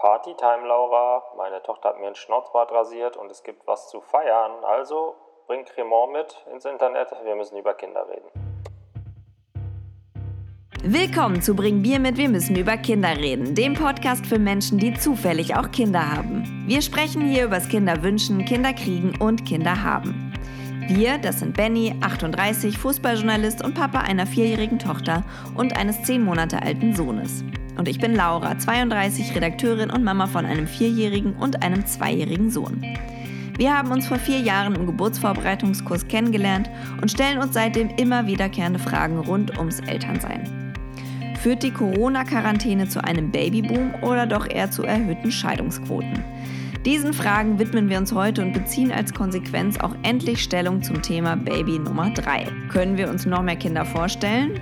Partytime, 0.00 0.66
Laura. 0.66 1.22
Meine 1.36 1.62
Tochter 1.62 1.90
hat 1.90 2.00
mir 2.00 2.06
einen 2.06 2.14
Schnauzbart 2.14 2.72
rasiert 2.72 3.18
und 3.18 3.30
es 3.30 3.42
gibt 3.42 3.66
was 3.66 3.90
zu 3.90 4.00
feiern. 4.00 4.64
Also 4.64 5.14
bring 5.46 5.66
Cremant 5.66 6.12
mit 6.12 6.46
ins 6.50 6.64
Internet. 6.64 7.12
Wir 7.22 7.36
müssen 7.36 7.58
über 7.58 7.74
Kinder 7.74 8.08
reden. 8.08 8.30
Willkommen 10.82 11.42
zu 11.42 11.54
Bring 11.54 11.82
Bier 11.82 12.00
mit, 12.00 12.16
wir 12.16 12.30
müssen 12.30 12.56
über 12.56 12.78
Kinder 12.78 13.14
reden, 13.14 13.54
dem 13.54 13.74
Podcast 13.74 14.24
für 14.24 14.38
Menschen, 14.38 14.78
die 14.78 14.94
zufällig 14.94 15.54
auch 15.54 15.70
Kinder 15.70 16.16
haben. 16.16 16.64
Wir 16.66 16.80
sprechen 16.80 17.20
hier 17.20 17.44
übers 17.44 17.68
Kinderwünschen, 17.68 18.46
Kinderkriegen 18.46 19.20
und 19.20 19.44
Kinder 19.44 19.82
haben. 19.84 20.32
Wir, 20.88 21.18
das 21.18 21.40
sind 21.40 21.54
Benny, 21.54 21.94
38, 22.00 22.78
Fußballjournalist 22.78 23.62
und 23.62 23.74
Papa 23.74 23.98
einer 23.98 24.26
vierjährigen 24.26 24.78
Tochter 24.78 25.22
und 25.54 25.76
eines 25.76 26.02
zehn 26.04 26.24
Monate 26.24 26.62
alten 26.62 26.96
Sohnes. 26.96 27.44
Und 27.80 27.88
ich 27.88 27.98
bin 27.98 28.14
Laura, 28.14 28.58
32, 28.58 29.34
Redakteurin 29.34 29.88
und 29.88 30.04
Mama 30.04 30.26
von 30.26 30.44
einem 30.44 30.66
vierjährigen 30.66 31.32
und 31.32 31.62
einem 31.62 31.86
zweijährigen 31.86 32.50
Sohn. 32.50 32.84
Wir 33.56 33.74
haben 33.74 33.90
uns 33.90 34.06
vor 34.06 34.18
vier 34.18 34.38
Jahren 34.38 34.74
im 34.74 34.84
Geburtsvorbereitungskurs 34.84 36.06
kennengelernt 36.06 36.68
und 37.00 37.10
stellen 37.10 37.38
uns 37.38 37.54
seitdem 37.54 37.88
immer 37.96 38.26
wiederkehrende 38.26 38.78
Fragen 38.78 39.18
rund 39.20 39.56
ums 39.56 39.80
Elternsein. 39.80 40.74
Führt 41.40 41.62
die 41.62 41.70
Corona-Quarantäne 41.70 42.86
zu 42.86 43.02
einem 43.02 43.30
Babyboom 43.30 43.94
oder 44.02 44.26
doch 44.26 44.46
eher 44.46 44.70
zu 44.70 44.82
erhöhten 44.82 45.32
Scheidungsquoten? 45.32 46.22
Diesen 46.84 47.14
Fragen 47.14 47.58
widmen 47.58 47.88
wir 47.88 47.96
uns 47.96 48.12
heute 48.12 48.42
und 48.42 48.52
beziehen 48.52 48.92
als 48.92 49.14
Konsequenz 49.14 49.80
auch 49.80 49.96
endlich 50.02 50.42
Stellung 50.42 50.82
zum 50.82 51.00
Thema 51.00 51.34
Baby 51.34 51.78
Nummer 51.78 52.10
3. 52.10 52.46
Können 52.68 52.98
wir 52.98 53.08
uns 53.08 53.24
noch 53.24 53.40
mehr 53.40 53.56
Kinder 53.56 53.86
vorstellen? 53.86 54.60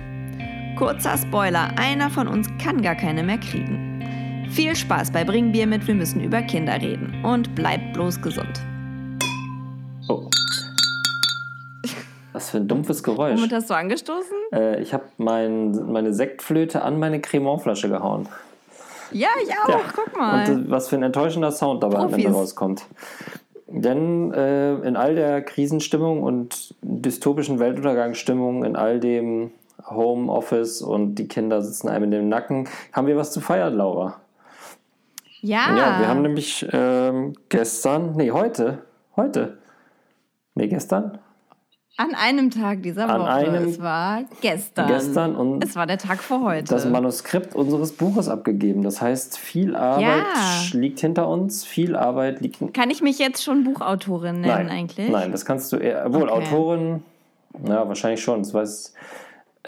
Kurzer 0.79 1.17
Spoiler, 1.17 1.71
einer 1.75 2.09
von 2.09 2.29
uns 2.29 2.47
kann 2.63 2.81
gar 2.81 2.95
keine 2.95 3.21
mehr 3.21 3.37
kriegen. 3.37 4.47
Viel 4.49 4.77
Spaß 4.77 5.11
bei 5.11 5.25
Bring 5.25 5.51
Bier 5.51 5.67
mit, 5.67 5.85
wir 5.85 5.93
müssen 5.93 6.23
über 6.23 6.41
Kinder 6.41 6.75
reden. 6.81 7.21
Und 7.25 7.53
bleibt 7.53 7.91
bloß 7.91 8.21
gesund. 8.21 8.61
Oh. 10.07 10.21
Was 12.31 12.51
für 12.51 12.59
ein 12.59 12.69
dumpfes 12.69 13.03
Geräusch. 13.03 13.37
Womit 13.37 13.51
hast 13.51 13.69
du 13.69 13.73
angestoßen? 13.73 14.37
Äh, 14.53 14.81
ich 14.81 14.93
habe 14.93 15.03
mein, 15.17 15.91
meine 15.91 16.13
Sektflöte 16.13 16.81
an 16.81 16.97
meine 16.97 17.19
Cremontflasche 17.19 17.89
gehauen. 17.89 18.29
Ja, 19.11 19.27
ich 19.43 19.49
auch. 19.49 19.67
Ja. 19.67 19.81
Guck 19.93 20.17
mal. 20.17 20.49
Und 20.49 20.71
was 20.71 20.87
für 20.87 20.95
ein 20.95 21.03
enttäuschender 21.03 21.51
Sound 21.51 21.83
dabei 21.83 21.97
am 21.97 22.13
Ende 22.13 22.31
rauskommt. 22.31 22.85
Denn 23.67 24.31
äh, 24.31 24.75
in 24.75 24.95
all 24.95 25.13
der 25.13 25.41
Krisenstimmung 25.41 26.23
und 26.23 26.73
dystopischen 26.81 27.59
Weltuntergangsstimmung, 27.59 28.63
in 28.63 28.77
all 28.77 29.01
dem 29.01 29.51
Homeoffice 29.89 30.81
und 30.81 31.15
die 31.15 31.27
Kinder 31.27 31.61
sitzen 31.61 31.89
einem 31.89 32.05
in 32.05 32.11
dem 32.11 32.29
Nacken, 32.29 32.67
haben 32.93 33.07
wir 33.07 33.17
was 33.17 33.31
zu 33.31 33.41
feiern, 33.41 33.75
Laura. 33.75 34.21
Ja. 35.41 35.77
Ja, 35.77 35.99
wir 35.99 36.07
haben 36.07 36.21
nämlich 36.21 36.67
ähm, 36.71 37.33
gestern, 37.47 38.15
nee, 38.15 38.31
heute, 38.31 38.83
heute, 39.15 39.57
nee, 40.55 40.67
gestern, 40.67 41.19
an 41.99 42.15
einem 42.15 42.49
Tag 42.49 42.81
dieser 42.81 43.09
An 43.09 43.19
Woche. 43.19 43.29
Einem 43.29 43.67
es 43.67 43.81
war 43.81 44.23
gestern. 44.39 44.87
Gestern 44.87 45.35
und 45.35 45.61
es 45.61 45.75
war 45.75 45.85
der 45.85 45.97
Tag 45.97 46.19
vor 46.19 46.43
heute. 46.43 46.63
Das 46.63 46.85
Manuskript 46.85 47.53
unseres 47.53 47.91
Buches 47.91 48.29
abgegeben. 48.29 48.83
Das 48.83 49.01
heißt, 49.01 49.37
viel 49.37 49.75
Arbeit 49.75 50.23
ja. 50.23 50.79
liegt 50.79 51.01
hinter 51.01 51.27
uns, 51.27 51.65
viel 51.65 51.97
Arbeit 51.97 52.39
liegt. 52.39 52.73
Kann 52.73 52.89
ich 52.89 53.01
mich 53.01 53.19
jetzt 53.19 53.43
schon 53.43 53.65
Buchautorin 53.65 54.39
nennen 54.39 54.47
nein, 54.47 54.69
eigentlich? 54.69 55.09
Nein, 55.09 55.33
das 55.33 55.43
kannst 55.43 55.73
du 55.73 55.75
eher. 55.75 56.05
Wohl, 56.13 56.29
okay. 56.29 56.31
Autorin, 56.31 57.03
ja, 57.67 57.85
wahrscheinlich 57.85 58.23
schon. 58.23 58.43
Das 58.43 58.53
weiß, 58.53 58.93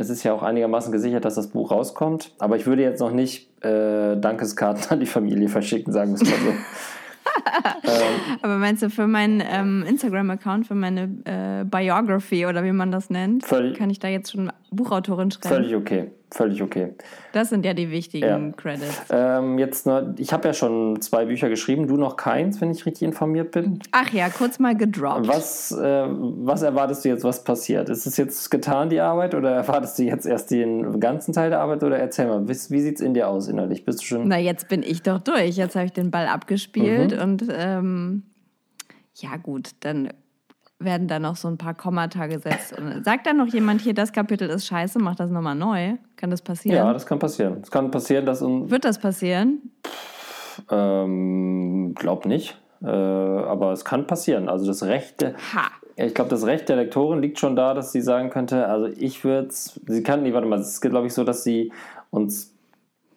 es 0.01 0.09
ist 0.09 0.23
ja 0.23 0.33
auch 0.33 0.43
einigermaßen 0.43 0.91
gesichert, 0.91 1.25
dass 1.25 1.35
das 1.35 1.47
Buch 1.47 1.71
rauskommt. 1.71 2.33
Aber 2.39 2.57
ich 2.57 2.65
würde 2.65 2.81
jetzt 2.81 2.99
noch 2.99 3.11
nicht 3.11 3.49
äh, 3.63 4.17
Dankeskarten 4.17 4.83
an 4.89 4.99
die 4.99 5.05
Familie 5.05 5.47
verschicken, 5.47 5.93
sagen 5.93 6.11
wir 6.11 6.15
es 6.15 6.23
mal 6.23 6.39
so. 6.39 6.49
ähm, 7.83 8.39
Aber 8.41 8.57
meinst 8.57 8.83
du 8.83 8.89
für 8.89 9.07
meinen 9.07 9.41
ähm, 9.45 9.85
Instagram-Account, 9.87 10.67
für 10.67 10.75
meine 10.75 11.03
äh, 11.25 11.63
Biography 11.63 12.45
oder 12.45 12.63
wie 12.63 12.71
man 12.71 12.91
das 12.91 13.09
nennt, 13.09 13.45
völlig, 13.45 13.77
kann 13.77 13.89
ich 13.89 13.99
da 13.99 14.07
jetzt 14.07 14.31
schon 14.31 14.51
Buchautorin 14.71 15.31
schreiben? 15.31 15.55
Völlig 15.55 15.75
okay 15.75 16.11
völlig 16.31 16.61
okay. 16.61 16.93
Das 17.33 17.49
sind 17.49 17.65
ja 17.65 17.73
die 17.73 17.91
wichtigen 17.91 18.25
ja. 18.25 18.51
Credits. 18.55 19.01
Ähm, 19.09 19.59
jetzt 19.59 19.85
nur, 19.85 20.15
ich 20.17 20.33
habe 20.33 20.47
ja 20.47 20.53
schon 20.53 21.01
zwei 21.01 21.25
Bücher 21.25 21.49
geschrieben, 21.49 21.87
du 21.87 21.97
noch 21.97 22.15
keins, 22.15 22.61
wenn 22.61 22.71
ich 22.71 22.85
richtig 22.85 23.03
informiert 23.03 23.51
bin. 23.51 23.79
Ach 23.91 24.11
ja, 24.11 24.29
kurz 24.29 24.59
mal 24.59 24.75
gedroppt. 24.75 25.27
Was, 25.27 25.71
äh, 25.71 26.05
was 26.07 26.61
erwartest 26.61 27.05
du 27.05 27.09
jetzt, 27.09 27.23
was 27.23 27.43
passiert? 27.43 27.89
Ist 27.89 28.05
es 28.05 28.17
jetzt 28.17 28.49
getan, 28.49 28.89
die 28.89 28.99
Arbeit, 28.99 29.35
oder 29.35 29.51
erwartest 29.51 29.99
du 29.99 30.03
jetzt 30.03 30.25
erst 30.25 30.51
den 30.51 30.99
ganzen 30.99 31.33
Teil 31.33 31.49
der 31.49 31.59
Arbeit? 31.59 31.83
Oder 31.83 31.99
erzähl 31.99 32.27
mal, 32.27 32.47
wie, 32.47 32.53
wie 32.53 32.81
sieht 32.81 32.95
es 32.95 33.01
in 33.01 33.13
dir 33.13 33.27
aus 33.27 33.47
innerlich? 33.47 33.85
Bist 33.85 34.01
du 34.01 34.05
schon. 34.05 34.27
Na, 34.27 34.39
jetzt 34.39 34.67
bin 34.69 34.83
ich 34.83 35.01
doch 35.01 35.19
durch. 35.19 35.57
Jetzt 35.57 35.75
habe 35.75 35.85
ich 35.85 35.93
den 35.93 36.11
Ball 36.11 36.27
abgespielt 36.27 37.15
mhm. 37.15 37.21
und 37.21 37.43
ähm, 37.51 38.23
ja, 39.15 39.37
gut, 39.37 39.71
dann 39.81 40.09
werden 40.83 41.07
da 41.07 41.19
noch 41.19 41.35
so 41.35 41.47
ein 41.47 41.57
paar 41.57 41.73
Kommata 41.73 42.27
gesetzt. 42.27 42.77
Und 42.77 43.03
sagt 43.03 43.27
dann 43.27 43.37
noch 43.37 43.47
jemand 43.47 43.81
hier, 43.81 43.93
das 43.93 44.11
Kapitel 44.11 44.49
ist 44.49 44.65
scheiße, 44.65 44.99
mach 44.99 45.15
das 45.15 45.29
nochmal 45.29 45.55
neu? 45.55 45.97
Kann 46.15 46.29
das 46.29 46.41
passieren? 46.41 46.77
Ja, 46.77 46.93
das 46.93 47.05
kann 47.05 47.19
passieren. 47.19 47.59
Es 47.61 47.71
kann 47.71 47.91
passieren, 47.91 48.25
dass. 48.25 48.41
Wird 48.41 48.85
das 48.85 48.99
passieren? 48.99 49.71
Ähm, 50.69 51.93
glaub 51.95 52.25
nicht. 52.25 52.57
Äh, 52.83 52.87
aber 52.87 53.71
es 53.71 53.85
kann 53.85 54.07
passieren. 54.07 54.49
Also 54.49 54.65
das 54.65 54.83
Recht 54.83 55.21
der, 55.21 55.33
ha. 55.53 55.69
Ich 55.95 56.13
glaube, 56.13 56.29
das 56.29 56.45
Recht 56.45 56.69
der 56.69 56.77
Lektorin 56.77 57.21
liegt 57.21 57.39
schon 57.39 57.55
da, 57.55 57.73
dass 57.73 57.91
sie 57.91 58.01
sagen 58.01 58.29
könnte, 58.29 58.67
also 58.67 58.87
ich 58.97 59.23
würde 59.23 59.49
es. 59.49 59.79
Sie 59.85 60.03
kann, 60.03 60.23
nee, 60.23 60.33
warte 60.33 60.47
mal, 60.47 60.59
es 60.59 60.69
ist, 60.69 60.81
glaube 60.81 61.07
ich, 61.07 61.13
so, 61.13 61.23
dass 61.23 61.43
sie 61.43 61.71
uns 62.09 62.55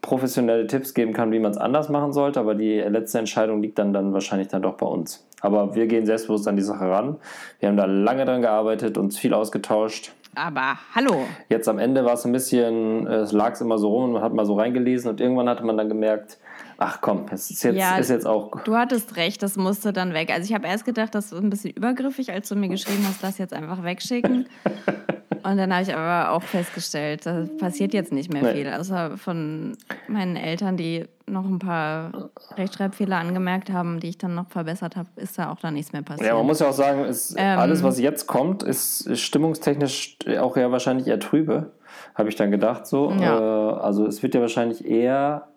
professionelle 0.02 0.66
Tipps 0.66 0.92
geben 0.92 1.14
kann, 1.14 1.32
wie 1.32 1.38
man 1.38 1.50
es 1.50 1.56
anders 1.56 1.88
machen 1.88 2.12
sollte, 2.12 2.38
aber 2.38 2.54
die 2.54 2.78
letzte 2.78 3.18
Entscheidung 3.18 3.62
liegt 3.62 3.78
dann, 3.78 3.94
dann 3.94 4.12
wahrscheinlich 4.12 4.48
dann 4.48 4.60
doch 4.60 4.74
bei 4.74 4.86
uns. 4.86 5.26
Aber 5.44 5.74
wir 5.74 5.86
gehen 5.86 6.06
selbstbewusst 6.06 6.48
an 6.48 6.56
die 6.56 6.62
Sache 6.62 6.90
ran. 6.90 7.18
Wir 7.60 7.68
haben 7.68 7.76
da 7.76 7.84
lange 7.84 8.24
dran 8.24 8.40
gearbeitet, 8.40 8.96
uns 8.96 9.18
viel 9.18 9.34
ausgetauscht. 9.34 10.12
Aber 10.34 10.78
hallo. 10.94 11.26
Jetzt 11.50 11.68
am 11.68 11.78
Ende 11.78 12.02
war 12.06 12.14
es 12.14 12.24
ein 12.24 12.32
bisschen, 12.32 13.06
es 13.06 13.30
lag 13.32 13.52
es 13.52 13.60
immer 13.60 13.76
so 13.76 13.90
rum 13.90 14.04
und 14.04 14.12
man 14.12 14.22
hat 14.22 14.32
mal 14.32 14.46
so 14.46 14.54
reingelesen 14.54 15.10
und 15.10 15.20
irgendwann 15.20 15.46
hatte 15.50 15.62
man 15.62 15.76
dann 15.76 15.90
gemerkt, 15.90 16.38
ach 16.78 17.02
komm, 17.02 17.26
es 17.30 17.50
ist 17.50 17.62
jetzt, 17.62 17.76
ja, 17.76 17.98
ist 17.98 18.08
jetzt 18.08 18.26
auch. 18.26 18.62
Du 18.62 18.74
hattest 18.74 19.16
recht, 19.16 19.42
das 19.42 19.56
musste 19.56 19.92
dann 19.92 20.14
weg. 20.14 20.32
Also 20.32 20.48
ich 20.48 20.54
habe 20.54 20.66
erst 20.66 20.86
gedacht, 20.86 21.14
das 21.14 21.26
ist 21.30 21.38
ein 21.38 21.50
bisschen 21.50 21.72
übergriffig, 21.72 22.32
als 22.32 22.48
du 22.48 22.56
mir 22.56 22.70
geschrieben 22.70 23.04
hast, 23.06 23.22
lass 23.22 23.36
jetzt 23.36 23.52
einfach 23.52 23.84
wegschicken. 23.84 24.48
Und 25.44 25.58
dann 25.58 25.72
habe 25.72 25.82
ich 25.82 25.94
aber 25.94 26.32
auch 26.32 26.42
festgestellt, 26.42 27.26
da 27.26 27.46
passiert 27.58 27.92
jetzt 27.92 28.12
nicht 28.12 28.32
mehr 28.32 28.42
nee. 28.42 28.52
viel. 28.54 28.72
Außer 28.72 29.18
von 29.18 29.76
meinen 30.08 30.36
Eltern, 30.36 30.78
die 30.78 31.04
noch 31.26 31.44
ein 31.44 31.58
paar 31.58 32.30
Rechtschreibfehler 32.56 33.16
angemerkt 33.16 33.70
haben, 33.70 34.00
die 34.00 34.08
ich 34.08 34.18
dann 34.18 34.34
noch 34.34 34.48
verbessert 34.48 34.96
habe, 34.96 35.08
ist 35.16 35.38
da 35.38 35.52
auch 35.52 35.60
da 35.60 35.70
nichts 35.70 35.92
mehr 35.92 36.02
passiert. 36.02 36.28
Ja, 36.28 36.34
man 36.34 36.46
muss 36.46 36.60
ja 36.60 36.68
auch 36.68 36.74
sagen, 36.74 37.04
ist, 37.04 37.34
ähm, 37.36 37.58
alles, 37.58 37.82
was 37.82 38.00
jetzt 38.00 38.26
kommt, 38.26 38.62
ist, 38.62 39.02
ist 39.02 39.20
stimmungstechnisch 39.20 40.16
auch 40.40 40.56
ja 40.56 40.70
wahrscheinlich 40.72 41.06
eher 41.06 41.20
trübe, 41.20 41.72
habe 42.14 42.30
ich 42.30 42.36
dann 42.36 42.50
gedacht 42.50 42.86
so. 42.86 43.10
Ja. 43.12 43.38
Äh, 43.38 43.80
also 43.80 44.06
es 44.06 44.22
wird 44.22 44.34
ja 44.34 44.40
wahrscheinlich 44.40 44.84
eher 44.84 45.48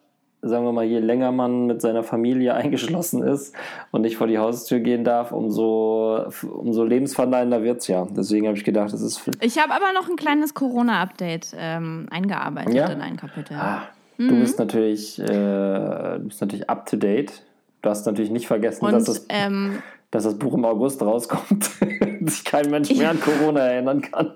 sagen 0.41 0.65
wir 0.65 0.71
mal, 0.71 0.85
je 0.85 0.99
länger 0.99 1.31
man 1.31 1.65
mit 1.65 1.81
seiner 1.81 2.03
Familie 2.03 2.53
eingeschlossen 2.55 3.23
ist 3.23 3.55
und 3.91 4.01
nicht 4.01 4.17
vor 4.17 4.27
die 4.27 4.37
Haustür 4.37 4.79
gehen 4.79 5.03
darf, 5.03 5.31
umso, 5.31 6.25
umso 6.41 6.83
lebensverleihender 6.83 7.63
wird 7.63 7.81
es 7.81 7.87
ja. 7.87 8.07
Deswegen 8.09 8.47
habe 8.47 8.57
ich 8.57 8.63
gedacht, 8.63 8.93
das 8.93 9.01
ist. 9.01 9.21
Ich 9.41 9.57
habe 9.59 9.73
aber 9.73 9.93
noch 9.93 10.09
ein 10.09 10.15
kleines 10.15 10.53
Corona-Update 10.53 11.55
ähm, 11.57 12.07
eingearbeitet 12.11 12.73
ja? 12.73 12.87
in 12.87 13.01
ein 13.01 13.17
Kapitel. 13.17 13.55
Ah, 13.55 13.83
mhm. 14.17 14.29
Du 14.29 14.39
bist 14.39 14.59
natürlich, 14.59 15.19
äh, 15.19 15.25
du 15.25 16.23
bist 16.25 16.41
natürlich 16.41 16.69
up 16.69 16.85
to 16.85 16.97
date. 16.97 17.43
Du 17.81 17.89
hast 17.89 18.05
natürlich 18.05 18.31
nicht 18.31 18.47
vergessen, 18.47 18.85
und, 18.85 18.91
dass, 18.91 19.05
das, 19.05 19.25
ähm, 19.29 19.81
dass 20.11 20.23
das 20.23 20.37
Buch 20.37 20.53
im 20.55 20.65
August 20.65 21.01
rauskommt, 21.01 21.69
sich 22.21 22.43
kein 22.43 22.69
Mensch 22.69 22.93
mehr 22.93 23.11
an 23.11 23.19
Corona 23.19 23.61
erinnern 23.61 24.01
kann. 24.01 24.31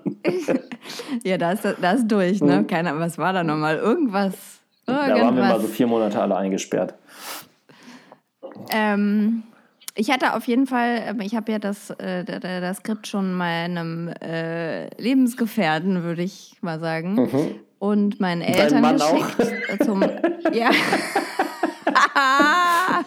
ja, 1.24 1.38
da 1.38 1.52
ist 1.52 1.66
das 1.80 2.06
durch, 2.06 2.40
ne? 2.40 2.60
Mhm. 2.60 2.66
Keiner, 2.68 2.98
was 2.98 3.18
war 3.18 3.32
da 3.32 3.42
nochmal? 3.42 3.76
Irgendwas 3.78 4.61
Irgendwas. 4.86 5.08
Da 5.08 5.24
waren 5.24 5.36
wir 5.36 5.42
mal 5.42 5.60
so 5.60 5.68
vier 5.68 5.86
Monate 5.86 6.20
alle 6.20 6.36
eingesperrt. 6.36 6.94
Ähm, 8.70 9.44
ich 9.94 10.10
hatte 10.10 10.34
auf 10.34 10.46
jeden 10.46 10.66
Fall, 10.66 11.02
ähm, 11.06 11.20
ich 11.20 11.34
habe 11.34 11.52
ja 11.52 11.58
das, 11.58 11.90
äh, 11.90 12.24
das 12.24 12.78
Skript 12.78 13.06
schon 13.06 13.34
meinem 13.34 14.08
äh, 14.08 14.88
Lebensgefährten, 15.00 16.02
würde 16.02 16.22
ich 16.22 16.56
mal 16.62 16.80
sagen, 16.80 17.14
mhm. 17.14 17.54
und 17.78 18.20
meinen 18.20 18.42
Eltern 18.42 18.80
Mann 18.80 18.96
geschickt. 18.96 19.36
Auch? 19.80 19.84
Zum, 19.84 20.02
ja. 20.52 20.70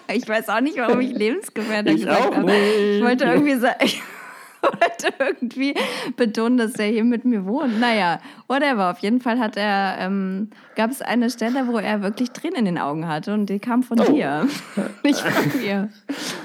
ich 0.13 0.27
weiß 0.27 0.49
auch 0.49 0.61
nicht, 0.61 0.77
warum 0.77 1.01
ich 1.01 1.11
Lebensgefährte 1.11 1.95
gesagt 1.95 2.35
habe. 2.35 2.51
Ich 2.51 3.03
wollte 3.03 3.25
irgendwie 3.25 3.55
sagen 3.55 3.79
wollte 4.65 5.13
irgendwie 5.19 5.75
betonen, 6.15 6.57
dass 6.57 6.73
er 6.75 6.87
hier 6.87 7.03
mit 7.03 7.25
mir 7.25 7.45
wohnt. 7.45 7.79
Naja, 7.79 8.19
whatever. 8.47 8.91
Auf 8.91 8.99
jeden 8.99 9.21
Fall 9.21 9.39
hat 9.39 9.57
er, 9.57 9.97
ähm, 9.99 10.49
gab 10.75 10.91
es 10.91 11.01
eine 11.01 11.29
Stelle, 11.29 11.67
wo 11.67 11.77
er 11.77 12.01
wirklich 12.01 12.31
Tränen 12.31 12.57
in 12.57 12.65
den 12.65 12.77
Augen 12.77 13.07
hatte 13.07 13.33
und 13.33 13.47
die 13.47 13.59
kam 13.59 13.83
von 13.83 13.99
oh. 13.99 14.11
dir, 14.11 14.47
nicht 15.03 15.19
von 15.19 15.61
mir. 15.61 15.89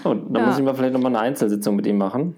Oh, 0.05 0.15
dann 0.15 0.43
ja. 0.43 0.47
muss 0.47 0.59
ich 0.59 0.65
mal 0.65 0.75
vielleicht 0.75 0.93
nochmal 0.93 1.15
eine 1.15 1.21
Einzelsitzung 1.21 1.77
mit 1.77 1.87
ihm 1.87 1.99
machen. 1.99 2.35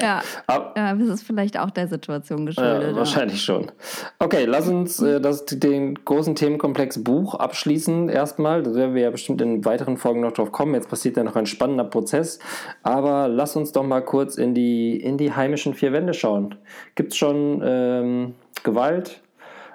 Ja, 0.00 0.20
Aber, 0.46 0.74
ja, 0.76 0.94
das 0.94 1.08
ist 1.08 1.22
vielleicht 1.22 1.58
auch 1.58 1.70
der 1.70 1.88
Situation 1.88 2.44
geschuldet. 2.44 2.90
Ja, 2.90 2.96
wahrscheinlich 2.96 3.42
schon. 3.42 3.72
Okay, 4.18 4.44
lass 4.44 4.68
uns 4.68 5.00
äh, 5.00 5.20
das, 5.20 5.46
den 5.46 5.94
großen 6.04 6.34
Themenkomplex 6.34 7.02
Buch 7.02 7.34
abschließen 7.34 8.10
erstmal. 8.10 8.62
Da 8.62 8.74
werden 8.74 8.94
wir 8.94 9.02
ja 9.02 9.10
bestimmt 9.10 9.40
in 9.40 9.64
weiteren 9.64 9.96
Folgen 9.96 10.20
noch 10.20 10.32
drauf 10.32 10.52
kommen. 10.52 10.74
Jetzt 10.74 10.90
passiert 10.90 11.16
ja 11.16 11.24
noch 11.24 11.36
ein 11.36 11.46
spannender 11.46 11.84
Prozess. 11.84 12.40
Aber 12.82 13.28
lass 13.28 13.56
uns 13.56 13.72
doch 13.72 13.84
mal 13.84 14.02
kurz 14.02 14.36
in 14.36 14.54
die, 14.54 15.00
in 15.00 15.16
die 15.16 15.32
heimischen 15.32 15.72
vier 15.72 15.92
Wände 15.92 16.12
schauen. 16.12 16.56
Gibt 16.94 17.12
es 17.12 17.18
schon 17.18 17.62
ähm, 17.64 18.34
Gewalt? 18.62 19.20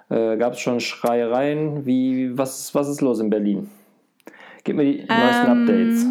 Äh, 0.09 0.37
Gab 0.37 0.53
es 0.53 0.59
schon 0.59 0.79
Schreiereien? 0.81 1.87
Wie, 1.87 2.37
was, 2.37 2.75
was 2.75 2.89
ist 2.89 3.01
los 3.01 3.19
in 3.19 3.31
Berlin? 3.31 3.71
Gib 4.63 4.75
mir 4.75 4.83
die 4.83 5.05
neuesten 5.07 5.45
ähm, 5.45 5.61
Updates. 5.61 6.05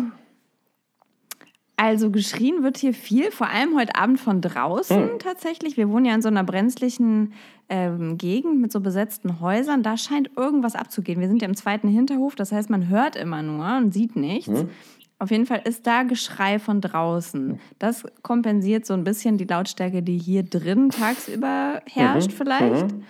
Also 1.84 2.10
geschrien 2.10 2.62
wird 2.62 2.78
hier 2.78 2.94
viel, 2.94 3.30
vor 3.30 3.48
allem 3.48 3.76
heute 3.76 3.94
Abend 3.94 4.18
von 4.18 4.40
draußen 4.40 5.10
hm. 5.10 5.18
tatsächlich. 5.18 5.76
Wir 5.76 5.90
wohnen 5.90 6.06
ja 6.06 6.14
in 6.14 6.22
so 6.22 6.28
einer 6.28 6.42
brenzlichen 6.42 7.34
ähm, 7.68 8.16
Gegend 8.16 8.58
mit 8.58 8.72
so 8.72 8.80
besetzten 8.80 9.38
Häusern. 9.38 9.82
Da 9.82 9.98
scheint 9.98 10.30
irgendwas 10.34 10.76
abzugehen. 10.76 11.20
Wir 11.20 11.28
sind 11.28 11.42
ja 11.42 11.48
im 11.48 11.54
zweiten 11.54 11.88
Hinterhof, 11.88 12.36
das 12.36 12.52
heißt, 12.52 12.70
man 12.70 12.88
hört 12.88 13.16
immer 13.16 13.42
nur 13.42 13.76
und 13.76 13.92
sieht 13.92 14.16
nichts. 14.16 14.60
Hm. 14.60 14.70
Auf 15.18 15.30
jeden 15.30 15.44
Fall 15.44 15.60
ist 15.64 15.86
da 15.86 16.04
Geschrei 16.04 16.58
von 16.58 16.80
draußen. 16.80 17.60
Das 17.78 18.04
kompensiert 18.22 18.86
so 18.86 18.94
ein 18.94 19.04
bisschen 19.04 19.36
die 19.36 19.44
Lautstärke, 19.44 20.02
die 20.02 20.16
hier 20.16 20.42
drin 20.42 20.88
tagsüber 20.88 21.82
herrscht, 21.84 22.30
mhm. 22.30 22.34
vielleicht. 22.34 22.92
Mhm. 22.92 23.04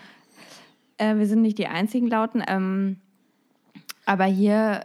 Äh, 0.99 1.17
wir 1.17 1.29
sind 1.29 1.43
nicht 1.43 1.59
die 1.59 1.69
einzigen 1.69 2.09
Lauten. 2.09 2.43
Ähm, 2.45 2.97
aber 4.05 4.25
hier 4.25 4.81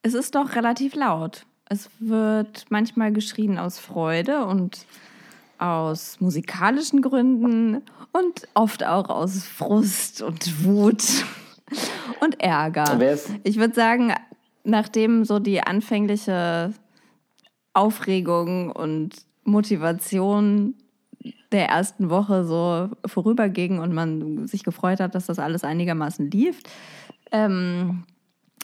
es 0.00 0.14
ist 0.14 0.34
doch 0.34 0.54
relativ 0.54 0.94
laut. 0.94 1.44
Es 1.68 1.90
wird 1.98 2.66
manchmal 2.70 3.12
geschrien 3.12 3.58
aus 3.58 3.78
Freude 3.78 4.46
und 4.46 4.86
aus 5.58 6.20
musikalischen 6.20 7.02
Gründen 7.02 7.82
und 8.12 8.48
oft 8.54 8.86
auch 8.86 9.08
aus 9.10 9.44
Frust 9.44 10.22
und 10.22 10.64
Wut 10.64 11.04
und 12.20 12.40
Ärger. 12.40 12.98
Ich 13.44 13.58
würde 13.58 13.74
sagen, 13.74 14.14
nachdem 14.64 15.24
so 15.24 15.38
die 15.38 15.60
anfängliche 15.60 16.72
Aufregung 17.74 18.70
und 18.70 19.16
Motivation 19.44 20.74
der 21.52 21.68
ersten 21.68 22.08
Woche 22.08 22.44
so 22.44 22.88
vorüberging 23.04 23.78
und 23.78 23.92
man 23.92 24.46
sich 24.46 24.64
gefreut 24.64 25.00
hat, 25.00 25.14
dass 25.14 25.26
das 25.26 25.38
alles 25.38 25.64
einigermaßen 25.64 26.30
lief, 26.30 26.60
ähm, 27.30 28.04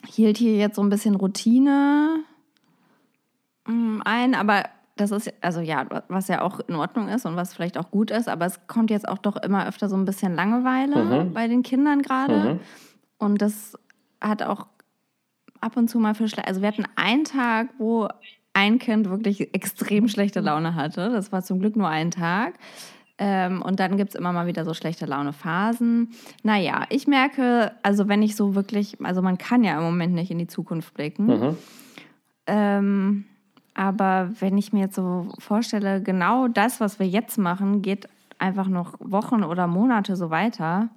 hielt 0.07 0.37
hier 0.37 0.55
jetzt 0.55 0.75
so 0.75 0.83
ein 0.83 0.89
bisschen 0.89 1.15
Routine 1.15 2.23
ein, 3.67 4.35
aber 4.35 4.63
das 4.95 5.11
ist, 5.11 5.33
also 5.41 5.59
ja, 5.59 5.85
was 6.07 6.27
ja 6.27 6.41
auch 6.41 6.59
in 6.67 6.75
Ordnung 6.75 7.09
ist 7.09 7.25
und 7.25 7.35
was 7.35 7.53
vielleicht 7.53 7.77
auch 7.77 7.91
gut 7.91 8.11
ist, 8.11 8.29
aber 8.29 8.45
es 8.45 8.65
kommt 8.67 8.89
jetzt 8.89 9.07
auch 9.07 9.17
doch 9.17 9.35
immer 9.37 9.67
öfter 9.67 9.89
so 9.89 9.97
ein 9.97 10.05
bisschen 10.05 10.35
Langeweile 10.35 11.25
mhm. 11.25 11.33
bei 11.33 11.47
den 11.47 11.63
Kindern 11.63 12.01
gerade. 12.01 12.53
Mhm. 12.53 12.59
Und 13.17 13.41
das 13.41 13.77
hat 14.21 14.41
auch 14.43 14.67
ab 15.59 15.75
und 15.75 15.89
zu 15.89 15.99
mal 15.99 16.15
für 16.15 16.27
schlecht. 16.27 16.47
Also 16.47 16.61
wir 16.61 16.69
hatten 16.69 16.85
einen 16.95 17.25
Tag, 17.25 17.69
wo 17.77 18.07
ein 18.53 18.79
Kind 18.79 19.09
wirklich 19.09 19.53
extrem 19.53 20.07
schlechte 20.07 20.39
Laune 20.39 20.75
hatte. 20.75 21.09
Das 21.09 21.31
war 21.31 21.43
zum 21.43 21.59
Glück 21.59 21.75
nur 21.75 21.89
ein 21.89 22.11
Tag. 22.11 22.53
Ähm, 23.17 23.61
und 23.61 23.79
dann 23.79 23.97
gibt 23.97 24.09
es 24.09 24.15
immer 24.15 24.33
mal 24.33 24.47
wieder 24.47 24.65
so 24.65 24.73
schlechte 24.73 25.05
Laune-Phasen. 25.05 26.11
Naja, 26.43 26.85
ich 26.89 27.07
merke, 27.07 27.71
also 27.81 28.07
wenn 28.07 28.21
ich 28.21 28.35
so 28.35 28.55
wirklich, 28.55 28.97
also 29.03 29.21
man 29.21 29.37
kann 29.37 29.63
ja 29.63 29.77
im 29.77 29.83
Moment 29.83 30.13
nicht 30.13 30.31
in 30.31 30.37
die 30.37 30.47
Zukunft 30.47 30.93
blicken. 30.93 31.25
Mhm. 31.25 31.57
Ähm, 32.47 33.25
aber 33.75 34.29
wenn 34.39 34.57
ich 34.57 34.73
mir 34.73 34.85
jetzt 34.85 34.95
so 34.95 35.27
vorstelle, 35.37 36.01
genau 36.01 36.47
das, 36.47 36.79
was 36.79 36.97
wir 36.97 37.07
jetzt 37.07 37.37
machen, 37.37 37.81
geht 37.81 38.07
einfach 38.39 38.67
noch 38.67 38.95
Wochen 38.99 39.43
oder 39.43 39.67
Monate 39.67 40.15
so 40.15 40.29
weiter. 40.29 40.89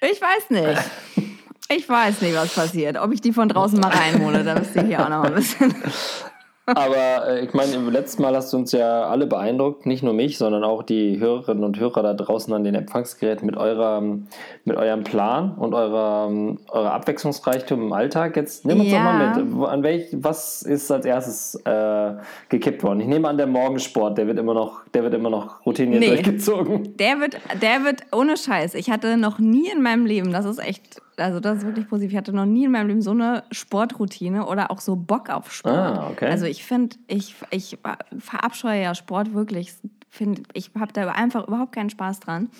Ich 0.00 0.20
weiß 0.20 0.50
nicht. 0.50 0.90
Ich 1.68 1.88
weiß 1.88 2.20
nicht, 2.20 2.36
was 2.36 2.54
passiert. 2.54 2.96
Ob 2.96 3.10
ich 3.10 3.20
die 3.20 3.32
von 3.32 3.48
draußen 3.48 3.80
mal 3.80 3.90
reinhole, 3.90 4.44
da 4.44 4.60
wisst 4.60 4.76
ihr 4.76 4.84
hier 4.84 5.04
auch 5.04 5.08
noch 5.08 5.24
ein 5.24 5.34
bisschen. 5.34 5.74
Aber 6.66 7.28
äh, 7.28 7.44
ich 7.44 7.54
meine, 7.54 7.74
im 7.74 7.88
letzten 7.90 8.22
Mal 8.22 8.34
hast 8.34 8.52
du 8.52 8.56
uns 8.56 8.72
ja 8.72 9.04
alle 9.04 9.26
beeindruckt, 9.26 9.86
nicht 9.86 10.02
nur 10.02 10.12
mich, 10.12 10.36
sondern 10.36 10.64
auch 10.64 10.82
die 10.82 11.20
Hörerinnen 11.20 11.62
und 11.62 11.78
Hörer 11.78 12.02
da 12.02 12.14
draußen 12.14 12.52
an 12.52 12.64
den 12.64 12.74
Empfangsgeräten 12.74 13.46
mit, 13.46 13.56
eurer, 13.56 14.00
mit 14.00 14.76
eurem 14.76 15.04
Plan 15.04 15.54
und 15.56 15.74
eurer, 15.74 16.28
eurer 16.68 16.92
Abwechslungsreichtum 16.92 17.80
im 17.82 17.92
Alltag. 17.92 18.36
Jetzt 18.36 18.64
nimm 18.64 18.80
uns 18.80 18.90
ja. 18.90 18.98
doch 18.98 19.04
mal 19.04 19.44
mit. 19.44 19.68
An 19.68 19.82
welch, 19.84 20.08
was 20.12 20.62
ist 20.62 20.90
als 20.90 21.06
erstes 21.06 21.54
äh, 21.64 22.14
gekippt 22.48 22.82
worden? 22.82 23.00
Ich 23.00 23.06
nehme 23.06 23.28
an, 23.28 23.36
der 23.36 23.46
Morgensport, 23.46 24.18
der 24.18 24.26
wird 24.26 24.38
immer 24.38 24.54
noch, 24.54 24.82
der 24.92 25.04
wird 25.04 25.14
immer 25.14 25.30
noch 25.30 25.64
routiniert 25.64 26.00
nee. 26.00 26.08
durchgezogen. 26.08 26.96
Der 26.96 27.20
wird, 27.20 27.36
der 27.62 27.84
wird 27.84 28.02
ohne 28.12 28.36
Scheiß. 28.36 28.74
Ich 28.74 28.90
hatte 28.90 29.16
noch 29.16 29.38
nie 29.38 29.68
in 29.70 29.82
meinem 29.82 30.04
Leben, 30.04 30.32
das 30.32 30.44
ist 30.44 30.58
echt 30.58 31.00
also 31.16 31.40
das 31.40 31.58
ist 31.58 31.64
wirklich 31.64 31.88
positiv. 31.88 32.12
Ich 32.12 32.16
hatte 32.16 32.32
noch 32.32 32.46
nie 32.46 32.64
in 32.64 32.72
meinem 32.72 32.88
Leben 32.88 33.02
so 33.02 33.12
eine 33.12 33.44
Sportroutine 33.50 34.46
oder 34.46 34.70
auch 34.70 34.80
so 34.80 34.96
Bock 34.96 35.30
auf 35.30 35.52
Sport. 35.52 35.74
Ah, 35.74 36.08
okay. 36.10 36.26
Also 36.26 36.46
ich 36.46 36.64
finde, 36.64 36.96
ich, 37.08 37.34
ich 37.50 37.78
verabscheue 38.18 38.82
ja 38.82 38.94
Sport 38.94 39.34
wirklich. 39.34 39.72
Find, 40.08 40.42
ich 40.54 40.70
habe 40.78 40.92
da 40.92 41.10
einfach 41.10 41.46
überhaupt 41.46 41.72
keinen 41.72 41.90
Spaß 41.90 42.20
dran. 42.20 42.50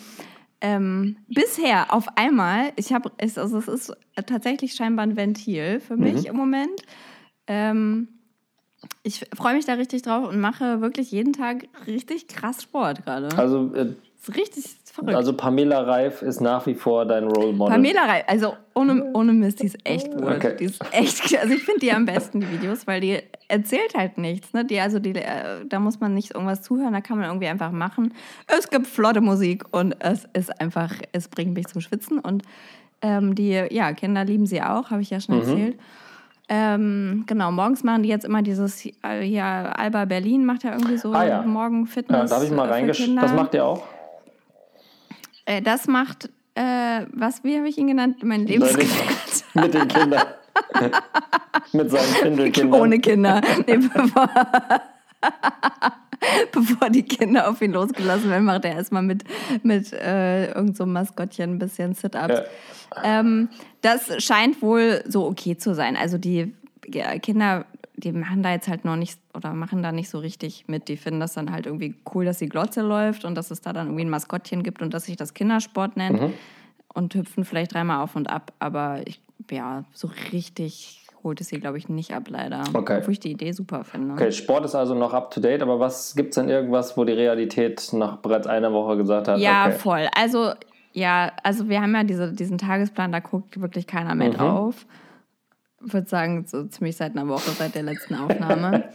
Ähm, 0.60 1.16
bisher 1.28 1.92
auf 1.92 2.08
einmal, 2.16 2.72
ich 2.76 2.92
habe, 2.92 3.12
also 3.20 3.58
es 3.58 3.68
ist 3.68 3.96
tatsächlich 4.26 4.74
scheinbar 4.74 5.06
ein 5.06 5.16
Ventil 5.16 5.80
für 5.80 5.96
mich 5.96 6.22
mhm. 6.22 6.30
im 6.30 6.36
Moment. 6.36 6.82
Ähm, 7.46 8.08
ich 9.02 9.26
freue 9.34 9.54
mich 9.54 9.66
da 9.66 9.74
richtig 9.74 10.02
drauf 10.02 10.28
und 10.28 10.40
mache 10.40 10.80
wirklich 10.80 11.10
jeden 11.10 11.32
Tag 11.32 11.68
richtig 11.86 12.28
krass 12.28 12.62
Sport 12.62 13.04
gerade. 13.04 13.28
Also 13.36 13.74
äh, 13.74 13.94
richtig 14.34 14.64
verrückt. 14.96 15.14
Also 15.14 15.32
Pamela 15.32 15.80
Reif 15.82 16.22
ist 16.22 16.40
nach 16.40 16.66
wie 16.66 16.74
vor 16.74 17.04
dein 17.04 17.24
Role 17.24 17.52
Model. 17.52 17.74
Pamela 17.74 18.04
Reif, 18.04 18.24
also 18.26 18.54
ohne, 18.74 19.10
ohne 19.12 19.32
Mist, 19.32 19.62
die 19.62 19.66
ist 19.66 19.78
echt 19.84 20.10
gut. 20.10 20.24
Okay. 20.24 20.56
Die 20.58 20.64
ist 20.64 20.82
echt, 20.92 21.38
also 21.38 21.54
ich 21.54 21.62
finde 21.62 21.80
die 21.80 21.92
am 21.92 22.04
besten, 22.04 22.40
die 22.40 22.50
Videos, 22.50 22.86
weil 22.86 23.00
die 23.00 23.18
erzählt 23.48 23.94
halt 23.94 24.18
nichts. 24.18 24.52
Ne? 24.52 24.64
Die, 24.64 24.80
also 24.80 24.98
die, 24.98 25.14
äh, 25.14 25.64
da 25.68 25.80
muss 25.80 26.00
man 26.00 26.14
nicht 26.14 26.34
irgendwas 26.34 26.62
zuhören, 26.62 26.92
da 26.92 27.00
kann 27.00 27.18
man 27.18 27.28
irgendwie 27.28 27.46
einfach 27.48 27.70
machen. 27.70 28.14
Es 28.46 28.70
gibt 28.70 28.86
flotte 28.86 29.20
Musik 29.20 29.64
und 29.70 29.96
es 30.00 30.26
ist 30.32 30.60
einfach, 30.60 30.92
es 31.12 31.28
bringt 31.28 31.54
mich 31.54 31.66
zum 31.66 31.80
Schwitzen. 31.80 32.18
Und 32.18 32.42
ähm, 33.02 33.34
die, 33.34 33.66
ja, 33.70 33.92
Kinder 33.92 34.24
lieben 34.24 34.46
sie 34.46 34.62
auch, 34.62 34.90
habe 34.90 35.02
ich 35.02 35.10
ja 35.10 35.20
schon 35.20 35.36
mhm. 35.36 35.40
erzählt. 35.42 35.78
Ähm, 36.48 37.24
genau, 37.26 37.50
morgens 37.50 37.82
machen 37.82 38.04
die 38.04 38.08
jetzt 38.08 38.24
immer 38.24 38.40
dieses, 38.40 38.86
äh, 38.86 39.20
hier, 39.20 39.44
Alba 39.44 40.04
Berlin 40.04 40.44
macht 40.44 40.62
ja 40.62 40.72
irgendwie 40.72 40.96
so 40.96 41.12
ah, 41.12 41.26
ja. 41.26 41.42
Morgen 41.42 41.86
Fitness. 41.86 42.30
Ja, 42.30 42.36
darf 42.36 42.44
ich 42.44 42.52
mal 42.52 42.68
reingeschaut? 42.68 43.16
Das 43.20 43.32
macht 43.32 43.54
ihr 43.54 43.64
auch? 43.64 43.82
Äh, 45.46 45.62
das 45.62 45.86
macht, 45.86 46.28
äh, 46.54 47.06
was, 47.12 47.42
wie 47.44 47.56
habe 47.56 47.68
ich 47.68 47.78
ihn 47.78 47.86
genannt? 47.86 48.22
Mein 48.22 48.46
Lebensgefährte. 48.46 49.44
Mit 49.54 49.74
den 49.74 49.88
Kindern. 49.88 50.26
Mit 51.72 51.90
seinen 51.90 52.14
Kindelkindern. 52.14 52.80
Ohne 52.82 52.98
Kinder. 52.98 53.40
Nee, 53.66 53.76
bevor, 53.76 54.28
bevor 56.52 56.90
die 56.90 57.02
Kinder 57.02 57.48
auf 57.48 57.62
ihn 57.62 57.72
losgelassen 57.72 58.30
werden, 58.30 58.44
macht 58.44 58.64
er 58.64 58.72
erstmal 58.72 59.02
mit, 59.02 59.24
mit 59.62 59.92
äh, 59.92 60.46
irgendeinem 60.48 60.74
so 60.74 60.86
Maskottchen 60.86 61.54
ein 61.54 61.58
bisschen 61.58 61.94
Sit-Ups. 61.94 62.34
Ja. 62.34 63.20
Ähm, 63.20 63.48
das 63.82 64.22
scheint 64.22 64.62
wohl 64.62 65.02
so 65.06 65.26
okay 65.26 65.56
zu 65.56 65.74
sein. 65.74 65.96
Also 65.96 66.18
die 66.18 66.54
Kinder 67.22 67.66
die 67.96 68.12
machen 68.12 68.42
da 68.42 68.50
jetzt 68.52 68.68
halt 68.68 68.84
noch 68.84 68.96
nicht 68.96 69.18
oder 69.34 69.52
machen 69.54 69.82
da 69.82 69.92
nicht 69.92 70.10
so 70.10 70.18
richtig 70.18 70.64
mit. 70.68 70.88
Die 70.88 70.96
finden 70.96 71.20
das 71.20 71.34
dann 71.34 71.50
halt 71.50 71.66
irgendwie 71.66 71.94
cool, 72.14 72.24
dass 72.24 72.38
die 72.38 72.48
Glotze 72.48 72.82
läuft 72.82 73.24
und 73.24 73.34
dass 73.34 73.50
es 73.50 73.60
da 73.60 73.72
dann 73.72 73.86
irgendwie 73.86 74.04
ein 74.04 74.10
Maskottchen 74.10 74.62
gibt 74.62 74.82
und 74.82 74.92
dass 74.92 75.04
sich 75.04 75.16
das 75.16 75.34
Kindersport 75.34 75.96
nennt 75.96 76.20
mhm. 76.20 76.32
und 76.92 77.14
hüpfen 77.14 77.44
vielleicht 77.44 77.74
dreimal 77.74 78.02
auf 78.02 78.14
und 78.14 78.28
ab. 78.28 78.52
Aber 78.58 79.00
ich, 79.06 79.20
ja, 79.50 79.84
so 79.92 80.10
richtig 80.32 81.02
holt 81.24 81.40
es 81.40 81.48
sie, 81.48 81.58
glaube 81.58 81.78
ich, 81.78 81.88
nicht 81.88 82.14
ab, 82.14 82.24
leider. 82.28 82.62
Okay. 82.72 82.98
Obwohl 82.98 83.12
ich 83.12 83.20
die 83.20 83.32
Idee 83.32 83.52
super 83.52 83.82
finde. 83.82 84.12
Okay, 84.12 84.30
Sport 84.30 84.64
ist 84.64 84.74
also 84.74 84.94
noch 84.94 85.12
up 85.12 85.30
to 85.32 85.40
date, 85.40 85.62
aber 85.62 85.80
was 85.80 86.14
gibt 86.14 86.30
es 86.30 86.34
denn 86.36 86.48
irgendwas, 86.48 86.96
wo 86.96 87.04
die 87.04 87.14
Realität 87.14 87.92
nach 87.92 88.18
bereits 88.18 88.46
einer 88.46 88.72
Woche 88.72 88.96
gesagt 88.96 89.26
hat? 89.26 89.40
Ja, 89.40 89.66
okay. 89.66 89.74
voll. 89.74 90.08
Also, 90.14 90.52
ja, 90.92 91.32
also 91.42 91.68
wir 91.68 91.80
haben 91.80 91.94
ja 91.94 92.04
diese, 92.04 92.32
diesen 92.32 92.58
Tagesplan, 92.58 93.10
da 93.10 93.20
guckt 93.20 93.60
wirklich 93.60 93.86
keiner 93.86 94.14
mehr 94.14 94.28
mhm. 94.28 94.34
drauf 94.34 94.86
würde 95.92 96.08
sagen, 96.08 96.44
so 96.46 96.64
ziemlich 96.64 96.96
seit 96.96 97.16
einer 97.16 97.28
Woche, 97.28 97.50
seit 97.50 97.74
der 97.74 97.82
letzten 97.82 98.14
Aufnahme. 98.14 98.84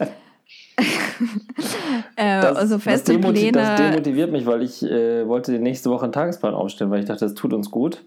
äh, 2.16 2.40
das, 2.40 2.56
also 2.56 2.78
feste 2.78 3.18
das, 3.18 3.32
Pläne. 3.32 3.52
das 3.52 3.80
demotiviert 3.80 4.32
mich, 4.32 4.46
weil 4.46 4.62
ich 4.62 4.82
äh, 4.82 5.26
wollte 5.26 5.52
die 5.52 5.58
nächste 5.58 5.90
Woche 5.90 6.04
einen 6.04 6.12
Tagesplan 6.12 6.54
aufstellen, 6.54 6.90
weil 6.90 7.00
ich 7.00 7.06
dachte, 7.06 7.24
das 7.24 7.34
tut 7.34 7.52
uns 7.52 7.70
gut. 7.70 8.04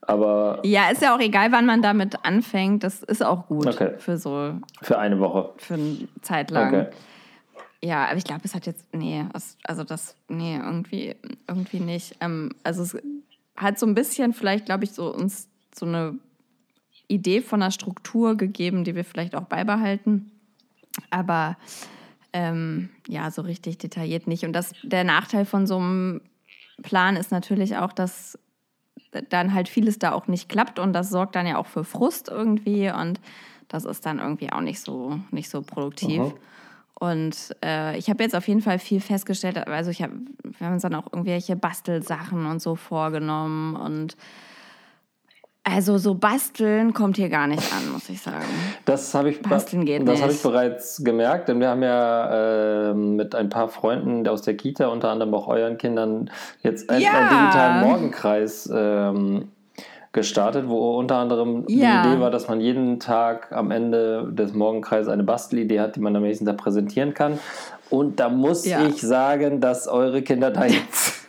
Aber 0.00 0.60
ja, 0.64 0.90
ist 0.90 1.02
ja 1.02 1.14
auch 1.14 1.20
egal, 1.20 1.52
wann 1.52 1.66
man 1.66 1.82
damit 1.82 2.24
anfängt. 2.24 2.82
Das 2.82 3.02
ist 3.02 3.24
auch 3.24 3.46
gut 3.46 3.66
okay. 3.66 3.92
für 3.98 4.16
so 4.16 4.54
für 4.80 4.98
eine 4.98 5.18
Woche, 5.18 5.50
für 5.58 5.74
eine 5.74 6.08
Zeit 6.22 6.50
lang. 6.50 6.68
Okay. 6.68 6.86
Ja, 7.82 8.06
aber 8.06 8.16
ich 8.16 8.24
glaube, 8.24 8.40
es 8.44 8.54
hat 8.54 8.66
jetzt 8.66 8.84
nee, 8.92 9.24
also 9.64 9.84
das 9.84 10.16
nee 10.28 10.56
irgendwie 10.56 11.14
irgendwie 11.46 11.80
nicht. 11.80 12.16
Ähm, 12.20 12.52
also 12.64 12.82
es 12.82 12.96
hat 13.56 13.78
so 13.78 13.86
ein 13.86 13.94
bisschen 13.94 14.32
vielleicht, 14.32 14.66
glaube 14.66 14.84
ich, 14.84 14.92
so 14.92 15.12
uns 15.12 15.48
so 15.74 15.86
eine 15.86 16.18
Idee 17.08 17.40
von 17.40 17.62
einer 17.62 17.70
Struktur 17.70 18.36
gegeben, 18.36 18.84
die 18.84 18.94
wir 18.94 19.04
vielleicht 19.04 19.34
auch 19.34 19.44
beibehalten. 19.44 20.30
Aber 21.10 21.56
ähm, 22.32 22.90
ja, 23.06 23.30
so 23.30 23.42
richtig 23.42 23.78
detailliert 23.78 24.26
nicht. 24.26 24.44
Und 24.44 24.52
das, 24.52 24.74
der 24.82 25.04
Nachteil 25.04 25.44
von 25.44 25.66
so 25.66 25.78
einem 25.78 26.20
Plan 26.82 27.16
ist 27.16 27.32
natürlich 27.32 27.76
auch, 27.76 27.92
dass 27.92 28.38
dann 29.30 29.54
halt 29.54 29.68
vieles 29.68 29.98
da 29.98 30.12
auch 30.12 30.26
nicht 30.26 30.48
klappt 30.48 30.78
und 30.78 30.92
das 30.92 31.10
sorgt 31.10 31.34
dann 31.34 31.46
ja 31.46 31.56
auch 31.56 31.66
für 31.66 31.84
Frust 31.84 32.28
irgendwie 32.28 32.90
und 32.90 33.20
das 33.68 33.84
ist 33.84 34.04
dann 34.06 34.18
irgendwie 34.18 34.52
auch 34.52 34.60
nicht 34.60 34.80
so, 34.80 35.18
nicht 35.30 35.48
so 35.48 35.62
produktiv. 35.62 36.20
Aha. 36.20 36.34
Und 37.00 37.56
äh, 37.64 37.96
ich 37.96 38.10
habe 38.10 38.22
jetzt 38.24 38.34
auf 38.34 38.48
jeden 38.48 38.60
Fall 38.60 38.78
viel 38.78 39.00
festgestellt, 39.00 39.56
also 39.68 39.90
ich 39.90 40.02
hab, 40.02 40.10
wir 40.42 40.66
haben 40.66 40.74
uns 40.74 40.82
dann 40.82 40.94
auch 40.94 41.06
irgendwelche 41.12 41.54
Bastelsachen 41.54 42.46
und 42.46 42.60
so 42.60 42.74
vorgenommen 42.74 43.76
und 43.76 44.16
also 45.74 45.98
so 45.98 46.14
basteln 46.14 46.92
kommt 46.92 47.16
hier 47.16 47.28
gar 47.28 47.46
nicht 47.46 47.72
an, 47.72 47.92
muss 47.92 48.08
ich 48.08 48.20
sagen. 48.20 48.46
Das 48.84 49.14
habe 49.14 49.30
ich, 49.30 49.42
basteln 49.42 49.84
geht 49.84 50.06
das 50.06 50.22
habe 50.22 50.32
ich 50.32 50.42
bereits 50.42 51.02
gemerkt, 51.04 51.48
denn 51.48 51.60
wir 51.60 51.68
haben 51.68 51.82
ja 51.82 52.90
äh, 52.90 52.94
mit 52.94 53.34
ein 53.34 53.48
paar 53.48 53.68
Freunden 53.68 54.26
aus 54.28 54.42
der 54.42 54.56
Kita, 54.56 54.88
unter 54.88 55.10
anderem 55.10 55.34
auch 55.34 55.48
euren 55.48 55.78
Kindern, 55.78 56.30
jetzt 56.62 56.88
einen, 56.90 57.02
ja. 57.02 57.28
digitalen 57.28 57.88
Morgenkreis 57.88 58.70
ähm, 58.72 59.48
gestartet, 60.12 60.68
wo 60.68 60.96
unter 60.98 61.16
anderem 61.16 61.64
ja. 61.68 62.02
die 62.02 62.08
Idee 62.08 62.20
war, 62.20 62.30
dass 62.30 62.48
man 62.48 62.60
jeden 62.60 62.98
Tag 62.98 63.52
am 63.52 63.70
Ende 63.70 64.28
des 64.32 64.54
Morgenkreises 64.54 65.08
eine 65.08 65.22
Bastelidee 65.22 65.80
hat, 65.80 65.96
die 65.96 66.00
man 66.00 66.16
am 66.16 66.22
nächsten 66.22 66.46
Tag 66.46 66.56
präsentieren 66.56 67.14
kann. 67.14 67.38
Und 67.90 68.20
da 68.20 68.28
muss 68.28 68.66
ja. 68.66 68.86
ich 68.86 69.00
sagen, 69.00 69.60
dass 69.60 69.86
eure 69.86 70.22
Kinder 70.22 70.50
da 70.50 70.66
jetzt 70.66 71.27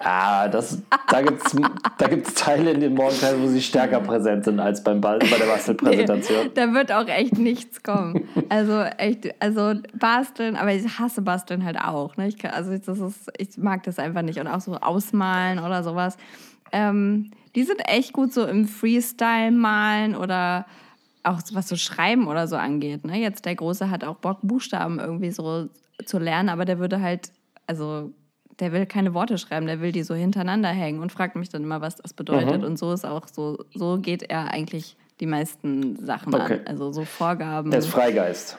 Ah, 0.00 0.48
das, 0.48 0.80
da 1.10 1.22
gibt 1.22 1.44
es 1.44 1.56
da 1.98 2.08
gibt's 2.08 2.34
Teile 2.34 2.70
in 2.70 2.80
den 2.80 2.94
Morgenkreis, 2.94 3.34
wo 3.38 3.46
sie 3.48 3.60
stärker 3.60 4.00
präsent 4.00 4.44
sind 4.44 4.60
als 4.60 4.82
beim 4.82 5.00
Ball, 5.00 5.18
bei 5.18 5.38
der 5.38 5.46
Bastelpräsentation. 5.46 6.46
Nee, 6.46 6.52
da 6.54 6.72
wird 6.72 6.92
auch 6.92 7.08
echt 7.08 7.38
nichts 7.38 7.82
kommen. 7.82 8.28
Also 8.48 8.82
echt, 8.82 9.34
also 9.40 9.74
basteln, 9.94 10.56
aber 10.56 10.72
ich 10.72 10.98
hasse 10.98 11.22
basteln 11.22 11.64
halt 11.64 11.78
auch. 11.78 12.16
Ne? 12.16 12.28
Ich, 12.28 12.44
also 12.44 12.76
das 12.76 12.98
ist, 12.98 13.30
ich 13.36 13.56
mag 13.58 13.82
das 13.82 13.98
einfach 13.98 14.22
nicht. 14.22 14.38
Und 14.38 14.46
auch 14.46 14.60
so 14.60 14.74
ausmalen 14.76 15.58
oder 15.58 15.82
sowas. 15.82 16.16
Ähm, 16.72 17.30
die 17.54 17.64
sind 17.64 17.80
echt 17.86 18.12
gut 18.12 18.32
so 18.32 18.46
im 18.46 18.66
Freestyle 18.66 19.50
malen 19.50 20.14
oder 20.14 20.66
auch 21.24 21.40
was 21.52 21.68
so 21.68 21.76
Schreiben 21.76 22.28
oder 22.28 22.46
so 22.46 22.56
angeht. 22.56 23.04
Ne? 23.04 23.18
Jetzt 23.18 23.44
der 23.44 23.56
Große 23.56 23.90
hat 23.90 24.04
auch 24.04 24.16
Bock, 24.16 24.38
Buchstaben 24.42 25.00
irgendwie 25.00 25.30
so 25.30 25.68
zu 26.04 26.18
lernen, 26.18 26.48
aber 26.48 26.64
der 26.64 26.78
würde 26.78 27.00
halt, 27.00 27.32
also 27.66 28.12
der 28.60 28.72
will 28.72 28.86
keine 28.86 29.14
Worte 29.14 29.38
schreiben, 29.38 29.66
der 29.66 29.80
will 29.80 29.92
die 29.92 30.02
so 30.02 30.14
hintereinander 30.14 30.68
hängen 30.68 31.00
und 31.00 31.12
fragt 31.12 31.36
mich 31.36 31.48
dann 31.48 31.62
immer, 31.62 31.80
was 31.80 31.96
das 31.96 32.12
bedeutet. 32.12 32.58
Mhm. 32.58 32.66
Und 32.66 32.78
so 32.78 32.92
ist 32.92 33.04
auch 33.04 33.28
so, 33.28 33.64
so 33.74 33.98
geht 33.98 34.24
er 34.24 34.50
eigentlich 34.50 34.96
die 35.20 35.26
meisten 35.26 35.96
Sachen 36.04 36.34
okay. 36.34 36.60
an. 36.60 36.66
Also 36.66 36.92
so 36.92 37.04
Vorgaben. 37.04 37.72
Er 37.72 37.78
ist 37.78 37.88
Freigeist. 37.88 38.58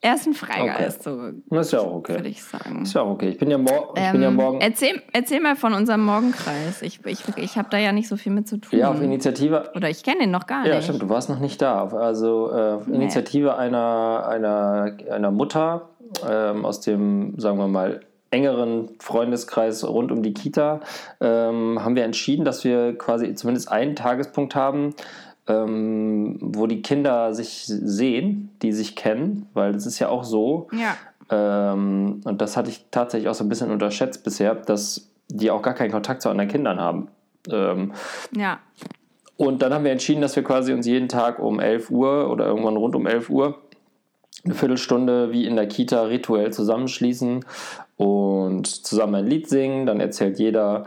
Er 0.00 0.16
ist 0.16 0.26
ein 0.26 0.34
Freigeist, 0.34 1.06
okay. 1.06 1.32
so. 1.48 1.54
Das 1.56 1.66
ist 1.66 1.72
ja 1.72 1.78
auch 1.78 1.94
okay. 1.94 2.16
Würde 2.16 2.28
ich 2.28 2.42
sagen. 2.42 2.82
Ist 2.82 2.92
ja 2.92 3.00
auch 3.00 3.12
okay. 3.12 3.30
Ich 3.30 3.38
bin 3.38 3.50
ja, 3.50 3.56
mor 3.56 3.94
ähm, 3.96 4.12
bin 4.12 4.20
ja 4.20 4.28
ähm, 4.28 4.34
morgen. 4.34 4.60
Erzähl, 4.60 5.00
erzähl 5.14 5.40
mal 5.40 5.56
von 5.56 5.72
unserem 5.72 6.04
Morgenkreis. 6.04 6.82
Ich, 6.82 7.00
ich, 7.06 7.22
ich 7.38 7.56
habe 7.56 7.70
da 7.70 7.78
ja 7.78 7.90
nicht 7.90 8.08
so 8.08 8.18
viel 8.18 8.32
mit 8.32 8.46
zu 8.46 8.58
tun. 8.58 8.78
Ja, 8.78 8.90
auf 8.90 9.00
Initiative. 9.00 9.72
Oder 9.74 9.88
ich 9.88 10.02
kenne 10.02 10.20
den 10.20 10.30
noch 10.30 10.46
gar 10.46 10.64
nicht. 10.64 10.74
Ja, 10.74 10.82
stimmt, 10.82 11.00
du 11.00 11.08
warst 11.08 11.30
noch 11.30 11.38
nicht 11.38 11.62
da. 11.62 11.86
Also 11.86 12.50
äh, 12.52 12.72
auf 12.74 12.86
nee. 12.86 12.96
Initiative 12.96 13.56
einer, 13.56 14.26
einer, 14.28 14.94
einer 15.10 15.30
Mutter 15.30 15.88
ähm, 16.28 16.66
aus 16.66 16.82
dem, 16.82 17.38
sagen 17.38 17.56
wir 17.56 17.68
mal, 17.68 18.00
engeren 18.34 18.88
Freundeskreis 18.98 19.86
rund 19.86 20.10
um 20.10 20.22
die 20.22 20.34
Kita 20.34 20.80
ähm, 21.20 21.82
haben 21.82 21.94
wir 21.94 22.04
entschieden, 22.04 22.44
dass 22.44 22.64
wir 22.64 22.98
quasi 22.98 23.34
zumindest 23.34 23.70
einen 23.70 23.94
Tagespunkt 23.94 24.56
haben, 24.56 24.94
ähm, 25.46 26.38
wo 26.40 26.66
die 26.66 26.82
Kinder 26.82 27.32
sich 27.32 27.64
sehen, 27.66 28.50
die 28.60 28.72
sich 28.72 28.96
kennen, 28.96 29.48
weil 29.54 29.72
das 29.72 29.86
ist 29.86 30.00
ja 30.00 30.08
auch 30.08 30.24
so. 30.24 30.68
Ja. 30.72 30.96
Ähm, 31.30 32.22
und 32.24 32.40
das 32.40 32.56
hatte 32.56 32.70
ich 32.70 32.86
tatsächlich 32.90 33.28
auch 33.28 33.34
so 33.34 33.44
ein 33.44 33.48
bisschen 33.48 33.70
unterschätzt 33.70 34.24
bisher, 34.24 34.56
dass 34.56 35.08
die 35.28 35.50
auch 35.50 35.62
gar 35.62 35.74
keinen 35.74 35.92
Kontakt 35.92 36.20
zu 36.20 36.28
anderen 36.28 36.50
Kindern 36.50 36.80
haben. 36.80 37.08
Ähm, 37.48 37.92
ja. 38.36 38.58
Und 39.36 39.62
dann 39.62 39.72
haben 39.72 39.84
wir 39.84 39.92
entschieden, 39.92 40.22
dass 40.22 40.34
wir 40.34 40.42
quasi 40.42 40.72
uns 40.72 40.86
jeden 40.86 41.08
Tag 41.08 41.38
um 41.38 41.60
11 41.60 41.90
Uhr 41.90 42.30
oder 42.30 42.46
irgendwann 42.46 42.76
rund 42.76 42.96
um 42.96 43.06
11 43.06 43.30
Uhr 43.30 43.58
eine 44.44 44.54
Viertelstunde 44.54 45.32
wie 45.32 45.46
in 45.46 45.56
der 45.56 45.66
Kita 45.66 46.02
rituell 46.02 46.52
zusammenschließen 46.52 47.44
und 47.96 48.66
zusammen 48.66 49.16
ein 49.16 49.26
Lied 49.26 49.48
singen. 49.48 49.86
Dann 49.86 50.00
erzählt 50.00 50.38
jeder, 50.38 50.86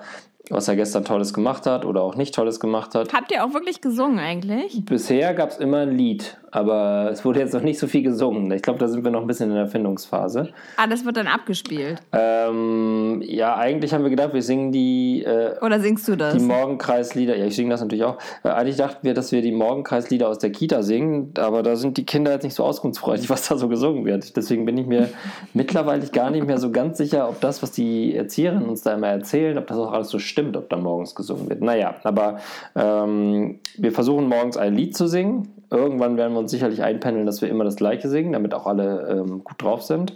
was 0.50 0.68
er 0.68 0.75
gestern 0.75 1.06
Tolles 1.06 1.34
gemacht 1.34 1.66
hat 1.66 1.86
oder 1.86 2.01
auch 2.01 2.16
nicht 2.16 2.34
Tolles 2.34 2.60
gemacht 2.60 2.96
hat. 2.96 3.13
Habt 3.13 3.32
ihr 3.32 3.44
auch 3.44 3.54
wirklich 3.54 3.82
gesungen 3.82 4.20
eigentlich? 4.20 4.84
Bisher 4.86 5.34
gab 5.34 5.50
es 5.50 5.58
immer 5.58 5.80
ein 5.80 5.92
Lied 5.92 6.38
aber 6.51 7.10
es 7.12 7.25
wurde 7.25 7.39
jetzt 7.39 7.54
noch 7.54 7.62
nicht 7.62 7.80
so 7.80 7.88
viel 7.88 8.01
gesungen. 8.01 8.51
Ich 8.51 8.62
glaube, 8.62 8.80
da 8.80 8.88
sind 8.88 9.04
wir 9.04 9.12
noch 9.12 9.22
ein 9.22 9.27
bisschen 9.27 9.50
in 9.50 9.56
der 9.56 9.68
Findungsphase. 9.68 10.50
Ah, 10.77 10.88
das 10.88 11.06
wird 11.06 11.18
dann 11.18 11.27
abgespielt? 11.27 12.01
Ähm, 12.13 13.22
ja, 13.25 13.56
eigentlich 13.56 13.94
haben 13.94 14.04
wir 14.04 14.10
gedacht, 14.10 14.34
wir 14.34 14.42
singen 14.42 14.72
die... 14.72 15.24
Äh, 15.24 15.60
Oder 15.62 15.80
singst 15.80 16.08
du 16.08 16.16
das? 16.16 16.36
Die 16.36 16.44
Morgenkreislieder. 16.44 17.36
Ja, 17.36 17.46
ich 17.46 17.56
singe 17.56 17.70
das 17.70 17.82
natürlich 17.82 18.06
auch. 18.06 18.18
Äh, 18.44 18.50
eigentlich 18.50 18.77
dachten 18.77 19.06
wir, 19.06 19.13
dass 19.13 19.32
wir 19.32 19.42
die 19.42 19.51
Morgenkreislieder 19.51 20.27
aus 20.27 20.39
der 20.39 20.51
Kita 20.51 20.82
singen, 20.82 21.34
aber 21.38 21.63
da 21.63 21.75
sind 21.75 21.98
die 21.98 22.06
Kinder 22.06 22.32
jetzt 22.32 22.44
nicht 22.44 22.56
so 22.56 22.63
auskunftsfreudig, 22.63 23.30
was 23.30 23.48
da 23.48 23.58
so 23.58 23.68
gesungen 23.68 24.06
wird. 24.06 24.36
Deswegen 24.36 24.66
bin 24.66 24.77
ich 24.77 24.88
mir 24.88 25.10
mittlerweile 25.54 26.08
gar 26.08 26.32
nicht 26.32 26.48
mehr 26.48 26.58
so 26.58 26.72
ganz 26.72 26.98
sicher, 26.98 27.30
ob 27.30 27.42
das, 27.42 27.62
was 27.62 27.72
die 27.72 28.16
Erzieherinnen 28.16 28.68
uns 28.68 28.82
da 28.82 28.94
immer 28.94 29.08
erzählen, 29.08 29.58
ob 29.58 29.68
das 29.68 29.77
auch 29.77 29.92
alles 29.92 30.10
so 30.10 30.20
stimmt, 30.20 30.37
ob 30.56 30.70
da 30.70 30.77
morgens 30.77 31.15
gesungen 31.15 31.50
wird. 31.50 31.62
Naja, 31.62 31.96
aber 32.03 32.38
ähm, 32.75 33.60
wir 33.77 33.91
versuchen 33.91 34.27
morgens 34.27 34.58
ein 34.58 34.75
Lied 34.75 34.96
zu 34.96 35.08
singen 35.08 35.53
irgendwann 35.70 36.17
werden 36.17 36.34
wir 36.34 36.39
uns 36.39 36.51
sicherlich 36.51 36.84
einpendeln, 36.84 37.25
dass 37.25 37.41
wir 37.41 37.50
immer 37.50 37.63
das 37.63 37.75
Gleiche 37.75 38.10
singen, 38.10 38.34
damit 38.34 38.53
auch 38.53 38.67
alle 38.67 39.08
ähm, 39.10 39.44
gut 39.44 39.62
drauf 39.62 39.84
sind. 39.84 40.15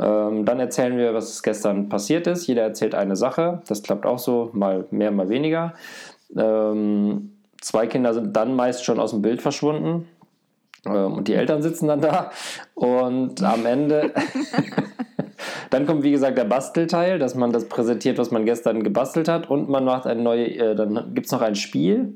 Ähm, 0.00 0.44
dann 0.44 0.60
erzählen 0.60 0.96
wir, 0.96 1.14
was 1.14 1.42
gestern 1.42 1.88
passiert 1.88 2.26
ist. 2.26 2.46
Jeder 2.46 2.62
erzählt 2.62 2.94
eine 2.94 3.16
Sache. 3.16 3.62
Das 3.66 3.82
klappt 3.82 4.06
auch 4.06 4.18
so, 4.18 4.50
mal 4.52 4.86
mehr, 4.90 5.10
mal 5.10 5.28
weniger. 5.28 5.74
Ähm, 6.36 7.32
zwei 7.60 7.86
Kinder 7.86 8.14
sind 8.14 8.36
dann 8.36 8.54
meist 8.54 8.84
schon 8.84 9.00
aus 9.00 9.10
dem 9.10 9.22
Bild 9.22 9.42
verschwunden. 9.42 10.06
Ähm, 10.86 11.14
und 11.14 11.28
die 11.28 11.34
Eltern 11.34 11.62
sitzen 11.62 11.88
dann 11.88 12.00
da. 12.00 12.30
Und 12.74 13.42
am 13.42 13.66
Ende. 13.66 14.12
Dann 15.70 15.86
kommt, 15.86 16.02
wie 16.02 16.10
gesagt, 16.10 16.36
der 16.36 16.44
Bastelteil, 16.44 17.18
dass 17.18 17.34
man 17.34 17.52
das 17.52 17.68
präsentiert, 17.68 18.18
was 18.18 18.30
man 18.30 18.44
gestern 18.44 18.82
gebastelt 18.82 19.28
hat. 19.28 19.48
Und 19.48 19.68
man 19.68 19.84
macht 19.84 20.06
eine 20.06 20.20
neue, 20.20 20.46
äh, 20.46 20.74
dann 20.74 21.14
gibt 21.14 21.26
es 21.26 21.32
noch 21.32 21.42
ein 21.42 21.54
Spiel. 21.54 22.14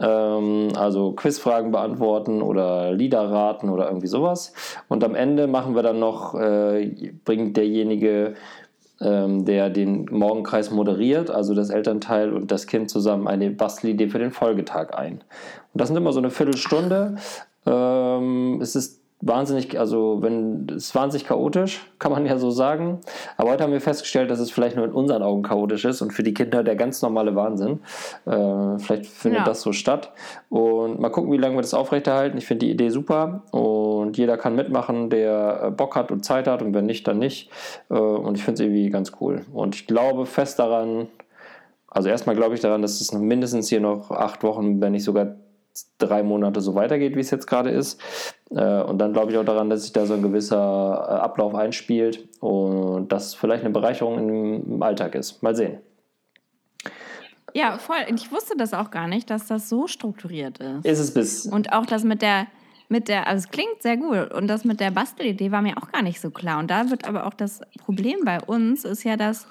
Ähm, 0.00 0.68
also 0.74 1.12
Quizfragen 1.12 1.70
beantworten 1.70 2.42
oder 2.42 2.92
Lieder 2.92 3.30
raten 3.30 3.68
oder 3.68 3.86
irgendwie 3.86 4.08
sowas. 4.08 4.52
Und 4.88 5.04
am 5.04 5.14
Ende 5.14 5.46
machen 5.46 5.74
wir 5.74 5.82
dann 5.82 6.00
noch, 6.00 6.34
äh, 6.34 7.12
bringt 7.24 7.56
derjenige, 7.56 8.34
ähm, 9.00 9.44
der 9.44 9.70
den 9.70 10.06
Morgenkreis 10.10 10.70
moderiert, 10.70 11.30
also 11.30 11.54
das 11.54 11.70
Elternteil 11.70 12.32
und 12.32 12.50
das 12.50 12.66
Kind 12.66 12.90
zusammen 12.90 13.26
eine 13.28 13.50
Bastelidee 13.50 14.08
für 14.08 14.18
den 14.18 14.30
Folgetag 14.30 14.94
ein. 14.94 15.14
Und 15.72 15.80
das 15.80 15.88
sind 15.88 15.96
immer 15.96 16.12
so 16.12 16.20
eine 16.20 16.30
Viertelstunde. 16.30 17.16
Ähm, 17.66 18.60
es 18.60 18.74
ist 18.76 19.02
wahnsinnig, 19.22 19.78
also 19.78 20.18
wenn 20.20 20.66
es 20.68 20.88
ist 20.88 20.94
wahnsinnig 20.94 21.26
chaotisch, 21.26 21.80
kann 22.00 22.10
man 22.10 22.26
ja 22.26 22.36
so 22.38 22.50
sagen. 22.50 22.98
Aber 23.36 23.50
heute 23.50 23.62
haben 23.62 23.72
wir 23.72 23.80
festgestellt, 23.80 24.30
dass 24.30 24.40
es 24.40 24.50
vielleicht 24.50 24.76
nur 24.76 24.84
in 24.84 24.92
unseren 24.92 25.22
Augen 25.22 25.42
chaotisch 25.42 25.84
ist 25.84 26.02
und 26.02 26.12
für 26.12 26.24
die 26.24 26.34
Kinder 26.34 26.64
der 26.64 26.74
ganz 26.74 27.00
normale 27.02 27.34
Wahnsinn. 27.36 27.80
Äh, 28.26 28.78
vielleicht 28.78 29.06
findet 29.06 29.40
ja. 29.40 29.44
das 29.44 29.62
so 29.62 29.72
statt. 29.72 30.12
Und 30.50 31.00
mal 31.00 31.08
gucken, 31.10 31.32
wie 31.32 31.38
lange 31.38 31.56
wir 31.56 31.62
das 31.62 31.72
aufrechterhalten. 31.72 32.36
Ich 32.36 32.46
finde 32.46 32.66
die 32.66 32.72
Idee 32.72 32.90
super 32.90 33.42
und 33.52 34.18
jeder 34.18 34.36
kann 34.36 34.56
mitmachen, 34.56 35.08
der 35.08 35.62
äh, 35.62 35.70
Bock 35.70 35.94
hat 35.94 36.10
und 36.10 36.24
Zeit 36.24 36.48
hat 36.48 36.60
und 36.60 36.74
wenn 36.74 36.86
nicht, 36.86 37.06
dann 37.06 37.18
nicht. 37.18 37.48
Äh, 37.90 37.94
und 37.94 38.36
ich 38.36 38.44
finde 38.44 38.54
es 38.54 38.66
irgendwie 38.66 38.90
ganz 38.90 39.12
cool. 39.20 39.42
Und 39.52 39.76
ich 39.76 39.86
glaube 39.86 40.26
fest 40.26 40.58
daran, 40.58 41.06
also 41.86 42.08
erstmal 42.08 42.34
glaube 42.34 42.56
ich 42.56 42.60
daran, 42.60 42.82
dass 42.82 43.00
es 43.00 43.12
mindestens 43.12 43.68
hier 43.68 43.80
noch 43.80 44.10
acht 44.10 44.42
Wochen, 44.42 44.80
wenn 44.80 44.92
nicht 44.92 45.04
sogar 45.04 45.36
drei 45.98 46.22
Monate 46.22 46.60
so 46.60 46.74
weitergeht, 46.74 47.16
wie 47.16 47.20
es 47.20 47.30
jetzt 47.30 47.46
gerade 47.46 47.70
ist. 47.70 48.00
Äh, 48.50 48.82
und 48.82 48.98
dann 48.98 49.12
glaube 49.12 49.32
ich 49.32 49.38
auch 49.38 49.44
daran, 49.44 49.70
dass 49.70 49.82
sich 49.82 49.92
da 49.92 50.06
so 50.06 50.14
ein 50.14 50.22
gewisser 50.22 50.56
äh, 50.56 51.12
Ablauf 51.20 51.54
einspielt 51.54 52.28
und 52.40 53.10
das 53.10 53.34
vielleicht 53.34 53.64
eine 53.64 53.72
Bereicherung 53.72 54.62
im 54.64 54.82
Alltag 54.82 55.14
ist. 55.14 55.42
Mal 55.42 55.54
sehen. 55.54 55.78
Ja, 57.54 57.78
voll. 57.78 57.96
Ich 58.14 58.32
wusste 58.32 58.56
das 58.56 58.72
auch 58.72 58.90
gar 58.90 59.06
nicht, 59.08 59.28
dass 59.30 59.46
das 59.46 59.68
so 59.68 59.86
strukturiert 59.86 60.58
ist. 60.58 60.86
Ist 60.86 60.98
es 60.98 61.14
bis. 61.14 61.46
Und 61.46 61.72
auch 61.72 61.86
das 61.86 62.02
mit 62.02 62.22
der, 62.22 62.46
mit 62.88 63.08
der, 63.08 63.26
also 63.26 63.44
es 63.44 63.50
klingt 63.50 63.82
sehr 63.82 63.96
gut. 63.96 64.32
Und 64.32 64.48
das 64.48 64.64
mit 64.64 64.80
der 64.80 64.90
Bastelidee 64.90 65.52
war 65.52 65.60
mir 65.60 65.76
auch 65.76 65.92
gar 65.92 66.02
nicht 66.02 66.20
so 66.20 66.30
klar. 66.30 66.58
Und 66.58 66.70
da 66.70 66.90
wird 66.90 67.06
aber 67.06 67.26
auch 67.26 67.34
das 67.34 67.60
Problem 67.78 68.20
bei 68.24 68.40
uns, 68.40 68.84
ist 68.84 69.04
ja, 69.04 69.16
dass 69.16 69.46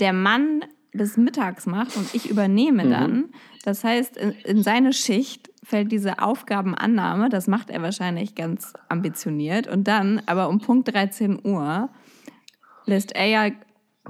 der 0.00 0.12
Mann 0.12 0.64
bis 0.94 1.16
mittags 1.16 1.66
macht 1.66 1.96
und 1.96 2.14
ich 2.14 2.30
übernehme 2.30 2.84
mhm. 2.84 2.90
dann. 2.90 3.24
Das 3.64 3.84
heißt, 3.84 4.16
in, 4.16 4.30
in 4.44 4.62
seine 4.62 4.92
Schicht 4.92 5.50
fällt 5.62 5.92
diese 5.92 6.20
Aufgabenannahme, 6.20 7.28
das 7.28 7.46
macht 7.46 7.70
er 7.70 7.82
wahrscheinlich 7.82 8.34
ganz 8.34 8.72
ambitioniert. 8.88 9.66
Und 9.66 9.88
dann, 9.88 10.22
aber 10.26 10.48
um 10.48 10.60
Punkt 10.60 10.92
13 10.92 11.40
Uhr, 11.44 11.88
lässt 12.86 13.14
er 13.14 13.26
ja 13.26 13.50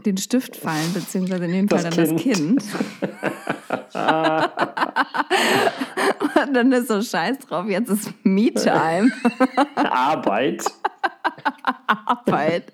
den 0.05 0.17
Stift 0.17 0.57
fallen, 0.57 0.93
beziehungsweise 0.93 1.45
in 1.45 1.53
dem 1.53 1.69
Fall 1.69 1.85
das 1.85 1.97
dann 1.97 2.17
kind. 2.17 2.57
das 2.57 2.69
Kind. 2.69 3.95
Und 6.47 6.55
dann 6.55 6.73
ist 6.73 6.89
so 6.89 7.01
scheiß 7.01 7.39
drauf, 7.41 7.67
jetzt 7.69 7.91
ist 7.91 8.13
Me-Time. 8.25 9.13
Arbeit. 9.77 10.65
Arbeit. 12.35 12.65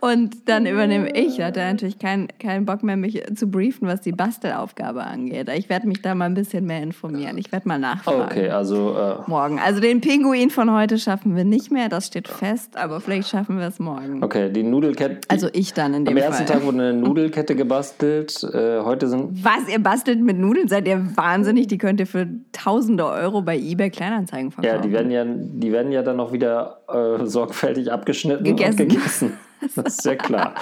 Und 0.00 0.48
dann 0.48 0.66
übernehme 0.66 1.10
ich. 1.10 1.40
Hatte 1.40 1.60
natürlich 1.60 1.98
keinen 1.98 2.28
kein 2.38 2.64
Bock 2.64 2.82
mehr, 2.82 2.96
mich 2.96 3.22
zu 3.34 3.48
briefen, 3.48 3.88
was 3.88 4.00
die 4.00 4.12
Bastelaufgabe 4.12 5.02
angeht. 5.04 5.48
Ich 5.56 5.68
werde 5.68 5.88
mich 5.88 6.02
da 6.02 6.14
mal 6.14 6.26
ein 6.26 6.34
bisschen 6.34 6.66
mehr 6.66 6.82
informieren. 6.82 7.38
Ich 7.38 7.52
werde 7.52 7.68
mal 7.68 7.78
nachfragen. 7.78 8.22
Okay, 8.22 8.50
also. 8.50 8.96
Äh, 8.96 9.14
morgen. 9.26 9.58
Also 9.58 9.80
den 9.80 10.00
Pinguin 10.00 10.50
von 10.50 10.72
heute 10.72 10.98
schaffen 10.98 11.36
wir 11.36 11.44
nicht 11.44 11.70
mehr, 11.70 11.88
das 11.88 12.06
steht 12.06 12.28
fest, 12.28 12.76
aber 12.76 13.00
vielleicht 13.00 13.28
schaffen 13.28 13.58
wir 13.58 13.66
es 13.66 13.78
morgen. 13.78 14.22
Okay, 14.22 14.50
die 14.50 14.62
Nudelkette. 14.62 15.20
Also 15.28 15.48
ich 15.52 15.72
dann 15.74 15.94
in 15.94 16.04
dem 16.04 16.16
Fall. 16.16 16.26
Am 16.26 16.32
ersten 16.32 16.46
Tag 16.46 16.64
wurde 16.64 16.78
eine 16.78 16.92
Nudelkette 16.92 17.56
gebastelt. 17.56 18.42
Äh, 18.44 18.80
heute 18.80 19.08
sind. 19.08 19.44
Was? 19.44 19.68
Ihr 19.70 19.78
bastelt 19.78 20.20
mit 20.20 20.38
Nudeln? 20.38 20.68
Seid 20.68 20.86
ihr 20.86 21.04
wahnsinnig? 21.16 21.68
Die 21.68 21.78
könnt 21.78 22.00
ihr 22.00 22.06
für 22.06 22.26
tausende 22.52 23.06
Euro 23.06 23.42
bei 23.42 23.56
eBay 23.56 23.90
Kleinanzeigen 23.90 24.50
verkaufen. 24.50 24.76
Ja, 24.76 24.80
die 24.80 24.92
werden 24.92 25.10
ja, 25.10 25.24
die 25.26 25.72
werden 25.72 25.92
ja 25.92 26.02
dann 26.02 26.16
noch 26.16 26.32
wieder 26.32 26.80
äh, 26.88 27.26
sorgfältig 27.26 27.90
abgeschnitten 27.92 28.44
gegessen. 28.44 28.75
Gegessen. 28.76 29.38
Das 29.74 29.86
ist 29.86 30.02
sehr 30.02 30.16
klar. 30.16 30.54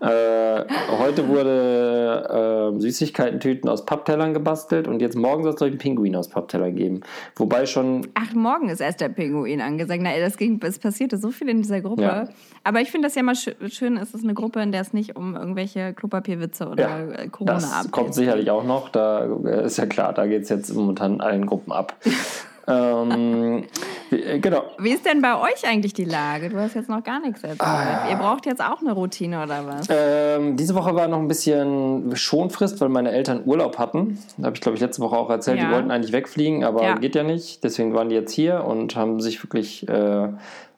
äh, 0.00 0.64
heute 0.98 1.28
wurde 1.28 2.72
äh, 2.74 2.80
Süßigkeiten-Tüten 2.80 3.68
aus 3.68 3.86
Papptellern 3.86 4.34
gebastelt 4.34 4.88
und 4.88 5.00
jetzt 5.00 5.16
morgen 5.16 5.44
soll 5.44 5.54
es 5.54 5.62
einen 5.62 5.78
Pinguin 5.78 6.16
aus 6.16 6.28
Papptellern 6.28 6.74
geben. 6.74 7.00
Wobei 7.36 7.66
schon. 7.66 8.08
Ach, 8.14 8.34
morgen 8.34 8.68
ist 8.68 8.80
erst 8.80 9.00
der 9.00 9.10
Pinguin 9.10 9.60
angesagt. 9.60 10.00
Na, 10.02 10.10
das, 10.18 10.36
ging, 10.36 10.60
es 10.62 10.78
passierte 10.78 11.18
so 11.18 11.30
viel 11.30 11.48
in 11.48 11.62
dieser 11.62 11.80
Gruppe. 11.80 12.02
Ja. 12.02 12.28
Aber 12.64 12.80
ich 12.80 12.90
finde 12.90 13.06
das 13.06 13.14
ja 13.14 13.22
mal 13.22 13.36
sch 13.36 13.50
schön, 13.68 13.96
es 13.96 14.14
ist 14.14 14.24
eine 14.24 14.34
Gruppe, 14.34 14.60
in 14.60 14.72
der 14.72 14.80
es 14.80 14.92
nicht 14.92 15.16
um 15.16 15.36
irgendwelche 15.36 15.92
Klopapierwitze 15.94 16.68
oder 16.68 16.82
ja, 16.82 17.28
Corona 17.28 17.54
Das 17.54 17.90
kommt 17.90 18.14
sicherlich 18.14 18.50
auch 18.50 18.64
noch. 18.64 18.88
Da 18.88 19.24
äh, 19.44 19.66
ist 19.66 19.78
ja 19.78 19.86
klar, 19.86 20.12
da 20.12 20.26
geht 20.26 20.42
es 20.42 20.48
jetzt 20.48 20.74
momentan 20.74 21.20
allen 21.20 21.46
Gruppen 21.46 21.72
ab. 21.72 21.96
ähm, 22.66 23.64
äh, 24.10 24.38
genau. 24.38 24.64
Wie 24.78 24.90
ist 24.90 25.04
denn 25.04 25.20
bei 25.20 25.38
euch 25.38 25.66
eigentlich 25.66 25.94
die 25.94 26.04
Lage? 26.04 26.48
Du 26.48 26.58
hast 26.58 26.74
jetzt 26.74 26.88
noch 26.88 27.02
gar 27.02 27.20
nichts 27.20 27.42
erzählt. 27.42 27.60
Ah, 27.60 28.08
Ihr 28.10 28.16
braucht 28.16 28.46
jetzt 28.46 28.62
auch 28.62 28.80
eine 28.80 28.92
Routine 28.92 29.42
oder 29.42 29.66
was? 29.66 29.86
Ähm, 29.90 30.56
diese 30.56 30.74
Woche 30.74 30.94
war 30.94 31.08
noch 31.08 31.18
ein 31.18 31.28
bisschen 31.28 32.14
Schonfrist, 32.14 32.80
weil 32.80 32.88
meine 32.88 33.10
Eltern 33.10 33.42
Urlaub 33.44 33.78
hatten. 33.78 34.18
Da 34.36 34.46
habe 34.46 34.56
ich, 34.56 34.60
glaube 34.60 34.76
ich, 34.76 34.80
letzte 34.80 35.02
Woche 35.02 35.16
auch 35.16 35.30
erzählt. 35.30 35.58
Ja. 35.58 35.66
Die 35.66 35.74
wollten 35.74 35.90
eigentlich 35.90 36.12
wegfliegen, 36.12 36.64
aber 36.64 36.82
ja. 36.82 36.94
geht 36.96 37.14
ja 37.14 37.24
nicht. 37.24 37.64
Deswegen 37.64 37.94
waren 37.94 38.08
die 38.08 38.14
jetzt 38.14 38.32
hier 38.32 38.64
und 38.64 38.94
haben 38.94 39.20
sich 39.20 39.42
wirklich 39.42 39.88
äh, 39.88 40.28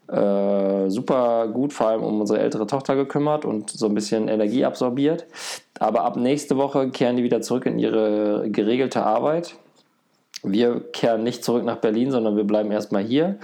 äh, 0.09 0.91
super 0.91 1.49
gut 1.49 1.73
vor 1.73 1.89
allem 1.89 2.03
um 2.03 2.21
unsere 2.21 2.41
ältere 2.41 2.67
Tochter 2.67 2.95
gekümmert 2.95 3.45
und 3.45 3.71
so 3.71 3.87
ein 3.87 3.95
bisschen 3.95 4.29
Energie 4.29 4.65
absorbiert. 4.65 5.27
Aber 5.79 6.05
ab 6.05 6.17
nächste 6.17 6.57
Woche 6.57 6.91
kehren 6.91 7.17
die 7.17 7.23
wieder 7.23 7.41
zurück 7.41 7.67
in 7.67 7.79
ihre 7.79 8.49
geregelte 8.51 9.05
Arbeit 9.05 9.57
wir 10.45 10.81
kehren 10.93 11.23
nicht 11.23 11.45
zurück 11.45 11.65
nach 11.65 11.77
Berlin, 11.77 12.11
sondern 12.11 12.37
wir 12.37 12.45
bleiben 12.45 12.71
erstmal 12.71 13.03
hier. 13.03 13.39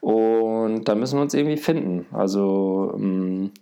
Und 0.00 0.84
da 0.84 0.94
müssen 0.94 1.18
wir 1.18 1.22
uns 1.22 1.34
irgendwie 1.34 1.56
finden. 1.56 2.06
Also, 2.12 2.92
ähm, 2.94 3.52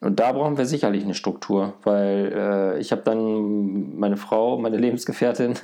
und 0.00 0.20
da 0.20 0.32
brauchen 0.32 0.58
wir 0.58 0.66
sicherlich 0.66 1.04
eine 1.04 1.14
Struktur, 1.14 1.74
weil 1.84 2.32
äh, 2.34 2.80
ich 2.80 2.92
habe 2.92 3.02
dann 3.02 3.98
meine 3.98 4.16
Frau, 4.16 4.58
meine 4.58 4.76
Lebensgefährtin, 4.76 5.54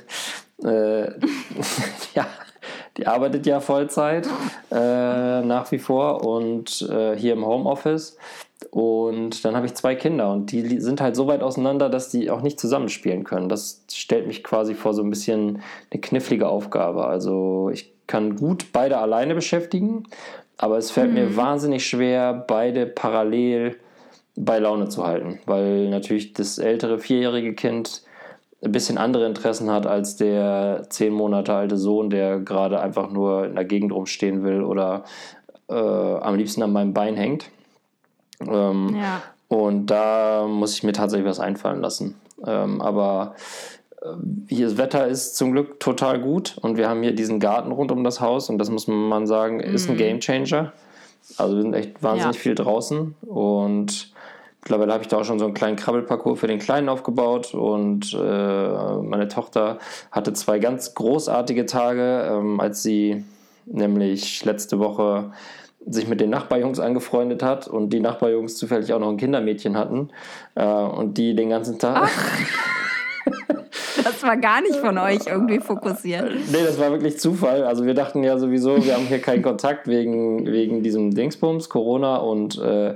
äh, 0.63 1.05
ja, 2.15 2.25
die 2.97 3.07
arbeitet 3.07 3.45
ja 3.45 3.59
Vollzeit 3.59 4.27
äh, 4.71 5.41
nach 5.41 5.71
wie 5.71 5.79
vor 5.79 6.25
und 6.25 6.81
äh, 6.89 7.15
hier 7.17 7.33
im 7.33 7.45
Homeoffice. 7.45 8.17
Und 8.71 9.43
dann 9.45 9.55
habe 9.55 9.65
ich 9.65 9.73
zwei 9.73 9.95
Kinder 9.95 10.31
und 10.31 10.51
die 10.51 10.79
sind 10.79 11.01
halt 11.01 11.15
so 11.15 11.27
weit 11.27 11.41
auseinander, 11.41 11.89
dass 11.89 12.09
die 12.09 12.29
auch 12.29 12.41
nicht 12.41 12.59
zusammenspielen 12.59 13.23
können. 13.23 13.49
Das 13.49 13.83
stellt 13.91 14.27
mich 14.27 14.43
quasi 14.43 14.73
vor 14.73 14.93
so 14.93 15.03
ein 15.03 15.09
bisschen 15.09 15.61
eine 15.91 16.01
knifflige 16.01 16.47
Aufgabe. 16.47 17.05
Also 17.05 17.69
ich 17.71 17.91
kann 18.07 18.35
gut 18.35 18.67
beide 18.73 18.97
alleine 18.97 19.35
beschäftigen, 19.35 20.03
aber 20.57 20.77
es 20.77 20.91
fällt 20.91 21.09
mhm. 21.09 21.15
mir 21.15 21.35
wahnsinnig 21.35 21.85
schwer, 21.85 22.33
beide 22.33 22.85
parallel 22.85 23.77
bei 24.35 24.59
Laune 24.59 24.89
zu 24.89 25.05
halten, 25.05 25.39
weil 25.45 25.89
natürlich 25.89 26.33
das 26.33 26.57
ältere 26.57 26.99
vierjährige 26.99 27.53
Kind 27.53 28.01
ein 28.63 28.71
bisschen 28.71 28.97
andere 28.97 29.25
Interessen 29.25 29.69
hat 29.69 29.85
als 29.85 30.15
der 30.15 30.85
zehn 30.89 31.13
Monate 31.13 31.53
alte 31.53 31.77
Sohn, 31.77 32.09
der 32.09 32.39
gerade 32.39 32.79
einfach 32.79 33.11
nur 33.11 33.45
in 33.45 33.55
der 33.55 33.65
Gegend 33.65 33.91
rumstehen 33.91 34.43
will 34.43 34.63
oder 34.63 35.03
äh, 35.69 35.73
am 35.73 36.35
liebsten 36.35 36.63
an 36.63 36.71
meinem 36.71 36.93
Bein 36.93 37.15
hängt. 37.15 37.49
Ähm, 38.49 38.95
ja. 38.99 39.21
Und 39.47 39.87
da 39.87 40.47
muss 40.47 40.73
ich 40.73 40.83
mir 40.83 40.93
tatsächlich 40.93 41.27
was 41.27 41.39
einfallen 41.39 41.81
lassen. 41.81 42.15
Ähm, 42.45 42.81
aber 42.81 43.35
äh, 44.01 44.07
hier 44.47 44.67
das 44.67 44.77
Wetter 44.77 45.07
ist 45.07 45.35
zum 45.35 45.51
Glück 45.51 45.79
total 45.79 46.19
gut 46.19 46.57
und 46.61 46.77
wir 46.77 46.89
haben 46.89 47.03
hier 47.03 47.13
diesen 47.13 47.39
Garten 47.39 47.71
rund 47.71 47.91
um 47.91 48.03
das 48.03 48.19
Haus 48.19 48.49
und 48.49 48.57
das 48.57 48.69
muss 48.69 48.87
man 48.87 49.27
sagen, 49.27 49.59
ist 49.59 49.89
ein 49.89 49.93
mhm. 49.93 49.99
Game 49.99 50.19
Changer. 50.19 50.73
Also 51.37 51.55
wir 51.55 51.61
sind 51.61 51.73
echt 51.73 52.03
wahnsinnig 52.03 52.35
ja. 52.35 52.41
viel 52.41 52.55
draußen 52.55 53.15
und 53.21 54.13
mittlerweile 54.61 54.93
habe 54.93 55.03
ich 55.03 55.07
da 55.07 55.17
auch 55.17 55.23
schon 55.23 55.39
so 55.39 55.45
einen 55.45 55.53
kleinen 55.53 55.77
Krabbelparcours 55.77 56.39
für 56.39 56.47
den 56.47 56.59
Kleinen 56.59 56.89
aufgebaut 56.89 57.53
und 57.53 58.13
äh, 58.13 58.97
meine 58.97 59.27
Tochter 59.29 59.77
hatte 60.11 60.33
zwei 60.33 60.59
ganz 60.59 60.95
großartige 60.95 61.65
Tage, 61.65 62.27
ähm, 62.29 62.59
als 62.59 62.83
sie 62.83 63.23
nämlich 63.65 64.43
letzte 64.43 64.79
Woche 64.79 65.31
sich 65.85 66.07
mit 66.07 66.21
den 66.21 66.29
Nachbarjungs 66.29 66.79
angefreundet 66.79 67.43
hat 67.43 67.67
und 67.67 67.89
die 67.89 67.99
Nachbarjungs 67.99 68.57
zufällig 68.57 68.93
auch 68.93 68.99
noch 68.99 69.09
ein 69.09 69.17
Kindermädchen 69.17 69.77
hatten 69.77 70.09
äh, 70.55 70.65
und 70.65 71.17
die 71.17 71.35
den 71.35 71.49
ganzen 71.49 71.79
Tag. 71.79 72.09
Das 74.03 74.21
war 74.23 74.35
gar 74.37 74.61
nicht 74.61 74.75
von 74.75 74.97
euch 74.97 75.27
irgendwie 75.27 75.59
fokussiert. 75.59 76.29
Nee, 76.51 76.63
das 76.65 76.79
war 76.79 76.91
wirklich 76.91 77.19
Zufall. 77.19 77.63
Also 77.63 77.85
wir 77.85 77.93
dachten 77.93 78.23
ja 78.23 78.37
sowieso, 78.37 78.83
wir 78.83 78.95
haben 78.95 79.05
hier 79.05 79.19
keinen 79.19 79.41
Kontakt 79.41 79.87
wegen, 79.87 80.45
wegen 80.45 80.83
diesem 80.83 81.13
Dingsbums, 81.13 81.69
Corona 81.69 82.17
und 82.17 82.59
äh, 82.59 82.95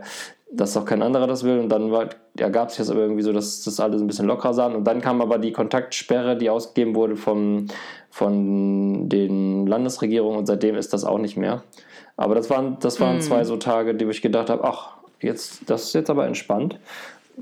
dass 0.52 0.76
auch 0.78 0.86
kein 0.86 1.02
anderer 1.02 1.28
das 1.28 1.43
will. 1.43 1.60
Und 1.60 1.69
dann 1.69 1.91
ja, 2.38 2.50
gab 2.50 2.69
es 2.69 2.78
jetzt 2.78 2.89
aber 2.89 3.02
irgendwie 3.02 3.21
so, 3.21 3.32
dass 3.32 3.63
das 3.63 3.80
alles 3.80 4.02
ein 4.02 4.08
bisschen 4.08 4.26
lockerer 4.26 4.54
sah. 4.54 4.67
Und 4.67 4.86
dann 4.86 5.02
kam 5.02 5.21
aber 5.21 5.38
die 5.38 5.52
Kontaktsperre, 5.52 6.38
die 6.38 6.50
ausgegeben 6.50 6.95
wurde 6.95 7.15
vom, 7.15 7.67
von 8.10 9.08
den 9.10 9.67
Landesregierungen 9.67 10.39
und 10.39 10.45
seitdem 10.45 10.76
ist 10.76 10.93
das 10.93 11.06
auch 11.06 11.19
nicht 11.19 11.38
mehr. 11.38 11.63
Aber 12.17 12.36
das 12.36 12.49
waren, 12.49 12.77
das 12.80 12.99
waren 12.99 13.17
mm. 13.17 13.21
zwei 13.21 13.43
so 13.43 13.58
Tage, 13.58 13.95
die 13.95 14.06
ich 14.06 14.21
gedacht 14.21 14.49
habe, 14.49 14.63
ach, 14.63 14.97
jetzt, 15.21 15.69
das 15.69 15.84
ist 15.84 15.93
jetzt 15.93 16.10
aber 16.10 16.25
entspannt. 16.25 16.80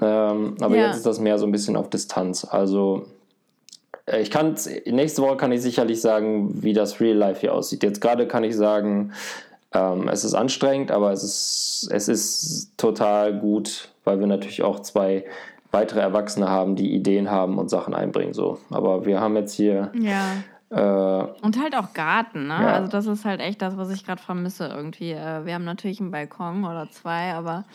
Ähm, 0.01 0.55
aber 0.59 0.75
ja. 0.75 0.87
jetzt 0.87 0.97
ist 0.97 1.05
das 1.05 1.19
mehr 1.19 1.39
so 1.39 1.45
ein 1.45 1.51
bisschen 1.51 1.77
auf 1.77 1.89
Distanz. 1.89 2.45
Also 2.45 3.05
äh, 4.05 4.21
ich 4.21 4.29
kann 4.29 4.55
nächste 4.85 5.21
Woche 5.21 5.37
kann 5.37 5.51
ich 5.51 5.61
sicherlich 5.61 6.01
sagen, 6.01 6.61
wie 6.61 6.73
das 6.73 6.99
Real 6.99 7.15
Life 7.15 7.41
hier 7.41 7.53
aussieht. 7.53 7.83
Jetzt 7.83 8.01
gerade 8.01 8.27
kann 8.27 8.43
ich 8.43 8.55
sagen, 8.55 9.13
ähm, 9.73 10.09
es 10.09 10.23
ist 10.23 10.33
anstrengend, 10.33 10.91
aber 10.91 11.11
es 11.11 11.23
ist, 11.23 11.89
es 11.91 12.07
ist 12.07 12.77
total 12.77 13.39
gut, 13.39 13.89
weil 14.03 14.19
wir 14.19 14.27
natürlich 14.27 14.63
auch 14.63 14.81
zwei 14.81 15.25
weitere 15.71 15.99
Erwachsene 15.99 16.49
haben, 16.49 16.75
die 16.75 16.93
Ideen 16.93 17.29
haben 17.29 17.57
und 17.57 17.69
Sachen 17.69 17.93
einbringen. 17.93 18.33
So. 18.33 18.59
Aber 18.69 19.05
wir 19.05 19.19
haben 19.19 19.35
jetzt 19.35 19.53
hier 19.53 19.91
ja. 19.99 20.37
Äh, 20.69 20.75
und 21.41 21.59
halt 21.61 21.75
auch 21.75 21.93
Garten, 21.93 22.47
ne? 22.47 22.55
Ja. 22.61 22.73
Also 22.73 22.89
das 22.89 23.05
ist 23.05 23.25
halt 23.25 23.39
echt 23.39 23.61
das, 23.61 23.77
was 23.77 23.91
ich 23.91 24.05
gerade 24.05 24.21
vermisse 24.21 24.67
irgendwie. 24.67 25.11
Äh, 25.11 25.45
wir 25.45 25.53
haben 25.53 25.63
natürlich 25.63 25.99
einen 25.99 26.11
Balkon 26.11 26.65
oder 26.65 26.89
zwei, 26.89 27.33
aber 27.33 27.65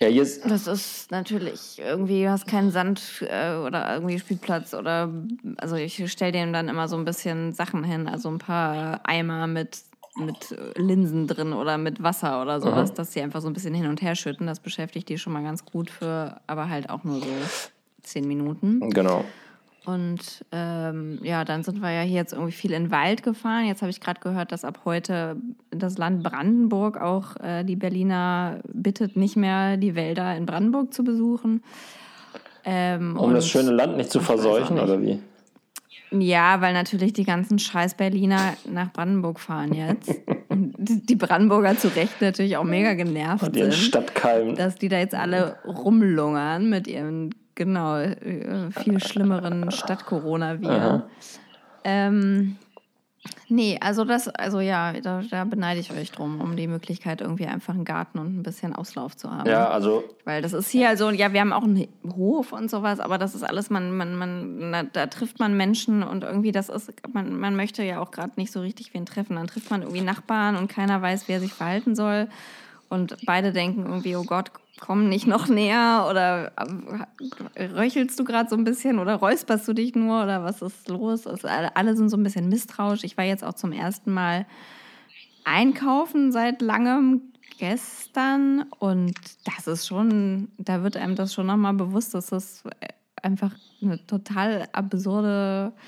ja, 0.00 0.08
ist 0.08 0.50
das 0.50 0.66
ist 0.66 1.10
natürlich 1.10 1.78
irgendwie, 1.78 2.22
du 2.22 2.30
hast 2.30 2.46
keinen 2.46 2.70
Sand 2.70 3.22
äh, 3.28 3.56
oder 3.56 3.92
irgendwie 3.92 4.18
Spielplatz 4.18 4.72
oder 4.72 5.12
also 5.58 5.76
ich 5.76 6.10
stelle 6.10 6.32
denen 6.32 6.54
dann 6.54 6.68
immer 6.68 6.88
so 6.88 6.96
ein 6.96 7.04
bisschen 7.04 7.52
Sachen 7.52 7.84
hin, 7.84 8.08
also 8.08 8.30
ein 8.30 8.38
paar 8.38 9.00
Eimer 9.04 9.46
mit 9.46 9.82
mit 10.16 10.56
Linsen 10.76 11.26
drin 11.26 11.52
oder 11.52 11.78
mit 11.78 12.02
Wasser 12.02 12.42
oder 12.42 12.60
sowas, 12.60 12.90
mhm. 12.90 12.94
dass 12.96 13.12
sie 13.12 13.20
einfach 13.20 13.40
so 13.40 13.48
ein 13.48 13.52
bisschen 13.52 13.74
hin 13.74 13.86
und 13.86 14.02
her 14.02 14.16
schütten. 14.16 14.46
Das 14.46 14.58
beschäftigt 14.60 15.08
die 15.08 15.18
schon 15.18 15.32
mal 15.32 15.42
ganz 15.42 15.64
gut 15.64 15.88
für, 15.88 16.40
aber 16.46 16.68
halt 16.68 16.90
auch 16.90 17.04
nur 17.04 17.20
so 17.20 17.26
zehn 18.02 18.26
Minuten. 18.26 18.90
Genau. 18.90 19.24
Und 19.86 20.44
ähm, 20.52 21.18
ja, 21.22 21.44
dann 21.44 21.62
sind 21.62 21.80
wir 21.80 21.90
ja 21.90 22.02
hier 22.02 22.16
jetzt 22.16 22.32
irgendwie 22.32 22.52
viel 22.52 22.72
in 22.72 22.84
den 22.84 22.90
Wald 22.90 23.22
gefahren. 23.22 23.66
Jetzt 23.66 23.80
habe 23.80 23.90
ich 23.90 24.00
gerade 24.00 24.20
gehört, 24.20 24.52
dass 24.52 24.64
ab 24.64 24.80
heute 24.84 25.36
das 25.70 25.96
Land 25.96 26.22
Brandenburg 26.22 27.00
auch 27.00 27.36
äh, 27.36 27.64
die 27.64 27.76
Berliner 27.76 28.60
bittet, 28.72 29.16
nicht 29.16 29.36
mehr 29.36 29.78
die 29.78 29.94
Wälder 29.94 30.36
in 30.36 30.44
Brandenburg 30.44 30.92
zu 30.92 31.02
besuchen. 31.02 31.62
Ähm, 32.64 33.16
um 33.16 33.32
das 33.32 33.48
schöne 33.48 33.70
Land 33.70 33.96
nicht 33.96 34.10
zu 34.10 34.20
verseuchen, 34.20 34.74
nicht. 34.74 34.84
oder 34.84 35.00
wie? 35.00 35.18
Ja, 36.12 36.60
weil 36.60 36.74
natürlich 36.74 37.12
die 37.12 37.24
ganzen 37.24 37.58
scheiß 37.58 37.94
Berliner 37.94 38.54
nach 38.68 38.92
Brandenburg 38.92 39.38
fahren 39.38 39.72
jetzt. 39.72 40.12
Und 40.48 40.74
die 40.78 41.14
Brandenburger 41.14 41.78
zu 41.78 41.88
Recht 41.88 42.20
natürlich 42.20 42.56
auch 42.56 42.64
mega 42.64 42.94
genervt 42.94 43.44
Und 43.44 43.56
ihren 43.56 43.70
sind, 43.70 43.80
Stadtkeim. 43.80 44.56
dass 44.56 44.74
die 44.74 44.88
da 44.88 44.98
jetzt 44.98 45.14
alle 45.14 45.56
rumlungern 45.64 46.68
mit 46.68 46.88
ihren 46.88 47.34
genau, 47.54 47.96
äh, 47.98 48.70
viel 48.70 49.00
schlimmeren 49.00 49.70
Stadt-Corona-Viren. 49.70 51.02
Ähm, 51.84 52.56
nee, 53.48 53.78
also 53.80 54.04
das, 54.04 54.28
also 54.28 54.60
ja, 54.60 54.92
da, 55.00 55.22
da, 55.28 55.44
beneide 55.44 55.80
ich 55.80 55.92
euch 55.92 56.10
drum, 56.10 56.40
um 56.40 56.56
die 56.56 56.66
Möglichkeit, 56.66 57.20
irgendwie 57.20 57.46
einfach 57.46 57.74
einen 57.74 57.84
Garten 57.84 58.18
und 58.18 58.38
ein 58.38 58.42
bisschen 58.42 58.74
Auslauf 58.74 59.16
zu 59.16 59.30
haben. 59.30 59.48
Ja, 59.48 59.68
also. 59.68 60.04
Weil 60.24 60.42
das 60.42 60.52
ist 60.52 60.70
hier 60.70 60.88
also, 60.88 61.10
ja, 61.10 61.32
wir 61.32 61.40
haben 61.40 61.52
auch 61.52 61.64
einen 61.64 61.88
Hof 62.14 62.52
und 62.52 62.70
sowas, 62.70 63.00
aber 63.00 63.18
das 63.18 63.34
ist 63.34 63.42
alles, 63.42 63.70
man, 63.70 63.96
man, 63.96 64.16
man, 64.16 64.90
da 64.92 65.06
trifft 65.06 65.38
man 65.38 65.56
Menschen 65.56 66.02
und 66.02 66.24
irgendwie, 66.24 66.52
das 66.52 66.68
ist, 66.68 66.92
man, 67.12 67.38
man 67.38 67.56
möchte 67.56 67.82
ja 67.82 68.00
auch 68.00 68.10
gerade 68.10 68.32
nicht 68.36 68.52
so 68.52 68.60
richtig 68.60 68.94
wen 68.94 69.06
treffen. 69.06 69.36
Dann 69.36 69.46
trifft 69.46 69.70
man 69.70 69.82
irgendwie 69.82 70.02
Nachbarn 70.02 70.56
und 70.56 70.68
keiner 70.68 71.00
weiß, 71.02 71.28
wer 71.28 71.40
sich 71.40 71.52
verhalten 71.52 71.94
soll. 71.94 72.28
Und 72.90 73.16
beide 73.24 73.52
denken 73.52 73.86
irgendwie, 73.86 74.16
oh 74.16 74.24
Gott, 74.24 74.50
komm 74.80 75.08
nicht 75.08 75.26
noch 75.26 75.48
näher 75.48 76.06
oder 76.10 76.52
äh, 77.54 77.64
röchelst 77.66 78.18
du 78.18 78.24
gerade 78.24 78.50
so 78.50 78.56
ein 78.56 78.64
bisschen 78.64 78.98
oder 78.98 79.14
räusperst 79.14 79.66
du 79.68 79.72
dich 79.72 79.94
nur 79.94 80.24
oder 80.24 80.42
was 80.42 80.60
ist 80.60 80.88
los? 80.88 81.26
Also 81.26 81.48
alle 81.48 81.96
sind 81.96 82.08
so 82.08 82.16
ein 82.16 82.22
bisschen 82.24 82.48
misstrauisch. 82.48 83.04
Ich 83.04 83.16
war 83.16 83.24
jetzt 83.24 83.44
auch 83.44 83.54
zum 83.54 83.72
ersten 83.72 84.12
Mal 84.12 84.44
einkaufen 85.44 86.32
seit 86.32 86.60
langem 86.62 87.22
gestern 87.58 88.64
und 88.78 89.16
das 89.44 89.68
ist 89.68 89.86
schon, 89.86 90.48
da 90.58 90.82
wird 90.82 90.96
einem 90.96 91.14
das 91.14 91.32
schon 91.32 91.46
nochmal 91.46 91.74
bewusst, 91.74 92.14
dass 92.14 92.26
das 92.26 92.64
einfach 93.22 93.52
eine 93.80 94.04
total 94.06 94.68
absurde 94.72 95.72
äh, 95.76 95.80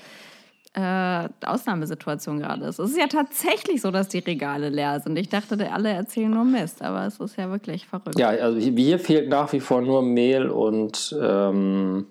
Ausnahmesituation 0.75 2.39
gerade 2.39 2.65
ist. 2.65 2.79
Es 2.79 2.91
ist 2.91 2.97
ja 2.97 3.05
tatsächlich 3.07 3.81
so, 3.81 3.91
dass 3.91 4.07
die 4.07 4.19
Regale 4.19 4.69
leer 4.69 4.99
sind. 4.99 5.17
Ich 5.19 5.29
dachte, 5.29 5.71
alle 5.71 5.89
erzählen 5.89 6.31
nur 6.31 6.45
Mist, 6.45 6.81
aber 6.81 7.05
es 7.05 7.19
ist 7.19 7.37
ja 7.37 7.51
wirklich 7.51 7.85
verrückt. 7.85 8.17
Ja, 8.17 8.29
also 8.29 8.57
hier 8.57 8.97
fehlt 8.97 9.29
nach 9.29 9.53
wie 9.53 9.59
vor 9.59 9.81
nur 9.81 10.01
Mehl 10.01 10.49
und 10.49 11.15
ähm, 11.21 12.07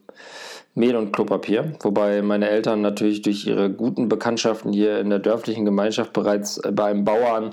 Mehl 0.75 0.97
und 0.97 1.13
Klopapier, 1.13 1.73
wobei 1.81 2.23
meine 2.23 2.49
Eltern 2.49 2.81
natürlich 2.81 3.23
durch 3.23 3.47
ihre 3.47 3.69
guten 3.69 4.09
Bekanntschaften 4.09 4.73
hier 4.73 5.01
in 5.01 5.11
der 5.11 5.19
dörflichen 5.19 5.65
Gemeinschaft 5.65 6.13
bereits 6.13 6.59
äh, 6.59 6.71
beim 6.73 7.05
Bauern 7.05 7.53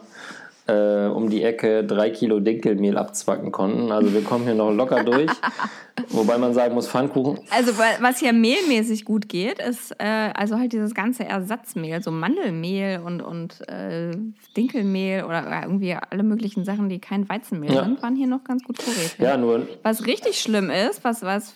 äh, 0.70 1.08
um 1.08 1.30
die 1.30 1.44
Ecke 1.44 1.84
drei 1.84 2.10
Kilo 2.10 2.40
Dinkelmehl 2.40 2.98
abzwacken 2.98 3.52
konnten. 3.52 3.92
Also 3.92 4.14
wir 4.14 4.24
kommen 4.24 4.46
hier 4.46 4.56
noch 4.56 4.72
locker 4.72 5.04
durch. 5.04 5.32
Wobei 6.10 6.38
man 6.38 6.54
sagen 6.54 6.76
muss, 6.76 6.88
Pfannkuchen. 6.88 7.40
Also 7.50 7.74
was 7.78 8.20
hier 8.20 8.34
mehlmäßig 8.34 9.06
gut 9.06 9.28
geht, 9.28 9.60
ist 9.60 9.92
äh, 10.00 10.32
also 10.34 10.58
halt 10.58 10.72
dieses 10.72 10.94
ganze 10.94 11.26
Ersatzmehl, 11.26 12.02
so 12.02 12.12
Mandelmehl 12.12 13.02
und, 13.04 13.22
und 13.22 13.68
äh, 13.68 14.12
Dinkelmehl 14.56 15.24
oder 15.24 15.64
irgendwie 15.64 15.96
alle 15.96 16.24
möglichen 16.24 16.64
Sachen, 16.64 16.90
die 16.90 17.00
kein 17.00 17.28
Weizenmehl 17.28 17.74
ja. 17.74 17.84
sind, 17.84 18.02
waren 18.02 18.16
hier 18.16 18.28
noch 18.28 18.44
ganz 18.44 18.64
gut 18.64 18.82
vorrätig. 18.82 19.20
Ja, 19.20 19.38
nur. 19.38 19.68
Was 19.84 20.06
richtig 20.06 20.40
schlimm 20.40 20.70
ist, 20.70 21.04
was, 21.04 21.22
was, 21.22 21.56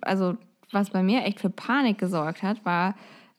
also 0.00 0.36
was 0.70 0.90
bei 0.90 1.02
mir 1.02 1.24
echt 1.24 1.40
für 1.40 1.50
Panik 1.50 1.98
gesorgt 1.98 2.42
hat, 2.42 2.64
war 2.64 2.94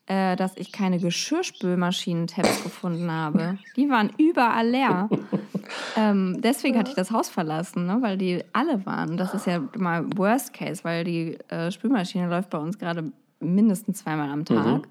äh, 0.06 0.36
dass 0.36 0.56
ich 0.56 0.70
keine 0.70 0.98
Geschirrspülmaschinen-Tabs 0.98 2.62
gefunden 2.62 3.10
habe. 3.10 3.58
Die 3.76 3.88
waren 3.88 4.10
überall 4.18 4.68
leer. 4.68 5.08
ähm, 5.96 6.40
deswegen 6.42 6.78
hatte 6.78 6.90
ich 6.90 6.96
das 6.96 7.10
Haus 7.10 7.28
verlassen, 7.30 7.86
ne, 7.86 7.98
weil 8.00 8.18
die 8.18 8.44
alle 8.52 8.84
waren. 8.84 9.16
Das 9.16 9.32
ist 9.32 9.46
ja 9.46 9.62
mal 9.76 10.04
Worst 10.16 10.52
Case, 10.52 10.84
weil 10.84 11.04
die 11.04 11.38
äh, 11.48 11.70
Spülmaschine 11.70 12.28
läuft 12.28 12.50
bei 12.50 12.58
uns 12.58 12.78
gerade 12.78 13.12
mindestens 13.40 14.00
zweimal 14.00 14.30
am 14.30 14.44
Tag. 14.44 14.66
Mhm. 14.66 14.82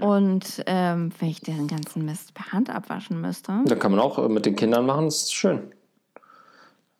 Und 0.00 0.62
ähm, 0.66 1.12
wenn 1.18 1.28
ich 1.28 1.40
den 1.40 1.68
ganzen 1.68 2.04
Mist 2.04 2.34
per 2.34 2.50
Hand 2.50 2.68
abwaschen 2.68 3.20
müsste. 3.20 3.60
Da 3.64 3.76
kann 3.76 3.92
man 3.92 4.00
auch 4.00 4.18
äh, 4.18 4.28
mit 4.28 4.46
den 4.46 4.56
Kindern 4.56 4.86
machen, 4.86 5.04
das 5.04 5.24
ist 5.24 5.34
schön. 5.34 5.70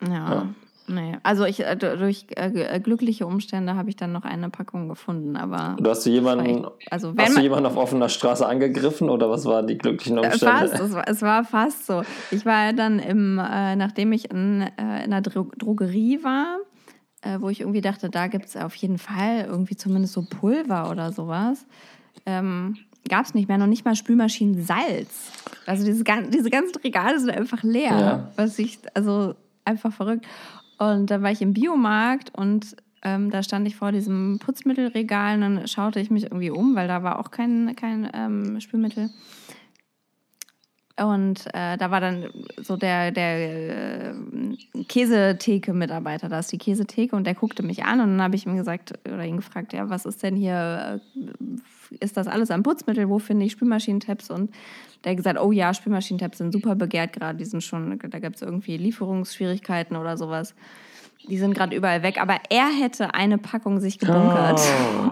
ja. 0.01 0.33
ja. 0.33 0.47
Nee, 0.87 1.17
also 1.23 1.45
ich 1.45 1.61
äh, 1.61 1.75
durch 1.75 2.27
äh, 2.35 2.49
äh, 2.49 2.79
glückliche 2.79 3.25
Umstände 3.25 3.75
habe 3.75 3.89
ich 3.89 3.95
dann 3.95 4.11
noch 4.11 4.23
eine 4.23 4.49
Packung 4.49 4.87
gefunden, 4.87 5.35
aber. 5.35 5.75
Du 5.79 5.89
hast 5.89 6.05
du 6.05 6.11
jemanden, 6.11 6.45
echt, 6.45 6.91
also 6.91 7.13
hast 7.17 7.37
du 7.37 7.41
jemanden 7.41 7.65
auf 7.65 7.77
offener 7.77 8.07
Straße 8.07 8.45
angegriffen 8.45 9.09
oder 9.09 9.29
was 9.29 9.45
waren 9.45 9.65
die 9.65 9.77
glücklichen 9.77 10.17
äh, 10.17 10.27
Umstände? 10.27 10.69
Fast, 10.69 10.79
es 10.79 10.93
war, 10.93 11.07
es 11.07 11.21
war 11.23 11.43
fast 11.43 11.87
so. 11.87 12.03
Ich 12.29 12.45
war 12.45 12.71
dann 12.73 12.99
im, 12.99 13.39
äh, 13.39 13.75
nachdem 13.75 14.11
ich 14.11 14.29
in, 14.29 14.61
äh, 14.61 15.05
in 15.05 15.11
einer 15.11 15.21
Dro 15.21 15.51
Drogerie 15.57 16.23
war, 16.23 16.57
wo 17.39 17.49
ich 17.49 17.61
irgendwie 17.61 17.81
dachte, 17.81 18.11
da 18.11 18.27
gibt 18.27 18.45
es 18.45 18.55
auf 18.55 18.75
jeden 18.75 18.99
Fall 18.99 19.45
irgendwie 19.49 19.75
zumindest 19.75 20.13
so 20.13 20.23
Pulver 20.29 20.91
oder 20.91 21.11
sowas. 21.11 21.65
Ähm, 22.27 22.77
gab 23.09 23.25
es 23.25 23.33
nicht 23.33 23.47
mehr, 23.47 23.57
noch 23.57 23.65
nicht 23.65 23.83
mal 23.83 23.95
Spülmaschinen 23.95 24.63
Salz. 24.63 25.31
Also 25.65 25.85
diese, 25.85 26.03
diese 26.29 26.49
ganzen 26.51 26.79
Regale 26.83 27.19
sind 27.19 27.31
einfach 27.31 27.63
leer. 27.63 27.99
Ja. 27.99 28.31
Was 28.35 28.59
ich, 28.59 28.77
also 28.93 29.33
einfach 29.63 29.91
verrückt. 29.91 30.27
Und 30.77 31.11
dann 31.11 31.21
war 31.21 31.31
ich 31.31 31.41
im 31.41 31.53
Biomarkt 31.53 32.33
und 32.35 32.75
ähm, 33.01 33.29
da 33.29 33.43
stand 33.43 33.67
ich 33.67 33.75
vor 33.75 33.91
diesem 33.91 34.39
Putzmittelregal 34.39 35.35
und 35.35 35.41
dann 35.41 35.67
schaute 35.67 35.99
ich 35.99 36.09
mich 36.09 36.23
irgendwie 36.23 36.49
um, 36.49 36.75
weil 36.75 36.87
da 36.87 37.03
war 37.03 37.19
auch 37.19 37.31
kein, 37.31 37.75
kein 37.75 38.09
ähm, 38.13 38.59
Spülmittel. 38.59 39.09
Und 40.97 41.47
äh, 41.53 41.77
da 41.77 41.91
war 41.91 41.99
dann 41.99 42.29
so 42.55 42.77
der, 42.77 43.11
der 43.11 44.11
äh, 44.11 44.13
Käsetheke-Mitarbeiter, 44.87 46.29
da 46.29 46.39
ist 46.39 46.53
die 46.53 46.57
Käsetheke 46.57 47.17
und 47.17 47.25
der 47.25 47.35
guckte 47.35 47.63
mich 47.63 47.83
an 47.83 47.99
und 47.99 48.11
dann 48.11 48.21
habe 48.21 48.37
ich 48.37 48.45
ihm 48.45 48.55
gesagt 48.55 48.93
oder 49.05 49.25
ihn 49.25 49.35
gefragt, 49.35 49.73
ja, 49.73 49.89
was 49.89 50.05
ist 50.05 50.23
denn 50.23 50.37
hier, 50.37 51.01
äh, 51.19 51.97
ist 51.99 52.15
das 52.15 52.27
alles 52.27 52.49
am 52.49 52.63
Putzmittel, 52.63 53.09
wo 53.09 53.19
finde 53.19 53.45
ich 53.45 53.51
Spülmaschinentabs? 53.51 54.29
Und 54.29 54.51
der 55.03 55.11
hat 55.11 55.17
gesagt, 55.17 55.37
oh 55.37 55.51
ja, 55.51 55.73
Spülmaschinentabs 55.73 56.37
sind 56.37 56.53
super 56.53 56.75
begehrt 56.75 57.11
gerade, 57.11 57.37
die 57.37 57.45
sind 57.45 57.61
schon, 57.61 57.99
da 57.99 58.19
gibt 58.19 58.37
es 58.37 58.41
irgendwie 58.41 58.77
Lieferungsschwierigkeiten 58.77 59.97
oder 59.97 60.15
sowas. 60.15 60.55
Die 61.27 61.37
sind 61.37 61.55
gerade 61.55 61.75
überall 61.75 62.03
weg, 62.03 62.21
aber 62.21 62.39
er 62.49 62.67
hätte 62.67 63.13
eine 63.15 63.37
Packung 63.37 63.81
sich 63.81 63.99
gebunkert. 63.99 64.61
Oh. 64.61 65.11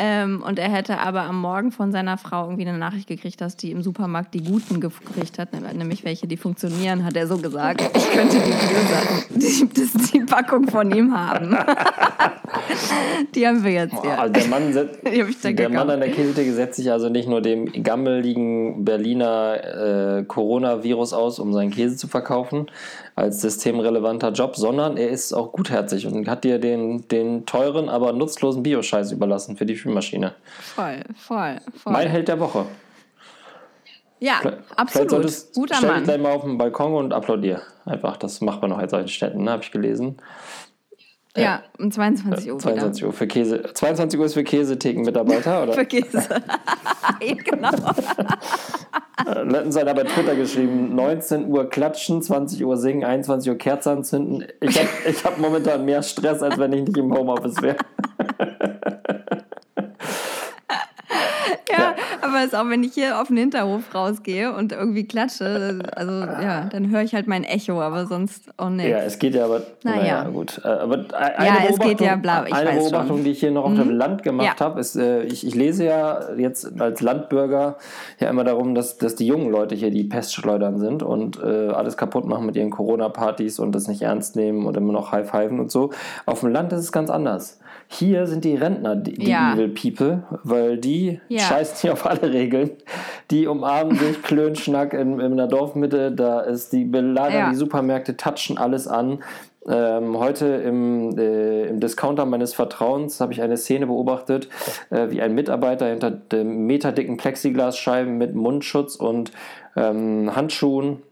Ähm, 0.00 0.44
und 0.46 0.60
er 0.60 0.70
hätte 0.70 0.98
aber 0.98 1.22
am 1.22 1.40
Morgen 1.40 1.72
von 1.72 1.90
seiner 1.90 2.18
Frau 2.18 2.44
irgendwie 2.44 2.68
eine 2.68 2.78
Nachricht 2.78 3.08
gekriegt, 3.08 3.40
dass 3.40 3.56
die 3.56 3.72
im 3.72 3.82
Supermarkt 3.82 4.32
die 4.32 4.44
guten 4.44 4.80
gekriegt 4.80 5.40
hat, 5.40 5.52
nämlich 5.52 6.04
welche, 6.04 6.28
die 6.28 6.36
funktionieren, 6.36 7.04
hat 7.04 7.16
er 7.16 7.26
so 7.26 7.36
gesagt. 7.36 7.82
Ich 7.96 8.10
könnte 8.12 8.36
die 8.38 9.68
die, 9.68 10.10
die 10.12 10.20
Packung 10.20 10.68
von 10.68 10.90
ihm 10.92 11.16
haben. 11.16 11.56
die 13.34 13.46
haben 13.46 13.64
wir 13.64 13.72
jetzt, 13.72 13.94
ja. 14.04 14.18
Also 14.18 14.32
der 14.32 14.46
Mann, 14.46 14.72
der 15.56 15.68
Mann 15.68 15.90
an 15.90 16.00
der 16.00 16.10
Käsetheke 16.10 16.52
setzt 16.52 16.76
sich 16.76 16.90
also 16.90 17.08
nicht 17.08 17.28
nur 17.28 17.40
dem 17.40 17.66
gammeligen 17.82 18.84
Berliner 18.84 20.18
äh, 20.18 20.24
Coronavirus 20.24 21.12
aus, 21.12 21.38
um 21.38 21.52
seinen 21.52 21.70
Käse 21.70 21.96
zu 21.96 22.08
verkaufen, 22.08 22.70
als 23.14 23.40
systemrelevanter 23.40 24.32
Job, 24.32 24.56
sondern 24.56 24.96
er 24.96 25.08
ist 25.08 25.32
auch 25.32 25.52
gutherzig 25.52 26.06
und 26.06 26.28
hat 26.28 26.44
dir 26.44 26.58
den, 26.58 27.06
den 27.08 27.46
teuren, 27.46 27.88
aber 27.88 28.12
nutzlosen 28.12 28.62
Bioscheiß 28.62 29.12
überlassen 29.12 29.56
für 29.56 29.66
die 29.66 29.76
Spülmaschine. 29.76 30.34
Voll, 30.60 31.02
voll, 31.16 31.56
voll. 31.76 31.92
Mein 31.92 32.08
Held 32.08 32.28
der 32.28 32.40
Woche. 32.40 32.66
Ja, 34.20 34.38
Vielleicht 34.40 34.58
absolut. 34.76 35.10
Solltest, 35.10 35.54
Guter 35.54 35.76
stell 35.76 35.88
Mann. 35.88 35.98
dich 35.98 36.04
gleich 36.06 36.20
mal 36.20 36.32
auf 36.32 36.42
den 36.42 36.58
Balkon 36.58 36.94
und 36.94 37.12
applaudier. 37.12 37.62
Einfach, 37.84 38.16
das 38.16 38.40
macht 38.40 38.62
man 38.62 38.72
auch 38.72 38.80
in 38.80 38.88
solchen 38.88 39.08
Städten, 39.08 39.44
ne? 39.44 39.50
habe 39.52 39.62
ich 39.62 39.70
gelesen. 39.70 40.16
Ja, 41.36 41.62
um 41.78 41.90
22 41.90 42.52
Uhr. 42.52 42.58
22 42.58 43.04
Uhr 43.04 43.12
für 43.12 43.26
Käse. 43.26 43.62
22 43.74 44.18
Uhr 44.18 44.26
ist 44.26 44.34
für 44.34 44.44
Käsetheken-Mitarbeiter, 44.44 45.62
oder? 45.62 45.72
für 45.74 45.84
Käse. 45.86 46.22
ja, 47.20 47.34
genau. 47.44 47.70
Letztens 49.44 49.76
hat 49.76 49.86
er 49.86 49.94
bei 49.94 50.04
Twitter 50.04 50.34
geschrieben: 50.34 50.94
19 50.94 51.46
Uhr 51.48 51.68
klatschen, 51.68 52.22
20 52.22 52.64
Uhr 52.64 52.76
singen, 52.76 53.04
21 53.04 53.50
Uhr 53.50 53.58
Kerze 53.58 53.90
anzünden. 53.90 54.46
Ich 54.60 54.78
habe 54.78 54.88
ich 55.08 55.24
hab 55.24 55.38
momentan 55.38 55.84
mehr 55.84 56.02
Stress, 56.02 56.42
als 56.42 56.58
wenn 56.58 56.72
ich 56.72 56.86
nicht 56.86 56.96
im 56.96 57.12
Homeoffice 57.12 57.60
wäre. 57.62 57.76
ja, 61.70 61.94
aber 62.20 62.38
es 62.40 62.46
ist 62.46 62.54
auch, 62.54 62.68
wenn 62.68 62.82
ich 62.84 62.94
hier 62.94 63.20
auf 63.20 63.28
den 63.28 63.36
Hinterhof 63.36 63.94
rausgehe 63.94 64.52
und 64.54 64.72
irgendwie 64.72 65.06
klatsche, 65.06 65.80
also 65.94 66.12
ja, 66.12 66.68
dann 66.70 66.90
höre 66.90 67.02
ich 67.02 67.14
halt 67.14 67.26
mein 67.26 67.44
Echo, 67.44 67.80
aber 67.80 68.06
sonst 68.06 68.44
auch 68.56 68.70
nicht. 68.70 68.88
Ja, 68.88 68.98
es 68.98 69.18
geht 69.18 69.34
ja 69.34 69.44
aber, 69.44 69.62
naja, 69.82 70.02
naja 70.02 70.30
gut. 70.30 70.60
Äh, 70.64 70.68
aber 70.68 70.94
eine 71.14 71.46
ja, 71.46 71.56
es 71.68 71.78
geht 71.78 72.00
ja 72.00 72.16
bla, 72.16 72.46
ich 72.46 72.54
Eine 72.54 72.78
Beobachtung, 72.78 73.18
schon. 73.18 73.24
die 73.24 73.30
ich 73.30 73.40
hier 73.40 73.50
noch 73.50 73.64
auf 73.64 73.70
mhm. 73.70 73.78
dem 73.78 73.90
Land 73.90 74.22
gemacht 74.22 74.60
ja. 74.60 74.64
habe, 74.64 74.80
ist, 74.80 74.96
äh, 74.96 75.22
ich, 75.24 75.46
ich 75.46 75.54
lese 75.54 75.84
ja 75.84 76.34
jetzt 76.36 76.80
als 76.80 77.00
Landbürger 77.00 77.76
ja 78.18 78.30
immer 78.30 78.44
darum, 78.44 78.74
dass, 78.74 78.98
dass 78.98 79.14
die 79.14 79.26
jungen 79.26 79.50
Leute 79.50 79.74
hier 79.74 79.90
die 79.90 80.04
Pestschleudern 80.04 80.78
sind 80.78 81.02
und 81.02 81.42
äh, 81.42 81.68
alles 81.68 81.96
kaputt 81.96 82.26
machen 82.26 82.46
mit 82.46 82.56
ihren 82.56 82.70
Corona-Partys 82.70 83.58
und 83.58 83.72
das 83.72 83.88
nicht 83.88 84.02
ernst 84.02 84.36
nehmen 84.36 84.66
und 84.66 84.76
immer 84.76 84.92
noch 84.92 85.12
High-Fiven 85.12 85.60
und 85.60 85.70
so. 85.70 85.90
Auf 86.26 86.40
dem 86.40 86.50
Land 86.50 86.72
ist 86.72 86.80
es 86.80 86.92
ganz 86.92 87.10
anders. 87.10 87.58
Hier 87.90 88.26
sind 88.26 88.44
die 88.44 88.54
Rentner 88.54 88.96
die, 88.96 89.14
die 89.14 89.30
ja. 89.30 89.54
Evil 89.54 89.68
People, 89.70 90.22
weil 90.44 90.76
die 90.76 91.20
ja. 91.28 91.40
scheißen 91.40 91.78
hier 91.80 91.94
auf 91.94 92.04
alle 92.04 92.30
Regeln. 92.32 92.70
Die 93.30 93.46
umarmen 93.46 93.96
sich, 93.96 94.22
Klönschnack 94.22 94.92
in, 94.92 95.18
in 95.18 95.36
der 95.38 95.46
Dorfmitte, 95.46 96.12
da 96.12 96.40
ist 96.40 96.72
die 96.72 96.84
belagern 96.84 97.38
ja. 97.38 97.50
die 97.50 97.56
Supermärkte, 97.56 98.16
touchen 98.16 98.58
alles 98.58 98.86
an. 98.86 99.20
Ähm, 99.66 100.18
heute 100.18 100.46
im, 100.46 101.18
äh, 101.18 101.64
im 101.64 101.80
Discounter 101.80 102.26
meines 102.26 102.54
Vertrauens 102.54 103.20
habe 103.20 103.32
ich 103.32 103.42
eine 103.42 103.56
Szene 103.56 103.86
beobachtet, 103.86 104.48
äh, 104.90 105.10
wie 105.10 105.20
ein 105.20 105.34
Mitarbeiter 105.34 105.88
hinter 105.88 106.10
dem 106.10 106.66
meterdicken 106.66 107.16
Plexiglasscheiben 107.16 108.16
mit 108.16 108.34
Mundschutz 108.34 108.96
und 108.96 109.32
ähm, 109.76 110.34
Handschuhen 110.34 111.02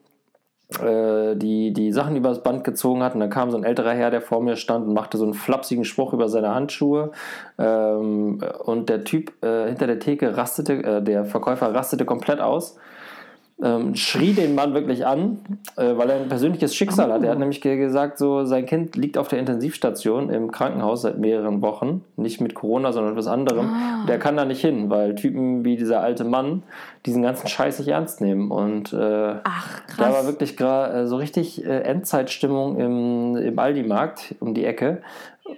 die, 0.68 1.72
die 1.72 1.92
Sachen 1.92 2.16
übers 2.16 2.42
Band 2.42 2.64
gezogen 2.64 3.02
hat. 3.02 3.14
Und 3.14 3.20
dann 3.20 3.30
kam 3.30 3.50
so 3.50 3.56
ein 3.56 3.62
älterer 3.64 3.92
Herr, 3.92 4.10
der 4.10 4.20
vor 4.20 4.42
mir 4.42 4.56
stand 4.56 4.88
und 4.88 4.94
machte 4.94 5.16
so 5.16 5.24
einen 5.24 5.34
flapsigen 5.34 5.84
Spruch 5.84 6.12
über 6.12 6.28
seine 6.28 6.54
Handschuhe. 6.54 7.12
Ähm, 7.56 8.40
und 8.64 8.88
der 8.88 9.04
Typ 9.04 9.32
äh, 9.44 9.68
hinter 9.68 9.86
der 9.86 10.00
Theke 10.00 10.36
rastete, 10.36 10.72
äh, 10.82 11.02
der 11.02 11.24
Verkäufer 11.24 11.72
rastete 11.72 12.04
komplett 12.04 12.40
aus 12.40 12.76
ähm, 13.62 13.94
schrie 13.94 14.34
den 14.34 14.54
Mann 14.54 14.74
wirklich 14.74 15.06
an, 15.06 15.38
äh, 15.76 15.96
weil 15.96 16.10
er 16.10 16.16
ein 16.16 16.28
persönliches 16.28 16.74
Schicksal 16.74 17.10
oh. 17.10 17.14
hat. 17.14 17.22
Er 17.22 17.30
hat 17.30 17.36
oh. 17.36 17.40
nämlich 17.40 17.62
gesagt, 17.62 18.18
so 18.18 18.44
sein 18.44 18.66
Kind 18.66 18.96
liegt 18.96 19.16
auf 19.16 19.28
der 19.28 19.38
Intensivstation 19.38 20.28
im 20.28 20.50
Krankenhaus 20.50 21.02
seit 21.02 21.18
mehreren 21.18 21.62
Wochen, 21.62 22.04
nicht 22.16 22.40
mit 22.42 22.54
Corona, 22.54 22.92
sondern 22.92 23.12
etwas 23.12 23.26
anderem. 23.26 23.66
Ah. 23.66 24.04
Der 24.06 24.18
kann 24.18 24.36
da 24.36 24.44
nicht 24.44 24.60
hin, 24.60 24.90
weil 24.90 25.14
Typen 25.14 25.64
wie 25.64 25.76
dieser 25.76 26.02
alte 26.02 26.24
Mann 26.24 26.64
diesen 27.06 27.22
ganzen 27.22 27.48
Scheiß 27.48 27.78
nicht 27.78 27.88
ernst 27.88 28.20
nehmen. 28.20 28.50
Und 28.50 28.92
äh, 28.92 29.36
Ach, 29.42 29.86
krass. 29.86 29.96
da 29.96 30.12
war 30.12 30.26
wirklich 30.26 30.58
gerade 30.58 31.00
äh, 31.00 31.06
so 31.06 31.16
richtig 31.16 31.64
äh, 31.64 31.80
Endzeitstimmung 31.80 32.76
im, 32.76 33.36
im 33.36 33.58
Aldi-Markt 33.58 34.34
um 34.40 34.52
die 34.52 34.66
Ecke. 34.66 35.00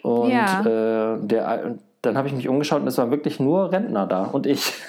Und 0.02 0.30
ja. 0.30 0.60
Äh, 0.60 1.18
der, 1.22 1.74
dann 2.02 2.16
habe 2.16 2.28
ich 2.28 2.34
mich 2.34 2.48
umgeschaut 2.48 2.80
und 2.82 2.86
es 2.86 2.96
waren 2.96 3.10
wirklich 3.10 3.40
nur 3.40 3.72
Rentner 3.72 4.06
da 4.06 4.24
und 4.24 4.46
ich. 4.46 4.72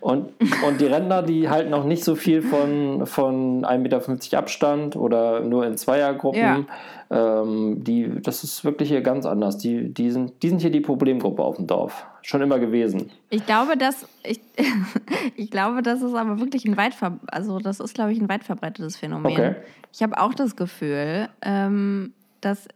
Und, 0.00 0.32
und 0.66 0.80
die 0.80 0.86
Rentner, 0.86 1.22
die 1.22 1.48
halten 1.48 1.72
auch 1.74 1.84
nicht 1.84 2.04
so 2.04 2.14
viel 2.14 2.42
von, 2.42 3.06
von 3.06 3.64
1,50 3.64 3.78
Meter 3.78 4.38
Abstand 4.38 4.96
oder 4.96 5.40
nur 5.40 5.66
in 5.66 5.76
Zweiergruppen. 5.76 6.40
Ja. 6.40 6.64
Ähm, 7.10 7.84
die, 7.84 8.10
das 8.22 8.42
ist 8.42 8.64
wirklich 8.64 8.88
hier 8.88 9.02
ganz 9.02 9.26
anders. 9.26 9.58
Die, 9.58 9.92
die, 9.92 10.10
sind, 10.10 10.42
die 10.42 10.48
sind 10.48 10.60
hier 10.60 10.70
die 10.70 10.80
Problemgruppe 10.80 11.42
auf 11.42 11.56
dem 11.56 11.66
Dorf. 11.66 12.06
Schon 12.22 12.40
immer 12.40 12.58
gewesen. 12.58 13.10
Ich 13.30 13.46
glaube, 13.46 13.76
dass 13.76 14.06
ich, 14.24 14.40
ich 15.36 15.50
glaube, 15.50 15.82
das 15.82 16.02
ist 16.02 16.14
aber 16.14 16.40
wirklich 16.40 16.64
ein 16.64 16.76
weit 16.76 16.94
also 17.28 17.58
das 17.58 17.80
ist, 17.80 17.94
glaube 17.94 18.12
ich, 18.12 18.20
ein 18.20 18.28
weit 18.28 18.44
verbreitetes 18.44 18.96
Phänomen. 18.96 19.32
Okay. 19.32 19.56
Ich 19.92 20.02
habe 20.02 20.18
auch 20.18 20.34
das 20.34 20.56
Gefühl, 20.56 21.28
ähm, 21.42 22.14
dass 22.40 22.66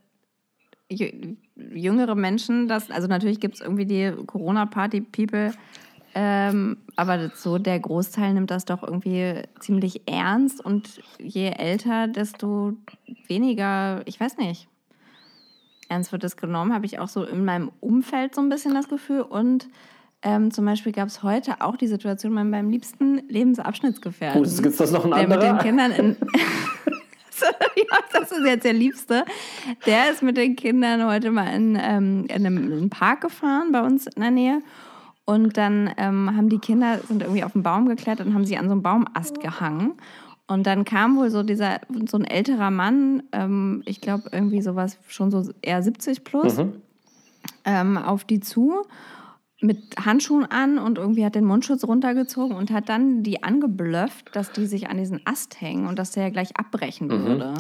jüngere 0.89 2.15
Menschen, 2.15 2.69
das, 2.69 2.91
also 2.91 3.09
natürlich 3.09 3.41
gibt 3.41 3.57
es 3.57 3.61
irgendwie 3.61 3.87
die 3.87 4.13
Corona-Party-People, 4.27 5.53
ähm, 6.19 6.79
aber 6.97 7.31
so 7.35 7.59
der 7.59 7.79
Großteil 7.79 8.33
nimmt 8.33 8.51
das 8.51 8.65
doch 8.65 8.83
irgendwie 8.83 9.43
ziemlich 9.61 10.09
ernst 10.09 10.65
und 10.65 11.03
je 11.19 11.51
älter, 11.51 12.09
desto 12.09 12.73
weniger, 13.29 14.01
ich 14.07 14.19
weiß 14.19 14.39
nicht, 14.39 14.67
ernst 15.91 16.13
wird 16.13 16.25
es 16.25 16.39
genommen, 16.39 16.73
habe 16.73 16.87
ich 16.87 16.99
auch 17.01 17.09
so 17.09 17.23
in 17.23 17.45
meinem 17.45 17.71
Umfeld 17.81 18.35
so 18.35 18.41
ein 18.41 18.49
bisschen 18.49 18.73
das 18.73 18.89
Gefühl. 18.89 19.21
Und 19.21 19.69
ähm, 20.23 20.51
zum 20.51 20.65
Beispiel 20.65 20.93
gab 20.93 21.09
es 21.09 21.23
heute 21.23 21.61
auch 21.61 21.77
die 21.77 21.87
Situation 21.87 22.35
bei 22.35 22.45
meinem 22.45 22.71
liebsten 22.71 23.19
Lebensabschnittsgefährten. 23.29 24.41
Oh, 24.41 24.63
gibt 24.63 24.81
das 24.81 24.93
noch 24.93 25.05
ein 25.05 25.13
anderer? 25.13 25.39
Der 25.39 25.53
mit 25.53 25.63
den 25.63 25.67
Kindern 25.67 25.91
in... 25.93 26.17
ja, 27.77 27.99
das 28.15 28.33
ist 28.33 28.47
jetzt 28.47 28.65
der 28.65 28.73
Liebste. 28.73 29.27
Der 29.85 30.11
ist 30.11 30.23
mit 30.23 30.39
den 30.39 30.57
Kindern 30.57 31.05
heute 31.05 31.31
mal 31.31 31.55
in, 31.55 31.79
ähm, 31.79 32.25
in 32.29 32.47
einem 32.47 32.89
Park 32.89 33.21
gefahren 33.21 33.71
bei 33.71 33.83
uns 33.83 34.07
in 34.07 34.23
der 34.23 34.31
Nähe. 34.31 34.63
Und 35.27 35.57
dann 35.57 35.91
ähm, 35.99 36.35
haben 36.37 36.49
die 36.49 36.61
Kinder, 36.61 37.01
sind 37.01 37.21
irgendwie 37.21 37.45
auf 37.45 37.53
den 37.53 37.65
Baum 37.65 37.89
geklettert 37.89 38.27
und 38.27 38.35
haben 38.35 38.47
sie 38.47 38.57
an 38.57 38.67
so 38.67 38.73
einem 38.73 38.83
Baumast 38.83 39.41
gehangen. 39.41 39.95
Und 40.47 40.67
dann 40.67 40.85
kam 40.85 41.17
wohl 41.17 41.31
so 41.31 41.43
dieser, 41.43 41.81
so 42.09 42.17
ein 42.17 42.25
älterer 42.25 42.71
Mann, 42.71 43.25
ähm, 43.33 43.83
ich 43.85 44.01
glaube 44.01 44.31
irgendwie 44.31 44.63
sowas 44.63 44.99
schon 45.09 45.33
so 45.33 45.53
eher 45.61 45.83
70 45.83 46.23
plus, 46.23 46.59
mhm. 46.59 46.75
ähm, 47.65 47.99
auf 47.99 48.25
die 48.25 48.39
zu 48.39 48.85
mit 49.61 49.97
Handschuhen 50.05 50.45
an 50.45 50.79
und 50.79 50.99
irgendwie 50.99 51.25
hat 51.25 51.35
den 51.35 51.45
Mundschutz 51.45 51.85
runtergezogen 51.85 52.57
und 52.57 52.71
hat 52.71 52.89
dann 52.89 53.23
die 53.23 53.43
angeblufft, 53.43 54.37
dass 54.37 54.53
die 54.53 54.67
sich 54.67 54.91
an 54.91 54.99
diesen 54.99 55.23
Ast 55.25 55.61
hängen 55.61 55.87
und 55.87 55.99
dass 55.99 56.13
der 56.13 56.25
ja 56.25 56.31
gleich 56.31 56.57
abbrechen 56.57 57.09
mhm. 57.09 57.25
würde. 57.25 57.55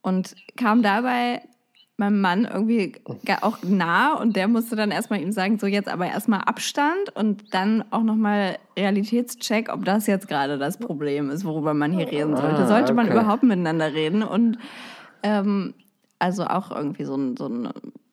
Und 0.00 0.34
kam 0.56 0.82
dabei 0.82 1.42
meinem 1.98 2.20
Mann 2.20 2.44
irgendwie 2.44 2.92
auch 3.40 3.58
nah 3.62 4.14
und 4.14 4.36
der 4.36 4.46
musste 4.48 4.76
dann 4.76 4.90
erstmal 4.90 5.20
ihm 5.20 5.32
sagen, 5.32 5.58
so 5.58 5.66
jetzt 5.66 5.88
aber 5.88 6.06
erstmal 6.06 6.40
Abstand 6.42 7.14
und 7.14 7.52
dann 7.52 7.84
auch 7.90 8.02
nochmal 8.02 8.56
Realitätscheck, 8.78 9.68
ob 9.72 9.84
das 9.84 10.06
jetzt 10.06 10.28
gerade 10.28 10.58
das 10.58 10.78
Problem 10.78 11.28
ist, 11.30 11.44
worüber 11.44 11.74
man 11.74 11.92
hier 11.92 12.08
reden 12.08 12.36
sollte. 12.36 12.62
Ah, 12.62 12.66
sollte 12.66 12.94
man 12.94 13.10
überhaupt 13.10 13.42
miteinander 13.42 13.92
reden 13.92 14.22
und 14.22 14.58
ähm, 15.24 15.74
also 16.20 16.44
auch 16.44 16.70
irgendwie 16.70 17.04
so, 17.04 17.16
ein, 17.16 17.36
so, 17.36 17.48
ein, 17.48 17.68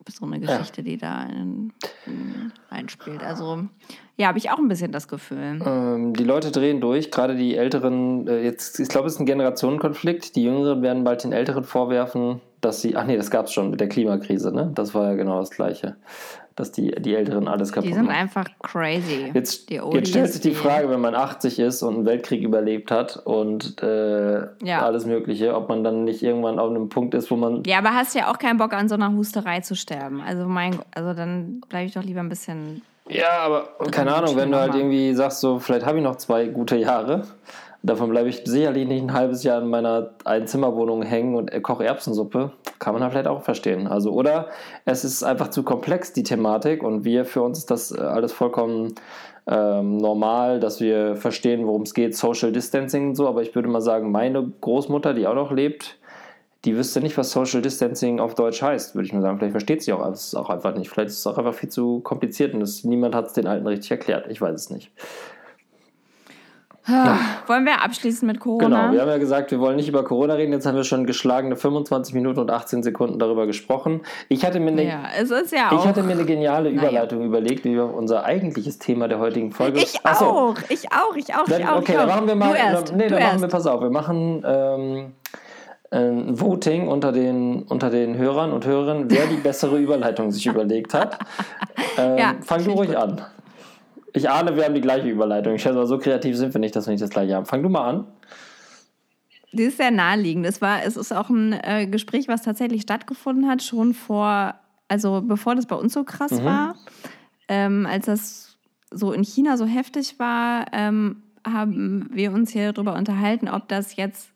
so 0.08 0.26
eine 0.26 0.40
Geschichte, 0.40 0.80
ja. 0.80 0.84
die 0.84 0.96
da 0.96 1.22
in, 1.24 1.72
in 2.06 2.52
reinspielt. 2.70 3.22
Also 3.22 3.64
ja, 4.16 4.28
habe 4.28 4.38
ich 4.38 4.50
auch 4.50 4.58
ein 4.58 4.68
bisschen 4.68 4.92
das 4.92 5.08
Gefühl. 5.08 5.60
Ähm, 5.64 6.14
die 6.14 6.24
Leute 6.24 6.50
drehen 6.50 6.80
durch, 6.80 7.10
gerade 7.10 7.36
die 7.36 7.56
Älteren, 7.56 8.26
äh, 8.26 8.42
jetzt, 8.42 8.80
ich 8.80 8.88
glaube, 8.88 9.06
es 9.06 9.14
ist 9.14 9.20
ein 9.20 9.26
Generationenkonflikt. 9.26 10.34
Die 10.36 10.44
Jüngeren 10.44 10.82
werden 10.82 11.04
bald 11.04 11.22
den 11.22 11.32
Älteren 11.32 11.64
vorwerfen, 11.64 12.40
dass 12.60 12.80
sie, 12.80 12.96
ach 12.96 13.04
nee, 13.04 13.16
das 13.16 13.30
gab 13.30 13.46
es 13.46 13.52
schon 13.52 13.70
mit 13.70 13.80
der 13.80 13.88
Klimakrise, 13.88 14.52
ne? 14.52 14.70
Das 14.74 14.94
war 14.94 15.10
ja 15.10 15.14
genau 15.14 15.40
das 15.40 15.50
Gleiche. 15.50 15.96
Dass 16.54 16.72
die, 16.72 16.90
die 16.90 17.14
Älteren 17.14 17.48
alles 17.48 17.70
kaputt 17.70 17.90
Die 17.90 17.92
sind 17.92 18.06
machen. 18.06 18.16
einfach 18.16 18.46
crazy. 18.62 19.30
Jetzt, 19.34 19.70
jetzt 19.70 20.08
stellt 20.08 20.32
sich 20.32 20.40
die 20.40 20.54
Frage, 20.54 20.88
wenn 20.88 21.02
man 21.02 21.14
80 21.14 21.58
ist 21.58 21.82
und 21.82 21.96
einen 21.96 22.06
Weltkrieg 22.06 22.42
überlebt 22.42 22.90
hat 22.90 23.20
und 23.24 23.82
äh, 23.82 24.46
ja. 24.64 24.82
alles 24.82 25.04
Mögliche, 25.04 25.54
ob 25.54 25.68
man 25.68 25.84
dann 25.84 26.04
nicht 26.04 26.22
irgendwann 26.22 26.58
auf 26.58 26.70
einem 26.70 26.88
Punkt 26.88 27.14
ist, 27.14 27.30
wo 27.30 27.36
man. 27.36 27.62
Ja, 27.66 27.78
aber 27.78 27.94
hast 27.94 28.14
ja 28.14 28.32
auch 28.32 28.38
keinen 28.38 28.56
Bock, 28.56 28.72
an 28.72 28.88
so 28.88 28.94
einer 28.94 29.12
Husterei 29.12 29.60
zu 29.60 29.76
sterben. 29.76 30.22
Also 30.22 30.46
mein, 30.46 30.78
also 30.94 31.12
dann 31.12 31.60
bleibe 31.68 31.86
ich 31.86 31.92
doch 31.92 32.02
lieber 32.02 32.20
ein 32.20 32.30
bisschen. 32.30 32.80
Ja, 33.06 33.40
aber 33.40 33.68
keine 33.90 34.14
Ahnung, 34.14 34.34
wenn 34.36 34.50
du 34.50 34.58
halt 34.58 34.74
irgendwie 34.74 35.12
sagst, 35.14 35.40
so, 35.40 35.58
vielleicht 35.58 35.84
habe 35.84 35.98
ich 35.98 36.04
noch 36.04 36.16
zwei 36.16 36.46
gute 36.46 36.76
Jahre 36.76 37.24
Davon 37.86 38.10
bleibe 38.10 38.28
ich 38.28 38.42
sicherlich 38.44 38.88
nicht 38.88 39.02
ein 39.02 39.12
halbes 39.12 39.44
Jahr 39.44 39.62
in 39.62 39.68
meiner 39.68 40.10
Einzimmerwohnung 40.24 41.02
hängen 41.02 41.36
und 41.36 41.50
koche 41.62 41.84
Erbsensuppe. 41.84 42.50
Kann 42.80 42.94
man 42.94 43.02
halt 43.02 43.12
vielleicht 43.12 43.28
auch 43.28 43.42
verstehen. 43.42 43.86
Also, 43.86 44.10
oder 44.10 44.48
es 44.84 45.04
ist 45.04 45.22
einfach 45.22 45.50
zu 45.50 45.62
komplex, 45.62 46.12
die 46.12 46.24
Thematik, 46.24 46.82
und 46.82 47.04
wir, 47.04 47.24
für 47.24 47.42
uns 47.42 47.58
ist 47.58 47.70
das 47.70 47.92
äh, 47.92 48.00
alles 48.00 48.32
vollkommen 48.32 48.94
ähm, 49.46 49.98
normal, 49.98 50.58
dass 50.58 50.80
wir 50.80 51.14
verstehen, 51.14 51.64
worum 51.64 51.82
es 51.82 51.94
geht, 51.94 52.16
Social 52.16 52.50
Distancing 52.50 53.10
und 53.10 53.14
so. 53.14 53.28
Aber 53.28 53.42
ich 53.42 53.54
würde 53.54 53.68
mal 53.68 53.80
sagen, 53.80 54.10
meine 54.10 54.50
Großmutter, 54.60 55.14
die 55.14 55.28
auch 55.28 55.36
noch 55.36 55.52
lebt, 55.52 55.96
die 56.64 56.76
wüsste 56.76 57.00
nicht, 57.00 57.16
was 57.16 57.30
Social 57.30 57.62
Distancing 57.62 58.18
auf 58.18 58.34
Deutsch 58.34 58.60
heißt, 58.62 58.96
würde 58.96 59.06
ich 59.06 59.12
mal 59.12 59.22
sagen. 59.22 59.38
Vielleicht 59.38 59.52
versteht 59.52 59.84
sie 59.84 59.92
auch, 59.92 60.00
auch 60.00 60.50
einfach 60.50 60.74
nicht. 60.74 60.90
Vielleicht 60.90 61.10
ist 61.10 61.20
es 61.20 61.26
auch 61.28 61.38
einfach 61.38 61.54
viel 61.54 61.68
zu 61.68 62.00
kompliziert 62.00 62.52
und 62.52 62.60
das, 62.60 62.82
niemand 62.82 63.14
hat 63.14 63.26
es 63.26 63.32
den 63.34 63.46
Alten 63.46 63.68
richtig 63.68 63.92
erklärt. 63.92 64.26
Ich 64.28 64.40
weiß 64.40 64.54
es 64.54 64.70
nicht. 64.70 64.90
Ja. 66.88 67.18
Wollen 67.46 67.64
wir 67.64 67.82
abschließen 67.82 68.26
mit 68.26 68.38
Corona? 68.38 68.64
Genau, 68.64 68.92
wir 68.92 69.00
haben 69.00 69.08
ja 69.08 69.18
gesagt, 69.18 69.50
wir 69.50 69.58
wollen 69.58 69.76
nicht 69.76 69.88
über 69.88 70.04
Corona 70.04 70.34
reden. 70.34 70.52
Jetzt 70.52 70.66
haben 70.66 70.76
wir 70.76 70.84
schon 70.84 71.04
geschlagene 71.06 71.56
25 71.56 72.14
Minuten 72.14 72.38
und 72.38 72.50
18 72.50 72.82
Sekunden 72.82 73.18
darüber 73.18 73.46
gesprochen. 73.46 74.02
Ich 74.28 74.44
hatte 74.44 74.60
mir 74.60 74.70
eine, 74.70 74.86
ja, 74.86 75.02
es 75.18 75.30
ist 75.30 75.52
ja 75.52 75.70
ich 75.72 75.84
hatte 75.84 76.02
mir 76.02 76.12
eine 76.12 76.24
geniale 76.24 76.70
Überleitung 76.70 77.20
ja. 77.20 77.26
überlegt, 77.26 77.64
wie 77.64 77.74
wir 77.74 77.84
auf 77.84 77.94
unser 77.94 78.24
eigentliches 78.24 78.78
Thema 78.78 79.08
der 79.08 79.18
heutigen 79.18 79.50
Folge. 79.50 79.80
Ich 79.80 80.04
Achso. 80.04 80.26
auch, 80.26 80.56
ich 80.68 80.92
auch, 80.92 81.16
ich 81.16 81.34
auch, 81.34 81.44
dann, 81.46 81.60
ich 81.60 81.68
auch. 81.68 81.78
Okay, 81.78 81.94
dann 81.94 82.08
machen 82.08 82.28
wir 82.28 82.34
mal. 82.36 82.50
Du 82.50 82.56
erst, 82.56 82.94
nee, 82.94 83.08
dann 83.08 83.22
machen 83.22 83.40
wir, 83.40 83.48
pass 83.48 83.66
auf, 83.66 83.80
wir 83.80 83.90
machen 83.90 84.44
ähm, 84.46 85.12
ein 85.90 86.40
Voting 86.40 86.88
unter 86.88 87.10
den, 87.10 87.62
unter 87.62 87.90
den 87.90 88.16
Hörern 88.16 88.52
und 88.52 88.64
Hörerinnen, 88.64 89.10
wer 89.10 89.26
die 89.26 89.36
bessere 89.36 89.78
Überleitung 89.78 90.30
sich 90.30 90.46
überlegt 90.46 90.94
hat. 90.94 91.18
Ähm, 91.98 92.42
fang 92.42 92.62
du 92.62 92.72
ruhig 92.72 92.94
an. 92.98 93.22
Ich 94.16 94.30
ahne, 94.30 94.56
wir 94.56 94.64
haben 94.64 94.74
die 94.74 94.80
gleiche 94.80 95.10
Überleitung. 95.10 95.56
Ich 95.56 95.62
schätze 95.62 95.74
mal, 95.74 95.86
so 95.86 95.98
kreativ 95.98 96.38
sind 96.38 96.54
wir 96.54 96.58
nicht, 96.58 96.74
dass 96.74 96.86
wir 96.86 96.92
nicht 96.92 97.02
das 97.02 97.10
gleiche 97.10 97.34
haben. 97.34 97.44
Fang 97.44 97.62
du 97.62 97.68
mal 97.68 97.86
an. 97.86 98.06
Die 99.52 99.64
ist 99.64 99.76
sehr 99.76 99.90
naheliegend. 99.90 100.46
Es, 100.46 100.62
war, 100.62 100.82
es 100.84 100.96
ist 100.96 101.12
auch 101.12 101.28
ein 101.28 101.52
äh, 101.52 101.86
Gespräch, 101.86 102.26
was 102.26 102.40
tatsächlich 102.40 102.80
stattgefunden 102.80 103.46
hat, 103.46 103.62
schon 103.62 103.92
vor, 103.92 104.54
also 104.88 105.20
bevor 105.20 105.54
das 105.54 105.66
bei 105.66 105.76
uns 105.76 105.92
so 105.92 106.02
krass 106.02 106.30
mhm. 106.30 106.44
war. 106.44 106.76
Ähm, 107.48 107.84
als 107.84 108.06
das 108.06 108.56
so 108.90 109.12
in 109.12 109.22
China 109.22 109.58
so 109.58 109.66
heftig 109.66 110.18
war, 110.18 110.64
ähm, 110.72 111.22
haben 111.46 112.08
wir 112.10 112.32
uns 112.32 112.52
hier 112.52 112.72
darüber 112.72 112.94
unterhalten, 112.94 113.50
ob 113.50 113.68
das 113.68 113.96
jetzt 113.96 114.30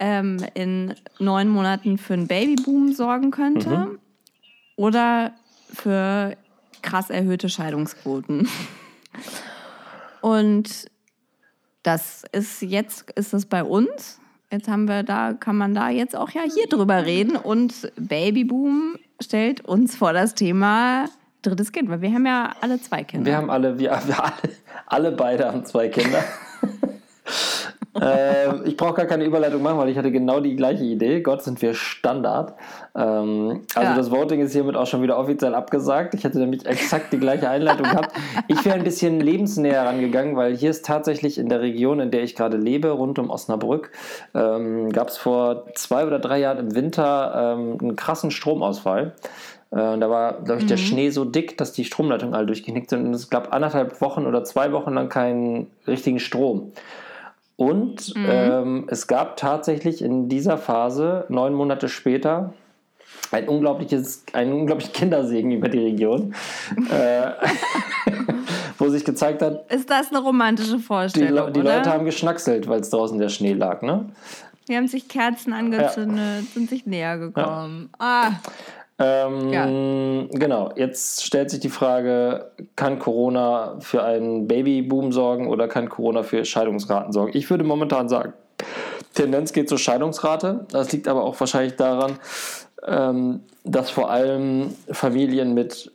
ähm, 0.00 0.38
in 0.54 0.92
neun 1.20 1.48
Monaten 1.50 1.98
für 1.98 2.14
einen 2.14 2.26
Babyboom 2.26 2.92
sorgen 2.92 3.30
könnte 3.30 3.68
mhm. 3.68 3.98
oder 4.74 5.34
für 5.72 6.36
krass 6.82 7.10
erhöhte 7.10 7.48
Scheidungsquoten. 7.48 8.48
Und 10.20 10.86
das 11.82 12.24
ist 12.32 12.62
jetzt 12.62 13.10
ist 13.12 13.34
es 13.34 13.46
bei 13.46 13.62
uns. 13.62 14.20
Jetzt 14.50 14.68
haben 14.68 14.86
wir 14.86 15.02
da, 15.02 15.32
kann 15.32 15.56
man 15.56 15.74
da 15.74 15.88
jetzt 15.88 16.16
auch 16.16 16.30
ja 16.30 16.42
hier 16.42 16.68
drüber 16.68 17.04
reden. 17.04 17.36
Und 17.36 17.92
Babyboom 17.96 18.96
stellt 19.20 19.62
uns 19.62 19.96
vor 19.96 20.12
das 20.12 20.34
Thema 20.34 21.06
drittes 21.42 21.72
Kind, 21.72 21.90
weil 21.90 22.00
wir 22.00 22.12
haben 22.12 22.26
ja 22.26 22.54
alle 22.60 22.80
zwei 22.80 23.04
Kinder. 23.04 23.26
Wir 23.26 23.36
haben 23.36 23.50
alle, 23.50 23.78
wir, 23.78 23.90
wir 24.06 24.24
alle, 24.24 24.32
alle 24.86 25.12
beide 25.12 25.46
haben 25.46 25.64
zwei 25.64 25.88
Kinder. 25.88 26.24
Äh, 28.00 28.68
ich 28.68 28.76
brauche 28.76 28.94
gar 28.94 29.06
keine 29.06 29.24
Überleitung 29.24 29.62
machen, 29.62 29.78
weil 29.78 29.88
ich 29.88 29.96
hatte 29.96 30.10
genau 30.10 30.40
die 30.40 30.56
gleiche 30.56 30.84
Idee. 30.84 31.20
Gott, 31.20 31.42
sind 31.42 31.62
wir 31.62 31.74
Standard. 31.74 32.54
Ähm, 32.94 33.62
also 33.74 33.88
ja. 33.88 33.96
das 33.96 34.10
Voting 34.10 34.40
ist 34.40 34.52
hiermit 34.52 34.76
auch 34.76 34.86
schon 34.86 35.02
wieder 35.02 35.18
offiziell 35.18 35.54
abgesagt. 35.54 36.14
Ich 36.14 36.24
hätte 36.24 36.38
nämlich 36.38 36.66
exakt 36.66 37.12
die 37.12 37.18
gleiche 37.18 37.48
Einleitung 37.48 37.84
gehabt. 37.84 38.16
Ich 38.48 38.64
wäre 38.64 38.76
ein 38.76 38.84
bisschen 38.84 39.20
lebensnäher 39.20 39.84
rangegangen, 39.84 40.36
weil 40.36 40.56
hier 40.56 40.70
ist 40.70 40.84
tatsächlich 40.84 41.38
in 41.38 41.48
der 41.48 41.60
Region, 41.60 42.00
in 42.00 42.10
der 42.10 42.22
ich 42.22 42.34
gerade 42.34 42.56
lebe, 42.56 42.90
rund 42.90 43.18
um 43.18 43.30
Osnabrück, 43.30 43.90
ähm, 44.34 44.90
gab 44.90 45.08
es 45.08 45.16
vor 45.16 45.66
zwei 45.74 46.06
oder 46.06 46.18
drei 46.18 46.40
Jahren 46.40 46.58
im 46.58 46.74
Winter 46.74 47.56
ähm, 47.56 47.78
einen 47.80 47.96
krassen 47.96 48.30
Stromausfall. 48.30 49.14
Äh, 49.70 49.98
da 49.98 50.10
war, 50.10 50.42
glaube 50.42 50.60
ich, 50.60 50.66
der 50.66 50.76
mhm. 50.76 50.82
Schnee 50.82 51.10
so 51.10 51.24
dick, 51.24 51.58
dass 51.58 51.72
die 51.72 51.84
Stromleitungen 51.84 52.34
alle 52.34 52.46
durchgeknickt 52.46 52.90
sind 52.90 53.06
und 53.06 53.14
es 53.14 53.30
gab 53.30 53.52
anderthalb 53.52 54.00
Wochen 54.00 54.26
oder 54.26 54.44
zwei 54.44 54.72
Wochen 54.72 54.92
lang 54.94 55.08
keinen 55.08 55.68
richtigen 55.86 56.20
Strom. 56.20 56.72
Und 57.56 58.14
mhm. 58.16 58.26
ähm, 58.28 58.86
es 58.88 59.06
gab 59.06 59.36
tatsächlich 59.36 60.02
in 60.02 60.28
dieser 60.28 60.58
Phase, 60.58 61.24
neun 61.28 61.54
Monate 61.54 61.88
später, 61.88 62.52
ein 63.30 63.48
unglaubliches, 63.48 64.24
einen 64.32 64.52
unglaublichen 64.52 64.92
Kindersegen 64.92 65.52
über 65.52 65.68
die 65.68 65.78
Region, 65.78 66.34
äh, 66.90 67.30
wo 68.78 68.88
sich 68.88 69.04
gezeigt 69.04 69.42
hat. 69.42 69.70
Ist 69.72 69.88
das 69.88 70.10
eine 70.10 70.18
romantische 70.20 70.78
Vorstellung? 70.78 71.52
Die, 71.52 71.60
die 71.60 71.66
Leute 71.66 71.92
haben 71.92 72.04
geschnackselt, 72.04 72.68
weil 72.68 72.80
es 72.80 72.90
draußen 72.90 73.18
der 73.18 73.28
Schnee 73.28 73.52
lag, 73.52 73.82
ne? 73.82 74.06
Die 74.68 74.76
haben 74.76 74.88
sich 74.88 75.08
Kerzen 75.08 75.52
angezündet, 75.52 76.40
ja. 76.40 76.52
sind 76.54 76.70
sich 76.70 76.86
näher 76.86 77.18
gekommen. 77.18 77.90
Ja. 78.00 78.30
Ah. 78.30 78.32
Ähm, 79.04 79.52
ja. 79.52 79.66
Genau, 80.38 80.72
jetzt 80.76 81.24
stellt 81.24 81.50
sich 81.50 81.60
die 81.60 81.68
Frage, 81.68 82.50
kann 82.76 82.98
Corona 82.98 83.76
für 83.80 84.02
einen 84.02 84.48
Babyboom 84.48 85.12
sorgen 85.12 85.48
oder 85.48 85.68
kann 85.68 85.88
Corona 85.88 86.22
für 86.22 86.44
Scheidungsraten 86.44 87.12
sorgen? 87.12 87.32
Ich 87.36 87.50
würde 87.50 87.64
momentan 87.64 88.08
sagen, 88.08 88.32
Tendenz 89.14 89.52
geht 89.52 89.68
zur 89.68 89.78
Scheidungsrate. 89.78 90.66
Das 90.70 90.90
liegt 90.92 91.08
aber 91.08 91.24
auch 91.24 91.38
wahrscheinlich 91.38 91.76
daran, 91.76 92.18
ähm, 92.86 93.40
dass 93.64 93.90
vor 93.90 94.10
allem 94.10 94.74
Familien 94.90 95.54
mit 95.54 95.92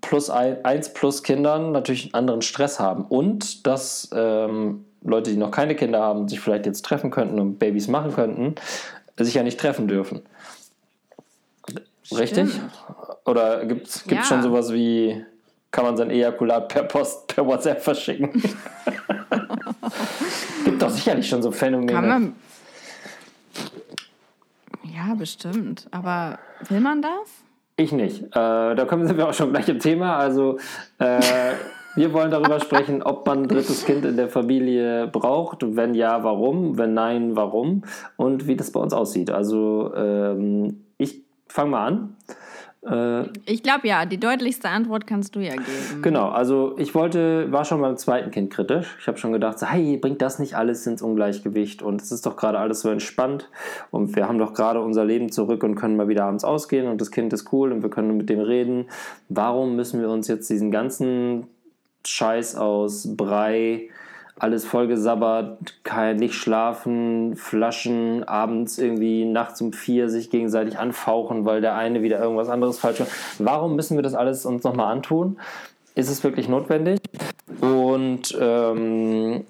plus 0.00 0.30
ein, 0.30 0.64
eins 0.64 0.92
plus 0.92 1.22
Kindern 1.22 1.72
natürlich 1.72 2.06
einen 2.06 2.14
anderen 2.14 2.42
Stress 2.42 2.80
haben 2.80 3.04
und 3.04 3.66
dass 3.66 4.08
ähm, 4.14 4.84
Leute, 5.02 5.30
die 5.30 5.36
noch 5.36 5.50
keine 5.50 5.74
Kinder 5.74 6.00
haben, 6.00 6.28
sich 6.28 6.40
vielleicht 6.40 6.66
jetzt 6.66 6.84
treffen 6.84 7.10
könnten 7.10 7.38
und 7.38 7.58
Babys 7.58 7.88
machen 7.88 8.12
könnten, 8.14 8.54
sich 9.18 9.34
ja 9.34 9.42
nicht 9.42 9.58
treffen 9.58 9.88
dürfen. 9.88 10.22
Richtig? 12.12 12.48
Oder 13.24 13.66
gibt 13.66 13.88
es 13.88 14.04
ja. 14.08 14.22
schon 14.22 14.42
sowas 14.42 14.72
wie, 14.72 15.24
kann 15.70 15.84
man 15.84 15.96
sein 15.96 16.10
Ejakulat 16.10 16.68
per 16.68 16.84
Post, 16.84 17.26
per 17.28 17.46
WhatsApp 17.46 17.82
verschicken? 17.82 18.30
gibt 20.64 20.82
doch 20.82 20.90
sicherlich 20.90 21.28
schon 21.28 21.42
so 21.42 21.50
Phänomene. 21.50 21.92
Kann 21.92 22.08
man, 22.08 22.34
ja, 25.08 25.14
bestimmt. 25.14 25.86
Aber 25.90 26.38
will 26.68 26.80
man 26.80 27.02
das? 27.02 27.10
Ich 27.76 27.92
nicht. 27.92 28.22
Äh, 28.22 28.30
da 28.32 28.84
kommen 28.86 29.16
wir 29.16 29.28
auch 29.28 29.34
schon 29.34 29.50
gleich 29.50 29.68
im 29.68 29.78
Thema. 29.78 30.16
Also 30.16 30.58
äh, 30.98 31.52
wir 31.94 32.12
wollen 32.12 32.30
darüber 32.30 32.58
sprechen, 32.64 33.02
ob 33.02 33.26
man 33.26 33.42
ein 33.42 33.48
drittes 33.48 33.84
Kind 33.84 34.04
in 34.04 34.16
der 34.16 34.28
Familie 34.28 35.06
braucht. 35.06 35.76
Wenn 35.76 35.94
ja, 35.94 36.24
warum? 36.24 36.78
Wenn 36.78 36.94
nein, 36.94 37.36
warum? 37.36 37.84
Und 38.16 38.46
wie 38.46 38.56
das 38.56 38.72
bei 38.72 38.80
uns 38.80 38.92
aussieht. 38.92 39.30
Also 39.30 39.94
ähm, 39.94 40.84
ich 41.48 41.54
fange 41.54 41.70
mal 41.70 41.86
an. 41.86 42.16
Äh, 42.86 43.28
ich 43.44 43.62
glaube 43.62 43.88
ja, 43.88 44.04
die 44.04 44.18
deutlichste 44.18 44.68
Antwort 44.68 45.06
kannst 45.06 45.34
du 45.34 45.40
ja 45.40 45.52
geben. 45.52 46.02
Genau, 46.02 46.28
also 46.28 46.74
ich 46.78 46.94
wollte, 46.94 47.50
war 47.50 47.64
schon 47.64 47.80
beim 47.80 47.96
zweiten 47.96 48.30
Kind 48.30 48.52
kritisch. 48.52 48.96
Ich 49.00 49.08
habe 49.08 49.18
schon 49.18 49.32
gedacht, 49.32 49.58
so, 49.58 49.66
hey, 49.66 49.96
bringt 49.96 50.22
das 50.22 50.38
nicht 50.38 50.54
alles 50.54 50.86
ins 50.86 51.02
Ungleichgewicht 51.02 51.82
und 51.82 52.00
es 52.00 52.12
ist 52.12 52.26
doch 52.26 52.36
gerade 52.36 52.58
alles 52.58 52.80
so 52.80 52.90
entspannt 52.90 53.50
und 53.90 54.14
wir 54.16 54.28
haben 54.28 54.38
doch 54.38 54.54
gerade 54.54 54.80
unser 54.80 55.04
Leben 55.04 55.32
zurück 55.32 55.62
und 55.64 55.74
können 55.74 55.96
mal 55.96 56.08
wieder 56.08 56.24
abends 56.24 56.44
ausgehen 56.44 56.86
und 56.86 57.00
das 57.00 57.10
Kind 57.10 57.32
ist 57.32 57.52
cool 57.52 57.72
und 57.72 57.82
wir 57.82 57.90
können 57.90 58.16
mit 58.16 58.30
dem 58.30 58.40
reden. 58.40 58.86
Warum 59.28 59.76
müssen 59.76 60.00
wir 60.00 60.08
uns 60.10 60.28
jetzt 60.28 60.48
diesen 60.48 60.70
ganzen 60.70 61.48
Scheiß 62.04 62.56
aus 62.56 63.16
Brei, 63.16 63.88
alles 64.38 64.64
vollgesabbert, 64.64 65.82
kein 65.84 66.16
nicht 66.16 66.34
schlafen, 66.34 67.36
Flaschen, 67.36 68.24
abends 68.24 68.78
irgendwie 68.78 69.24
nachts 69.24 69.60
um 69.60 69.72
vier 69.72 70.08
sich 70.08 70.30
gegenseitig 70.30 70.78
anfauchen, 70.78 71.44
weil 71.44 71.60
der 71.60 71.74
eine 71.74 72.02
wieder 72.02 72.20
irgendwas 72.20 72.48
anderes 72.48 72.78
falsch 72.78 73.00
macht. 73.00 73.10
Warum 73.38 73.76
müssen 73.76 73.96
wir 73.96 74.02
das 74.02 74.14
alles 74.14 74.46
uns 74.46 74.64
nochmal 74.64 74.92
antun? 74.92 75.38
Ist 75.94 76.08
es 76.08 76.22
wirklich 76.22 76.48
notwendig? 76.48 77.00
Und 77.60 78.36
ähm, 78.40 79.44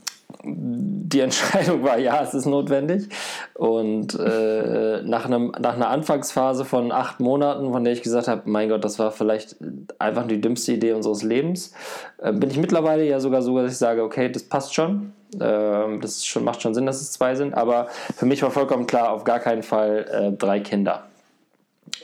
die 0.57 1.21
Entscheidung 1.21 1.83
war, 1.83 1.99
ja, 1.99 2.23
es 2.23 2.35
ist 2.35 2.47
notwendig. 2.47 3.09
Und 3.55 4.19
äh, 4.19 5.03
nach, 5.03 5.27
einem, 5.27 5.53
nach 5.61 5.75
einer 5.75 5.89
Anfangsphase 5.89 6.65
von 6.65 6.93
acht 6.93 7.21
Monaten, 7.21 7.73
von 7.73 7.85
der 7.85 7.93
ich 7.93 8.03
gesagt 8.03 8.29
habe, 8.29 8.43
mein 8.47 8.69
Gott, 8.69 8.85
das 8.85 8.99
war 8.99 9.11
vielleicht 9.11 9.57
einfach 9.99 10.27
die 10.27 10.41
dümmste 10.41 10.73
Idee 10.73 10.93
unseres 10.93 11.23
Lebens, 11.23 11.73
äh, 12.19 12.33
bin 12.33 12.51
ich 12.51 12.59
mittlerweile 12.59 13.05
ja 13.05 13.21
sogar 13.21 13.43
so, 13.43 13.59
dass 13.59 13.73
ich 13.73 13.79
sage, 13.79 14.03
okay, 14.03 14.31
das 14.31 14.43
passt 14.43 14.75
schon. 14.75 15.13
Äh, 15.35 15.99
das 16.01 16.25
schon, 16.25 16.45
macht 16.45 16.63
schon 16.63 16.75
Sinn, 16.75 16.87
dass 16.87 17.01
es 17.01 17.13
zwei 17.13 17.35
sind. 17.35 17.55
Aber 17.55 17.89
für 18.17 18.27
mich 18.27 18.43
war 18.43 18.51
vollkommen 18.51 18.87
klar, 18.87 19.11
auf 19.13 19.25
gar 19.25 19.41
keinen 19.41 19.63
Fall 19.63 20.07
äh, 20.11 20.37
drei 20.37 20.61
Kinder. 20.61 21.05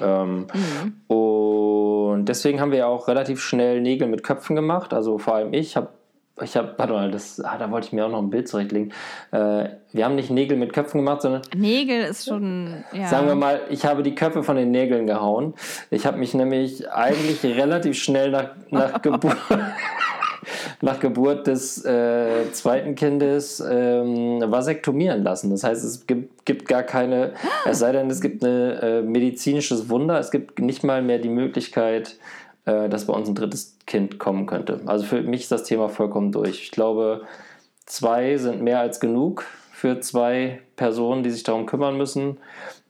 Ähm, 0.00 0.46
mhm. 0.52 1.14
Und 1.14 2.24
deswegen 2.26 2.60
haben 2.60 2.70
wir 2.70 2.78
ja 2.78 2.86
auch 2.86 3.08
relativ 3.08 3.40
schnell 3.40 3.80
Nägel 3.80 4.08
mit 4.08 4.22
Köpfen 4.22 4.56
gemacht. 4.56 4.92
Also 4.92 5.18
vor 5.18 5.34
allem 5.34 5.52
ich 5.52 5.76
habe 5.76 5.88
ich 6.42 6.56
habe, 6.56 6.74
warte 6.76 6.92
mal, 6.92 7.10
das, 7.12 7.40
ah, 7.40 7.56
da 7.58 7.70
wollte 7.70 7.86
ich 7.86 7.92
mir 7.92 8.04
auch 8.04 8.10
noch 8.10 8.20
ein 8.20 8.30
Bild 8.30 8.48
zurechtlegen. 8.48 8.92
Äh, 9.30 9.68
wir 9.92 10.04
haben 10.04 10.16
nicht 10.16 10.30
Nägel 10.30 10.56
mit 10.56 10.72
Köpfen 10.72 10.98
gemacht, 10.98 11.22
sondern. 11.22 11.42
Nägel 11.54 12.02
ist 12.02 12.26
schon. 12.26 12.84
Ja. 12.92 13.06
Sagen 13.06 13.28
wir 13.28 13.36
mal, 13.36 13.60
ich 13.70 13.86
habe 13.86 14.02
die 14.02 14.16
Köpfe 14.16 14.42
von 14.42 14.56
den 14.56 14.72
Nägeln 14.72 15.06
gehauen. 15.06 15.54
Ich 15.90 16.06
habe 16.06 16.18
mich 16.18 16.34
nämlich 16.34 16.90
eigentlich 16.90 17.44
relativ 17.44 17.96
schnell 17.96 18.32
nach, 18.32 18.50
nach 18.70 19.00
Geburt. 19.02 19.36
nach 20.80 21.00
Geburt 21.00 21.46
des 21.46 21.84
äh, 21.84 22.50
zweiten 22.52 22.94
Kindes 22.94 23.60
ähm, 23.66 24.42
vasektomieren 24.44 25.22
lassen. 25.22 25.50
Das 25.50 25.64
heißt, 25.64 25.84
es 25.84 26.06
gibt, 26.06 26.44
gibt, 26.44 26.68
gar 26.68 26.82
keine, 26.82 27.32
es 27.64 27.78
sei 27.78 27.92
denn, 27.92 28.10
es 28.10 28.20
gibt 28.20 28.42
ein 28.42 28.70
äh, 28.70 29.02
medizinisches 29.02 29.88
Wunder, 29.88 30.18
es 30.18 30.30
gibt 30.30 30.58
nicht 30.58 30.84
mal 30.84 31.00
mehr 31.00 31.18
die 31.18 31.30
Möglichkeit, 31.30 32.16
äh, 32.66 32.88
dass 32.88 33.06
bei 33.06 33.12
uns 33.12 33.28
ein 33.28 33.34
drittes 33.34 33.76
Kind 33.86 34.18
kommen 34.18 34.46
könnte. 34.46 34.80
Also 34.86 35.04
für 35.04 35.22
mich 35.22 35.42
ist 35.42 35.52
das 35.52 35.64
Thema 35.64 35.88
vollkommen 35.88 36.32
durch. 36.32 36.62
Ich 36.62 36.70
glaube, 36.70 37.22
zwei 37.86 38.36
sind 38.36 38.62
mehr 38.62 38.80
als 38.80 39.00
genug 39.00 39.44
für 39.72 40.00
zwei 40.00 40.60
Personen, 40.76 41.22
die 41.22 41.30
sich 41.30 41.42
darum 41.42 41.66
kümmern 41.66 41.96
müssen. 41.96 42.38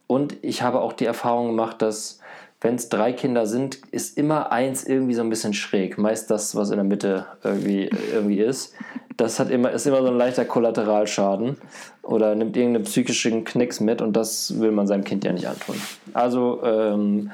Und 0.06 0.36
ich 0.42 0.62
habe 0.62 0.80
auch 0.80 0.92
die 0.92 1.06
Erfahrung 1.06 1.48
gemacht, 1.48 1.82
dass 1.82 2.20
wenn 2.60 2.76
es 2.76 2.88
drei 2.88 3.12
Kinder 3.12 3.46
sind, 3.46 3.76
ist 3.90 4.16
immer 4.16 4.50
eins 4.50 4.84
irgendwie 4.84 5.14
so 5.14 5.22
ein 5.22 5.28
bisschen 5.28 5.52
schräg. 5.52 5.98
Meist 5.98 6.30
das, 6.30 6.56
was 6.56 6.70
in 6.70 6.76
der 6.76 6.84
Mitte 6.84 7.26
irgendwie, 7.42 7.90
irgendwie 8.12 8.40
ist. 8.40 8.74
Das 9.16 9.38
hat 9.38 9.50
immer, 9.50 9.70
ist 9.70 9.86
immer 9.86 10.02
so 10.02 10.08
ein 10.08 10.16
leichter 10.16 10.44
Kollateralschaden 10.44 11.58
oder 12.02 12.34
nimmt 12.34 12.56
irgendeinen 12.56 12.84
psychischen 12.84 13.44
Knicks 13.44 13.80
mit 13.80 14.00
und 14.00 14.14
das 14.14 14.60
will 14.60 14.70
man 14.70 14.86
seinem 14.86 15.04
Kind 15.04 15.24
ja 15.24 15.32
nicht 15.32 15.46
antun. 15.46 15.76
Also 16.14 16.62
ähm, 16.64 17.30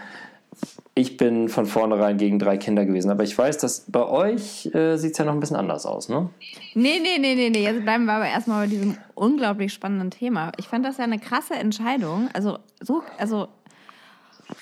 ich 0.95 1.17
bin 1.17 1.49
von 1.49 1.67
vornherein 1.67 2.17
gegen 2.17 2.39
drei 2.39 2.57
Kinder 2.57 2.85
gewesen. 2.85 3.11
Aber 3.11 3.23
ich 3.23 3.37
weiß, 3.37 3.59
dass 3.59 3.91
bei 3.91 4.05
euch 4.05 4.67
äh, 4.75 4.97
sieht 4.97 5.13
es 5.13 5.19
ja 5.19 5.25
noch 5.25 5.33
ein 5.33 5.41
bisschen 5.41 5.57
anders 5.57 5.87
aus, 5.87 6.09
ne? 6.09 6.31
Nee, 6.75 7.01
nee, 7.01 7.19
nee, 7.19 7.35
nee, 7.35 7.51
nee. 7.51 7.63
Jetzt 7.63 7.83
bleiben 7.83 8.07
wir 8.07 8.15
aber 8.15 8.27
erstmal 8.27 8.67
bei 8.67 8.71
diesem 8.71 8.99
unglaublich 9.15 9.73
spannenden 9.73 10.11
Thema. 10.11 10.53
Ich 10.59 10.69
fand 10.69 10.85
das 10.85 10.99
ja 10.99 11.05
eine 11.05 11.19
krasse 11.19 11.55
Entscheidung. 11.55 12.29
Also, 12.33 12.59
so, 12.81 13.03
also 13.19 13.49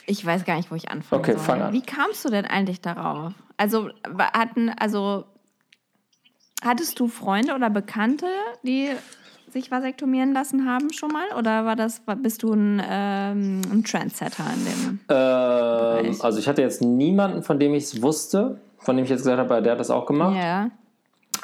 ich 0.06 0.24
weiß 0.24 0.44
gar 0.44 0.56
nicht, 0.56 0.70
wo 0.70 0.74
ich 0.74 0.90
anfangen 0.90 1.22
okay, 1.22 1.32
soll. 1.32 1.40
Fang 1.40 1.62
an. 1.62 1.72
Wie 1.72 1.82
kamst 1.82 2.24
du 2.24 2.28
denn 2.28 2.44
eigentlich 2.44 2.80
darauf? 2.80 3.32
Also, 3.56 3.88
hatten, 4.34 4.70
also 4.70 5.24
hattest 6.62 7.00
du 7.00 7.08
Freunde 7.08 7.54
oder 7.54 7.70
Bekannte, 7.70 8.26
die 8.62 8.90
sich 9.52 9.70
vasektomieren 9.70 10.32
lassen 10.32 10.68
haben 10.68 10.92
schon 10.92 11.10
mal? 11.10 11.26
Oder 11.38 11.64
war 11.64 11.76
das, 11.76 12.02
bist 12.22 12.42
du 12.42 12.52
ein, 12.52 12.82
ähm, 12.88 13.60
ein 13.72 13.84
Trendsetter 13.84 14.44
in 14.54 14.64
dem? 14.64 15.00
Ähm, 15.08 16.16
also 16.20 16.38
ich 16.38 16.48
hatte 16.48 16.62
jetzt 16.62 16.82
niemanden, 16.82 17.42
von 17.42 17.58
dem 17.58 17.74
ich 17.74 17.84
es 17.84 18.02
wusste, 18.02 18.58
von 18.78 18.96
dem 18.96 19.04
ich 19.04 19.10
jetzt 19.10 19.20
gesagt 19.20 19.38
habe, 19.38 19.62
der 19.62 19.72
hat 19.72 19.80
das 19.80 19.90
auch 19.90 20.06
gemacht. 20.06 20.36
Ja. 20.36 20.70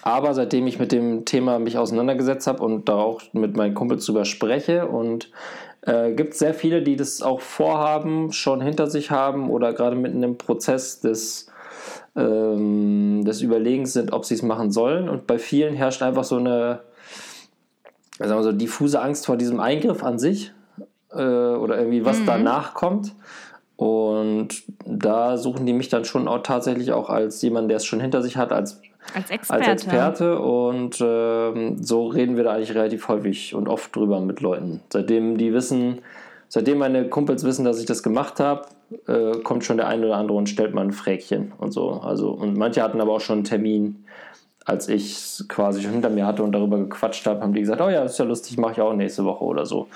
Aber 0.03 0.35
seitdem 0.35 0.67
ich 0.67 0.79
mit 0.79 0.93
dem 0.93 1.25
Thema 1.25 1.59
mich 1.59 1.79
auseinandergesetzt 1.79 2.47
habe 2.47 2.63
und 2.63 2.89
da 2.89 2.97
auch 2.97 3.23
mit 3.33 3.57
meinen 3.57 3.75
Kumpels 3.75 4.05
drüber 4.05 4.25
spreche 4.25 4.87
und 4.87 5.31
äh, 5.83 6.13
gibt 6.13 6.35
es 6.35 6.39
sehr 6.39 6.55
viele, 6.55 6.83
die 6.83 6.97
das 6.97 7.23
auch 7.23 7.41
vorhaben, 7.41 8.33
schon 8.33 8.61
hinter 8.61 8.89
sich 8.89 9.11
haben 9.11 9.51
oder 9.51 9.73
gerade 9.73 9.97
mitten 9.97 10.23
im 10.23 10.37
Prozess 10.37 11.01
des, 11.01 11.47
ähm, 12.17 13.25
des 13.25 13.41
Überlegens 13.43 13.93
sind, 13.93 14.13
ob 14.13 14.25
sie 14.25 14.35
es 14.35 14.43
machen 14.43 14.71
sollen. 14.71 15.09
Und 15.09 15.27
bei 15.27 15.39
vielen 15.39 15.75
herrscht 15.75 16.03
einfach 16.03 16.25
so 16.25 16.37
eine 16.37 16.81
sagen 18.19 18.31
wir 18.31 18.43
so, 18.43 18.53
diffuse 18.53 19.01
Angst 19.01 19.27
vor 19.27 19.37
diesem 19.37 19.61
Eingriff 19.61 20.03
an 20.03 20.19
sich 20.19 20.53
äh, 21.13 21.17
oder 21.17 21.79
irgendwie 21.79 22.05
was 22.05 22.21
mhm. 22.21 22.27
danach 22.27 22.75
kommt. 22.75 23.15
Und 23.77 24.49
da 24.87 25.37
suchen 25.37 25.67
die 25.67 25.73
mich 25.73 25.89
dann 25.89 26.05
schon 26.05 26.29
auch 26.29 26.43
tatsächlich 26.43 26.93
auch 26.93 27.11
als 27.11 27.43
jemand, 27.43 27.69
der 27.71 27.79
es 27.79 27.85
schon 27.85 28.01
hinter 28.01 28.23
sich 28.23 28.37
hat, 28.37 28.53
als, 28.53 28.81
als 29.15 29.31
Experte. 29.31 29.65
Als 29.65 29.83
Experte. 29.83 30.39
Und 30.39 31.01
äh, 31.01 31.75
so 31.81 32.07
reden 32.07 32.37
wir 32.37 32.45
da 32.45 32.53
eigentlich 32.53 32.75
relativ 32.75 33.09
häufig 33.09 33.55
und 33.55 33.69
oft 33.69 33.95
drüber 33.95 34.21
mit 34.21 34.41
Leuten. 34.41 34.81
Seitdem 34.93 35.39
die 35.39 35.53
wissen, 35.53 36.03
seitdem 36.49 36.79
meine 36.79 37.09
Kumpels 37.09 37.43
wissen, 37.43 37.65
dass 37.65 37.81
ich 37.81 37.87
das 37.87 38.05
gemacht 38.05 38.39
habe, 38.39 38.67
äh, 39.09 39.39
kommt 39.43 39.65
schon 39.65 39.77
der 39.77 39.89
eine 39.89 40.07
oder 40.07 40.17
andere 40.17 40.39
und 40.39 40.49
stellt 40.49 40.73
mal 40.73 40.83
ein 40.83 40.93
Fräkchen 40.93 41.53
und 41.59 41.73
so. 41.73 41.91
Also, 41.91 42.31
und 42.31 42.57
manche 42.57 42.81
hatten 42.81 43.01
aber 43.01 43.13
auch 43.13 43.21
schon 43.21 43.39
einen 43.39 43.45
Termin 43.45 44.05
als 44.65 44.89
ich 44.89 45.13
es 45.13 45.45
quasi 45.49 45.83
schon 45.83 45.93
hinter 45.93 46.11
mir 46.11 46.27
hatte 46.27 46.43
und 46.43 46.53
darüber 46.53 46.79
gequatscht 46.79 47.27
habe, 47.27 47.41
haben 47.41 47.53
die 47.53 47.61
gesagt, 47.61 47.81
oh 47.81 47.89
ja, 47.89 48.03
ist 48.03 48.19
ja 48.19 48.25
lustig, 48.25 48.57
mache 48.57 48.73
ich 48.73 48.81
auch 48.81 48.95
nächste 48.95 49.25
Woche 49.25 49.45
oder 49.45 49.67
so. 49.67 49.89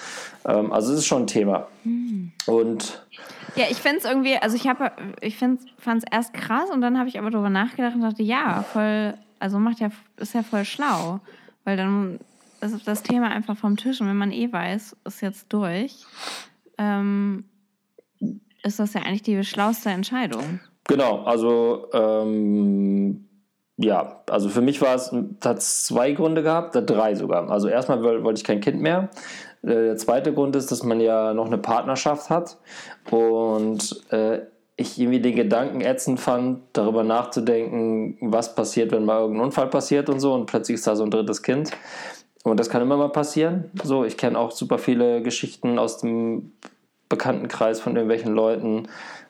Ähm, 0.44 0.72
also 0.72 0.92
es 0.92 1.00
ist 1.00 1.06
schon 1.06 1.22
ein 1.22 1.26
Thema. 1.26 1.66
Mhm. 1.84 2.32
Und 2.46 3.06
ja, 3.56 3.64
ich 3.70 3.78
finde 3.78 3.98
es 3.98 4.04
irgendwie, 4.04 4.36
also 4.36 4.56
ich 4.56 4.68
habe, 4.68 4.92
ich 5.20 5.36
fand 5.36 5.60
es 5.84 6.04
erst 6.10 6.34
krass 6.34 6.70
und 6.70 6.80
dann 6.80 6.98
habe 6.98 7.08
ich 7.08 7.18
aber 7.18 7.30
darüber 7.30 7.50
nachgedacht 7.50 7.94
und 7.94 8.02
dachte, 8.02 8.22
ja, 8.22 8.62
voll, 8.62 9.14
also 9.40 9.58
macht 9.58 9.80
ja, 9.80 9.88
ist 10.16 10.34
ja 10.34 10.42
voll 10.42 10.64
schlau, 10.64 11.20
weil 11.64 11.76
dann 11.76 12.20
das, 12.60 12.72
das 12.84 13.02
Thema 13.02 13.28
einfach 13.28 13.56
vom 13.56 13.76
Tisch. 13.76 14.00
Und 14.00 14.08
wenn 14.08 14.16
man 14.16 14.32
eh 14.32 14.52
weiß, 14.52 14.96
ist 15.04 15.22
jetzt 15.22 15.46
durch, 15.52 16.04
ähm, 16.76 17.44
ist 18.62 18.78
das 18.78 18.94
ja 18.94 19.02
eigentlich 19.02 19.22
die 19.22 19.42
schlauste 19.44 19.90
Entscheidung. 19.90 20.60
Genau, 20.84 21.22
also 21.24 21.86
ähm, 21.92 23.28
ja, 23.79 24.20
also 24.29 24.49
für 24.49 24.61
mich 24.61 24.83
war 24.83 24.97
es, 24.97 25.14
hat 25.45 25.62
zwei 25.62 26.12
Gründe 26.12 26.43
gehabt, 26.43 26.74
drei 26.74 27.14
sogar. 27.14 27.49
Also 27.49 27.68
erstmal 27.68 28.03
wollte 28.03 28.39
ich 28.39 28.45
kein 28.45 28.61
Kind 28.61 28.81
mehr. 28.81 29.09
Äh, 29.62 29.68
der 29.68 29.97
zweite 29.97 30.35
Grund 30.35 30.57
ist, 30.57 30.70
dass 30.72 30.83
man 30.83 31.01
ja 31.01 31.33
noch 31.33 31.47
eine 31.47 31.59
Partnerschaft 31.59 32.29
hat 32.29 32.59
und 33.11 34.05
äh, 34.11 34.41
ich 34.76 34.99
irgendwie 34.99 35.20
den 35.20 35.37
Gedanken 35.37 35.81
ätzend 35.81 36.20
fand, 36.20 36.61
darüber 36.72 37.03
nachzudenken, 37.03 38.16
was 38.20 38.55
passiert, 38.55 38.93
wenn 38.93 39.05
mal 39.05 39.20
irgendein 39.20 39.47
Unfall 39.47 39.68
passiert 39.68 40.09
und 40.09 40.20
so 40.20 40.35
und 40.35 40.47
plötzlich 40.47 40.76
ist 40.76 40.87
da 40.87 40.95
so 40.95 41.05
ein 41.05 41.11
drittes 41.11 41.43
Kind. 41.43 41.70
Und 42.45 42.61
das 42.61 42.70
kann 42.70 42.83
immer 42.83 42.97
mal 42.97 43.11
passieren. 43.11 43.70
So, 43.83 44.05
ich 44.05 44.16
kenne 44.16 44.39
auch 44.39 44.53
super 44.53 44.79
viele 44.79 45.22
Geschichten 45.22 45.79
aus 45.79 45.99
dem 45.99 46.53
Bekanntenkreis 47.09 47.81
von 47.81 47.97
irgendwelchen 47.97 48.35
Leuten, 48.35 48.89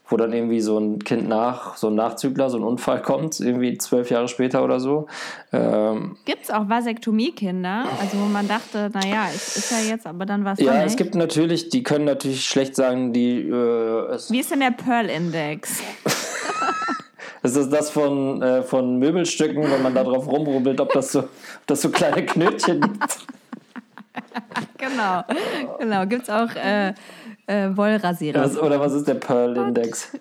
wo 0.09 0.17
dann 0.17 0.33
irgendwie 0.33 0.61
so 0.61 0.79
ein 0.79 0.99
Kind 1.01 1.29
nach, 1.29 1.77
so 1.77 1.89
ein 1.89 1.95
Nachzügler, 1.95 2.51
so 2.51 2.57
ein 2.59 2.65
Unfall 2.65 3.03
kommt, 3.03 3.41
irgendwie 3.41 3.77
zwölf 3.79 4.11
Jahre 4.11 4.29
später 4.29 4.65
oder 4.65 4.81
so. 4.81 5.07
Ähm, 5.53 6.17
gibt 6.25 6.45
es 6.45 6.51
auch 6.51 6.69
Vasektomie-Kinder? 6.69 7.85
Also 8.01 8.19
wo 8.19 8.25
man 8.25 8.49
dachte, 8.49 8.91
naja, 8.93 9.27
es 9.35 9.57
ist 9.57 9.71
ja 9.71 9.79
jetzt, 9.81 10.07
aber 10.07 10.25
dann 10.27 10.45
was. 10.45 10.59
Ja, 10.59 10.83
es 10.83 10.97
gibt 10.97 11.15
natürlich, 11.15 11.69
die 11.69 11.83
können 11.83 12.07
natürlich 12.07 12.45
schlecht 12.45 12.75
sagen, 12.75 13.13
die. 13.13 13.41
Äh, 13.41 14.19
Wie 14.31 14.41
ist 14.41 14.51
denn 14.51 14.61
der 14.61 14.73
Pearl-Index? 14.73 15.83
Das 17.41 17.55
ist 17.55 17.71
das 17.71 17.91
von, 17.91 18.43
äh, 18.43 18.63
von 18.63 18.99
Möbelstücken, 18.99 19.63
wenn 19.71 19.83
man 19.83 19.95
da 19.95 20.03
drauf 20.03 20.27
rumrubbelt, 20.27 20.81
ob 20.81 20.93
das 20.93 21.13
so, 21.13 21.21
ob 21.21 21.67
das 21.67 21.83
so 21.83 21.91
kleine 21.91 22.27
Knötchen 22.27 22.81
gibt. 22.81 23.19
genau, 24.79 25.23
genau. 25.79 26.07
Gibt 26.07 26.25
es 26.25 26.31
auch 26.31 26.55
äh, 26.57 26.95
äh, 27.49 27.77
Wollrasierer. 27.77 28.43
Was, 28.43 28.59
oder 28.59 28.79
was 28.79 28.93
ist 28.93 29.09
der 29.09 29.15
Pearl-Index? 29.15 30.13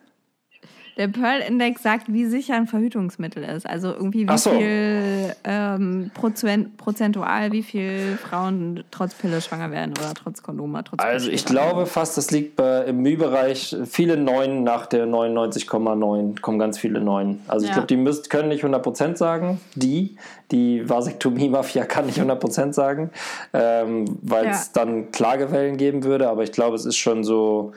Der 0.97 1.07
Pearl-Index 1.07 1.83
sagt, 1.83 2.11
wie 2.11 2.25
sicher 2.25 2.55
ein 2.55 2.65
Verhütungsmittel 2.65 3.43
ist. 3.43 3.67
Also 3.67 3.93
irgendwie 3.93 4.27
wie 4.27 4.37
so. 4.37 4.49
viel 4.49 5.35
ähm, 5.43 6.09
Prozent, 6.15 6.75
prozentual, 6.77 7.51
wie 7.51 7.61
viele 7.61 8.17
Frauen 8.17 8.83
trotz 8.89 9.13
Pille 9.13 9.39
schwanger 9.39 9.69
werden 9.69 9.91
oder 9.91 10.15
trotz 10.15 10.41
Kondoma. 10.41 10.81
Trotz 10.81 10.99
also 10.99 11.29
ich 11.29 11.45
glaube 11.45 11.85
fast, 11.85 12.17
das 12.17 12.31
liegt 12.31 12.55
bei, 12.55 12.85
im 12.85 13.03
Müh-Bereich. 13.03 13.75
Viele 13.85 14.17
Neun 14.17 14.63
nach 14.63 14.87
der 14.87 15.05
99,9 15.05 16.41
kommen 16.41 16.57
ganz 16.57 16.79
viele 16.79 16.99
Neun. 16.99 17.41
Also 17.47 17.65
ich 17.65 17.69
ja. 17.69 17.75
glaube, 17.75 17.87
die 17.87 17.97
müsst, 17.97 18.31
können 18.31 18.49
nicht 18.49 18.63
100% 18.63 19.17
sagen. 19.17 19.61
Die, 19.75 20.17
die 20.51 20.89
Vasektomie-Mafia 20.89 21.85
kann 21.85 22.07
nicht 22.07 22.19
100% 22.19 22.73
sagen, 22.73 23.11
ähm, 23.53 24.17
weil 24.23 24.47
es 24.47 24.71
ja. 24.73 24.83
dann 24.83 25.11
Klagewellen 25.11 25.77
geben 25.77 26.03
würde. 26.03 26.27
Aber 26.27 26.41
ich 26.41 26.51
glaube, 26.51 26.75
es 26.75 26.85
ist 26.85 26.97
schon 26.97 27.23
so, 27.23 27.73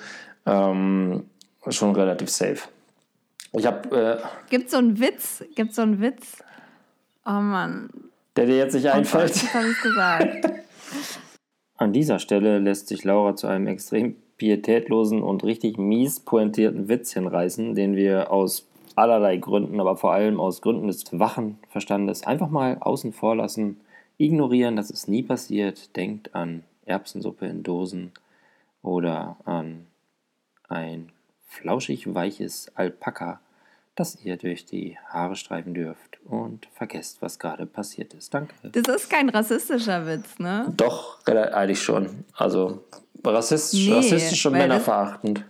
ähm, 0.47 1.25
schon 1.68 1.95
relativ 1.95 2.31
safe. 2.31 2.61
Ich 3.53 3.67
habe. 3.67 4.21
Äh, 4.23 4.49
Gibt 4.49 4.71
so 4.71 4.79
einen 4.79 4.99
Witz? 5.01 5.45
Gibt 5.55 5.75
so 5.75 5.83
einen 5.83 6.01
Witz? 6.01 6.43
Oh 7.27 7.33
Mann. 7.33 7.91
Der 8.37 8.47
dir 8.47 8.57
jetzt 8.57 8.75
nicht 8.75 8.87
oh 8.87 8.91
einfällt. 8.91 9.31
Was 9.31 9.55
habe 9.55 9.69
ich 9.71 9.81
gesagt? 9.81 10.63
An 11.77 11.93
dieser 11.93 12.19
Stelle 12.19 12.59
lässt 12.59 12.89
sich 12.89 13.05
Laura 13.05 13.35
zu 13.37 13.47
einem 13.47 13.67
extrem 13.67 14.17
pietätlosen 14.37 15.23
und 15.23 15.45
richtig 15.45 15.79
mies 15.79 16.21
pointierten 16.21 16.89
Witz 16.89 17.13
hinreißen, 17.13 17.75
den 17.75 17.97
wir 17.97 18.31
aus 18.31 18.67
allerlei 18.97 19.37
Gründen, 19.37 19.81
aber 19.81 19.97
vor 19.97 20.13
allem 20.13 20.41
aus 20.41 20.61
Gründen 20.61 20.89
des 20.89 21.05
wachen 21.19 21.59
Verstandes 21.69 22.27
einfach 22.27 22.51
mal 22.51 22.77
außen 22.81 23.13
vor 23.13 23.37
lassen, 23.37 23.81
ignorieren, 24.19 24.77
dass 24.77 24.91
es 24.91 25.09
nie 25.09 25.23
passiert. 25.23 25.97
Denkt 25.97 26.35
an 26.35 26.65
Erbsensuppe 26.85 27.47
in 27.47 27.63
Dosen 27.63 28.13
oder 28.83 29.37
an 29.45 29.87
ein 30.69 31.11
flauschig 31.51 32.15
weiches 32.15 32.71
Alpaka, 32.75 33.41
das 33.97 34.17
ihr 34.25 34.37
durch 34.37 34.65
die 34.65 34.97
Haare 35.09 35.37
streifen 35.37 35.75
dürft 35.75 36.19
und 36.25 36.69
vergesst, 36.73 37.21
was 37.21 37.39
gerade 37.39 37.67
passiert 37.67 38.15
ist. 38.15 38.33
Danke. 38.33 38.55
Das 38.63 38.95
ist 38.95 39.11
kein 39.11 39.29
rassistischer 39.29 40.07
Witz, 40.07 40.39
ne? 40.39 40.73
Doch, 40.77 41.19
eigentlich 41.27 41.83
schon. 41.83 42.25
Also 42.35 42.85
rassistisch, 43.25 43.89
nee, 43.89 43.95
rassistisch 43.95 44.47
und 44.47 44.53
männerverachtend. 44.53 45.45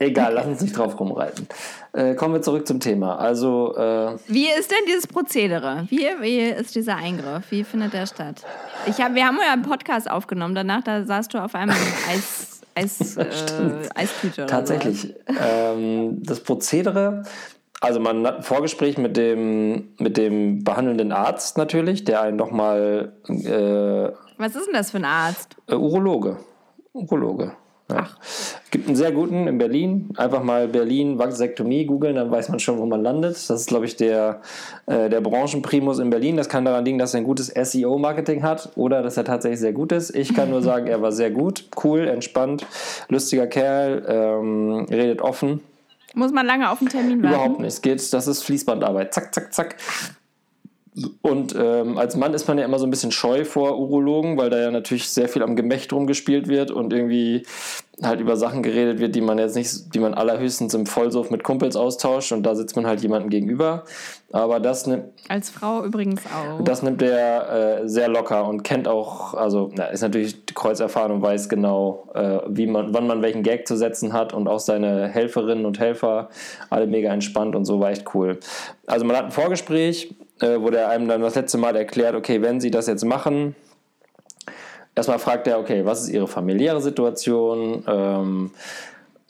Egal, 0.00 0.32
lass 0.34 0.46
uns 0.46 0.60
nicht 0.62 0.76
drauf 0.76 0.98
rumreiten. 0.98 1.48
Äh, 1.92 2.14
kommen 2.14 2.34
wir 2.34 2.40
zurück 2.40 2.68
zum 2.68 2.78
Thema. 2.78 3.16
Also, 3.16 3.76
äh, 3.76 4.16
wie 4.28 4.48
ist 4.48 4.70
denn 4.70 4.78
dieses 4.86 5.08
Prozedere? 5.08 5.86
Wie, 5.90 6.06
wie 6.20 6.38
ist 6.38 6.76
dieser 6.76 6.96
Eingriff? 6.96 7.50
Wie 7.50 7.64
findet 7.64 7.92
der 7.92 8.06
statt? 8.06 8.44
Ich 8.86 9.00
hab, 9.00 9.14
wir 9.16 9.26
haben 9.26 9.38
ja 9.44 9.52
einen 9.52 9.62
Podcast 9.62 10.08
aufgenommen. 10.08 10.54
Danach 10.54 10.84
da 10.84 11.04
saßt 11.04 11.34
du 11.34 11.38
auf 11.38 11.56
einem 11.56 11.74
Eis. 12.08 12.57
Eis, 12.84 13.16
äh, 13.16 13.26
Eistüte. 13.94 14.46
Tatsächlich. 14.46 15.14
Ähm, 15.40 16.22
das 16.22 16.40
Prozedere, 16.40 17.24
also 17.80 18.00
man 18.00 18.26
hat 18.26 18.36
ein 18.38 18.42
Vorgespräch 18.42 18.98
mit 18.98 19.16
dem, 19.16 19.94
mit 19.98 20.16
dem 20.16 20.64
behandelnden 20.64 21.12
Arzt 21.12 21.58
natürlich, 21.58 22.04
der 22.04 22.22
einen 22.22 22.36
nochmal. 22.36 23.12
Äh, 23.28 24.12
Was 24.38 24.56
ist 24.56 24.66
denn 24.66 24.74
das 24.74 24.90
für 24.90 24.98
ein 24.98 25.04
Arzt? 25.04 25.56
Urologe. 25.70 26.38
Urologe. 26.92 27.52
Ja. 27.90 28.06
Gibt 28.70 28.86
einen 28.86 28.96
sehr 28.96 29.12
guten 29.12 29.46
in 29.46 29.56
Berlin. 29.56 30.10
Einfach 30.16 30.42
mal 30.42 30.68
Berlin 30.68 31.18
Vasektomie 31.18 31.86
googeln, 31.86 32.16
dann 32.16 32.30
weiß 32.30 32.50
man 32.50 32.58
schon, 32.58 32.78
wo 32.78 32.84
man 32.84 33.02
landet. 33.02 33.34
Das 33.34 33.48
ist, 33.48 33.68
glaube 33.68 33.86
ich, 33.86 33.96
der, 33.96 34.42
äh, 34.86 35.08
der 35.08 35.22
Branchenprimus 35.22 35.98
in 35.98 36.10
Berlin. 36.10 36.36
Das 36.36 36.50
kann 36.50 36.66
daran 36.66 36.84
liegen, 36.84 36.98
dass 36.98 37.14
er 37.14 37.20
ein 37.20 37.24
gutes 37.24 37.46
SEO-Marketing 37.48 38.42
hat 38.42 38.70
oder 38.76 39.02
dass 39.02 39.16
er 39.16 39.24
tatsächlich 39.24 39.60
sehr 39.60 39.72
gut 39.72 39.92
ist. 39.92 40.14
Ich 40.14 40.34
kann 40.34 40.50
nur 40.50 40.62
sagen, 40.62 40.86
er 40.86 41.00
war 41.00 41.12
sehr 41.12 41.30
gut, 41.30 41.64
cool, 41.82 42.06
entspannt, 42.08 42.66
lustiger 43.08 43.46
Kerl, 43.46 44.04
ähm, 44.06 44.86
redet 44.90 45.22
offen. 45.22 45.60
Muss 46.14 46.32
man 46.32 46.46
lange 46.46 46.70
auf 46.70 46.80
den 46.80 46.88
Termin 46.88 47.22
warten? 47.22 47.34
Überhaupt 47.34 47.60
nicht. 47.60 47.68
Es 47.68 47.82
geht, 47.82 48.12
das 48.12 48.26
ist 48.26 48.42
Fließbandarbeit. 48.42 49.14
Zack, 49.14 49.34
zack, 49.34 49.54
zack. 49.54 49.76
Und 51.22 51.54
ähm, 51.58 51.98
als 51.98 52.16
Mann 52.16 52.34
ist 52.34 52.48
man 52.48 52.58
ja 52.58 52.64
immer 52.64 52.78
so 52.78 52.86
ein 52.86 52.90
bisschen 52.90 53.12
scheu 53.12 53.44
vor 53.44 53.78
Urologen, 53.78 54.36
weil 54.36 54.50
da 54.50 54.58
ja 54.58 54.70
natürlich 54.70 55.08
sehr 55.08 55.28
viel 55.28 55.42
am 55.42 55.56
Gemächt 55.56 55.92
rumgespielt 55.92 56.48
wird 56.48 56.70
und 56.70 56.92
irgendwie 56.92 57.44
halt 58.02 58.20
über 58.20 58.36
Sachen 58.36 58.62
geredet 58.62 59.00
wird, 59.00 59.14
die 59.14 59.20
man 59.20 59.38
jetzt 59.38 59.56
nicht, 59.56 59.94
die 59.94 59.98
man 59.98 60.14
allerhöchstens 60.14 60.72
im 60.74 60.86
Vollsuff 60.86 61.30
mit 61.30 61.42
Kumpels 61.42 61.74
austauscht 61.74 62.32
und 62.32 62.44
da 62.44 62.54
sitzt 62.54 62.76
man 62.76 62.86
halt 62.86 63.00
jemandem 63.00 63.28
gegenüber. 63.28 63.84
Aber 64.30 64.60
das 64.60 64.86
nimmt. 64.86 65.04
Als 65.28 65.50
Frau 65.50 65.84
übrigens 65.84 66.22
auch. 66.26 66.62
Das 66.62 66.82
nimmt 66.82 67.02
er 67.02 67.80
äh, 67.80 67.88
sehr 67.88 68.08
locker 68.08 68.46
und 68.46 68.62
kennt 68.62 68.86
auch, 68.86 69.34
also 69.34 69.70
na, 69.74 69.86
ist 69.86 70.02
natürlich 70.02 70.44
kreuzerfahren 70.54 71.10
und 71.12 71.22
weiß 71.22 71.48
genau, 71.48 72.08
äh, 72.14 72.40
wie 72.46 72.66
man, 72.66 72.94
wann 72.94 73.06
man 73.06 73.22
welchen 73.22 73.42
Gag 73.42 73.66
zu 73.66 73.76
setzen 73.76 74.12
hat 74.12 74.32
und 74.32 74.46
auch 74.46 74.60
seine 74.60 75.08
Helferinnen 75.08 75.64
und 75.64 75.80
Helfer 75.80 76.28
alle 76.70 76.86
mega 76.86 77.12
entspannt 77.12 77.56
und 77.56 77.64
so 77.64 77.80
war 77.80 77.90
echt 77.90 78.14
cool. 78.14 78.38
Also 78.86 79.04
man 79.04 79.16
hat 79.16 79.24
ein 79.26 79.32
Vorgespräch, 79.32 80.14
äh, 80.40 80.60
wo 80.60 80.70
der 80.70 80.88
einem 80.88 81.08
dann 81.08 81.20
das 81.20 81.34
letzte 81.34 81.58
Mal 81.58 81.76
erklärt, 81.76 82.14
okay, 82.14 82.42
wenn 82.42 82.60
Sie 82.60 82.70
das 82.70 82.86
jetzt 82.86 83.04
machen, 83.04 83.54
erstmal 84.94 85.18
fragt 85.18 85.46
er, 85.46 85.58
okay, 85.58 85.84
was 85.84 86.02
ist 86.02 86.08
Ihre 86.10 86.28
familiäre 86.28 86.80
Situation? 86.80 87.84
Ähm, 87.86 88.50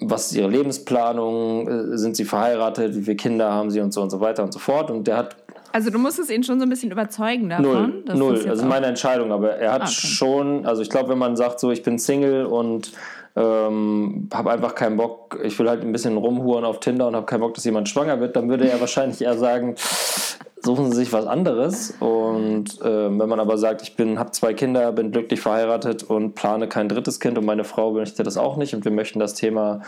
was 0.00 0.30
ist 0.30 0.36
Ihre 0.36 0.48
Lebensplanung? 0.48 1.68
Äh, 1.68 1.98
sind 1.98 2.16
Sie 2.16 2.24
verheiratet? 2.24 2.94
Wie 2.96 3.02
viele 3.02 3.16
Kinder 3.16 3.52
haben 3.52 3.70
Sie 3.70 3.80
und 3.80 3.92
so 3.92 4.02
und 4.02 4.11
so 4.11 4.20
weiter 4.20 4.42
und 4.42 4.52
so 4.52 4.59
fort? 4.59 4.90
Und 4.90 5.06
der 5.06 5.16
hat. 5.16 5.36
Also 5.72 5.90
du 5.90 5.98
musstest 5.98 6.30
ihn 6.30 6.42
schon 6.42 6.59
so 6.59 6.64
ein 6.64 6.70
bisschen 6.70 6.90
überzeugen 6.90 7.50
davon. 7.50 8.02
Null, 8.06 8.16
null. 8.16 8.44
Das 8.44 8.59
ist 8.61 8.64
meine 8.64 8.86
Entscheidung, 8.86 9.32
aber 9.32 9.56
er 9.56 9.72
hat 9.72 9.82
ah, 9.82 9.84
okay. 9.84 9.94
schon, 9.94 10.66
also 10.66 10.80
ich 10.80 10.88
glaube, 10.88 11.11
wenn 11.11 11.18
man 11.18 11.36
sagt, 11.36 11.61
so 11.61 11.70
ich 11.70 11.82
bin 11.82 11.98
Single 11.98 12.46
und 12.46 12.92
ähm, 13.36 14.28
habe 14.32 14.50
einfach 14.50 14.74
keinen 14.74 14.96
Bock, 14.96 15.38
ich 15.44 15.59
will 15.59 15.68
halt 15.68 15.82
ein 15.82 15.92
bisschen 15.92 16.16
rumhuren 16.16 16.64
auf 16.64 16.80
Tinder 16.80 17.06
und 17.06 17.14
habe 17.14 17.26
keinen 17.26 17.40
Bock, 17.40 17.54
dass 17.54 17.64
jemand 17.64 17.88
schwanger 17.88 18.18
wird, 18.18 18.34
dann 18.34 18.48
würde 18.48 18.68
er 18.68 18.80
wahrscheinlich 18.80 19.20
eher 19.20 19.36
sagen, 19.36 19.76
suchen 20.62 20.90
sie 20.90 20.98
sich 20.98 21.12
was 21.12 21.26
anderes. 21.26 21.94
Und 22.00 22.80
äh, 22.80 22.84
wenn 22.84 23.28
man 23.28 23.40
aber 23.40 23.59
sagt, 23.59 23.82
ich 23.82 23.96
bin, 23.96 24.18
habe 24.18 24.30
zwei 24.32 24.54
Kinder, 24.54 24.92
bin 24.92 25.12
glücklich 25.12 25.40
verheiratet 25.40 26.02
und 26.02 26.34
plane 26.34 26.68
kein 26.68 26.88
drittes 26.88 27.20
Kind 27.20 27.38
und 27.38 27.44
meine 27.44 27.64
Frau 27.64 27.92
möchte 27.92 28.22
das 28.22 28.36
auch 28.36 28.56
nicht 28.56 28.74
und 28.74 28.84
wir 28.84 28.92
möchten 28.92 29.18
das 29.18 29.34
Thema 29.34 29.82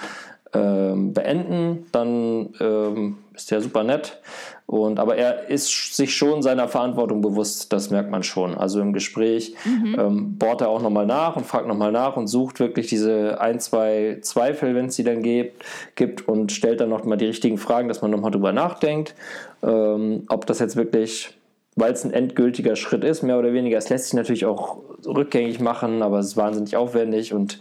ähm, 0.52 1.12
beenden, 1.12 1.86
dann 1.92 2.54
ähm, 2.60 3.18
ist 3.34 3.50
der 3.50 3.60
super 3.60 3.84
nett. 3.84 4.18
Und, 4.66 5.00
aber 5.00 5.16
er 5.16 5.48
ist 5.48 5.96
sich 5.96 6.14
schon 6.14 6.42
seiner 6.42 6.68
Verantwortung 6.68 7.20
bewusst, 7.22 7.72
das 7.72 7.90
merkt 7.90 8.10
man 8.10 8.22
schon. 8.22 8.54
Also 8.56 8.80
im 8.80 8.92
Gespräch 8.92 9.54
mhm. 9.64 9.96
ähm, 9.98 10.38
bohrt 10.38 10.60
er 10.60 10.68
auch 10.68 10.82
nochmal 10.82 11.06
nach 11.06 11.36
und 11.36 11.44
fragt 11.44 11.66
nochmal 11.66 11.90
nach 11.90 12.16
und 12.16 12.28
sucht 12.28 12.60
wirklich 12.60 12.86
diese 12.86 13.40
ein, 13.40 13.58
zwei 13.58 14.18
Zweifel, 14.22 14.74
wenn 14.74 14.86
es 14.86 14.96
sie 14.96 15.04
dann 15.04 15.22
gibt, 15.22 15.64
gibt 15.96 16.28
und 16.28 16.52
stellt 16.52 16.80
dann 16.80 16.88
nochmal 16.88 17.18
die 17.18 17.26
richtigen 17.26 17.58
Fragen, 17.58 17.88
dass 17.88 18.02
man 18.02 18.10
nochmal 18.10 18.30
drüber 18.30 18.52
nachdenkt, 18.52 19.14
ähm, 19.62 20.24
ob 20.28 20.46
das 20.46 20.60
jetzt 20.60 20.76
wirklich 20.76 21.34
weil 21.76 21.92
es 21.92 22.04
ein 22.04 22.12
endgültiger 22.12 22.76
Schritt 22.76 23.04
ist, 23.04 23.22
mehr 23.22 23.38
oder 23.38 23.52
weniger. 23.52 23.78
Es 23.78 23.88
lässt 23.88 24.06
sich 24.06 24.14
natürlich 24.14 24.44
auch 24.44 24.78
rückgängig 25.06 25.60
machen, 25.60 26.02
aber 26.02 26.18
es 26.18 26.26
ist 26.26 26.36
wahnsinnig 26.36 26.76
aufwendig 26.76 27.32
und 27.32 27.60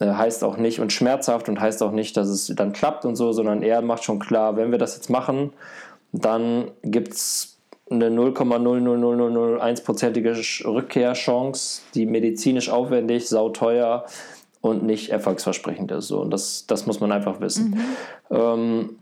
heißt 0.00 0.44
auch 0.44 0.56
nicht 0.56 0.80
und 0.80 0.92
schmerzhaft 0.92 1.48
und 1.48 1.60
heißt 1.60 1.82
auch 1.82 1.92
nicht, 1.92 2.16
dass 2.16 2.28
es 2.28 2.52
dann 2.54 2.72
klappt 2.72 3.04
und 3.04 3.16
so, 3.16 3.32
sondern 3.32 3.62
er 3.62 3.82
macht 3.82 4.04
schon 4.04 4.18
klar, 4.18 4.56
wenn 4.56 4.70
wir 4.70 4.78
das 4.78 4.96
jetzt 4.96 5.10
machen, 5.10 5.52
dann 6.12 6.70
gibt 6.82 7.14
es 7.14 7.56
eine 7.90 8.10
0,00001-prozentige 8.10 10.66
Rückkehrchance, 10.66 11.82
die 11.94 12.06
medizinisch 12.06 12.68
aufwendig, 12.68 13.28
sauteuer 13.28 14.04
und 14.60 14.82
nicht 14.82 15.10
erfolgsversprechend 15.10 15.92
ist. 15.92 16.08
So. 16.08 16.20
Und 16.20 16.30
das, 16.30 16.66
das 16.66 16.86
muss 16.86 16.98
man 17.00 17.12
einfach 17.12 17.40
wissen. 17.40 17.70
Mhm. 17.70 18.36
Ähm, 18.36 18.98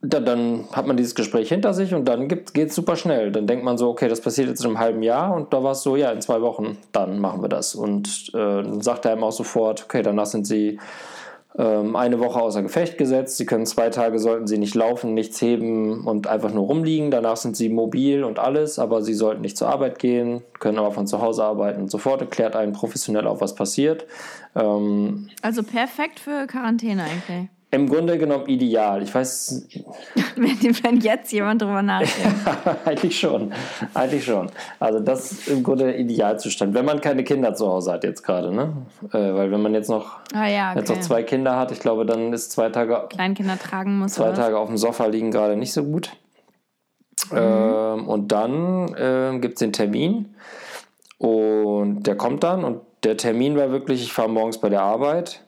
da, 0.00 0.20
dann 0.20 0.68
hat 0.72 0.86
man 0.86 0.96
dieses 0.96 1.14
Gespräch 1.14 1.48
hinter 1.48 1.74
sich 1.74 1.92
und 1.92 2.06
dann 2.06 2.28
geht 2.28 2.56
es 2.56 2.74
super 2.74 2.94
schnell. 2.94 3.32
Dann 3.32 3.46
denkt 3.46 3.64
man 3.64 3.78
so, 3.78 3.88
okay, 3.88 4.08
das 4.08 4.20
passiert 4.20 4.48
jetzt 4.48 4.60
in 4.60 4.66
einem 4.66 4.78
halben 4.78 5.02
Jahr 5.02 5.34
und 5.34 5.52
da 5.52 5.62
war 5.64 5.72
es 5.72 5.82
so, 5.82 5.96
ja, 5.96 6.10
in 6.12 6.20
zwei 6.20 6.40
Wochen, 6.40 6.78
dann 6.92 7.18
machen 7.18 7.42
wir 7.42 7.48
das. 7.48 7.74
Und 7.74 8.30
äh, 8.32 8.62
dann 8.62 8.80
sagt 8.80 9.04
er 9.06 9.14
ihm 9.14 9.24
auch 9.24 9.32
sofort, 9.32 9.84
okay, 9.84 10.02
danach 10.02 10.26
sind 10.26 10.46
sie 10.46 10.78
ähm, 11.58 11.96
eine 11.96 12.20
Woche 12.20 12.40
außer 12.40 12.62
Gefecht 12.62 12.96
gesetzt. 12.96 13.38
Sie 13.38 13.46
können 13.46 13.66
zwei 13.66 13.90
Tage, 13.90 14.20
sollten 14.20 14.46
sie 14.46 14.58
nicht 14.58 14.76
laufen, 14.76 15.14
nichts 15.14 15.40
heben 15.42 16.06
und 16.06 16.28
einfach 16.28 16.52
nur 16.52 16.66
rumliegen. 16.66 17.10
Danach 17.10 17.36
sind 17.36 17.56
sie 17.56 17.68
mobil 17.68 18.22
und 18.22 18.38
alles, 18.38 18.78
aber 18.78 19.02
sie 19.02 19.14
sollten 19.14 19.40
nicht 19.40 19.56
zur 19.56 19.68
Arbeit 19.68 19.98
gehen, 19.98 20.44
können 20.60 20.78
aber 20.78 20.92
von 20.92 21.08
zu 21.08 21.20
Hause 21.20 21.42
arbeiten 21.42 21.82
und 21.82 21.90
sofort 21.90 22.20
erklärt 22.20 22.54
einen 22.54 22.72
professionell 22.72 23.26
auf, 23.26 23.40
was 23.40 23.56
passiert. 23.56 24.06
Ähm, 24.54 25.28
also 25.42 25.64
perfekt 25.64 26.20
für 26.20 26.46
Quarantäne 26.46 27.02
eigentlich. 27.02 27.48
Im 27.70 27.86
Grunde 27.86 28.16
genommen 28.16 28.46
ideal. 28.46 29.02
Ich 29.02 29.14
weiß. 29.14 29.68
Wenn 30.36 31.00
jetzt 31.00 31.30
jemand 31.32 31.60
drüber 31.60 31.82
nachdenkt. 31.82 32.36
eigentlich 32.86 33.18
schon. 33.18 33.52
Eigentlich 33.92 34.24
schon. 34.24 34.50
Also, 34.80 35.00
das 35.00 35.32
ist 35.32 35.48
im 35.48 35.62
Grunde 35.62 35.94
Idealzustand. 35.94 36.72
Wenn 36.72 36.86
man 36.86 37.02
keine 37.02 37.24
Kinder 37.24 37.54
zu 37.54 37.66
Hause 37.66 37.92
hat, 37.92 38.04
jetzt 38.04 38.22
gerade, 38.22 38.54
ne? 38.54 38.72
Äh, 39.12 39.34
weil, 39.34 39.50
wenn 39.50 39.60
man 39.60 39.74
jetzt 39.74 39.90
noch, 39.90 40.18
ah, 40.32 40.46
ja, 40.46 40.70
okay. 40.70 40.78
jetzt 40.78 40.88
noch 40.88 41.00
zwei 41.00 41.22
Kinder 41.22 41.56
hat, 41.56 41.70
ich 41.70 41.80
glaube, 41.80 42.06
dann 42.06 42.32
ist 42.32 42.52
zwei 42.52 42.70
Tage. 42.70 43.06
Kleinkinder 43.10 43.58
tragen 43.58 43.98
muss. 43.98 44.14
Zwei 44.14 44.32
Tage 44.32 44.58
auf 44.58 44.68
dem 44.68 44.78
Sofa 44.78 45.04
liegen 45.04 45.30
gerade 45.30 45.56
nicht 45.56 45.74
so 45.74 45.84
gut. 45.84 46.10
Mhm. 47.30 47.36
Ähm, 47.36 48.08
und 48.08 48.32
dann 48.32 48.94
äh, 48.94 49.38
gibt 49.40 49.54
es 49.54 49.58
den 49.58 49.74
Termin. 49.74 50.34
Und 51.18 52.04
der 52.04 52.16
kommt 52.16 52.44
dann. 52.44 52.64
Und 52.64 52.80
der 53.04 53.18
Termin 53.18 53.56
war 53.56 53.70
wirklich, 53.70 54.02
ich 54.02 54.12
fahre 54.12 54.30
morgens 54.30 54.58
bei 54.58 54.70
der 54.70 54.82
Arbeit 54.82 55.44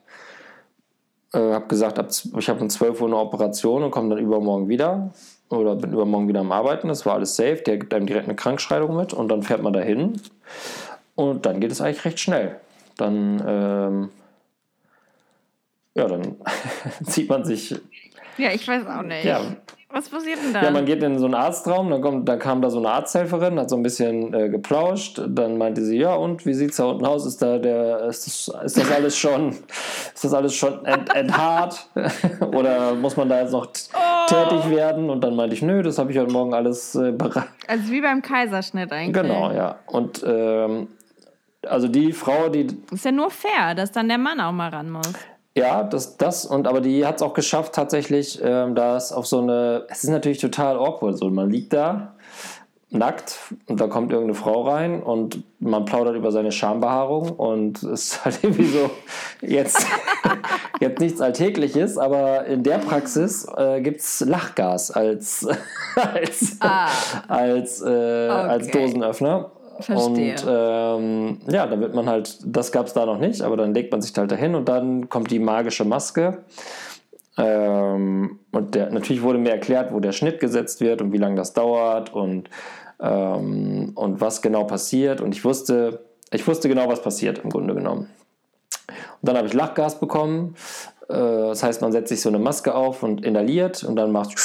äh, 1.33 1.39
habe 1.39 1.67
gesagt, 1.69 1.99
ab, 1.99 2.11
ich 2.39 2.49
habe 2.49 2.61
um 2.61 2.71
12 2.71 3.01
Uhr 3.01 3.07
eine 3.07 3.17
Operation 3.17 3.83
und 3.83 3.91
komme 3.91 4.11
dann 4.11 4.19
übermorgen 4.19 4.69
wieder 4.69 5.13
oder 5.49 5.77
bin 5.77 5.93
übermorgen 5.93 6.29
wieder 6.29 6.41
am 6.41 6.53
Arbeiten. 6.53 6.89
Das 6.89 7.07
war 7.07 7.15
alles 7.15 7.37
safe. 7.37 7.63
Der 7.67 7.79
gibt 7.79 7.95
einem 7.95 8.07
direkt 8.07 8.27
eine 8.27 8.37
Krankschreibung 8.37 8.97
mit 8.97 9.13
und 9.13 9.29
dann 9.29 9.43
fährt 9.43 9.63
man 9.63 9.73
dahin 9.73 10.21
und 11.15 11.47
dann 11.47 11.61
geht 11.61 11.73
es 11.73 11.81
eigentlich 11.81 12.05
recht 12.05 12.21
schnell. 12.21 12.61
Dann, 12.97 13.43
ähm, 13.47 14.11
ja, 15.95 16.07
dann 16.07 16.37
zieht 17.05 17.29
man 17.29 17.45
sich. 17.45 17.75
Ja, 18.39 18.53
ich 18.53 18.67
weiß 18.67 18.87
auch 18.87 19.03
nicht. 19.03 19.25
Ja, 19.25 19.41
was 19.93 20.09
passiert 20.09 20.39
denn 20.43 20.53
da? 20.53 20.63
Ja, 20.63 20.71
man 20.71 20.85
geht 20.85 21.03
in 21.03 21.19
so 21.19 21.25
einen 21.25 21.35
Arztraum, 21.35 21.91
dann, 21.91 22.01
kommt, 22.01 22.29
dann 22.29 22.39
kam 22.39 22.63
da 22.63 22.71
so 22.71 22.79
eine 22.79 22.91
Arzthelferin, 22.91 23.59
hat 23.59 23.71
so 23.71 23.77
ein 23.77 23.83
bisschen 23.83 24.33
äh, 24.33 24.49
geplauscht, 24.49 25.21
dann 25.27 25.59
meinte 25.59 25.83
sie, 25.83 25.99
ja 25.99 26.15
und, 26.15 26.47
wie 26.47 26.55
sieht 26.55 26.71
es 26.71 26.77
da 26.77 26.85
unten 26.85 27.05
aus? 27.07 27.27
Ist, 27.27 27.43
da 27.43 27.59
der, 27.59 28.05
ist, 28.05 28.27
das, 28.27 28.65
ist 28.65 28.79
das 28.79 28.91
alles 28.91 29.17
schon, 29.17 29.51
ist 29.51 30.25
das 30.25 30.33
alles 30.33 30.55
schon 30.55 30.85
ent, 30.85 31.15
enthaart? 31.15 31.89
Oder 32.55 32.95
muss 32.95 33.17
man 33.17 33.29
da 33.29 33.41
jetzt 33.41 33.53
noch 33.53 33.67
oh. 33.67 34.27
tätig 34.29 34.71
werden? 34.71 35.11
Und 35.11 35.23
dann 35.23 35.35
meinte 35.35 35.55
ich, 35.55 35.63
nö, 35.63 35.83
das 35.83 35.99
habe 35.99 36.13
ich 36.13 36.19
heute 36.19 36.33
Morgen 36.33 36.55
alles 36.55 36.95
äh, 36.95 37.13
bereit. 37.13 37.49
Also 37.67 37.91
wie 37.91 38.01
beim 38.01 38.23
Kaiserschnitt 38.23 38.93
eigentlich. 38.93 39.23
Genau, 39.23 39.51
ja. 39.53 39.81
Und 39.87 40.25
ähm, 40.27 40.89
also 41.67 41.89
die 41.89 42.13
Frau, 42.13 42.49
die... 42.49 42.67
Ist 42.91 43.05
ja 43.05 43.13
nur 43.13 43.31
fair, 43.31 43.75
dass 43.75 43.93
dann 43.93 44.09
der 44.09 44.19
Mann 44.19 44.41
auch 44.41 44.53
mal 44.53 44.71
ran 44.71 44.91
muss. 44.91 45.13
Ja, 45.57 45.83
das, 45.83 46.17
das 46.17 46.47
und 46.47 46.69
aber 46.69 46.81
die 46.81 47.05
hat 47.05 47.17
es 47.17 47.23
auch 47.23 47.35
geschafft, 47.35 47.75
tatsächlich, 47.75 48.41
ähm, 48.43 48.75
das 48.75 49.13
auf 49.13 49.27
so 49.27 49.41
eine. 49.41 49.85
Es 49.89 50.05
ist 50.05 50.11
natürlich 50.11 50.39
total 50.39 50.77
awkward. 50.77 51.19
So, 51.19 51.29
man 51.29 51.51
liegt 51.51 51.73
da 51.73 52.15
nackt 52.91 53.39
und 53.67 53.81
da 53.81 53.87
kommt 53.87 54.11
irgendeine 54.11 54.35
Frau 54.35 54.69
rein 54.69 55.03
und 55.03 55.45
man 55.61 55.85
plaudert 55.85 56.17
über 56.17 56.33
seine 56.33 56.51
Schambehaarung 56.51 57.31
und 57.31 57.83
es 57.85 58.13
ist 58.13 58.25
halt 58.25 58.41
irgendwie 58.43 58.67
so 58.67 58.91
jetzt, 59.41 59.87
jetzt 60.81 61.01
nichts 61.01 61.21
Alltägliches, 61.21 61.99
aber 61.99 62.47
in 62.47 62.65
der 62.65 62.79
Praxis 62.79 63.47
äh, 63.57 63.81
gibt 63.81 64.01
es 64.01 64.21
Lachgas 64.21 64.91
als, 64.91 65.47
als, 65.95 66.57
ah. 66.61 66.89
als, 67.29 67.81
äh, 67.81 67.85
okay. 67.85 68.31
als 68.31 68.69
Dosenöffner. 68.69 69.53
Verstehe. 69.83 70.35
Und 70.35 70.47
ähm, 70.49 71.39
ja, 71.51 71.67
da 71.67 71.81
wird 71.81 71.95
man 71.95 72.09
halt, 72.09 72.39
das 72.45 72.73
gab 72.73 72.87
es 72.87 72.93
da 72.93 73.07
noch 73.07 73.19
nicht, 73.19 73.43
aber 73.43 73.57
dann 73.57 73.75
legt 73.75 73.93
man 73.93 74.03
sich 74.03 74.17
halt 74.17 74.31
dahin 74.31 74.55
und 74.55 74.69
dann 74.69 75.09
kommt 75.09 75.31
die 75.31 75.39
magische 75.39 75.85
Maske. 75.85 76.45
Ähm, 77.39 78.41
und 78.53 78.75
der, 78.75 78.91
natürlich 78.91 79.23
wurde 79.23 79.39
mir 79.39 79.51
erklärt, 79.51 79.93
wo 79.93 80.01
der 80.01 80.13
Schnitt 80.13 80.41
gesetzt 80.41 80.81
wird 80.81 81.01
und 81.01 81.13
wie 81.13 81.19
lange 81.19 81.37
das 81.37 81.53
dauert 81.53 82.13
und, 82.13 82.51
ähm, 83.01 83.93
und 83.95 84.21
was 84.21 84.43
genau 84.43 84.65
passiert. 84.65 85.21
Und 85.21 85.35
ich 85.35 85.45
wusste, 85.45 86.05
ich 86.33 86.47
wusste 86.47 86.69
genau, 86.69 86.89
was 86.89 87.03
passiert 87.03 87.39
im 87.39 87.51
Grunde 87.51 87.75
genommen. 87.75 88.09
Und 89.21 89.29
dann 89.29 89.37
habe 89.37 89.47
ich 89.47 89.55
Lachgas 89.55 90.01
bekommen. 90.01 90.55
Äh, 91.09 91.15
das 91.15 91.63
heißt, 91.63 91.83
man 91.83 91.93
setzt 91.93 92.09
sich 92.09 92.21
so 92.21 92.29
eine 92.29 92.39
Maske 92.39 92.75
auf 92.75 93.03
und 93.03 93.25
inhaliert 93.25 93.85
und 93.85 93.97
dann 93.97 94.13
macht 94.13 94.37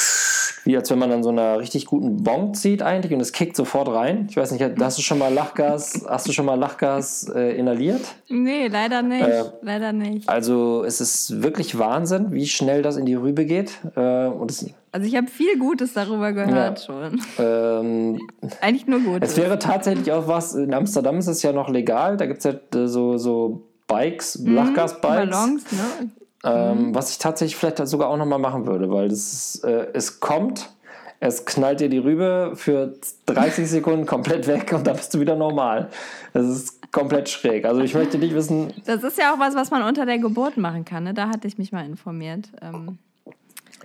wie 0.66 0.76
als 0.76 0.90
wenn 0.90 0.98
man 0.98 1.10
dann 1.10 1.22
so 1.22 1.30
einer 1.30 1.60
richtig 1.60 1.86
guten 1.86 2.24
Bon 2.24 2.52
zieht 2.52 2.82
eigentlich 2.82 3.12
und 3.12 3.20
es 3.20 3.32
kickt 3.32 3.54
sofort 3.54 3.88
rein. 3.88 4.26
Ich 4.28 4.36
weiß 4.36 4.50
nicht, 4.50 4.64
hast 4.80 4.98
du 4.98 5.02
schon 5.02 5.18
mal 5.18 5.32
Lachgas, 5.32 6.04
hast 6.08 6.26
du 6.26 6.32
schon 6.32 6.44
mal 6.44 6.58
Lachgas 6.58 7.30
äh, 7.32 7.56
inhaliert? 7.56 8.02
Nee, 8.28 8.66
leider 8.66 9.02
nicht. 9.02 9.22
Äh, 9.22 9.44
leider 9.62 9.92
nicht. 9.92 10.28
Also 10.28 10.82
es 10.84 11.00
ist 11.00 11.40
wirklich 11.40 11.78
Wahnsinn, 11.78 12.32
wie 12.32 12.46
schnell 12.46 12.82
das 12.82 12.96
in 12.96 13.06
die 13.06 13.14
Rübe 13.14 13.44
geht. 13.44 13.78
Äh, 13.94 14.26
und 14.26 14.50
es, 14.50 14.68
also 14.90 15.06
ich 15.06 15.14
habe 15.14 15.28
viel 15.28 15.56
Gutes 15.56 15.92
darüber 15.92 16.32
gehört 16.32 16.80
ja. 16.80 16.84
schon. 16.84 17.20
Ähm, 17.38 18.20
Eigentlich 18.60 18.88
nur 18.88 19.00
Gutes. 19.00 19.30
Es 19.30 19.36
wäre 19.36 19.60
tatsächlich 19.60 20.10
auch 20.10 20.26
was, 20.26 20.54
in 20.54 20.74
Amsterdam 20.74 21.18
ist 21.18 21.28
es 21.28 21.42
ja 21.42 21.52
noch 21.52 21.68
legal, 21.68 22.16
da 22.16 22.26
gibt 22.26 22.38
es 22.38 22.44
ja 22.44 22.80
äh, 22.80 22.88
so, 22.88 23.18
so 23.18 23.65
Bikes, 23.86 24.38
mhm, 24.38 24.54
Lachgasbikes. 24.54 25.30
Ballons, 25.30 25.72
ne? 25.72 26.10
Ähm, 26.44 26.88
mhm. 26.88 26.94
Was 26.94 27.10
ich 27.10 27.18
tatsächlich 27.18 27.56
vielleicht 27.56 27.78
sogar 27.88 28.08
auch 28.08 28.16
nochmal 28.16 28.38
machen 28.38 28.66
würde, 28.66 28.90
weil 28.90 29.08
das, 29.08 29.60
äh, 29.64 29.88
es 29.92 30.20
kommt, 30.20 30.70
es 31.18 31.44
knallt 31.44 31.80
dir 31.80 31.88
die 31.88 31.98
Rübe 31.98 32.52
für 32.54 32.94
30 33.26 33.68
Sekunden 33.68 34.06
komplett 34.06 34.46
weg 34.46 34.72
und 34.74 34.86
dann 34.86 34.96
bist 34.96 35.14
du 35.14 35.20
wieder 35.20 35.34
normal. 35.34 35.88
Das 36.32 36.46
ist 36.46 36.92
komplett 36.92 37.28
schräg. 37.28 37.64
Also 37.64 37.80
ich 37.80 37.94
möchte 37.94 38.18
nicht 38.18 38.34
wissen. 38.34 38.72
Das 38.84 39.02
ist 39.02 39.18
ja 39.18 39.34
auch 39.34 39.38
was, 39.38 39.54
was 39.54 39.70
man 39.70 39.82
unter 39.82 40.06
der 40.06 40.18
Geburt 40.18 40.56
machen 40.56 40.84
kann. 40.84 41.04
Ne? 41.04 41.14
Da 41.14 41.28
hatte 41.28 41.48
ich 41.48 41.58
mich 41.58 41.72
mal 41.72 41.84
informiert. 41.84 42.48
Ähm 42.62 42.98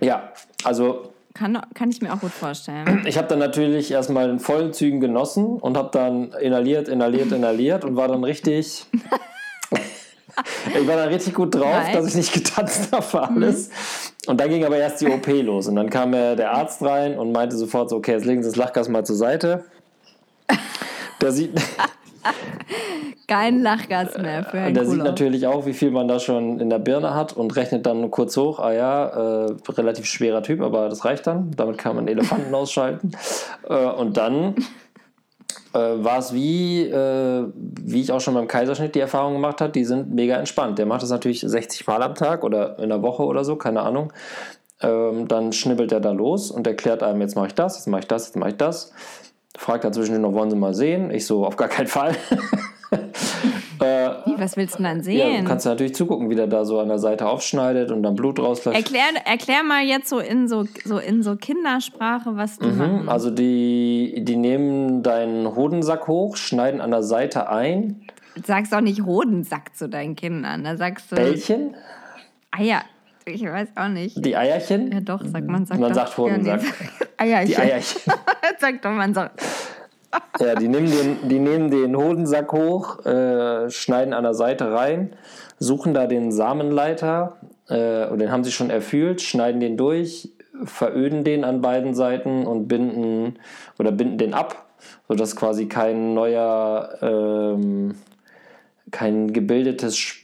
ja, 0.00 0.32
also 0.64 1.12
kann, 1.34 1.60
kann 1.74 1.90
ich 1.90 2.02
mir 2.02 2.12
auch 2.12 2.20
gut 2.20 2.30
vorstellen. 2.30 3.02
Ich 3.06 3.16
habe 3.18 3.28
dann 3.28 3.38
natürlich 3.38 3.90
erstmal 3.90 4.28
in 4.28 4.38
vollen 4.38 4.72
Zügen 4.72 5.00
genossen 5.00 5.56
und 5.58 5.76
habe 5.76 5.90
dann 5.92 6.32
inhaliert, 6.32 6.88
inhaliert, 6.88 7.32
inhaliert 7.32 7.84
und 7.84 7.96
war 7.96 8.08
dann 8.08 8.22
richtig 8.24 8.86
ich 10.80 10.86
war 10.86 10.96
da 10.96 11.04
richtig 11.04 11.34
gut 11.34 11.54
drauf, 11.54 11.84
Nein. 11.84 11.94
dass 11.94 12.06
ich 12.06 12.14
nicht 12.14 12.32
getanzt 12.32 12.92
habe 12.92 13.02
für 13.02 13.22
alles. 13.22 13.68
Mhm. 13.68 14.30
Und 14.30 14.40
dann 14.40 14.48
ging 14.48 14.64
aber 14.64 14.76
erst 14.76 15.00
die 15.00 15.08
OP 15.08 15.26
los. 15.26 15.66
Und 15.66 15.76
dann 15.76 15.90
kam 15.90 16.12
der 16.12 16.52
Arzt 16.52 16.82
rein 16.82 17.18
und 17.18 17.32
meinte 17.32 17.56
sofort 17.56 17.90
so, 17.90 17.96
okay, 17.96 18.12
jetzt 18.12 18.24
legen 18.24 18.42
Sie 18.42 18.48
das 18.48 18.56
Lachgas 18.56 18.88
mal 18.88 19.04
zur 19.04 19.16
Seite. 19.16 19.64
Der 21.20 21.32
sieht... 21.32 21.52
Kein 23.28 23.62
Lachgas 23.62 24.18
mehr 24.18 24.44
für 24.44 24.58
einen 24.58 24.74
Der 24.74 24.84
sieht 24.84 25.02
natürlich 25.02 25.46
auch, 25.46 25.64
wie 25.64 25.72
viel 25.72 25.90
man 25.90 26.06
da 26.06 26.20
schon 26.20 26.60
in 26.60 26.68
der 26.68 26.78
Birne 26.78 27.14
hat 27.14 27.32
und 27.32 27.56
rechnet 27.56 27.86
dann 27.86 28.10
kurz 28.10 28.36
hoch, 28.36 28.58
ah 28.58 28.72
ja, 28.72 29.46
äh, 29.46 29.56
relativ 29.70 30.04
schwerer 30.04 30.42
Typ, 30.42 30.60
aber 30.60 30.88
das 30.88 31.04
reicht 31.04 31.26
dann. 31.26 31.50
Damit 31.56 31.78
kann 31.78 31.96
man 31.96 32.08
Elefanten 32.08 32.54
ausschalten. 32.54 33.12
Äh, 33.68 33.74
und 33.74 34.16
dann 34.16 34.56
äh, 35.74 35.78
war 35.78 36.18
es 36.18 36.32
wie, 36.32 36.82
äh, 36.82 37.46
wie 37.54 38.00
ich 38.00 38.12
auch 38.12 38.20
schon 38.20 38.34
beim 38.34 38.48
Kaiserschnitt 38.48 38.94
die 38.94 39.00
Erfahrung 39.00 39.34
gemacht 39.34 39.60
habe, 39.60 39.72
die 39.72 39.84
sind 39.84 40.14
mega 40.14 40.36
entspannt. 40.36 40.78
Der 40.78 40.86
macht 40.86 41.02
das 41.02 41.10
natürlich 41.10 41.40
60 41.40 41.86
Mal 41.86 42.02
am 42.02 42.14
Tag 42.14 42.44
oder 42.44 42.78
in 42.78 42.88
der 42.88 43.02
Woche 43.02 43.22
oder 43.24 43.44
so, 43.44 43.56
keine 43.56 43.82
Ahnung. 43.82 44.12
Ähm, 44.80 45.28
dann 45.28 45.52
schnibbelt 45.52 45.92
er 45.92 46.00
da 46.00 46.10
los 46.12 46.50
und 46.50 46.66
erklärt 46.66 47.02
einem, 47.02 47.20
jetzt 47.20 47.36
mache 47.36 47.48
ich 47.48 47.54
das, 47.54 47.76
jetzt 47.76 47.86
mache 47.86 48.00
ich 48.00 48.08
das, 48.08 48.26
jetzt 48.26 48.36
mache 48.36 48.50
ich 48.50 48.56
das. 48.56 48.92
Fragt 49.56 49.84
dazwischen 49.84 50.20
noch, 50.20 50.32
wollen 50.32 50.50
Sie 50.50 50.56
mal 50.56 50.74
sehen? 50.74 51.10
Ich 51.10 51.26
so, 51.26 51.46
auf 51.46 51.56
gar 51.56 51.68
keinen 51.68 51.86
Fall. 51.86 52.16
Äh, 53.82 54.10
wie, 54.26 54.38
was 54.38 54.56
willst 54.56 54.78
du 54.78 54.82
dann 54.82 55.02
sehen? 55.02 55.18
Ja, 55.34 55.40
du 55.40 55.44
kannst 55.44 55.66
natürlich 55.66 55.94
zugucken, 55.94 56.30
wie 56.30 56.34
der 56.34 56.46
da 56.46 56.64
so 56.64 56.78
an 56.78 56.88
der 56.88 56.98
Seite 56.98 57.26
aufschneidet 57.26 57.90
und 57.90 58.02
dann 58.02 58.14
Blut 58.14 58.38
rauslässt. 58.38 58.76
Erklär, 58.76 59.04
erklär 59.24 59.62
mal 59.62 59.82
jetzt 59.82 60.08
so 60.08 60.18
in 60.18 60.48
so, 60.48 60.64
so 60.84 60.98
in 60.98 61.22
so 61.22 61.36
Kindersprache, 61.36 62.36
was 62.36 62.58
die 62.58 62.66
mhm, 62.66 62.78
machen. 62.78 63.08
Also 63.08 63.30
die, 63.30 64.22
die 64.24 64.36
nehmen 64.36 65.02
deinen 65.02 65.56
Hodensack 65.56 66.06
hoch, 66.06 66.36
schneiden 66.36 66.80
an 66.80 66.90
der 66.90 67.02
Seite 67.02 67.48
ein. 67.48 68.02
Sagst 68.46 68.72
doch 68.72 68.80
nicht 68.80 69.04
Hodensack 69.04 69.76
zu 69.76 69.88
deinen 69.88 70.16
Kindern, 70.16 70.64
da 70.64 70.76
sagst 70.76 71.10
du... 71.12 71.16
Bällchen? 71.16 71.74
Eier. 72.50 72.82
Ich 73.24 73.42
weiß 73.44 73.68
auch 73.76 73.88
nicht. 73.88 74.24
Die 74.24 74.36
Eierchen? 74.36 74.90
Ja 74.90 75.00
doch, 75.00 75.24
sagt 75.24 75.46
man. 75.46 75.64
Sagt 75.66 75.80
man 75.80 75.90
doch, 75.90 75.96
sagt 75.96 76.18
Hodensack. 76.18 76.60
Eierchen. 77.16 77.46
Die 77.48 77.56
Eierchen. 77.56 78.00
sagt 78.58 78.84
doch, 78.84 78.90
man 78.90 79.14
sagt... 79.14 79.42
Ja, 80.38 80.54
die 80.54 80.68
nehmen 80.68 80.90
den, 80.90 81.28
die 81.28 81.38
nehmen 81.38 81.70
den 81.70 81.96
Hodensack 81.96 82.52
hoch, 82.52 83.04
äh, 83.06 83.70
schneiden 83.70 84.12
an 84.12 84.24
der 84.24 84.34
Seite 84.34 84.72
rein, 84.72 85.14
suchen 85.58 85.94
da 85.94 86.06
den 86.06 86.32
Samenleiter, 86.32 87.38
äh, 87.68 88.06
und 88.08 88.18
den 88.18 88.30
haben 88.30 88.44
sie 88.44 88.52
schon 88.52 88.70
erfüllt, 88.70 89.22
schneiden 89.22 89.60
den 89.60 89.76
durch, 89.76 90.32
veröden 90.64 91.24
den 91.24 91.44
an 91.44 91.60
beiden 91.60 91.94
Seiten 91.94 92.46
und 92.46 92.68
binden 92.68 93.38
oder 93.78 93.92
binden 93.92 94.18
den 94.18 94.34
ab, 94.34 94.66
sodass 95.08 95.36
quasi 95.36 95.66
kein 95.66 96.14
neuer, 96.14 96.98
ähm, 97.00 97.94
kein 98.90 99.32
gebildetes, 99.32 100.18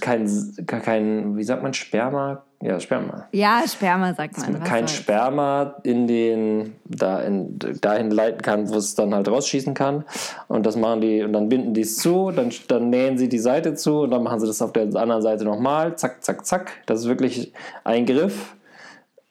kein, 0.00 0.28
kein, 0.66 1.36
wie 1.36 1.44
sagt 1.44 1.62
man, 1.62 1.72
Sperma, 1.72 2.44
ja, 2.62 2.78
Sperma. 2.78 3.26
Ja, 3.32 3.62
Sperma 3.66 4.12
sagt 4.12 4.36
man. 4.36 4.62
Kein 4.62 4.86
Sperma 4.86 5.76
in 5.82 6.06
den, 6.06 6.76
da 6.84 7.20
in, 7.22 7.58
dahin 7.80 8.10
leiten 8.10 8.42
kann, 8.42 8.68
wo 8.68 8.76
es 8.76 8.94
dann 8.94 9.14
halt 9.14 9.28
rausschießen 9.28 9.72
kann. 9.72 10.04
Und 10.46 10.66
das 10.66 10.76
machen 10.76 11.00
die, 11.00 11.22
und 11.22 11.32
dann 11.32 11.48
binden 11.48 11.72
die 11.72 11.80
es 11.80 11.96
zu, 11.96 12.30
dann, 12.30 12.52
dann 12.68 12.90
nähen 12.90 13.16
sie 13.16 13.30
die 13.30 13.38
Seite 13.38 13.74
zu 13.74 14.00
und 14.02 14.10
dann 14.10 14.22
machen 14.22 14.40
sie 14.40 14.46
das 14.46 14.60
auf 14.60 14.72
der 14.72 14.94
anderen 14.94 15.22
Seite 15.22 15.44
nochmal. 15.44 15.96
Zack, 15.96 16.22
zack, 16.22 16.44
zack. 16.44 16.72
Das 16.84 17.00
ist 17.00 17.06
wirklich 17.06 17.54
ein 17.84 18.04
Griff, 18.04 18.54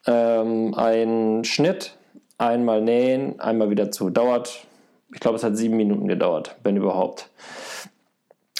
ähm, 0.08 0.74
ein 0.74 1.44
Schnitt, 1.44 1.96
einmal 2.36 2.80
nähen, 2.80 3.38
einmal 3.38 3.70
wieder 3.70 3.92
zu. 3.92 4.10
Dauert, 4.10 4.66
ich 5.14 5.20
glaube, 5.20 5.36
es 5.36 5.44
hat 5.44 5.56
sieben 5.56 5.76
Minuten 5.76 6.08
gedauert, 6.08 6.56
wenn 6.64 6.76
überhaupt. 6.76 7.30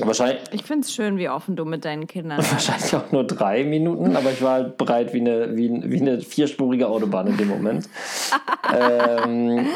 Wahrscheinlich, 0.06 0.40
ich 0.52 0.62
finde 0.62 0.86
es 0.86 0.92
schön, 0.92 1.18
wie 1.18 1.28
offen 1.28 1.56
du 1.56 1.64
mit 1.64 1.84
deinen 1.84 2.06
Kindern 2.06 2.36
bist. 2.38 2.52
Wahrscheinlich 2.52 2.94
auch 2.94 3.12
nur 3.12 3.24
drei 3.24 3.64
Minuten, 3.64 4.16
aber 4.16 4.30
ich 4.30 4.42
war 4.42 4.52
halt 4.54 4.76
breit 4.76 5.12
wie 5.12 5.20
eine, 5.20 5.56
wie, 5.56 5.70
wie 5.84 6.00
eine 6.00 6.20
vierspurige 6.20 6.88
Autobahn 6.88 7.26
in 7.28 7.36
dem 7.36 7.48
Moment. 7.48 7.88
ähm, 8.74 9.66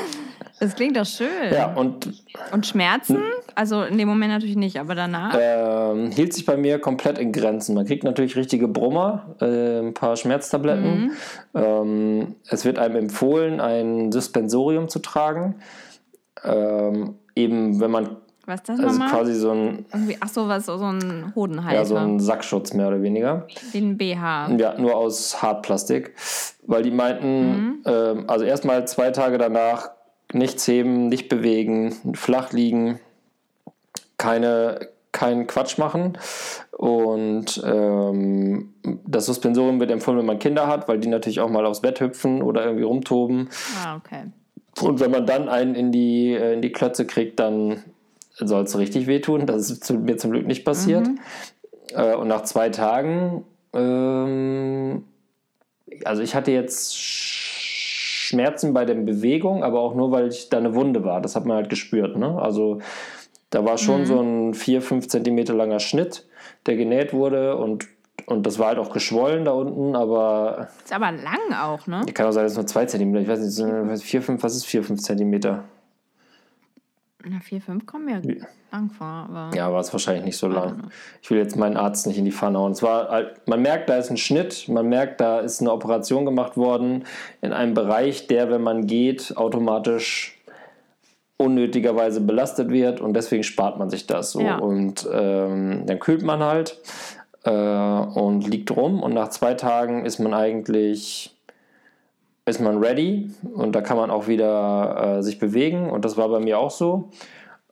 das 0.61 0.77
klingt 0.77 0.97
doch 0.97 1.07
schön. 1.07 1.53
Ja, 1.53 1.75
und. 1.75 2.25
Und 2.53 2.67
Schmerzen? 2.67 3.19
Also 3.55 3.83
in 3.83 3.99
dem 3.99 4.09
Moment 4.09 4.33
natürlich 4.33 4.57
nicht, 4.57 4.79
aber 4.79 4.95
danach? 4.95 5.37
Ähm, 5.39 6.11
hielt 6.11 6.33
sich 6.33 6.47
bei 6.47 6.57
mir 6.57 6.79
komplett 6.79 7.19
in 7.19 7.33
Grenzen. 7.33 7.75
Man 7.75 7.87
kriegt 7.87 8.05
natürlich 8.05 8.37
richtige 8.37 8.69
Brummer, 8.69 9.37
äh, 9.41 9.81
ein 9.81 9.95
paar 9.95 10.17
Schmerztabletten. 10.17 11.01
Mhm. 11.01 11.13
Ähm, 11.55 12.35
es 12.49 12.65
wird 12.65 12.79
einem 12.79 12.97
empfohlen, 12.97 13.61
ein 13.61 14.11
Suspensorium 14.13 14.89
zu 14.89 15.01
tragen. 15.01 15.57
Ähm, 16.45 17.17
eben, 17.35 17.81
wenn 17.81 17.91
man 17.91 18.17
was 18.47 18.61
ist 18.61 18.69
das 18.69 18.81
also 18.81 18.91
nochmal? 18.93 19.11
quasi 19.11 19.35
so 19.35 19.51
ein. 19.51 19.87
Ach 20.21 20.29
so, 20.29 20.49
was, 20.49 20.67
so 20.67 20.75
ein 20.75 21.33
Hodenhalter. 21.35 21.79
Ja, 21.79 21.85
so 21.85 21.97
ein 21.97 22.21
Sackschutz 22.21 22.73
mehr 22.75 22.89
oder 22.89 23.03
weniger. 23.03 23.47
Den 23.73 23.97
BH. 23.97 24.51
Ja, 24.59 24.79
nur 24.79 24.95
aus 24.95 25.43
Hartplastik. 25.43 26.15
Weil 26.67 26.83
die 26.83 26.91
meinten, 26.91 27.49
mhm. 27.49 27.83
äh, 27.85 28.25
also 28.27 28.45
erstmal 28.45 28.87
zwei 28.87 29.11
Tage 29.11 29.39
danach 29.39 29.91
nichts 30.33 30.67
heben, 30.67 31.09
nicht 31.09 31.29
bewegen, 31.29 31.95
flach 32.15 32.53
liegen, 32.53 32.99
keine, 34.19 34.89
keinen 35.13 35.47
Quatsch 35.47 35.79
machen. 35.79 36.19
Und 36.73 37.63
ähm, 37.65 38.75
das 39.07 39.27
Suspensorium 39.27 39.81
wird 39.81 39.91
empfohlen, 39.91 40.19
wenn 40.19 40.27
man 40.27 40.39
Kinder 40.39 40.67
hat, 40.67 40.89
weil 40.89 40.99
die 40.99 41.09
natürlich 41.09 41.41
auch 41.41 41.51
mal 41.51 41.65
aufs 41.67 41.81
Bett 41.81 42.01
hüpfen 42.01 42.43
oder 42.43 42.65
irgendwie 42.65 42.85
rumtoben. 42.85 43.49
Ah, 43.85 43.97
okay. 43.97 44.25
Und 44.81 45.01
wenn 45.01 45.11
man 45.11 45.27
dann 45.27 45.49
einen 45.49 45.75
in 45.75 45.93
die, 45.93 46.33
äh, 46.33 46.55
in 46.55 46.63
die 46.63 46.73
Klötze 46.73 47.07
kriegt, 47.07 47.39
dann 47.39 47.85
soll 48.35 48.65
es 48.65 48.79
richtig 48.79 49.07
wehtun. 49.07 49.47
Das 49.47 49.71
ist 49.71 49.91
mir 49.93 50.17
zum 50.17 50.33
Glück 50.33 50.47
nicht 50.47 50.65
passiert. 50.65 51.07
Mhm. 51.07 51.19
Äh, 51.95 52.15
und 52.15 52.29
nach 52.29 52.43
zwei 52.43 52.69
Tagen, 52.71 53.45
ähm, 53.73 55.05
also 56.05 56.23
ich 56.23 56.35
hatte 56.35 56.51
jetzt 56.51 56.97
Schmerzen 56.97 58.73
bei 58.73 58.85
der 58.85 58.95
Bewegung, 58.95 59.63
aber 59.63 59.81
auch 59.81 59.95
nur, 59.95 60.11
weil 60.11 60.29
ich 60.29 60.49
da 60.49 60.59
eine 60.59 60.75
Wunde 60.75 61.05
war. 61.05 61.21
Das 61.21 61.37
hat 61.37 61.45
man 61.45 61.57
halt 61.57 61.69
gespürt. 61.69 62.17
Ne? 62.17 62.41
Also 62.41 62.81
da 63.51 63.65
war 63.65 63.79
schon 63.79 64.01
mhm. 64.01 64.07
so 64.07 64.21
ein 64.21 64.55
4, 64.55 64.83
5 64.83 65.09
Zentimeter 65.09 65.55
langer 65.55 65.79
Schnitt, 65.79 66.27
der 66.67 66.77
genäht 66.77 67.13
wurde 67.13 67.57
und 67.57 67.87
und 68.27 68.47
das 68.47 68.59
war 68.59 68.69
halt 68.69 68.79
auch 68.79 68.91
geschwollen 68.91 69.45
da 69.45 69.53
unten, 69.53 69.95
aber. 69.95 70.69
Ist 70.83 70.95
aber 70.95 71.13
lang 71.13 71.53
auch, 71.61 71.87
ne? 71.87 72.07
Kann 72.15 72.27
auch 72.27 72.33
sein, 72.33 72.45
dass 72.45 72.53
es 72.53 72.57
nur 72.59 72.67
2 72.67 72.87
Zentimeter. 72.87 73.21
Ich 73.21 73.29
weiß 73.29 73.41
nicht, 73.41 74.05
4, 74.05 74.23
5, 74.23 74.43
was 74.43 74.57
ist 74.57 74.65
4, 74.65 74.83
5 74.83 75.03
Zentimeter? 75.03 75.65
Na, 77.27 77.41
4, 77.41 77.61
5 77.61 77.87
kommen 77.87 78.09
ja. 78.09 78.45
lang 78.71 78.91
vor. 78.91 79.07
Aber 79.07 79.51
ja, 79.57 79.73
war 79.73 79.81
es 79.81 79.93
wahrscheinlich 79.93 80.25
nicht 80.25 80.37
so 80.37 80.49
lang. 80.49 80.89
Ich 81.23 81.31
will 81.31 81.39
jetzt 81.39 81.57
meinen 81.57 81.77
Arzt 81.77 82.07
nicht 82.07 82.19
in 82.19 82.25
die 82.25 82.33
Pfanne 82.33 82.59
hauen. 82.59 82.73
Es 82.73 82.83
war 82.83 83.09
halt, 83.09 83.49
man 83.49 83.63
merkt, 83.63 83.89
da 83.89 83.97
ist 83.97 84.11
ein 84.11 84.17
Schnitt, 84.17 84.69
man 84.69 84.89
merkt, 84.89 85.21
da 85.21 85.41
ist 85.41 85.61
eine 85.61 85.73
Operation 85.73 86.25
gemacht 86.25 86.57
worden 86.57 87.05
in 87.41 87.53
einem 87.53 87.75
Bereich, 87.75 88.27
der, 88.27 88.51
wenn 88.51 88.63
man 88.63 88.87
geht, 88.87 89.37
automatisch 89.37 90.39
unnötigerweise 91.37 92.21
belastet 92.21 92.71
wird 92.71 93.01
und 93.01 93.15
deswegen 93.15 93.43
spart 93.43 93.79
man 93.79 93.91
sich 93.91 94.07
das 94.07 94.33
so. 94.33 94.41
Ja. 94.41 94.59
Und 94.59 95.09
ähm, 95.13 95.85
dann 95.87 95.99
kühlt 95.99 96.23
man 96.23 96.43
halt 96.43 96.79
äh, 97.45 97.51
und 97.51 98.47
liegt 98.47 98.71
rum 98.71 99.03
und 99.03 99.15
nach 99.15 99.29
zwei 99.29 99.55
Tagen 99.55 100.05
ist 100.05 100.19
man 100.19 100.35
eigentlich 100.35 101.34
ist 102.47 102.61
man 102.61 102.79
ready 102.79 103.31
und 103.55 103.75
da 103.75 103.81
kann 103.81 103.97
man 103.97 104.11
auch 104.11 104.29
wieder 104.29 105.19
äh, 105.19 105.23
sich 105.23 105.39
bewegen 105.39 105.91
und 105.91 106.05
das 106.05 106.17
war 106.17 106.29
bei 106.29 106.41
mir 106.41 106.59
auch 106.59 106.71
so. 106.71 107.11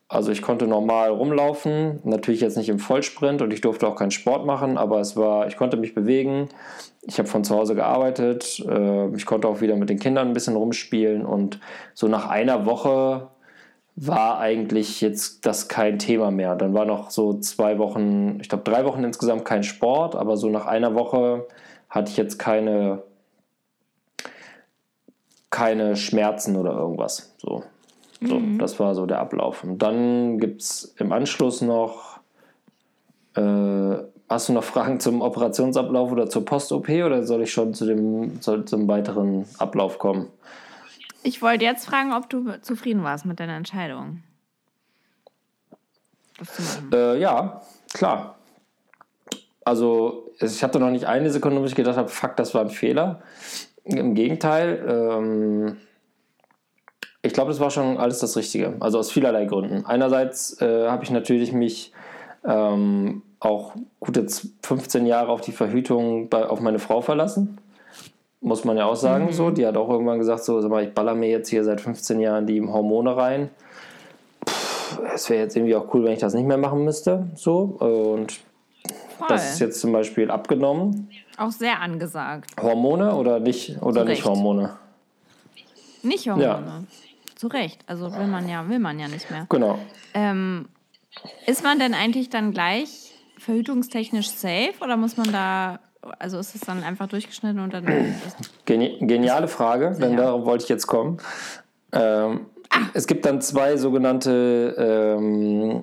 Also 0.09 0.31
ich 0.31 0.43
konnte 0.43 0.67
normal 0.67 1.11
rumlaufen, 1.11 2.01
natürlich 2.05 2.43
jetzt 2.43 2.59
nicht 2.59 2.69
im 2.69 2.79
Vollsprint 2.79 3.41
und 3.41 3.51
ich 3.53 3.63
durfte 3.63 3.89
auch 3.89 3.97
keinen 3.97 4.11
Sport 4.11 4.45
machen, 4.45 4.77
aber 4.77 5.01
es 5.01 5.17
war, 5.17 5.47
ich 5.47 5.57
konnte 5.57 5.79
mich 5.79 5.95
bewegen. 5.95 6.51
Ich 7.03 7.19
habe 7.19 7.29
von 7.29 7.45
zu 7.45 7.55
Hause 7.55 7.75
gearbeitet, 7.75 8.63
äh, 8.69 9.09
ich 9.17 9.25
konnte 9.25 9.49
auch 9.49 9.61
wieder 9.63 9.77
mit 9.77 9.89
den 9.89 9.99
Kindern 9.99 10.29
ein 10.29 10.35
bisschen 10.35 10.57
rumspielen 10.57 11.25
und 11.25 11.61
so 11.95 12.09
nach 12.09 12.29
einer 12.29 12.67
Woche 12.67 13.29
war 13.97 14.39
eigentlich 14.39 15.01
jetzt 15.01 15.45
das 15.47 15.69
kein 15.69 15.99
Thema 15.99 16.31
mehr. 16.31 16.57
Dann 16.57 16.75
war 16.75 16.85
noch 16.85 17.11
so 17.11 17.39
zwei 17.41 17.79
Wochen, 17.79 18.39
ich 18.41 18.49
glaube 18.49 18.65
drei 18.65 18.85
Wochen 18.85 19.05
insgesamt 19.05 19.45
kein 19.45 19.63
Sport, 19.63 20.15
aber 20.15 20.37
so 20.37 20.49
nach 20.49 20.67
einer 20.67 20.95
Woche 20.95 21.47
hatte 21.89 22.11
ich 22.11 22.17
jetzt 22.17 22.39
keine 22.39 23.03
keine 25.53 25.95
Schmerzen 25.97 26.57
oder 26.57 26.73
irgendwas. 26.73 27.33
So, 27.39 27.63
so 28.21 28.41
mhm. 28.41 28.59
das 28.59 28.81
war 28.81 28.97
so 28.97 29.07
der 29.07 29.21
Ablauf. 29.21 29.63
Und 29.63 29.79
dann 29.79 30.41
gibt 30.41 30.63
es 30.63 30.95
im 30.99 31.13
Anschluss 31.13 31.61
noch, 31.61 32.19
äh, 33.37 33.97
hast 34.29 34.49
du 34.49 34.55
noch 34.55 34.65
Fragen 34.65 34.99
zum 34.99 35.21
Operationsablauf 35.21 36.11
oder 36.11 36.29
zur 36.29 36.45
Post-OP 36.45 36.89
oder 36.89 37.23
soll 37.23 37.43
ich 37.43 37.53
schon 37.53 37.75
zu 37.75 37.87
dem, 37.87 38.41
soll 38.41 38.65
zum 38.65 38.89
weiteren 38.89 39.45
Ablauf 39.59 39.99
kommen? 39.99 40.29
Ich 41.23 41.43
wollte 41.43 41.65
jetzt 41.65 41.85
fragen, 41.85 42.13
ob 42.13 42.29
du 42.31 42.61
zufrieden 42.63 43.05
warst 43.05 43.27
mit 43.27 43.39
deiner 43.39 43.55
Entscheidung. 43.55 44.23
Äh, 46.93 47.21
ja, 47.21 47.61
klar. 47.93 48.37
Also 49.65 50.31
ich 50.41 50.65
hatte 50.65 50.81
noch 50.81 50.91
nicht 50.91 51.05
eine 51.05 51.31
Sekunde, 51.31 51.61
wo 51.61 51.67
ich 51.67 51.75
gedacht 51.75 51.99
habe, 51.99 52.09
fuck, 52.09 52.37
das 52.37 52.55
war 52.55 52.63
ein 52.63 52.71
Fehler. 52.71 53.23
Im 53.85 54.15
Gegenteil, 54.15 54.85
ähm, 54.87 55.77
ich 57.23 57.33
glaube, 57.33 57.51
das 57.51 57.61
war 57.61 57.71
schon 57.71 57.99
alles 57.99 58.19
das 58.19 58.37
Richtige. 58.37 58.75
Also 58.81 58.99
aus 58.99 59.11
vielerlei 59.11 59.45
Gründen. 59.45 59.87
Einerseits 59.87 60.61
äh, 60.61 60.89
habe 60.89 61.05
ich 61.05 61.11
natürlich 61.11 61.53
mich 61.53 61.93
ähm, 62.45 63.23
auch 63.39 63.75
gute 64.01 64.27
15 64.63 65.07
Jahre 65.07 65.31
auf 65.31 65.41
die 65.41 65.53
Verhütung 65.53 66.29
bei, 66.29 66.47
auf 66.47 66.61
meine 66.61 66.79
Frau 66.79 67.01
verlassen. 67.01 67.59
Muss 68.41 68.65
man 68.65 68.77
ja 68.77 68.87
auch 68.87 68.97
sagen, 68.97 69.27
mhm. 69.27 69.33
so. 69.33 69.51
Die 69.51 69.67
hat 69.67 69.77
auch 69.77 69.89
irgendwann 69.89 70.19
gesagt, 70.19 70.45
so, 70.45 70.61
sag 70.61 70.71
mal, 70.71 70.85
ich 70.85 70.93
baller 70.95 71.15
mir 71.15 71.29
jetzt 71.29 71.49
hier 71.49 71.63
seit 71.63 71.81
15 71.81 72.21
Jahren 72.21 72.47
die 72.47 72.61
Hormone 72.61 73.17
rein. 73.17 73.51
Es 75.15 75.31
wäre 75.31 75.43
jetzt 75.43 75.57
irgendwie 75.57 75.77
auch 75.77 75.93
cool, 75.95 76.05
wenn 76.05 76.13
ich 76.13 76.19
das 76.19 76.35
nicht 76.35 76.47
mehr 76.47 76.59
machen 76.59 76.85
müsste. 76.85 77.29
So. 77.37 77.77
Und 77.79 78.41
Voll. 79.19 79.29
das 79.29 79.53
ist 79.53 79.61
jetzt 79.61 79.81
zum 79.81 79.93
Beispiel 79.93 80.31
abgenommen. 80.31 81.09
Auch 81.43 81.51
sehr 81.51 81.81
angesagt. 81.81 82.53
Hormone 82.61 83.17
oder 83.17 83.41
nicht 83.41 83.83
oder 83.83 84.05
nicht 84.05 84.25
Hormone? 84.25 84.77
Nicht 86.05 86.29
Hormone. 86.29 86.45
Ja. 86.45 86.83
Zu 87.35 87.49
Recht. 87.49 87.81
Also 87.89 88.13
will 88.13 88.29
man 88.29 88.49
ja, 88.49 88.69
will 88.69 88.79
man 88.79 89.01
ja 89.01 89.09
nicht 89.09 89.29
mehr. 89.29 89.47
Genau. 89.49 89.77
Ähm, 90.15 90.69
ist 91.47 91.65
man 91.65 91.81
denn 91.81 91.95
eigentlich 91.95 92.31
dann 92.31 92.53
gleich 92.53 93.13
verhütungstechnisch 93.39 94.31
safe 94.31 94.75
oder 94.81 94.97
muss 94.97 95.17
man 95.17 95.33
da, 95.33 95.81
also 96.21 96.39
ist 96.39 96.55
es 96.55 96.61
dann 96.61 96.85
einfach 96.85 97.09
durchgeschnitten 97.09 97.59
und 97.59 97.75
dann. 97.75 97.87
Geni 98.65 98.99
geniale 99.01 99.49
Frage, 99.49 99.97
denn 100.01 100.13
ja. 100.13 100.19
darauf 100.19 100.45
wollte 100.45 100.63
ich 100.63 100.69
jetzt 100.69 100.87
kommen. 100.87 101.19
Ähm, 101.93 102.47
ah. 102.71 102.79
Es 102.95 103.09
gibt 103.09 103.27
dann 103.27 103.41
zwei 103.41 103.77
sogenannte 103.77 104.77
ähm, 105.19 105.71
äh, 105.71 105.83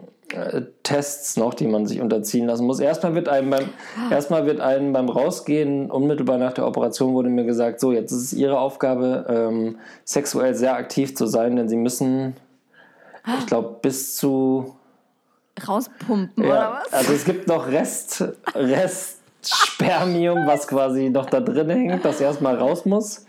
Tests 0.84 1.38
noch, 1.38 1.54
die 1.54 1.68
man 1.68 1.86
sich 1.86 2.02
unterziehen 2.02 2.48
lassen 2.48 2.66
muss. 2.66 2.80
Erstmal 2.80 3.16
wird 3.16 3.30
einem 3.30 3.50
beim, 3.50 3.70
ah. 3.98 4.12
erstmal 4.12 4.46
wird 4.46 4.60
einem 4.60 4.94
beim 4.94 5.10
Rausgehen, 5.10 5.90
unmittelbar 5.90 6.38
nach 6.38 6.54
der 6.54 6.68
Operation, 6.68 7.14
wurde 7.14 7.30
mir 7.30 7.46
gesagt, 7.46 7.80
so, 7.80 7.92
jetzt 7.92 8.12
ist 8.12 8.24
es 8.24 8.34
Ihre 8.34 8.60
Aufgabe, 8.60 9.26
ähm, 9.28 9.78
sexuell 10.06 10.54
sehr 10.56 10.76
aktiv 10.76 11.16
zu 11.16 11.26
sein, 11.26 11.56
denn 11.56 11.68
Sie 11.68 11.78
müssen, 11.78 12.36
ich 13.40 13.48
glaube, 13.48 13.78
bis 13.82 14.16
zu 14.16 14.76
rauspumpen 15.68 16.44
ja, 16.44 16.50
oder 16.50 16.80
was? 16.82 16.94
Also 16.94 17.14
es 17.14 17.26
gibt 17.26 17.48
noch 17.48 17.68
Rest, 17.68 18.24
Rest 18.56 19.20
Spermium, 19.44 20.46
was 20.46 20.68
quasi 20.68 21.10
noch 21.10 21.26
da 21.26 21.40
drin 21.40 21.70
hängt, 21.70 22.06
das 22.06 22.22
erstmal 22.22 22.56
raus 22.56 22.86
muss, 22.86 23.26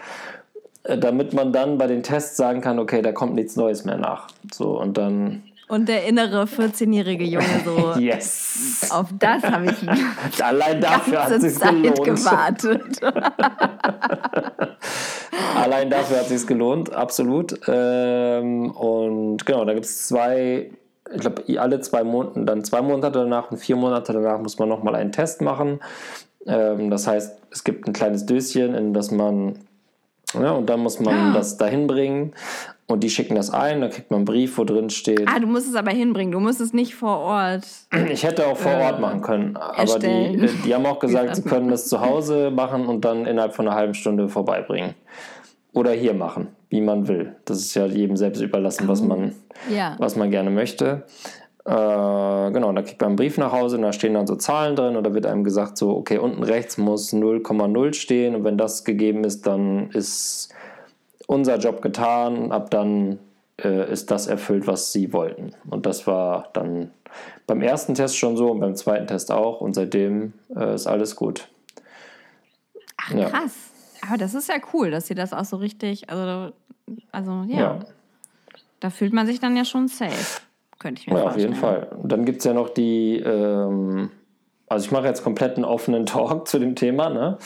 äh, 0.82 0.98
damit 0.98 1.32
man 1.32 1.52
dann 1.52 1.78
bei 1.78 1.86
den 1.86 2.02
Tests 2.02 2.36
sagen 2.36 2.60
kann, 2.60 2.78
okay, 2.78 3.02
da 3.02 3.12
kommt 3.12 3.34
nichts 3.34 3.56
Neues 3.56 3.84
mehr 3.84 3.96
nach. 3.96 4.28
So 4.52 4.78
und 4.78 4.98
dann 4.98 5.42
Und 5.70 5.88
der 5.88 6.04
innere 6.04 6.46
14-jährige 6.46 7.22
Junge 7.22 7.62
so. 7.64 7.94
yes. 7.96 8.88
Auf 8.90 9.06
das 9.16 9.40
habe 9.44 9.66
ich 9.66 10.42
Allein 10.42 10.80
dafür 10.80 11.22
hat 11.24 11.30
es 11.30 11.60
gelohnt. 11.60 12.02
gewartet. 12.02 13.00
Allein 15.54 15.88
dafür 15.88 16.16
hat 16.16 16.24
es 16.24 16.40
sich 16.40 16.46
gelohnt, 16.48 16.92
absolut. 16.92 17.60
Ähm, 17.68 18.72
und 18.72 19.46
genau, 19.46 19.64
da 19.64 19.74
gibt 19.74 19.86
es 19.86 20.08
zwei, 20.08 20.72
ich 21.14 21.20
glaube, 21.20 21.44
alle 21.60 21.80
zwei 21.80 22.02
Monate, 22.02 22.44
dann 22.44 22.64
zwei 22.64 22.82
Monate 22.82 23.20
danach 23.20 23.52
und 23.52 23.58
vier 23.58 23.76
Monate 23.76 24.12
danach 24.12 24.40
muss 24.40 24.58
man 24.58 24.68
nochmal 24.68 24.96
einen 24.96 25.12
Test 25.12 25.40
machen. 25.40 25.78
Ähm, 26.46 26.90
das 26.90 27.06
heißt, 27.06 27.38
es 27.52 27.62
gibt 27.62 27.86
ein 27.86 27.92
kleines 27.92 28.26
Döschen, 28.26 28.74
in 28.74 28.92
das 28.92 29.12
man, 29.12 29.60
ja, 30.34 30.50
und 30.50 30.66
dann 30.66 30.80
muss 30.80 30.98
man 30.98 31.14
ah. 31.14 31.32
das 31.32 31.58
dahin 31.58 31.86
bringen. 31.86 32.32
Und 32.90 33.04
die 33.04 33.10
schicken 33.10 33.36
das 33.36 33.50
ein, 33.50 33.80
da 33.80 33.88
kriegt 33.88 34.10
man 34.10 34.18
einen 34.18 34.24
Brief, 34.24 34.58
wo 34.58 34.64
drin 34.64 34.90
steht. 34.90 35.22
Ah, 35.26 35.38
du 35.38 35.46
musst 35.46 35.68
es 35.68 35.76
aber 35.76 35.92
hinbringen, 35.92 36.32
du 36.32 36.40
musst 36.40 36.60
es 36.60 36.72
nicht 36.72 36.94
vor 36.94 37.18
Ort. 37.18 37.64
Ich 38.10 38.24
hätte 38.24 38.46
auch 38.48 38.56
vor 38.56 38.72
äh, 38.72 38.84
Ort 38.84 39.00
machen 39.00 39.22
können, 39.22 39.56
aber 39.56 39.98
die, 39.98 40.06
äh, 40.06 40.48
die 40.64 40.74
haben 40.74 40.84
auch 40.86 40.98
gesagt, 41.00 41.36
sie 41.36 41.42
können 41.42 41.68
das 41.68 41.86
zu 41.88 42.00
Hause 42.00 42.50
machen 42.50 42.86
und 42.86 43.04
dann 43.04 43.26
innerhalb 43.26 43.54
von 43.54 43.68
einer 43.68 43.76
halben 43.76 43.94
Stunde 43.94 44.28
vorbeibringen. 44.28 44.94
Oder 45.72 45.92
hier 45.92 46.14
machen, 46.14 46.48
wie 46.68 46.80
man 46.80 47.06
will. 47.06 47.36
Das 47.44 47.58
ist 47.58 47.74
ja 47.74 47.86
jedem 47.86 48.16
selbst 48.16 48.42
überlassen, 48.42 48.88
was 48.88 49.02
man, 49.02 49.36
ja. 49.72 49.94
was 49.98 50.16
man 50.16 50.32
gerne 50.32 50.50
möchte. 50.50 51.04
Äh, 51.64 51.70
genau, 51.70 52.72
da 52.72 52.82
kriegt 52.82 53.00
man 53.00 53.10
einen 53.10 53.16
Brief 53.16 53.38
nach 53.38 53.52
Hause 53.52 53.76
und 53.76 53.82
da 53.82 53.92
stehen 53.92 54.14
dann 54.14 54.26
so 54.26 54.34
Zahlen 54.34 54.74
drin 54.74 54.96
und 54.96 55.04
da 55.04 55.14
wird 55.14 55.26
einem 55.26 55.44
gesagt, 55.44 55.76
so, 55.76 55.96
okay, 55.96 56.18
unten 56.18 56.42
rechts 56.42 56.76
muss 56.76 57.12
0,0 57.12 57.94
stehen 57.94 58.34
und 58.34 58.42
wenn 58.42 58.58
das 58.58 58.84
gegeben 58.84 59.22
ist, 59.22 59.46
dann 59.46 59.90
ist 59.90 60.52
unser 61.30 61.58
Job 61.58 61.80
getan, 61.80 62.50
ab 62.50 62.70
dann 62.70 63.20
äh, 63.62 63.90
ist 63.90 64.10
das 64.10 64.26
erfüllt, 64.26 64.66
was 64.66 64.90
sie 64.90 65.12
wollten. 65.12 65.52
Und 65.70 65.86
das 65.86 66.08
war 66.08 66.48
dann 66.54 66.90
beim 67.46 67.62
ersten 67.62 67.94
Test 67.94 68.18
schon 68.18 68.36
so 68.36 68.50
und 68.50 68.58
beim 68.58 68.74
zweiten 68.74 69.06
Test 69.06 69.30
auch 69.30 69.60
und 69.60 69.74
seitdem 69.74 70.32
äh, 70.56 70.74
ist 70.74 70.88
alles 70.88 71.14
gut. 71.14 71.48
Ach, 72.96 73.12
ja. 73.12 73.30
krass. 73.30 73.70
Aber 74.06 74.18
das 74.18 74.34
ist 74.34 74.48
ja 74.48 74.56
cool, 74.72 74.90
dass 74.90 75.06
sie 75.06 75.14
das 75.14 75.32
auch 75.32 75.44
so 75.44 75.58
richtig, 75.58 76.10
also, 76.10 76.52
also 77.12 77.44
ja. 77.46 77.58
ja. 77.58 77.78
Da 78.80 78.90
fühlt 78.90 79.12
man 79.12 79.26
sich 79.28 79.38
dann 79.38 79.56
ja 79.56 79.64
schon 79.64 79.86
safe, 79.86 80.40
könnte 80.80 81.02
ich 81.02 81.06
mir 81.06 81.14
ja, 81.14 81.22
vorstellen. 81.22 81.52
Auf 81.52 81.54
jeden 81.54 81.60
Fall. 81.60 81.96
Und 82.02 82.10
dann 82.10 82.24
gibt 82.24 82.38
es 82.38 82.44
ja 82.44 82.54
noch 82.54 82.70
die, 82.70 83.20
ähm, 83.20 84.10
also 84.70 84.86
ich 84.86 84.92
mache 84.92 85.06
jetzt 85.06 85.24
komplett 85.24 85.56
einen 85.56 85.64
offenen 85.64 86.06
Talk 86.06 86.46
zu 86.46 86.60
dem 86.60 86.76
Thema. 86.76 87.10
Ne? 87.10 87.38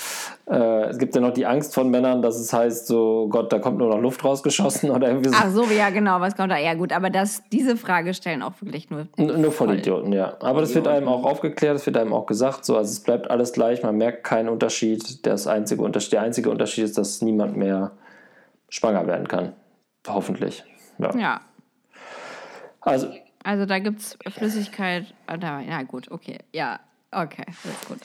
Äh, 0.47 0.91
es 0.91 0.99
gibt 0.99 1.15
ja 1.15 1.23
noch 1.23 1.33
die 1.33 1.47
Angst 1.47 1.75
von 1.75 1.89
Männern, 1.91 2.21
dass 2.21 2.39
es 2.39 2.53
heißt, 2.53 2.87
so 2.87 3.29
Gott, 3.31 3.51
da 3.51 3.59
kommt 3.59 3.79
nur 3.79 3.89
noch 3.89 3.99
Luft 3.99 4.23
rausgeschossen 4.23 4.91
oder 4.93 5.09
irgendwie 5.09 5.31
so. 5.31 5.37
Ach 5.37 5.51
so, 5.51 5.65
ja 5.65 5.89
genau, 5.89 6.21
was 6.21 6.37
kommt 6.37 6.53
da? 6.53 6.59
Ja 6.59 6.75
gut, 6.75 6.93
aber 6.93 7.09
das, 7.09 7.43
diese 7.51 7.79
Frage 7.79 8.13
stellen 8.13 8.43
auch 8.43 8.53
wirklich 8.61 8.91
nur 8.91 9.09
N 9.17 9.41
Nur 9.41 9.53
Vollidioten, 9.53 10.13
ja. 10.13 10.37
Aber 10.41 10.61
das 10.61 10.75
wird 10.75 10.87
einem 10.87 11.09
auch 11.09 11.25
aufgeklärt, 11.25 11.77
das 11.77 11.87
wird 11.87 11.97
einem 11.97 12.13
auch 12.13 12.27
gesagt, 12.27 12.67
so, 12.67 12.77
also 12.77 12.91
es 12.91 13.01
bleibt 13.01 13.31
alles 13.31 13.55
gleich, 13.55 13.83
man 13.83 13.97
merkt 13.97 14.23
keinen 14.23 14.51
Unterschied. 14.51 15.25
Das 15.27 15.47
einzige 15.47 15.81
Unterschied, 15.83 16.13
der 16.13 16.23
einzige 16.23 16.51
Unterschied 16.51 16.85
ist, 16.85 16.99
dass 16.99 17.23
niemand 17.23 17.57
mehr 17.57 17.93
schwanger 18.69 19.07
werden 19.07 19.29
kann. 19.29 19.55
Hoffentlich. 20.07 20.63
Ja. 20.99 21.17
ja. 21.17 21.41
Also, 22.83 23.09
also 23.43 23.65
da 23.65 23.79
gibt 23.79 24.01
es 24.01 24.19
Flüssigkeit, 24.29 25.07
da, 25.27 25.61
ja 25.61 25.83
gut, 25.85 26.11
okay, 26.11 26.39
ja, 26.53 26.81
Okay, 27.15 27.45
ist 27.49 27.89
gut. 27.89 27.99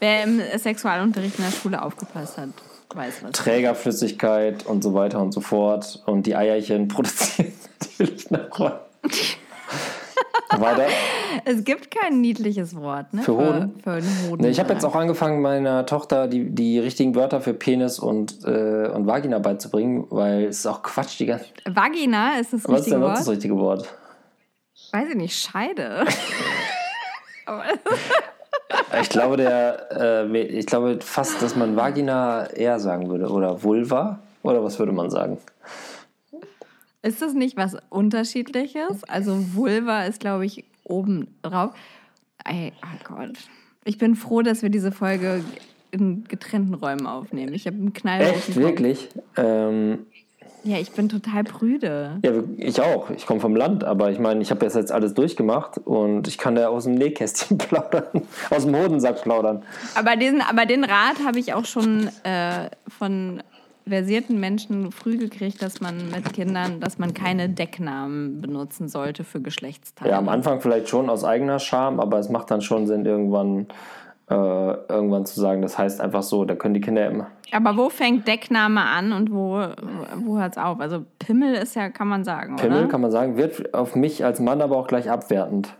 Wer 0.00 0.24
im 0.24 0.40
Sexualunterricht 0.56 1.38
in 1.38 1.44
der 1.44 1.52
Schule 1.52 1.82
aufgepasst 1.82 2.38
hat, 2.38 2.48
weiß 2.94 3.24
was. 3.24 3.32
Trägerflüssigkeit 3.32 4.66
und 4.66 4.82
so 4.82 4.94
weiter 4.94 5.20
und 5.20 5.32
so 5.32 5.40
fort. 5.40 6.02
Und 6.06 6.26
die 6.26 6.36
Eierchen 6.36 6.88
produzieren 6.88 7.52
natürlich 7.80 8.30
noch 8.30 8.50
Weiter. 10.60 10.86
Es 11.44 11.64
gibt 11.64 11.90
kein 11.90 12.20
niedliches 12.20 12.76
Wort, 12.76 13.12
ne? 13.12 13.22
Für 13.22 13.32
Hoden? 13.32 13.74
Für, 13.82 14.00
für 14.00 14.30
Hoden 14.30 14.42
nee, 14.42 14.50
ich 14.50 14.60
habe 14.60 14.72
jetzt 14.72 14.84
auch 14.84 14.94
angefangen, 14.94 15.42
meiner 15.42 15.84
Tochter 15.84 16.28
die, 16.28 16.50
die 16.50 16.78
richtigen 16.78 17.16
Wörter 17.16 17.40
für 17.40 17.54
Penis 17.54 17.98
und, 17.98 18.44
äh, 18.44 18.88
und 18.88 19.06
Vagina 19.06 19.40
beizubringen, 19.40 20.06
weil 20.10 20.44
es 20.44 20.60
ist 20.60 20.66
auch 20.66 20.82
Quatsch, 20.82 21.18
die 21.18 21.26
ganze. 21.26 21.46
Vagina 21.66 22.38
ist 22.38 22.52
das 22.52 22.68
richtige 22.68 22.68
Wort? 22.68 22.74
Was 22.74 22.86
ist 22.86 22.92
denn 22.92 23.02
das 23.02 23.28
richtige 23.28 23.56
Wort? 23.56 23.94
Weiß 24.92 25.08
ich 25.08 25.16
nicht, 25.16 25.36
Scheide. 25.36 26.04
Ich 29.00 29.08
glaube, 29.08 29.36
der, 29.36 30.24
äh, 30.30 30.38
ich 30.42 30.66
glaube 30.66 30.98
fast, 31.00 31.40
dass 31.42 31.56
man 31.56 31.76
Vagina 31.76 32.46
eher 32.46 32.78
sagen 32.78 33.08
würde. 33.08 33.28
Oder 33.28 33.62
Vulva? 33.62 34.20
Oder 34.42 34.62
was 34.62 34.78
würde 34.78 34.92
man 34.92 35.10
sagen? 35.10 35.38
Ist 37.02 37.20
das 37.20 37.34
nicht 37.34 37.56
was 37.56 37.76
Unterschiedliches? 37.90 39.04
Also 39.04 39.54
Vulva 39.54 40.04
ist, 40.04 40.20
glaube 40.20 40.46
ich, 40.46 40.64
oben 40.84 41.34
drauf. 41.42 41.72
Ey, 42.44 42.72
oh 42.82 43.14
Gott. 43.14 43.38
Ich 43.84 43.98
bin 43.98 44.16
froh, 44.16 44.42
dass 44.42 44.62
wir 44.62 44.70
diese 44.70 44.92
Folge 44.92 45.44
in 45.90 46.24
getrennten 46.24 46.74
Räumen 46.74 47.06
aufnehmen. 47.06 47.54
Ich 47.54 47.66
habe 47.66 47.76
einen 47.76 47.92
Knall. 47.92 48.22
Echt, 48.22 48.56
wirklich? 48.56 49.08
Ähm, 49.36 50.06
ja, 50.64 50.78
ich 50.78 50.92
bin 50.92 51.08
total 51.08 51.44
prüde. 51.44 52.18
Ja, 52.24 52.32
ich 52.56 52.80
auch. 52.80 53.10
Ich 53.10 53.26
komme 53.26 53.40
vom 53.40 53.54
Land, 53.54 53.84
aber 53.84 54.10
ich 54.10 54.18
meine, 54.18 54.40
ich 54.40 54.50
habe 54.50 54.64
jetzt 54.64 54.90
alles 54.90 55.14
durchgemacht 55.14 55.78
und 55.78 56.26
ich 56.26 56.38
kann 56.38 56.54
da 56.54 56.68
aus 56.68 56.84
dem 56.84 56.94
Nähkästchen 56.94 57.58
plaudern, 57.58 58.22
aus 58.50 58.64
dem 58.64 58.76
Hodensack 58.76 59.22
plaudern. 59.22 59.62
Aber 59.94 60.16
diesen, 60.16 60.40
aber 60.40 60.66
den 60.66 60.84
Rat 60.84 61.16
habe 61.24 61.38
ich 61.38 61.52
auch 61.52 61.66
schon 61.66 62.08
äh, 62.24 62.70
von 62.88 63.42
versierten 63.86 64.40
Menschen 64.40 64.90
früh 64.92 65.18
gekriegt, 65.18 65.62
dass 65.62 65.80
man 65.80 66.10
mit 66.10 66.32
Kindern, 66.32 66.80
dass 66.80 66.98
man 66.98 67.12
keine 67.12 67.50
Decknamen 67.50 68.40
benutzen 68.40 68.88
sollte 68.88 69.24
für 69.24 69.40
Geschlechtsteile. 69.40 70.10
Ja, 70.10 70.18
am 70.18 70.28
Anfang 70.28 70.60
vielleicht 70.60 70.88
schon 70.88 71.10
aus 71.10 71.24
eigener 71.24 71.58
Scham, 71.58 72.00
aber 72.00 72.18
es 72.18 72.30
macht 72.30 72.50
dann 72.50 72.62
schon 72.62 72.86
Sinn, 72.86 73.04
irgendwann 73.04 73.66
äh, 74.30 74.34
irgendwann 74.34 75.26
zu 75.26 75.38
sagen, 75.38 75.62
das 75.62 75.76
heißt 75.76 76.00
einfach 76.00 76.22
so, 76.22 76.44
da 76.44 76.54
können 76.54 76.74
die 76.74 76.80
Kinder 76.80 77.06
immer. 77.06 77.28
Aber 77.52 77.76
wo 77.76 77.90
fängt 77.90 78.26
Deckname 78.26 78.80
an 78.80 79.12
und 79.12 79.32
wo, 79.32 79.62
wo 80.16 80.38
hört 80.38 80.56
es 80.56 80.62
auf? 80.62 80.80
Also 80.80 81.04
Pimmel 81.18 81.54
ist 81.54 81.76
ja, 81.76 81.90
kann 81.90 82.08
man 82.08 82.24
sagen, 82.24 82.56
Pimmel 82.56 82.80
oder? 82.80 82.88
kann 82.88 83.00
man 83.00 83.10
sagen, 83.10 83.36
wird 83.36 83.74
auf 83.74 83.94
mich 83.94 84.24
als 84.24 84.40
Mann 84.40 84.62
aber 84.62 84.76
auch 84.76 84.86
gleich 84.86 85.10
abwertend. 85.10 85.74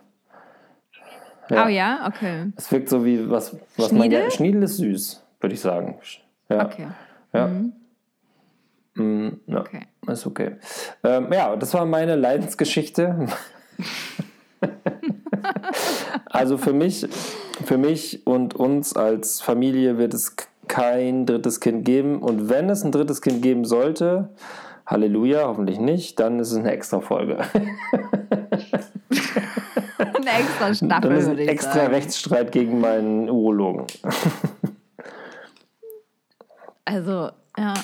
Ja. 1.51 1.66
Oh 1.66 1.68
ja, 1.68 2.07
okay. 2.07 2.53
Es 2.57 2.70
wirkt 2.70 2.88
so 2.88 3.05
wie 3.05 3.28
was, 3.28 3.57
was 3.76 3.88
Schniedel? 3.88 4.22
man 4.22 4.30
Schniedel 4.30 4.62
ist 4.62 4.76
süß, 4.76 5.24
würde 5.40 5.55
ich 5.55 5.61
sagen. 5.61 5.99
Ja. 6.49 6.66
Okay. 6.66 6.86
Ja. 7.32 7.47
Mhm. 7.49 7.72
Mm, 8.95 9.28
ja. 9.47 9.61
Okay. 9.61 9.80
Ist 10.07 10.26
okay. 10.26 10.57
Ähm, 11.03 11.32
ja, 11.32 11.57
das 11.57 11.74
war 11.74 11.84
meine 11.84 12.16
Leidensgeschichte. 12.16 13.26
also 16.30 16.57
für 16.59 16.72
mich, 16.72 17.07
für 17.64 17.78
mich 17.78 18.26
und 18.26 18.55
uns 18.55 18.97
als 18.97 19.40
Familie 19.40 19.99
wird 19.99 20.14
es 20.14 20.36
kein 20.68 21.26
drittes 21.26 21.61
Kind 21.61 21.84
geben. 21.84 22.20
Und 22.20 22.49
wenn 22.49 22.70
es 22.70 22.84
ein 22.84 22.92
drittes 22.92 23.20
Kind 23.22 23.42
geben 23.42 23.64
sollte, 23.64 24.30
Halleluja, 24.86 25.47
hoffentlich 25.47 25.78
nicht, 25.78 26.20
dann 26.20 26.38
ist 26.40 26.53
es 26.53 26.59
eine 26.59 26.72
extra 26.72 27.01
Folge. 27.01 27.38
eine 29.99 30.30
extra 30.38 30.74
Staffel. 30.74 31.09
Dann 31.11 31.12
ist 31.12 31.28
ein 31.28 31.38
extra 31.38 31.72
sagen. 31.72 31.95
Rechtsstreit 31.95 32.53
gegen 32.53 32.80
meinen 32.80 33.30
Urologen. 33.30 33.86
also, 36.84 37.30
ja. 37.57 37.74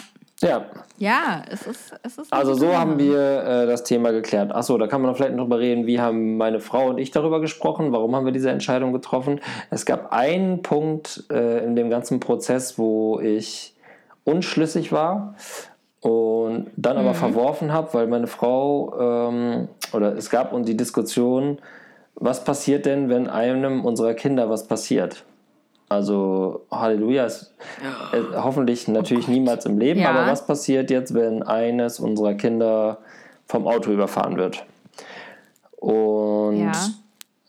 Ja. 0.42 0.66
Ja, 0.96 1.42
es 1.50 1.66
ist. 1.66 1.92
Es 2.02 2.18
ist 2.18 2.32
also, 2.32 2.54
so 2.54 2.76
haben 2.76 2.98
wir 2.98 3.42
äh, 3.42 3.66
das 3.66 3.84
Thema 3.84 4.10
geklärt. 4.10 4.52
Achso, 4.52 4.78
da 4.78 4.86
kann 4.86 5.02
man 5.02 5.14
vielleicht 5.14 5.34
noch 5.34 5.44
drüber 5.44 5.58
reden, 5.58 5.86
wie 5.86 6.00
haben 6.00 6.36
meine 6.36 6.60
Frau 6.60 6.88
und 6.88 6.98
ich 6.98 7.10
darüber 7.10 7.40
gesprochen, 7.40 7.92
warum 7.92 8.16
haben 8.16 8.24
wir 8.24 8.32
diese 8.32 8.50
Entscheidung 8.50 8.92
getroffen. 8.92 9.40
Es 9.70 9.84
gab 9.84 10.12
einen 10.12 10.62
Punkt 10.62 11.24
äh, 11.30 11.64
in 11.64 11.76
dem 11.76 11.90
ganzen 11.90 12.20
Prozess, 12.20 12.78
wo 12.78 13.20
ich 13.20 13.74
unschlüssig 14.24 14.92
war 14.92 15.34
und 16.00 16.70
dann 16.76 16.96
aber 16.96 17.10
mhm. 17.10 17.14
verworfen 17.14 17.72
habe, 17.72 17.92
weil 17.92 18.06
meine 18.06 18.26
Frau 18.26 19.28
ähm, 19.28 19.68
oder 19.92 20.16
es 20.16 20.30
gab 20.30 20.52
und 20.52 20.66
die 20.66 20.76
Diskussion, 20.76 21.58
was 22.14 22.44
passiert 22.44 22.86
denn, 22.86 23.08
wenn 23.08 23.28
einem 23.28 23.84
unserer 23.84 24.14
Kinder 24.14 24.48
was 24.48 24.66
passiert? 24.66 25.24
Also 25.90 26.66
Halleluja 26.70 27.24
ist 27.26 27.52
äh, 28.12 28.36
hoffentlich 28.36 28.86
natürlich 28.86 29.26
oh 29.26 29.32
niemals 29.32 29.66
im 29.66 29.76
Leben, 29.76 29.98
ja. 29.98 30.10
aber 30.10 30.30
was 30.30 30.46
passiert 30.46 30.88
jetzt, 30.88 31.14
wenn 31.14 31.42
eines 31.42 31.98
unserer 31.98 32.34
Kinder 32.34 32.98
vom 33.48 33.66
Auto 33.66 33.90
überfahren 33.90 34.36
wird? 34.36 34.64
Und 35.80 36.60
ja. 36.60 36.72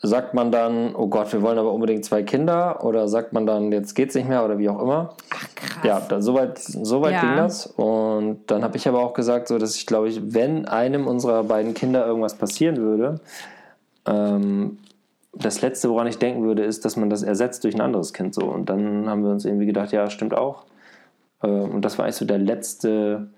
sagt 0.02 0.34
man 0.34 0.52
dann, 0.52 0.96
oh 0.96 1.06
Gott, 1.06 1.32
wir 1.34 1.44
wollen 1.44 1.60
aber 1.60 1.72
unbedingt 1.72 2.04
zwei 2.04 2.24
Kinder 2.24 2.84
oder 2.84 3.08
sagt 3.08 3.32
man 3.32 3.46
dann, 3.46 3.72
jetzt 3.72 3.94
geht's 3.94 4.16
nicht 4.16 4.28
mehr 4.28 4.44
oder 4.44 4.58
wie 4.58 4.70
auch 4.70 4.82
immer? 4.82 5.14
Ach 5.30 5.48
krass. 5.54 5.84
Ja, 5.84 6.00
da, 6.00 6.20
soweit 6.20 6.58
so 6.58 7.04
weit 7.04 7.14
ja. 7.14 7.22
ging 7.22 7.36
das. 7.36 7.68
Und 7.68 8.40
dann 8.48 8.64
habe 8.64 8.76
ich 8.76 8.88
aber 8.88 9.02
auch 9.02 9.14
gesagt, 9.14 9.50
so 9.50 9.60
dass 9.60 9.76
ich 9.76 9.86
glaube 9.86 10.10
ich, 10.10 10.34
wenn 10.34 10.66
einem 10.66 11.06
unserer 11.06 11.44
beiden 11.44 11.76
Kinder 11.76 12.08
irgendwas 12.08 12.34
passieren 12.34 12.78
würde, 12.78 13.20
ähm, 14.08 14.80
das 15.34 15.62
Letzte, 15.62 15.90
woran 15.90 16.08
ich 16.08 16.18
denken 16.18 16.44
würde, 16.44 16.64
ist, 16.64 16.84
dass 16.86 16.98
man 16.98 17.10
das 17.10 17.24
ersetzt 17.24 17.64
durch 17.64 17.76
ein 17.76 17.82
anderes 17.82 18.14
Kind 18.14 18.34
so. 18.34 18.46
Und 18.46 18.70
dann 18.70 19.10
haben 19.10 19.24
wir 19.24 19.32
uns 19.32 19.46
irgendwie 19.46 19.66
gedacht, 19.66 19.92
ja, 19.92 20.10
stimmt 20.10 20.36
auch. 20.36 20.66
Äh, 21.42 21.48
und 21.48 21.84
das 21.84 21.98
war 21.98 22.06
eigentlich 22.06 22.18
so 22.18 22.26
der 22.26 22.38
letzte, 22.38 23.30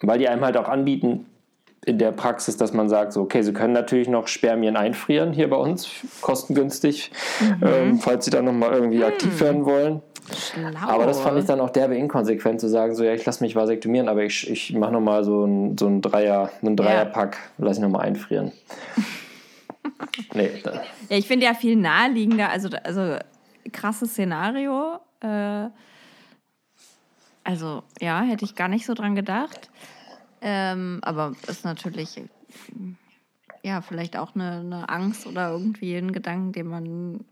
weil 0.00 0.18
die 0.18 0.28
einem 0.28 0.44
halt 0.44 0.56
auch 0.56 0.68
anbieten, 0.68 1.26
in 1.84 1.98
der 1.98 2.10
Praxis, 2.10 2.56
dass 2.56 2.72
man 2.72 2.88
sagt, 2.88 3.12
so, 3.12 3.22
okay, 3.22 3.42
sie 3.42 3.52
können 3.52 3.72
natürlich 3.72 4.08
noch 4.08 4.26
Spermien 4.26 4.76
einfrieren 4.76 5.32
hier 5.32 5.48
bei 5.48 5.56
uns, 5.56 5.88
kostengünstig, 6.20 7.12
mhm. 7.40 7.62
ähm, 7.64 7.98
falls 8.00 8.24
sie 8.24 8.32
dann 8.32 8.44
nochmal 8.44 8.72
irgendwie 8.72 8.98
mhm. 8.98 9.04
aktiv 9.04 9.40
werden 9.40 9.64
wollen. 9.64 10.02
Schlau. 10.34 10.88
Aber 10.88 11.06
das 11.06 11.20
fand 11.20 11.38
ich 11.38 11.44
dann 11.44 11.60
auch 11.60 11.70
derbe 11.70 11.96
inkonsequent 11.96 12.60
zu 12.60 12.68
sagen, 12.68 12.96
so 12.96 13.04
ja, 13.04 13.12
ich 13.14 13.24
lasse 13.24 13.44
mich 13.44 13.54
vasektomieren, 13.54 14.08
aber 14.08 14.24
ich, 14.24 14.50
ich 14.50 14.74
mache 14.74 14.92
nochmal 14.92 15.22
so 15.22 15.44
ein, 15.44 15.78
so 15.78 15.86
ein 15.86 16.02
Dreier, 16.02 16.50
einen 16.60 16.74
Dreierpack, 16.76 17.36
ja. 17.58 17.64
lasse 17.64 17.78
ich 17.78 17.82
nochmal 17.82 18.04
einfrieren. 18.04 18.50
nee. 20.34 20.62
Ja, 20.64 21.16
ich 21.16 21.26
finde 21.26 21.46
ja 21.46 21.54
viel 21.54 21.76
naheliegender, 21.76 22.50
also, 22.50 22.68
also 22.84 23.18
krasses 23.72 24.12
Szenario. 24.12 25.00
Äh, 25.20 25.68
also 27.44 27.82
ja, 28.00 28.22
hätte 28.22 28.44
ich 28.44 28.54
gar 28.54 28.68
nicht 28.68 28.86
so 28.86 28.94
dran 28.94 29.14
gedacht. 29.14 29.70
Ähm, 30.40 31.00
aber 31.02 31.34
ist 31.46 31.64
natürlich 31.64 32.20
ja 33.62 33.80
vielleicht 33.80 34.16
auch 34.16 34.34
eine, 34.34 34.60
eine 34.60 34.88
Angst 34.88 35.26
oder 35.26 35.50
irgendwie 35.50 35.96
ein 35.96 36.12
Gedanken, 36.12 36.52
den 36.52 36.66
man 36.66 37.24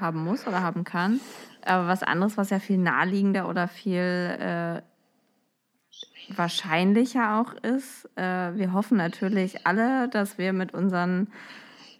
haben 0.00 0.24
muss 0.24 0.46
oder 0.46 0.62
haben 0.62 0.84
kann. 0.84 1.20
Aber 1.64 1.88
was 1.88 2.02
anderes, 2.02 2.36
was 2.36 2.50
ja 2.50 2.58
viel 2.58 2.78
naheliegender 2.78 3.48
oder 3.48 3.68
viel 3.68 4.00
äh, 4.00 4.82
wahrscheinlicher 6.36 7.40
auch 7.40 7.52
ist. 7.52 8.08
Äh, 8.16 8.56
wir 8.56 8.72
hoffen 8.72 8.96
natürlich 8.96 9.66
alle, 9.66 10.08
dass 10.08 10.38
wir 10.38 10.52
mit 10.52 10.74
unseren 10.74 11.28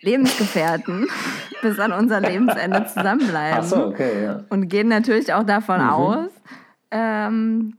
Lebensgefährten 0.06 1.08
bis 1.62 1.78
an 1.78 1.92
unser 1.92 2.20
Lebensende 2.20 2.86
zusammenbleiben. 2.86 3.58
Ach 3.60 3.64
so, 3.64 3.86
okay, 3.86 4.24
ja. 4.24 4.44
Und 4.48 4.68
gehen 4.68 4.88
natürlich 4.88 5.32
auch 5.34 5.42
davon 5.42 5.82
mhm. 5.82 5.90
aus. 5.90 6.30
Ähm, 6.90 7.74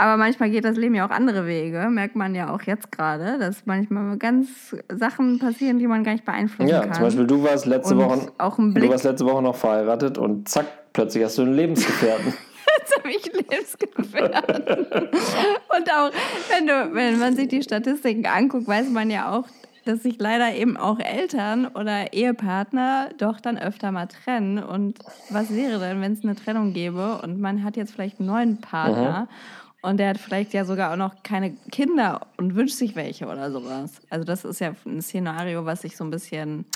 aber 0.00 0.16
manchmal 0.16 0.48
geht 0.48 0.64
das 0.64 0.78
Leben 0.78 0.94
ja 0.94 1.06
auch 1.06 1.10
andere 1.10 1.46
Wege, 1.46 1.88
merkt 1.90 2.16
man 2.16 2.34
ja 2.34 2.54
auch 2.54 2.62
jetzt 2.62 2.90
gerade, 2.90 3.38
dass 3.38 3.66
manchmal 3.66 4.16
ganz 4.16 4.74
Sachen 4.88 5.38
passieren, 5.38 5.78
die 5.78 5.86
man 5.86 6.04
gar 6.04 6.12
nicht 6.12 6.24
beeinflussen 6.24 6.70
ja, 6.70 6.80
kann. 6.80 6.88
Ja, 6.88 6.94
zum 6.94 7.04
Beispiel 7.04 7.26
du 7.26 7.42
warst 7.42 7.66
letzte 7.66 7.98
Woche 7.98 8.32
auch 8.38 8.56
du 8.56 8.88
warst 8.88 9.04
letzte 9.04 9.26
Woche 9.26 9.42
noch 9.42 9.56
verheiratet 9.56 10.16
und 10.16 10.48
zack, 10.48 10.92
plötzlich 10.94 11.22
hast 11.24 11.36
du 11.36 11.42
einen 11.42 11.52
Lebensgefährten. 11.54 12.32
Jetzt 12.78 12.96
habe 12.96 13.10
ich 13.10 13.30
Lebensgefährten. 13.30 14.86
und 14.96 15.92
auch 15.92 16.10
wenn 16.48 16.66
du, 16.66 16.94
wenn 16.94 17.18
man 17.18 17.36
sich 17.36 17.48
die 17.48 17.62
Statistiken 17.62 18.24
anguckt, 18.24 18.68
weiß 18.68 18.88
man 18.88 19.10
ja 19.10 19.30
auch, 19.30 19.44
dass 19.84 20.02
sich 20.02 20.18
leider 20.18 20.54
eben 20.54 20.76
auch 20.76 20.98
Eltern 20.98 21.66
oder 21.66 22.12
Ehepartner 22.12 23.10
doch 23.18 23.40
dann 23.40 23.58
öfter 23.58 23.92
mal 23.92 24.06
trennen. 24.06 24.58
Und 24.58 24.98
was 25.30 25.50
wäre 25.54 25.78
denn, 25.78 26.00
wenn 26.00 26.12
es 26.12 26.22
eine 26.22 26.36
Trennung 26.36 26.72
gäbe 26.72 27.20
und 27.22 27.40
man 27.40 27.64
hat 27.64 27.76
jetzt 27.76 27.92
vielleicht 27.92 28.20
einen 28.20 28.28
neuen 28.28 28.60
Partner? 28.60 29.22
Mhm 29.22 29.60
und 29.82 29.96
der 29.96 30.10
hat 30.10 30.18
vielleicht 30.18 30.52
ja 30.52 30.64
sogar 30.64 30.92
auch 30.92 30.96
noch 30.96 31.22
keine 31.22 31.52
Kinder 31.70 32.26
und 32.36 32.54
wünscht 32.54 32.76
sich 32.76 32.96
welche 32.96 33.26
oder 33.26 33.50
sowas. 33.50 34.02
Also 34.10 34.24
das 34.24 34.44
ist 34.44 34.60
ja 34.60 34.74
ein 34.84 35.00
Szenario, 35.00 35.64
was 35.64 35.82
sich 35.82 35.96
so 35.96 36.04
ein 36.04 36.10
bisschen... 36.10 36.66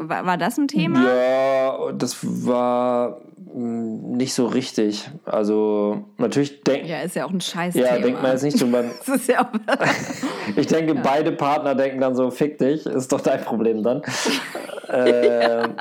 War, 0.00 0.26
war 0.26 0.36
das 0.38 0.58
ein 0.58 0.68
Thema? 0.68 1.04
Ja, 1.04 1.92
das 1.92 2.18
war 2.22 3.20
hm, 3.52 4.12
nicht 4.12 4.34
so 4.34 4.46
richtig. 4.46 5.10
Also 5.24 6.04
natürlich 6.18 6.62
denkt... 6.62 6.86
Ja, 6.86 7.00
ist 7.00 7.16
ja 7.16 7.26
auch 7.26 7.30
ein 7.30 7.40
scheiß 7.40 7.74
Ja, 7.74 7.98
denkt 7.98 8.22
man 8.22 8.32
jetzt 8.32 8.42
nicht 8.42 8.58
so... 8.58 8.66
Man, 8.66 8.90
das 9.06 9.16
ist 9.16 9.28
ja 9.28 9.42
auch 9.42 9.48
ich 10.56 10.66
denke, 10.66 10.94
ja. 10.94 11.00
beide 11.02 11.32
Partner 11.32 11.74
denken 11.74 12.00
dann 12.00 12.14
so, 12.14 12.30
fick 12.30 12.58
dich, 12.58 12.86
ist 12.86 13.12
doch 13.12 13.20
dein 13.20 13.42
Problem 13.42 13.82
dann. 13.82 14.02
ähm, 14.88 15.74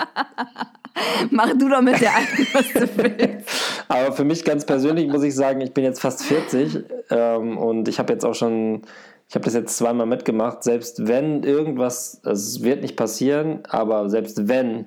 Mach 1.31 1.49
du 1.57 1.69
doch 1.69 1.81
mit 1.81 2.01
der 2.01 2.15
einen, 2.15 2.47
was 2.51 2.73
du 2.73 2.97
willst. 2.97 3.49
Aber 3.87 4.11
für 4.11 4.23
mich 4.23 4.43
ganz 4.43 4.65
persönlich 4.65 5.07
muss 5.07 5.23
ich 5.23 5.35
sagen, 5.35 5.61
ich 5.61 5.73
bin 5.73 5.83
jetzt 5.83 6.01
fast 6.01 6.23
40 6.23 6.83
ähm, 7.09 7.57
und 7.57 7.87
ich 7.87 7.99
habe 7.99 8.13
jetzt 8.13 8.25
auch 8.25 8.35
schon, 8.35 8.81
ich 9.29 9.35
habe 9.35 9.45
das 9.45 9.53
jetzt 9.53 9.77
zweimal 9.77 10.07
mitgemacht. 10.07 10.63
Selbst 10.63 11.07
wenn 11.07 11.43
irgendwas, 11.43 12.19
also 12.23 12.57
es 12.57 12.63
wird 12.63 12.81
nicht 12.81 12.95
passieren, 12.95 13.59
aber 13.69 14.09
selbst 14.09 14.47
wenn, 14.47 14.85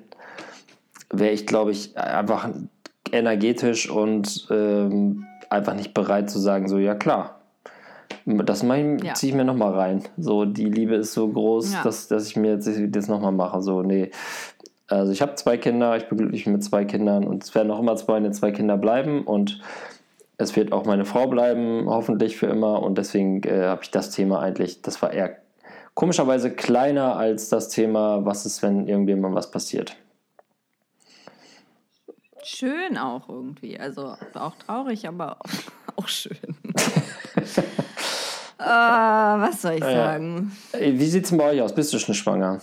wäre 1.09 1.31
ich, 1.31 1.47
glaube 1.47 1.71
ich, 1.71 1.97
einfach 1.97 2.49
energetisch 3.13 3.89
und 3.89 4.47
ähm, 4.51 5.25
einfach 5.49 5.75
nicht 5.75 5.93
bereit 5.93 6.29
zu 6.29 6.39
sagen, 6.39 6.67
so, 6.67 6.77
ja 6.77 6.93
klar, 6.93 7.39
das 8.25 8.63
ja. 8.63 9.13
ziehe 9.13 9.31
ich 9.31 9.35
mir 9.35 9.45
nochmal 9.45 9.75
rein. 9.75 10.03
So, 10.17 10.43
die 10.43 10.65
Liebe 10.65 10.95
ist 10.95 11.13
so 11.13 11.27
groß, 11.27 11.73
ja. 11.73 11.83
dass, 11.83 12.09
dass 12.09 12.27
ich 12.27 12.35
mir 12.35 12.51
jetzt 12.51 12.69
das 12.89 13.07
nochmal 13.07 13.31
mache. 13.31 13.61
So, 13.61 13.81
nee, 13.81 14.11
also 14.87 15.13
ich 15.13 15.21
habe 15.21 15.35
zwei 15.35 15.57
Kinder, 15.57 15.95
ich 15.95 16.09
bin 16.09 16.17
glücklich 16.17 16.45
mit 16.47 16.63
zwei 16.65 16.83
Kindern 16.83 17.23
und 17.23 17.43
es 17.43 17.55
werden 17.55 17.71
auch 17.71 17.79
immer 17.79 17.95
zwei, 17.95 18.29
zwei 18.31 18.51
Kinder 18.51 18.77
bleiben 18.77 19.23
und 19.23 19.61
es 20.37 20.55
wird 20.55 20.71
auch 20.71 20.85
meine 20.85 21.05
Frau 21.05 21.27
bleiben, 21.27 21.85
hoffentlich 21.87 22.37
für 22.37 22.47
immer. 22.47 22.81
Und 22.81 22.97
deswegen 22.97 23.43
äh, 23.43 23.67
habe 23.67 23.83
ich 23.83 23.91
das 23.91 24.09
Thema 24.09 24.41
eigentlich, 24.41 24.81
das 24.81 25.01
war 25.01 25.11
eher 25.11 25.37
komischerweise 25.93 26.51
kleiner 26.51 27.15
als 27.15 27.49
das 27.49 27.69
Thema, 27.69 28.25
was 28.25 28.45
ist, 28.45 28.63
wenn 28.63 28.87
irgendjemand 28.87 29.35
was 29.35 29.51
passiert. 29.51 29.95
Schön 32.43 32.97
auch 32.97 33.29
irgendwie. 33.29 33.79
Also 33.79 34.15
auch 34.33 34.55
traurig, 34.55 35.07
aber 35.07 35.37
auch 35.95 36.07
schön. 36.07 36.37
uh, 38.59 38.59
was 38.59 39.61
soll 39.61 39.73
ich 39.73 39.83
sagen? 39.83 40.51
Wie 40.77 41.05
sieht 41.05 41.25
es 41.25 41.37
bei 41.37 41.51
euch 41.51 41.61
aus? 41.61 41.73
Bist 41.73 41.93
du 41.93 41.99
schon 41.99 42.15
schwanger? 42.15 42.59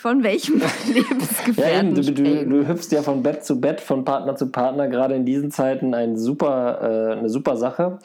Von 0.00 0.22
welchem 0.22 0.62
Lebensgefährten? 0.94 1.94
Ja, 1.94 2.02
du, 2.02 2.12
du, 2.12 2.46
du, 2.46 2.66
hüpfst 2.66 2.90
ja 2.90 3.02
von 3.02 3.22
Bett 3.22 3.44
zu 3.44 3.60
Bett, 3.60 3.82
von 3.82 4.02
Partner 4.02 4.34
zu 4.34 4.50
Partner, 4.50 4.88
gerade 4.88 5.14
in 5.14 5.26
diesen 5.26 5.50
Zeiten 5.50 5.92
ein 5.92 6.16
super, 6.16 6.78
äh, 6.80 7.18
eine 7.18 7.28
super 7.28 7.58
Sache, 7.58 7.98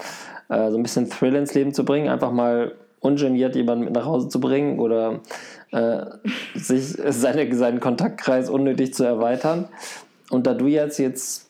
äh, 0.49 0.71
so 0.71 0.77
ein 0.77 0.83
bisschen 0.83 1.09
Thrill 1.09 1.35
ins 1.35 1.53
Leben 1.53 1.73
zu 1.73 1.85
bringen, 1.85 2.09
einfach 2.09 2.33
mal 2.33 2.73
ungeniert 2.99 3.55
jemanden 3.55 3.85
mit 3.85 3.93
nach 3.93 4.03
Hause 4.03 4.27
zu 4.27 4.41
bringen 4.41 4.79
oder 4.79 5.21
äh, 5.71 6.05
sich 6.53 6.97
seine, 7.07 7.55
seinen 7.55 7.79
Kontaktkreis 7.79 8.49
unnötig 8.49 8.93
zu 8.93 9.05
erweitern. 9.05 9.69
Und 10.31 10.47
da 10.47 10.53
du 10.53 10.67
jetzt, 10.67 10.99
jetzt 10.99 11.49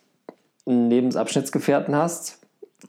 einen 0.67 0.91
Lebensabschnittsgefährten 0.91 1.95
hast, 1.95 2.37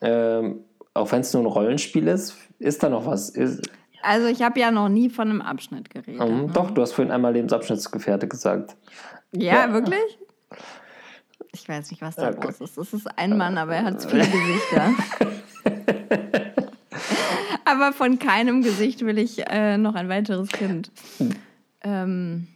ähm, 0.03 0.61
auch 0.93 1.11
wenn 1.11 1.23
es 1.23 1.33
nur 1.33 1.43
ein 1.43 1.47
Rollenspiel 1.47 2.07
ist, 2.07 2.37
ist 2.59 2.83
da 2.83 2.91
noch 2.91 3.07
was? 3.07 3.31
Ist, 3.31 3.63
also 4.07 4.27
ich 4.29 4.43
habe 4.43 4.61
ja 4.61 4.71
noch 4.71 4.89
nie 4.89 5.11
von 5.11 5.29
einem 5.29 5.43
Abschnitt 5.43 5.91
geredet. 5.91 6.21
Um, 6.21 6.33
mhm, 6.33 6.47
ne? 6.47 6.53
Doch, 6.53 6.71
du 6.71 6.83
hast 6.83 6.93
vorhin 6.93 7.13
einmal 7.13 7.33
Lebensabschnittsgefährte 7.33 8.29
gesagt. 8.29 8.77
Ja, 9.33 9.67
ja. 9.67 9.73
wirklich? 9.73 10.19
Ich 11.53 11.67
weiß 11.67 11.91
nicht, 11.91 12.03
was 12.03 12.17
da 12.17 12.29
okay. 12.29 12.49
los 12.49 12.61
ist. 12.61 12.77
Es 12.77 12.93
ist 12.93 13.19
ein 13.19 13.39
Mann, 13.39 13.57
aber 13.57 13.77
er 13.77 13.85
hat 13.85 14.05
viele 14.05 14.27
Gesichter. 14.27 14.91
aber 17.65 17.95
von 17.95 18.19
keinem 18.19 18.63
Gesicht 18.63 19.07
will 19.07 19.17
ich 19.17 19.43
äh, 19.49 19.79
noch 19.79 19.95
ein 19.95 20.11
weiteres 20.11 20.51
Kind. 20.51 20.91
Ähm, 21.83 22.47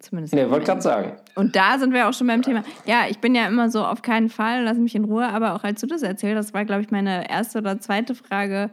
zumindest. 0.00 0.34
Nee, 0.34 0.50
wollte 0.50 0.66
gerade 0.66 0.82
sagen. 0.82 1.12
Und 1.36 1.54
da 1.54 1.78
sind 1.78 1.92
wir 1.92 2.08
auch 2.08 2.12
schon 2.12 2.26
beim 2.26 2.42
Thema. 2.42 2.64
Ja, 2.84 3.04
ich 3.08 3.20
bin 3.20 3.36
ja 3.36 3.46
immer 3.46 3.70
so 3.70 3.84
auf 3.84 4.02
keinen 4.02 4.28
Fall, 4.28 4.64
lass 4.64 4.76
mich 4.76 4.96
in 4.96 5.04
Ruhe, 5.04 5.28
aber 5.28 5.54
auch 5.54 5.62
als 5.62 5.80
du 5.80 5.86
das 5.86 6.02
erzählt 6.02 6.36
hast, 6.36 6.52
war, 6.52 6.64
glaube 6.64 6.82
ich, 6.82 6.90
meine 6.90 7.30
erste 7.30 7.58
oder 7.58 7.78
zweite 7.78 8.16
Frage. 8.16 8.70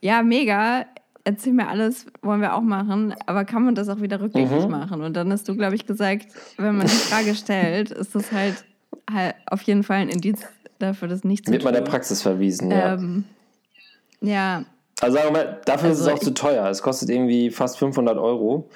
Ja, 0.00 0.24
mega 0.24 0.84
erzähl 1.24 1.52
mir 1.52 1.68
alles, 1.68 2.06
wollen 2.22 2.40
wir 2.40 2.54
auch 2.54 2.62
machen, 2.62 3.14
aber 3.26 3.44
kann 3.44 3.64
man 3.64 3.74
das 3.74 3.88
auch 3.88 4.00
wieder 4.00 4.20
rückgängig 4.20 4.64
mhm. 4.64 4.70
machen? 4.70 5.02
Und 5.02 5.14
dann 5.14 5.30
hast 5.32 5.48
du, 5.48 5.56
glaube 5.56 5.74
ich, 5.74 5.86
gesagt, 5.86 6.26
wenn 6.56 6.76
man 6.76 6.86
die 6.86 6.92
Frage 7.10 7.34
stellt, 7.34 7.90
ist 7.90 8.14
das 8.14 8.32
halt, 8.32 8.64
halt 9.12 9.34
auf 9.46 9.62
jeden 9.62 9.82
Fall 9.82 9.98
ein 9.98 10.08
Indiz 10.08 10.40
dafür, 10.78 11.08
das 11.08 11.24
nicht 11.24 11.46
zu 11.46 11.52
Wird 11.52 11.64
man 11.64 11.74
der 11.74 11.82
Praxis 11.82 12.22
verwiesen, 12.22 12.70
ja. 12.70 12.94
Ähm, 12.94 13.24
ja. 14.20 14.64
Also 15.00 15.16
sagen 15.16 15.34
wir 15.34 15.44
mal, 15.44 15.60
dafür 15.64 15.88
also 15.88 16.02
ist 16.02 16.06
es 16.06 16.12
auch 16.12 16.18
zu 16.20 16.34
teuer. 16.34 16.68
Es 16.68 16.82
kostet 16.82 17.10
irgendwie 17.10 17.50
fast 17.50 17.78
500 17.78 18.18
Euro. 18.18 18.68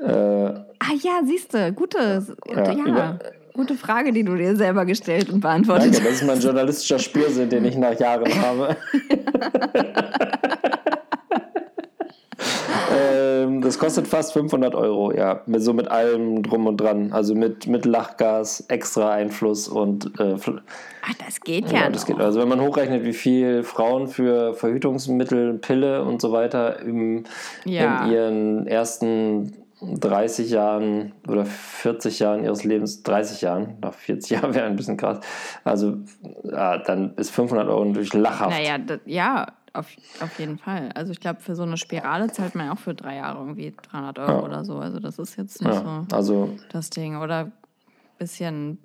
Äh, 0.00 0.08
ah 0.08 0.94
ja, 1.02 1.20
siehst 1.26 1.52
du, 1.52 1.72
gute, 1.72 2.24
ja, 2.46 2.72
ja 2.72 3.18
gute 3.58 3.74
Frage, 3.74 4.12
die 4.12 4.22
du 4.22 4.36
dir 4.36 4.54
selber 4.54 4.86
gestellt 4.86 5.30
und 5.30 5.40
beantwortet 5.40 5.92
Danke, 5.92 6.08
das 6.08 6.20
ist 6.20 6.26
mein 6.26 6.38
journalistischer 6.38 7.00
Spürsinn, 7.00 7.50
den 7.50 7.64
ich 7.64 7.76
nach 7.76 7.98
Jahren 7.98 8.32
habe. 8.40 8.76
ähm, 12.98 13.60
das 13.60 13.78
kostet 13.78 14.06
fast 14.08 14.32
500 14.32 14.74
Euro, 14.74 15.12
ja. 15.12 15.42
So 15.56 15.72
mit 15.72 15.88
allem 15.88 16.42
drum 16.42 16.66
und 16.66 16.78
dran. 16.78 17.12
Also 17.12 17.34
mit, 17.34 17.66
mit 17.66 17.84
Lachgas, 17.84 18.64
extra 18.68 19.12
Einfluss 19.12 19.68
und. 19.68 20.18
Äh, 20.20 20.36
Ach, 20.36 21.14
das 21.24 21.40
geht 21.40 21.70
ja. 21.70 21.80
ja 21.80 21.90
das 21.90 22.06
geht. 22.06 22.18
Also 22.20 22.40
wenn 22.40 22.48
man 22.48 22.60
hochrechnet, 22.60 23.04
wie 23.04 23.12
viel 23.12 23.62
Frauen 23.62 24.08
für 24.08 24.54
Verhütungsmittel, 24.54 25.54
Pille 25.54 26.04
und 26.04 26.20
so 26.20 26.32
weiter 26.32 26.80
im, 26.80 27.24
ja. 27.64 28.04
in 28.04 28.12
ihren 28.12 28.66
ersten 28.66 29.52
30 29.80 30.50
Jahren 30.50 31.12
oder 31.28 31.44
40 31.44 32.18
Jahren 32.18 32.42
ihres 32.42 32.64
Lebens, 32.64 33.02
30 33.04 33.42
Jahren, 33.42 33.76
nach 33.80 33.94
40 33.94 34.30
Jahren 34.42 34.54
wäre 34.54 34.66
ein 34.66 34.76
bisschen 34.76 34.96
krass. 34.96 35.20
Also 35.64 35.98
ja, 36.44 36.78
dann 36.78 37.14
ist 37.16 37.30
500 37.30 37.68
Euro 37.68 37.84
natürlich 37.84 38.14
lachhaft. 38.14 38.50
Naja, 38.50 38.78
das, 38.78 39.00
ja, 39.04 39.46
auf, 39.72 39.88
auf 40.20 40.38
jeden 40.38 40.58
Fall. 40.58 40.90
Also 40.94 41.12
ich 41.12 41.20
glaube, 41.20 41.40
für 41.40 41.54
so 41.54 41.62
eine 41.62 41.76
Spirale 41.76 42.30
zahlt 42.32 42.54
man 42.54 42.66
ja 42.66 42.72
auch 42.72 42.78
für 42.78 42.94
drei 42.94 43.16
Jahre 43.16 43.38
irgendwie 43.38 43.74
300 43.90 44.18
Euro 44.18 44.30
ja. 44.30 44.42
oder 44.42 44.64
so. 44.64 44.78
Also 44.78 44.98
das 44.98 45.18
ist 45.18 45.36
jetzt 45.36 45.62
nicht 45.62 45.72
ja, 45.72 46.06
so 46.08 46.16
also, 46.16 46.56
das 46.70 46.90
Ding. 46.90 47.16
Oder 47.16 47.44
ein 47.44 47.52
bisschen 48.18 48.78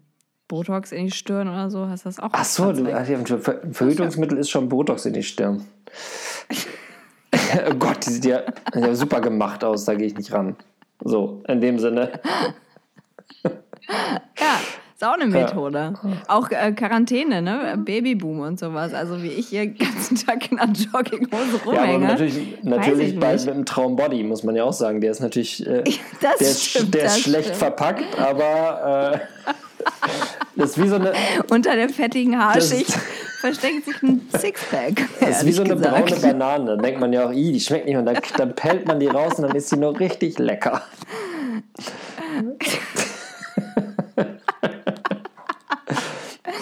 Botox 0.48 0.92
in 0.92 1.06
die 1.06 1.12
Stirn 1.12 1.48
oder 1.48 1.70
so, 1.70 1.88
hast 1.88 2.06
du 2.06 2.10
das 2.10 2.20
auch? 2.20 2.30
Ach 2.32 2.46
so, 2.46 2.72
du, 2.72 2.86
Ver 3.40 3.62
Verhütungsmittel 3.72 4.38
ist 4.38 4.50
schon 4.50 4.70
Botox 4.70 5.06
in 5.06 5.14
die 5.14 5.24
Stirn. 5.24 5.66
oh 7.70 7.74
Gott, 7.76 8.06
die 8.06 8.12
sieht 8.12 8.26
ja, 8.26 8.42
ja 8.76 8.96
super 8.96 9.22
gemacht 9.22 9.64
aus, 9.64 9.86
da 9.86 9.96
gehe 9.96 10.08
ich 10.08 10.16
nicht 10.16 10.32
ran. 10.32 10.56
So, 11.04 11.44
in 11.48 11.60
dem 11.60 11.80
Sinne. 11.80 12.20
ja, 13.44 14.60
ist 15.04 15.10
auch 15.10 15.14
eine 15.14 15.26
Methode. 15.26 15.94
Ja. 16.02 16.12
Auch 16.28 16.50
äh, 16.50 16.72
Quarantäne, 16.72 17.42
ne? 17.42 17.76
Babyboom 17.78 18.40
und 18.40 18.60
sowas. 18.60 18.94
Also 18.94 19.22
wie 19.22 19.28
ich 19.28 19.50
hier 19.50 19.62
den 19.66 19.78
ganzen 19.78 20.16
Tag 20.16 20.52
in 20.52 20.60
einer 20.60 20.74
Jogginghose 20.74 21.64
rumhänge. 21.66 22.06
Ja, 22.06 22.12
natürlich, 22.12 22.64
natürlich 22.64 23.20
bei 23.20 23.32
einem 23.32 23.66
Traumbody, 23.66 24.24
muss 24.24 24.44
man 24.44 24.56
ja 24.56 24.64
auch 24.64 24.74
sagen. 24.74 25.02
Der 25.02 25.12
ist 25.12 25.20
natürlich 25.20 25.66
äh, 25.66 25.84
der, 26.22 26.46
stimmt, 26.46 26.94
der 26.94 27.06
ist 27.06 27.20
schlecht 27.20 27.46
stimmt. 27.46 27.58
verpackt, 27.58 28.20
aber 28.20 29.14
äh, 29.14 29.20
das 30.56 30.72
ist 30.72 30.84
wie 30.84 30.88
so 30.88 30.96
eine... 30.96 31.14
Unter 31.50 31.76
der 31.76 31.90
fettigen 31.90 32.40
Haarschicht 32.40 32.98
versteckt 33.42 33.86
sich 33.86 34.02
ein 34.02 34.22
Sixpack. 34.38 35.06
Das 35.20 35.40
ist 35.42 35.46
wie 35.46 35.52
so 35.52 35.64
eine 35.64 35.76
gesagt. 35.76 36.06
braune 36.06 36.22
Banane. 36.22 36.78
Da 36.78 36.82
denkt 36.82 37.02
man 37.02 37.12
ja 37.12 37.28
auch, 37.28 37.32
die 37.32 37.60
schmeckt 37.60 37.86
nicht. 37.88 37.98
Und 37.98 38.06
dann, 38.06 38.18
dann 38.38 38.56
pellt 38.56 38.88
man 38.88 39.02
die 39.02 39.08
raus 39.08 39.34
und 39.36 39.44
dann 39.44 39.56
ist 39.56 39.70
sie 39.70 39.78
nur 39.78 40.00
richtig 40.00 40.40
lecker. 40.40 40.82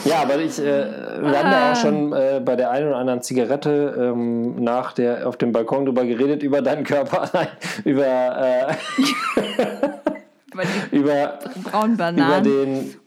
Ja, 0.04 0.22
aber 0.24 0.38
ich, 0.38 0.60
äh, 0.60 0.64
wir 0.64 1.40
haben 1.40 1.52
ja 1.52 1.72
auch 1.72 1.76
schon 1.76 2.14
äh, 2.14 2.42
bei 2.44 2.56
der 2.56 2.72
einen 2.72 2.88
oder 2.88 2.98
anderen 2.98 3.22
Zigarette 3.22 3.96
ähm, 3.98 4.56
nach 4.64 4.94
der 4.94 5.28
auf 5.28 5.38
dem 5.38 5.52
Balkon 5.52 5.86
drüber 5.86 6.06
geredet, 6.06 6.42
über 6.42 6.62
deinen 6.62 6.84
Körper, 6.84 7.30
nein, 7.34 7.48
über, 7.84 8.06
äh, 8.06 8.74
über, 10.92 11.40
braunen 11.64 11.98
Bananen 11.98 12.46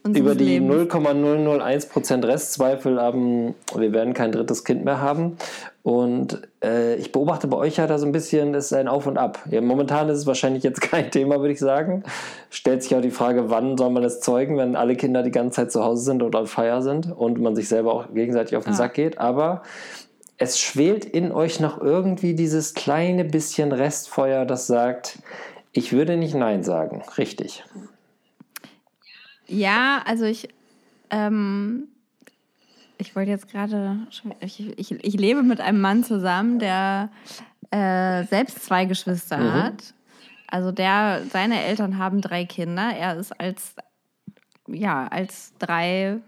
über, 0.03 0.13
den, 0.13 0.15
über 0.15 0.35
die 0.35 0.59
0,001% 0.59 2.27
Restzweifel 2.27 2.99
haben, 2.99 3.55
wir 3.75 3.93
werden 3.93 4.13
kein 4.13 4.31
drittes 4.31 4.63
Kind 4.63 4.85
mehr 4.85 5.01
haben. 5.01 5.37
Und 5.83 6.41
äh, 6.63 6.95
ich 6.95 7.11
beobachte 7.11 7.47
bei 7.47 7.57
euch 7.57 7.77
ja 7.77 7.85
da 7.85 7.99
so 7.99 8.07
ein 8.07 8.11
bisschen, 8.11 8.55
es 8.55 8.65
ist 8.65 8.73
ein 8.73 8.87
Auf 8.87 9.05
und 9.05 9.19
Ab. 9.19 9.43
Ja, 9.51 9.61
momentan 9.61 10.09
ist 10.09 10.17
es 10.17 10.25
wahrscheinlich 10.25 10.63
jetzt 10.63 10.81
kein 10.91 11.11
Thema, 11.11 11.39
würde 11.39 11.53
ich 11.53 11.59
sagen. 11.59 12.03
Stellt 12.49 12.81
sich 12.81 12.95
auch 12.95 13.01
die 13.01 13.11
Frage, 13.11 13.51
wann 13.51 13.77
soll 13.77 13.91
man 13.91 14.03
es 14.03 14.19
zeugen, 14.19 14.57
wenn 14.57 14.75
alle 14.75 14.95
Kinder 14.95 15.21
die 15.21 15.31
ganze 15.31 15.57
Zeit 15.57 15.71
zu 15.71 15.83
Hause 15.83 16.03
sind 16.03 16.23
oder 16.23 16.39
auf 16.39 16.49
Feier 16.49 16.81
sind 16.81 17.11
und 17.11 17.39
man 17.39 17.55
sich 17.55 17.67
selber 17.67 17.93
auch 17.93 18.13
gegenseitig 18.13 18.57
auf 18.57 18.63
den 18.63 18.73
ah. 18.73 18.77
Sack 18.77 18.95
geht. 18.95 19.19
Aber 19.19 19.61
es 20.37 20.59
schwelt 20.59 21.05
in 21.05 21.31
euch 21.31 21.59
noch 21.59 21.79
irgendwie 21.79 22.33
dieses 22.33 22.73
kleine 22.73 23.23
bisschen 23.23 23.71
Restfeuer, 23.71 24.45
das 24.45 24.67
sagt, 24.67 25.19
ich 25.75 25.91
würde 25.91 26.17
nicht 26.17 26.33
Nein 26.33 26.63
sagen. 26.63 27.03
Richtig. 27.17 27.63
Ja, 29.47 30.01
also 30.05 30.25
ich. 30.25 30.49
Ähm 31.09 31.89
ich 32.97 33.13
wollte 33.13 33.29
jetzt 33.29 33.49
gerade, 33.49 34.07
ich, 34.39 34.79
ich, 34.79 34.91
ich 34.91 35.13
lebe 35.15 35.43
mit 35.43 35.59
einem 35.59 35.81
Mann 35.81 36.05
zusammen, 36.05 36.59
der 36.59 37.09
äh, 37.69 38.23
selbst 38.23 38.63
zwei 38.63 38.85
Geschwister 38.85 39.37
mhm. 39.37 39.53
hat. 39.53 39.93
Also 40.47 40.71
der, 40.71 41.23
seine 41.29 41.61
Eltern 41.61 41.97
haben 41.97 42.21
drei 42.21 42.45
Kinder. 42.45 42.95
Er 42.97 43.17
ist 43.17 43.37
als, 43.37 43.75
ja, 44.67 45.07
als 45.07 45.53
drei, 45.59 46.19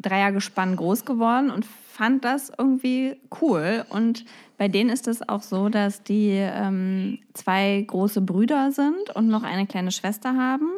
Dreiergespann 0.00 0.76
groß 0.76 1.04
geworden 1.04 1.50
und 1.50 1.64
fand 1.64 2.24
das 2.24 2.50
irgendwie 2.56 3.20
cool. 3.40 3.84
Und 3.90 4.24
bei 4.60 4.68
denen 4.68 4.90
ist 4.90 5.08
es 5.08 5.26
auch 5.26 5.40
so, 5.40 5.70
dass 5.70 6.02
die 6.02 6.32
ähm, 6.32 7.20
zwei 7.32 7.82
große 7.86 8.20
Brüder 8.20 8.72
sind 8.72 9.08
und 9.14 9.26
noch 9.26 9.42
eine 9.42 9.66
kleine 9.66 9.90
Schwester 9.90 10.36
haben. 10.36 10.68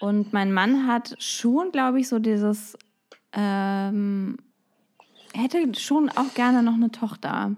Und 0.00 0.34
mein 0.34 0.52
Mann 0.52 0.86
hat 0.86 1.14
schon, 1.18 1.72
glaube 1.72 1.98
ich, 1.98 2.08
so 2.08 2.18
dieses 2.18 2.76
ähm, 3.32 4.36
hätte 5.32 5.72
schon 5.80 6.10
auch 6.10 6.34
gerne 6.34 6.62
noch 6.62 6.74
eine 6.74 6.90
Tochter. 6.90 7.56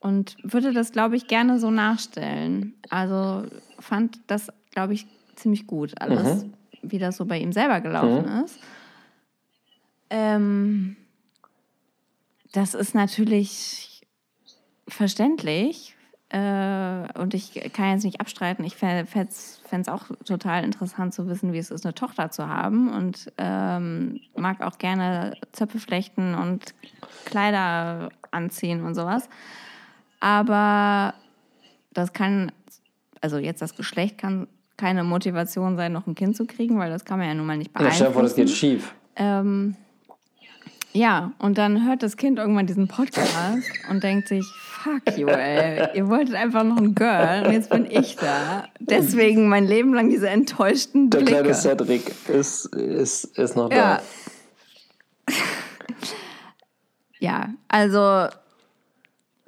Und 0.00 0.36
würde 0.42 0.74
das, 0.74 0.92
glaube 0.92 1.16
ich, 1.16 1.26
gerne 1.26 1.58
so 1.58 1.70
nachstellen. 1.70 2.74
Also 2.90 3.46
fand 3.78 4.20
das, 4.26 4.52
glaube 4.70 4.92
ich, 4.92 5.06
ziemlich 5.34 5.66
gut, 5.66 5.98
alles, 5.98 6.44
mhm. 6.44 6.52
wie 6.82 6.98
das 6.98 7.16
so 7.16 7.24
bei 7.24 7.38
ihm 7.38 7.52
selber 7.52 7.80
gelaufen 7.80 8.30
mhm. 8.30 8.44
ist. 8.44 8.58
Ähm, 10.10 10.96
das 12.52 12.74
ist 12.74 12.94
natürlich 12.94 13.90
verständlich, 14.90 15.96
äh, 16.30 17.18
und 17.18 17.34
ich 17.34 17.72
kann 17.72 17.90
jetzt 17.90 18.04
nicht 18.04 18.20
abstreiten, 18.20 18.64
ich 18.64 18.76
fände 18.76 19.06
es 19.28 19.88
auch 19.88 20.04
total 20.24 20.62
interessant 20.62 21.12
zu 21.12 21.26
wissen, 21.26 21.52
wie 21.52 21.58
es 21.58 21.72
ist, 21.72 21.84
eine 21.84 21.94
Tochter 21.94 22.30
zu 22.30 22.46
haben. 22.46 22.92
Und 22.92 23.32
ähm, 23.36 24.20
mag 24.36 24.62
auch 24.62 24.78
gerne 24.78 25.36
Zöpfe 25.52 25.80
flechten 25.80 26.34
und 26.34 26.74
Kleider 27.24 28.10
anziehen 28.30 28.84
und 28.84 28.94
sowas. 28.94 29.28
Aber 30.20 31.14
das 31.92 32.12
kann, 32.12 32.52
also 33.20 33.38
jetzt 33.38 33.60
das 33.60 33.74
Geschlecht 33.74 34.16
kann 34.18 34.46
keine 34.76 35.02
Motivation 35.02 35.76
sein, 35.76 35.92
noch 35.92 36.06
ein 36.06 36.14
Kind 36.14 36.36
zu 36.36 36.46
kriegen, 36.46 36.78
weil 36.78 36.90
das 36.90 37.04
kann 37.04 37.18
man 37.18 37.26
ja 37.26 37.34
nun 37.34 37.46
mal 37.46 37.58
nicht 37.58 37.72
beeinflussen. 37.72 37.96
Stell 37.96 38.08
dir 38.08 38.14
vor, 38.14 38.22
das 38.22 38.34
geht 38.36 38.50
schief. 38.50 38.94
Ähm, 39.16 39.74
ja, 40.92 41.32
und 41.38 41.56
dann 41.56 41.86
hört 41.86 42.02
das 42.02 42.16
Kind 42.16 42.38
irgendwann 42.38 42.66
diesen 42.66 42.88
Podcast 42.88 43.70
und 43.88 44.02
denkt 44.02 44.28
sich, 44.28 44.44
fuck 44.44 45.16
you, 45.16 45.28
ey, 45.28 45.88
ihr 45.94 46.08
wolltet 46.08 46.34
einfach 46.34 46.64
noch 46.64 46.78
ein 46.78 46.94
Girl 46.94 47.46
und 47.46 47.52
jetzt 47.52 47.70
bin 47.70 47.86
ich 47.88 48.16
da. 48.16 48.64
Deswegen 48.80 49.48
mein 49.48 49.66
Leben 49.66 49.94
lang 49.94 50.10
diese 50.10 50.28
enttäuschten 50.28 51.10
Der 51.10 51.18
Blicke. 51.18 51.32
kleine 51.32 51.54
Cedric 51.54 52.12
ist, 52.28 52.66
ist, 52.74 53.38
ist 53.38 53.56
noch 53.56 53.70
ja. 53.70 54.00
da. 55.26 55.32
ja, 57.20 57.50
also 57.68 58.28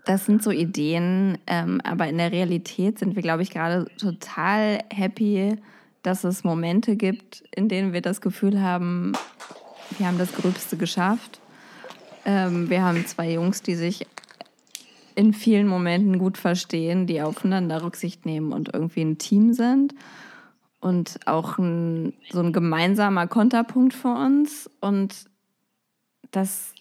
das 0.05 0.27
sind 0.27 0.43
so 0.43 0.51
Ideen, 0.51 1.39
ähm, 1.47 1.81
aber 1.83 2.07
in 2.07 2.19
der 2.19 2.31
Realität 2.31 2.99
sind 2.99 3.17
wir, 3.17 3.23
glaube 3.23 3.43
ich, 3.43 3.51
gerade 3.51 3.87
total 3.99 4.81
happy, 4.93 5.57
dass 6.03 6.25
es 6.25 6.45
Momente 6.45 6.97
gibt, 6.97 7.43
in 7.55 7.69
denen 7.69 7.93
wir 7.93 8.01
das 8.01 8.21
Gefühl 8.21 8.61
haben, 8.61 9.13
wir 9.99 10.07
haben 10.07 10.19
das 10.19 10.33
Gröbste 10.33 10.77
geschafft. 10.77 11.41
Ähm, 12.25 12.71
wir 12.71 12.83
haben 12.83 13.07
zwei 13.07 13.33
Jungs, 13.33 13.63
die 13.63 13.75
sich 13.75 14.07
in 15.15 15.35
vielen 15.35 15.67
Momenten 15.67 16.19
gut 16.19 16.39
verstehen, 16.39 17.07
die 17.07 17.21
aufeinander 17.21 17.83
Rücksicht 17.83 18.25
nehmen 18.25 18.53
und 18.53 18.73
irgendwie 18.73 19.03
ein 19.03 19.19
Team 19.19 19.53
sind. 19.53 19.95
Und 20.81 21.21
auch 21.27 21.59
ein, 21.59 22.13
so 22.31 22.41
ein 22.41 22.53
gemeinsamer 22.53 23.29
Konterpunkt 23.29 23.95
für 23.95 24.15
uns. 24.15 24.69
Und 24.81 25.27
das 26.33 26.75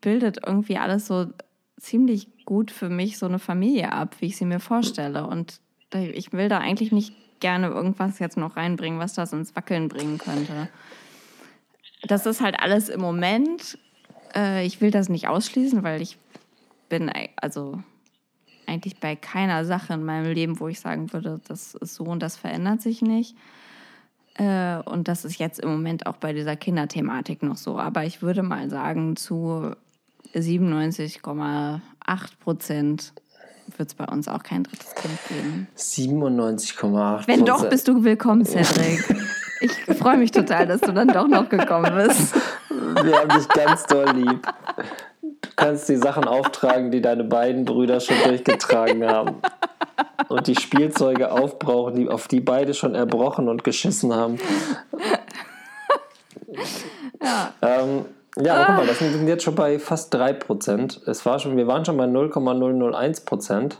bildet 0.00 0.38
irgendwie 0.46 0.76
alles 0.76 1.06
so 1.06 1.26
ziemlich 1.78 2.44
gut 2.44 2.70
für 2.70 2.88
mich 2.88 3.18
so 3.18 3.26
eine 3.26 3.38
Familie 3.38 3.92
ab, 3.92 4.16
wie 4.20 4.26
ich 4.26 4.36
sie 4.36 4.44
mir 4.44 4.60
vorstelle. 4.60 5.26
Und 5.26 5.60
ich 5.92 6.32
will 6.32 6.48
da 6.48 6.58
eigentlich 6.58 6.92
nicht 6.92 7.14
gerne 7.40 7.68
irgendwas 7.68 8.18
jetzt 8.18 8.36
noch 8.36 8.56
reinbringen, 8.56 9.00
was 9.00 9.14
das 9.14 9.32
ins 9.32 9.56
Wackeln 9.56 9.88
bringen 9.88 10.18
könnte 10.18 10.68
das 12.02 12.26
ist 12.26 12.40
halt 12.40 12.58
alles 12.58 12.88
im 12.88 13.00
Moment. 13.00 13.78
Äh, 14.34 14.66
ich 14.66 14.80
will 14.80 14.90
das 14.90 15.08
nicht 15.08 15.28
ausschließen, 15.28 15.82
weil 15.82 16.02
ich 16.02 16.18
bin 16.88 17.10
also 17.36 17.82
eigentlich 18.66 19.00
bei 19.00 19.16
keiner 19.16 19.64
Sache 19.64 19.94
in 19.94 20.04
meinem 20.04 20.32
Leben, 20.32 20.60
wo 20.60 20.68
ich 20.68 20.80
sagen 20.80 21.12
würde, 21.12 21.40
das 21.48 21.74
ist 21.74 21.94
so 21.94 22.04
und 22.04 22.20
das 22.22 22.36
verändert 22.36 22.80
sich 22.82 23.02
nicht. 23.02 23.36
Äh, 24.34 24.76
und 24.84 25.08
das 25.08 25.24
ist 25.24 25.38
jetzt 25.38 25.58
im 25.60 25.70
Moment 25.70 26.06
auch 26.06 26.16
bei 26.16 26.32
dieser 26.32 26.56
Kinderthematik 26.56 27.42
noch 27.42 27.56
so. 27.56 27.78
Aber 27.78 28.04
ich 28.04 28.22
würde 28.22 28.42
mal 28.42 28.70
sagen, 28.70 29.16
zu 29.16 29.74
97,8 30.34 31.80
Prozent 32.38 33.12
wird 33.76 33.88
es 33.88 33.94
bei 33.94 34.06
uns 34.06 34.28
auch 34.28 34.42
kein 34.42 34.64
drittes 34.64 34.94
Kind 34.94 35.18
geben. 35.28 35.68
97,8% 35.76 37.26
Wenn 37.26 37.44
doch, 37.44 37.68
bist 37.68 37.88
du 37.88 38.02
willkommen, 38.04 38.44
Cedric. 38.44 39.04
Ich 39.60 39.98
freue 39.98 40.16
mich 40.16 40.30
total, 40.30 40.66
dass 40.66 40.80
du 40.80 40.92
dann 40.92 41.08
doch 41.08 41.28
noch 41.28 41.48
gekommen 41.48 41.94
bist. 41.94 42.34
Wir 42.68 43.20
haben 43.20 43.28
dich 43.28 43.48
ganz 43.48 43.84
doll 43.84 44.10
lieb. 44.14 44.46
Du 45.22 45.48
kannst 45.56 45.88
die 45.88 45.96
Sachen 45.96 46.24
auftragen, 46.24 46.90
die 46.90 47.00
deine 47.00 47.24
beiden 47.24 47.64
Brüder 47.64 48.00
schon 48.00 48.16
durchgetragen 48.24 49.06
haben. 49.06 49.42
Und 50.28 50.46
die 50.46 50.54
Spielzeuge 50.54 51.32
aufbrauchen, 51.32 51.96
die, 51.96 52.08
auf 52.08 52.28
die 52.28 52.40
beide 52.40 52.72
schon 52.72 52.94
erbrochen 52.94 53.48
und 53.48 53.64
geschissen 53.64 54.14
haben. 54.14 54.38
Ja. 57.22 57.52
Ähm, 57.62 58.06
ja, 58.36 58.54
aber 58.54 58.64
guck 58.66 58.76
mal, 58.76 58.82
ah. 58.84 58.86
das 58.86 58.98
sind 58.98 59.26
jetzt 59.26 59.42
schon 59.42 59.54
bei 59.54 59.78
fast 59.78 60.14
3%. 60.14 61.08
Es 61.08 61.26
war 61.26 61.38
schon, 61.38 61.56
wir 61.56 61.66
waren 61.66 61.84
schon 61.84 61.96
bei 61.96 62.04
0,001%. 62.04 63.72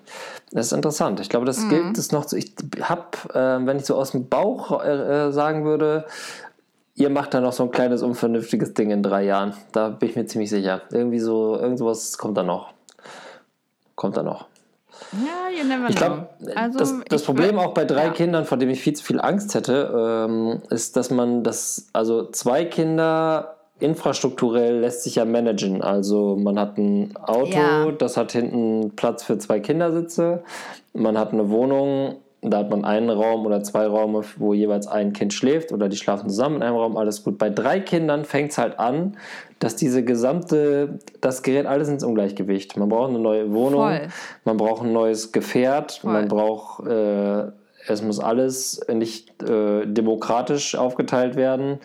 Das 0.52 0.66
ist 0.66 0.72
interessant. 0.72 1.20
Ich 1.20 1.28
glaube, 1.28 1.46
das 1.46 1.60
mhm. 1.60 1.68
gilt 1.68 1.98
es 1.98 2.10
noch 2.10 2.24
zu. 2.24 2.36
Ich 2.36 2.54
habe, 2.82 3.04
äh, 3.32 3.64
wenn 3.64 3.76
ich 3.76 3.84
so 3.84 3.94
aus 3.94 4.10
dem 4.10 4.28
Bauch 4.28 4.82
äh, 4.82 5.28
äh, 5.28 5.32
sagen 5.32 5.64
würde, 5.64 6.06
ihr 6.96 7.10
macht 7.10 7.32
da 7.34 7.40
noch 7.40 7.52
so 7.52 7.62
ein 7.62 7.70
kleines 7.70 8.02
unvernünftiges 8.02 8.74
Ding 8.74 8.90
in 8.90 9.02
drei 9.02 9.24
Jahren. 9.24 9.54
Da 9.72 9.88
bin 9.88 10.08
ich 10.08 10.16
mir 10.16 10.26
ziemlich 10.26 10.50
sicher. 10.50 10.82
Irgendwie 10.90 11.20
so, 11.20 11.56
irgendwas 11.56 12.18
kommt 12.18 12.36
da 12.36 12.42
noch. 12.42 12.72
Kommt 13.94 14.16
da 14.16 14.22
noch. 14.22 14.46
Ja, 15.12 15.50
you 15.56 15.66
never 15.66 15.88
ich 15.88 15.96
glaube, 15.96 16.28
also, 16.54 16.78
das, 16.78 16.94
das 17.08 17.22
Problem 17.22 17.58
auch 17.58 17.72
bei 17.72 17.84
drei 17.84 18.06
ja. 18.06 18.10
Kindern, 18.10 18.44
vor 18.44 18.58
dem 18.58 18.68
ich 18.68 18.80
viel 18.80 18.92
zu 18.92 19.04
viel 19.04 19.20
Angst 19.20 19.54
hätte, 19.54 20.26
ähm, 20.28 20.62
ist, 20.70 20.96
dass 20.96 21.10
man 21.10 21.42
das, 21.42 21.88
also 21.92 22.30
zwei 22.30 22.64
Kinder 22.64 23.56
infrastrukturell 23.80 24.78
lässt 24.80 25.02
sich 25.02 25.16
ja 25.16 25.24
managen. 25.24 25.82
Also 25.82 26.36
man 26.36 26.58
hat 26.58 26.78
ein 26.78 27.16
Auto, 27.16 27.56
ja. 27.56 27.90
das 27.92 28.16
hat 28.16 28.32
hinten 28.32 28.92
Platz 28.96 29.22
für 29.22 29.38
zwei 29.38 29.60
Kindersitze. 29.60 30.42
Man 30.92 31.18
hat 31.18 31.32
eine 31.32 31.50
Wohnung, 31.50 32.16
da 32.42 32.58
hat 32.58 32.70
man 32.70 32.84
einen 32.84 33.10
Raum 33.10 33.44
oder 33.44 33.62
zwei 33.62 33.86
Räume, 33.86 34.22
wo 34.38 34.54
jeweils 34.54 34.86
ein 34.86 35.12
Kind 35.12 35.34
schläft 35.34 35.72
oder 35.72 35.88
die 35.88 35.96
schlafen 35.96 36.28
zusammen 36.30 36.56
in 36.56 36.62
einem 36.62 36.76
Raum, 36.76 36.96
alles 36.96 37.22
gut. 37.22 37.38
Bei 37.38 37.50
drei 37.50 37.80
Kindern 37.80 38.24
fängt 38.24 38.52
es 38.52 38.58
halt 38.58 38.78
an, 38.78 39.16
dass 39.58 39.76
diese 39.76 40.04
gesamte, 40.04 40.98
das 41.20 41.42
gerät 41.42 41.66
alles 41.66 41.88
ins 41.88 42.04
Ungleichgewicht. 42.04 42.76
Man 42.76 42.88
braucht 42.88 43.10
eine 43.10 43.18
neue 43.18 43.52
Wohnung, 43.52 43.82
Voll. 43.82 44.08
man 44.44 44.56
braucht 44.56 44.82
ein 44.82 44.92
neues 44.92 45.32
Gefährt, 45.32 45.92
Voll. 46.00 46.12
man 46.12 46.28
braucht, 46.28 46.86
äh, 46.86 47.44
es 47.86 48.02
muss 48.02 48.20
alles 48.20 48.80
nicht 48.92 49.42
äh, 49.42 49.86
demokratisch 49.86 50.76
aufgeteilt 50.76 51.36
werden 51.36 51.78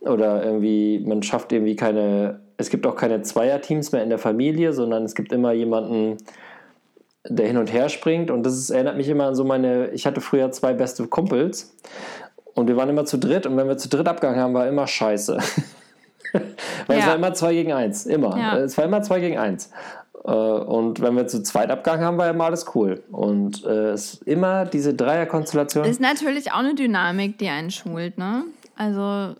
oder 0.00 0.44
irgendwie, 0.44 1.02
man 1.06 1.22
schafft 1.22 1.52
irgendwie 1.52 1.76
keine, 1.76 2.40
es 2.56 2.70
gibt 2.70 2.86
auch 2.86 2.96
keine 2.96 3.22
Zweierteams 3.22 3.92
mehr 3.92 4.02
in 4.02 4.08
der 4.08 4.18
Familie, 4.18 4.72
sondern 4.72 5.04
es 5.04 5.14
gibt 5.14 5.32
immer 5.32 5.52
jemanden, 5.52 6.16
der 7.28 7.46
hin 7.46 7.58
und 7.58 7.72
her 7.72 7.88
springt. 7.88 8.30
Und 8.30 8.44
das 8.44 8.56
ist, 8.56 8.70
erinnert 8.70 8.96
mich 8.96 9.08
immer 9.08 9.26
an 9.26 9.34
so 9.34 9.44
meine, 9.44 9.90
ich 9.90 10.06
hatte 10.06 10.20
früher 10.20 10.50
zwei 10.52 10.72
beste 10.72 11.06
Kumpels 11.06 11.76
und 12.54 12.68
wir 12.68 12.76
waren 12.76 12.88
immer 12.88 13.04
zu 13.04 13.18
dritt 13.18 13.46
und 13.46 13.56
wenn 13.56 13.68
wir 13.68 13.76
zu 13.76 13.88
dritt 13.88 14.08
abgegangen 14.08 14.40
haben, 14.40 14.54
war 14.54 14.66
immer 14.66 14.86
scheiße. 14.86 15.38
Weil 16.86 16.96
ja. 16.96 17.02
es 17.02 17.06
war 17.06 17.14
immer 17.16 17.34
zwei 17.34 17.54
gegen 17.54 17.72
eins, 17.72 18.06
immer. 18.06 18.36
Ja. 18.36 18.58
Es 18.58 18.78
war 18.78 18.84
immer 18.84 19.02
zwei 19.02 19.20
gegen 19.20 19.36
eins. 19.36 19.70
Äh, 20.24 20.30
und 20.30 21.00
wenn 21.00 21.16
wir 21.16 21.26
zu 21.26 21.42
zweit 21.42 21.70
abgegangen 21.70 22.04
haben, 22.04 22.18
war 22.18 22.30
immer 22.30 22.44
alles 22.44 22.66
cool. 22.74 23.02
Und 23.10 23.64
äh, 23.64 23.90
es 23.90 24.14
ist 24.14 24.22
immer 24.22 24.64
diese 24.64 24.94
Dreierkonstellation. 24.94 25.84
Ist 25.84 26.00
natürlich 26.00 26.52
auch 26.52 26.58
eine 26.58 26.74
Dynamik, 26.74 27.38
die 27.38 27.48
einen 27.48 27.70
schult, 27.70 28.16
ne? 28.16 28.44
Also 28.76 29.34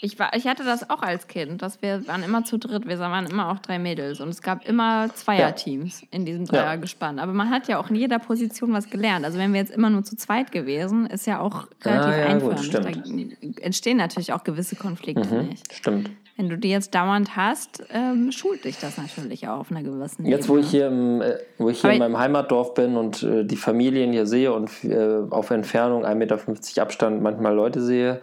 ich, 0.00 0.18
war, 0.18 0.34
ich 0.34 0.46
hatte 0.46 0.64
das 0.64 0.88
auch 0.90 1.02
als 1.02 1.26
Kind, 1.26 1.62
dass 1.62 1.82
wir 1.82 2.06
waren 2.06 2.22
immer 2.22 2.44
zu 2.44 2.58
dritt, 2.58 2.86
wir 2.86 2.98
waren 2.98 3.26
immer 3.26 3.50
auch 3.50 3.58
drei 3.58 3.78
Mädels 3.78 4.20
und 4.20 4.28
es 4.28 4.42
gab 4.42 4.66
immer 4.68 5.12
Zweierteams 5.12 6.02
ja. 6.02 6.06
in 6.12 6.24
diesem 6.24 6.46
Dreiergespann. 6.46 7.16
Ja. 7.16 7.22
Aber 7.24 7.32
man 7.32 7.50
hat 7.50 7.68
ja 7.68 7.78
auch 7.78 7.90
in 7.90 7.96
jeder 7.96 8.18
Position 8.18 8.72
was 8.72 8.90
gelernt. 8.90 9.24
Also 9.24 9.38
wenn 9.38 9.52
wir 9.52 9.60
jetzt 9.60 9.72
immer 9.72 9.90
nur 9.90 10.04
zu 10.04 10.16
zweit 10.16 10.52
gewesen, 10.52 11.06
ist 11.06 11.26
ja 11.26 11.40
auch 11.40 11.66
relativ 11.82 12.12
ah, 12.12 12.16
ja, 12.16 12.26
einförmig. 12.26 12.70
Da 12.70 13.62
entstehen 13.62 13.96
natürlich 13.96 14.32
auch 14.32 14.44
gewisse 14.44 14.76
Konflikte 14.76 15.34
mhm, 15.34 15.48
nicht. 15.48 15.74
Stimmt. 15.74 16.10
Wenn 16.38 16.48
du 16.48 16.56
die 16.56 16.70
jetzt 16.70 16.94
dauernd 16.94 17.34
hast, 17.34 17.82
ähm, 17.92 18.30
schult 18.30 18.64
dich 18.64 18.78
das 18.78 18.96
natürlich 18.96 19.48
auch 19.48 19.58
auf 19.58 19.72
einer 19.72 19.82
gewissen 19.82 20.24
Jetzt, 20.24 20.44
Ebene. 20.44 20.48
wo 20.48 20.62
ich 20.62 20.70
hier, 20.70 20.86
im, 20.86 21.20
äh, 21.20 21.34
wo 21.58 21.68
ich 21.68 21.80
hier 21.80 21.90
in 21.90 21.98
meinem 21.98 22.16
Heimatdorf 22.16 22.74
bin 22.74 22.96
und 22.96 23.24
äh, 23.24 23.44
die 23.44 23.56
Familien 23.56 24.12
hier 24.12 24.24
sehe 24.24 24.52
und 24.52 24.70
äh, 24.84 25.18
auf 25.30 25.50
Entfernung 25.50 26.04
1,50 26.04 26.14
Meter 26.14 26.38
Abstand 26.80 27.22
manchmal 27.22 27.56
Leute 27.56 27.80
sehe, 27.80 28.20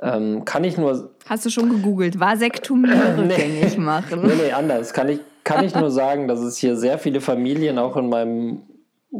ähm, 0.00 0.44
kann 0.44 0.62
ich 0.62 0.78
nur. 0.78 1.10
Hast 1.28 1.44
du 1.44 1.50
schon 1.50 1.68
gegoogelt? 1.68 2.20
Vasektomie 2.20 2.88
rückgängig 3.18 3.76
nee, 3.76 3.82
machen? 3.82 4.22
Nee, 4.22 4.34
nee, 4.44 4.52
anders. 4.52 4.92
Kann 4.92 5.08
ich, 5.08 5.18
kann 5.42 5.64
ich 5.64 5.74
nur 5.74 5.90
sagen, 5.90 6.28
dass 6.28 6.38
es 6.38 6.58
hier 6.58 6.76
sehr 6.76 7.00
viele 7.00 7.20
Familien 7.20 7.80
auch 7.80 7.96
in 7.96 8.08
meinem 8.08 8.62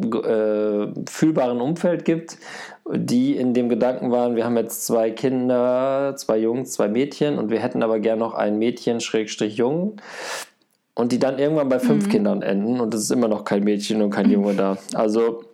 äh, 0.02 0.88
fühlbaren 1.08 1.60
Umfeld 1.60 2.04
gibt, 2.04 2.38
die 2.92 3.36
in 3.36 3.54
dem 3.54 3.68
Gedanken 3.68 4.10
waren, 4.10 4.36
wir 4.36 4.44
haben 4.44 4.56
jetzt 4.56 4.86
zwei 4.86 5.10
Kinder, 5.10 6.14
zwei 6.16 6.38
Jungs, 6.38 6.72
zwei 6.72 6.88
Mädchen 6.88 7.38
und 7.38 7.50
wir 7.50 7.60
hätten 7.60 7.82
aber 7.82 7.98
gern 8.00 8.18
noch 8.18 8.34
ein 8.34 8.58
Mädchen, 8.58 9.00
Schrägstrich 9.00 9.56
Jungen. 9.56 10.00
Und 10.94 11.12
die 11.12 11.18
dann 11.18 11.38
irgendwann 11.38 11.68
bei 11.68 11.78
fünf 11.78 12.06
mhm. 12.06 12.10
Kindern 12.10 12.42
enden 12.42 12.80
und 12.80 12.94
es 12.94 13.02
ist 13.02 13.10
immer 13.10 13.28
noch 13.28 13.44
kein 13.44 13.64
Mädchen 13.64 14.00
und 14.00 14.10
kein 14.10 14.30
Junge 14.30 14.54
da. 14.54 14.78
Also 14.94 15.44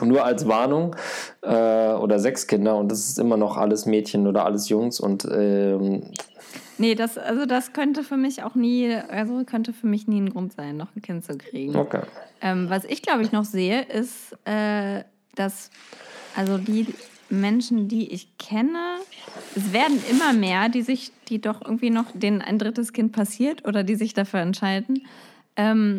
nur 0.00 0.24
als 0.24 0.46
Warnung 0.46 0.94
äh, 1.42 1.92
oder 1.92 2.18
sechs 2.18 2.46
Kinder 2.46 2.76
und 2.76 2.90
das 2.90 3.00
ist 3.00 3.18
immer 3.18 3.36
noch 3.36 3.56
alles 3.56 3.86
Mädchen 3.86 4.26
oder 4.26 4.44
alles 4.44 4.68
Jungs 4.68 5.00
und 5.00 5.26
ähm, 5.30 6.02
Nee, 6.80 6.94
das, 6.94 7.18
also 7.18 7.44
das 7.44 7.74
könnte 7.74 8.02
für 8.02 8.16
mich 8.16 8.42
auch 8.42 8.54
nie, 8.54 8.94
also 8.94 9.44
könnte 9.44 9.74
für 9.74 9.86
mich 9.86 10.08
nie 10.08 10.18
ein 10.18 10.30
Grund 10.30 10.54
sein, 10.54 10.78
noch 10.78 10.88
ein 10.96 11.02
Kind 11.02 11.22
zu 11.22 11.36
kriegen. 11.36 11.76
Okay. 11.76 12.00
Ähm, 12.40 12.70
was 12.70 12.86
ich, 12.86 13.02
glaube 13.02 13.22
ich, 13.22 13.32
noch 13.32 13.44
sehe, 13.44 13.82
ist, 13.82 14.32
äh, 14.46 15.04
dass 15.34 15.70
also 16.34 16.56
die 16.56 16.86
Menschen, 17.28 17.88
die 17.88 18.10
ich 18.10 18.38
kenne, 18.38 18.96
es 19.54 19.74
werden 19.74 20.02
immer 20.10 20.32
mehr, 20.32 20.70
die 20.70 20.80
sich, 20.80 21.12
die 21.28 21.38
doch 21.38 21.60
irgendwie 21.60 21.90
noch 21.90 22.06
denen 22.14 22.40
ein 22.40 22.58
drittes 22.58 22.94
Kind 22.94 23.12
passiert 23.12 23.68
oder 23.68 23.84
die 23.84 23.96
sich 23.96 24.14
dafür 24.14 24.40
entscheiden. 24.40 25.06
Ähm, 25.56 25.98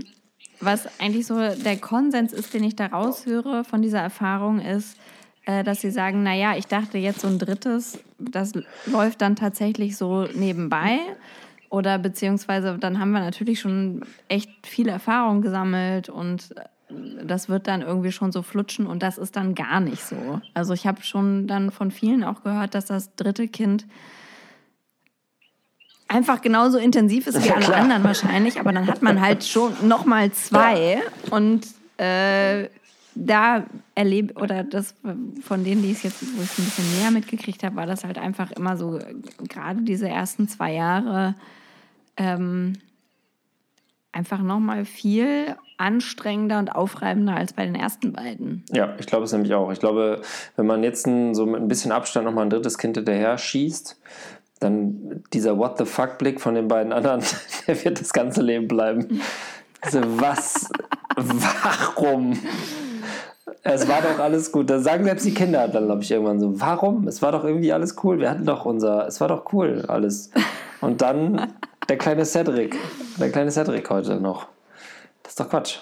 was 0.61 0.99
eigentlich 0.99 1.27
so 1.27 1.35
der 1.37 1.77
Konsens 1.77 2.33
ist, 2.33 2.55
den 2.55 2.63
ich 2.63 2.75
da 2.75 2.87
raushöre 2.87 3.63
von 3.65 3.83
dieser 3.83 3.99
Erfahrung, 3.99 4.59
ist, 4.59 4.97
dass 5.45 5.81
sie 5.81 5.91
sagen, 5.91 6.23
naja, 6.23 6.55
ich 6.55 6.67
dachte 6.67 6.97
jetzt 6.97 7.21
so 7.21 7.27
ein 7.27 7.39
drittes, 7.39 7.99
das 8.19 8.53
läuft 8.85 9.21
dann 9.21 9.35
tatsächlich 9.35 9.97
so 9.97 10.27
nebenbei. 10.33 10.99
Oder 11.69 11.97
beziehungsweise 11.99 12.77
dann 12.77 12.99
haben 12.99 13.11
wir 13.11 13.21
natürlich 13.21 13.61
schon 13.61 14.01
echt 14.27 14.49
viel 14.67 14.89
Erfahrung 14.89 15.41
gesammelt 15.41 16.09
und 16.09 16.53
das 17.23 17.47
wird 17.47 17.67
dann 17.67 17.81
irgendwie 17.81 18.11
schon 18.11 18.33
so 18.33 18.41
flutschen 18.41 18.85
und 18.85 19.01
das 19.01 19.17
ist 19.17 19.35
dann 19.37 19.55
gar 19.55 19.79
nicht 19.79 20.03
so. 20.03 20.41
Also 20.53 20.73
ich 20.73 20.85
habe 20.85 21.01
schon 21.03 21.47
dann 21.47 21.71
von 21.71 21.91
vielen 21.91 22.25
auch 22.25 22.43
gehört, 22.43 22.75
dass 22.75 22.85
das 22.85 23.15
dritte 23.15 23.47
Kind 23.47 23.85
einfach 26.07 26.41
genauso 26.41 26.77
intensiv 26.77 27.27
ist 27.27 27.41
wie 27.41 27.47
ja, 27.47 27.55
alle 27.55 27.65
klar. 27.65 27.79
anderen 27.79 28.03
wahrscheinlich, 28.03 28.59
aber 28.59 28.73
dann 28.73 28.87
hat 28.87 29.01
man 29.01 29.21
halt 29.21 29.45
schon 29.45 29.87
noch 29.87 30.05
mal 30.05 30.31
zwei 30.31 30.95
ja. 30.95 31.35
und 31.35 31.65
äh, 31.97 32.67
da 33.15 33.65
erlebe 33.95 34.33
oder 34.35 34.63
das 34.63 34.95
von 35.41 35.63
denen, 35.63 35.81
die 35.81 35.91
es 35.91 36.03
jetzt, 36.03 36.21
wo 36.21 36.41
ich 36.41 36.57
ein 36.57 36.65
bisschen 36.65 36.99
näher 36.99 37.11
mitgekriegt 37.11 37.63
habe, 37.63 37.75
war 37.75 37.85
das 37.85 38.03
halt 38.03 38.17
einfach 38.17 38.51
immer 38.51 38.77
so 38.77 38.99
gerade 39.47 39.81
diese 39.81 40.07
ersten 40.07 40.47
zwei 40.47 40.73
Jahre 40.73 41.35
ähm, 42.17 42.73
einfach 44.11 44.41
noch 44.41 44.59
mal 44.59 44.85
viel 44.85 45.55
anstrengender 45.77 46.59
und 46.59 46.69
aufreibender 46.69 47.35
als 47.35 47.53
bei 47.53 47.65
den 47.65 47.75
ersten 47.75 48.13
beiden. 48.13 48.63
Ja, 48.71 48.95
ich 48.99 49.07
glaube 49.07 49.25
es 49.25 49.31
nämlich 49.31 49.53
auch. 49.53 49.71
Ich 49.71 49.79
glaube, 49.79 50.21
wenn 50.55 50.65
man 50.65 50.83
jetzt 50.83 51.03
so 51.03 51.45
mit 51.45 51.61
ein 51.61 51.67
bisschen 51.67 51.91
Abstand 51.91 52.25
noch 52.25 52.33
mal 52.33 52.43
ein 52.43 52.49
drittes 52.49 52.77
Kind 52.77 52.97
hinterher 52.97 53.37
schießt, 53.37 53.99
dann 54.59 55.23
dieser 55.33 55.57
What 55.57 55.77
the 55.79 55.85
fuck 55.85 56.17
Blick 56.17 56.39
von 56.39 56.55
den 56.55 56.67
beiden 56.67 56.93
anderen, 56.93 57.23
der 57.67 57.83
wird 57.83 57.99
das 57.99 58.13
ganze 58.13 58.41
Leben 58.41 58.67
bleiben. 58.67 59.21
Also 59.81 60.01
was, 60.03 60.69
warum? 61.15 62.37
Es 63.63 63.87
war 63.87 64.01
doch 64.01 64.19
alles 64.19 64.51
gut. 64.51 64.69
Da 64.69 64.79
sagen 64.79 65.03
selbst 65.03 65.25
die 65.25 65.33
Kinder 65.33 65.67
dann, 65.67 65.85
glaube 65.85 66.03
ich, 66.03 66.11
irgendwann 66.11 66.39
so, 66.39 66.59
warum? 66.59 67.07
Es 67.07 67.21
war 67.21 67.31
doch 67.31 67.43
irgendwie 67.43 67.73
alles 67.73 67.95
cool. 68.03 68.19
Wir 68.19 68.29
hatten 68.29 68.45
doch 68.45 68.65
unser, 68.65 69.07
es 69.07 69.21
war 69.21 69.27
doch 69.27 69.53
cool 69.53 69.85
alles. 69.87 70.31
Und 70.81 71.01
dann 71.01 71.53
der 71.89 71.97
kleine 71.97 72.25
Cedric, 72.25 72.75
der 73.19 73.31
kleine 73.31 73.51
Cedric 73.51 73.89
heute 73.89 74.19
noch. 74.19 74.47
Das 75.23 75.33
ist 75.33 75.39
doch 75.39 75.49
Quatsch. 75.49 75.79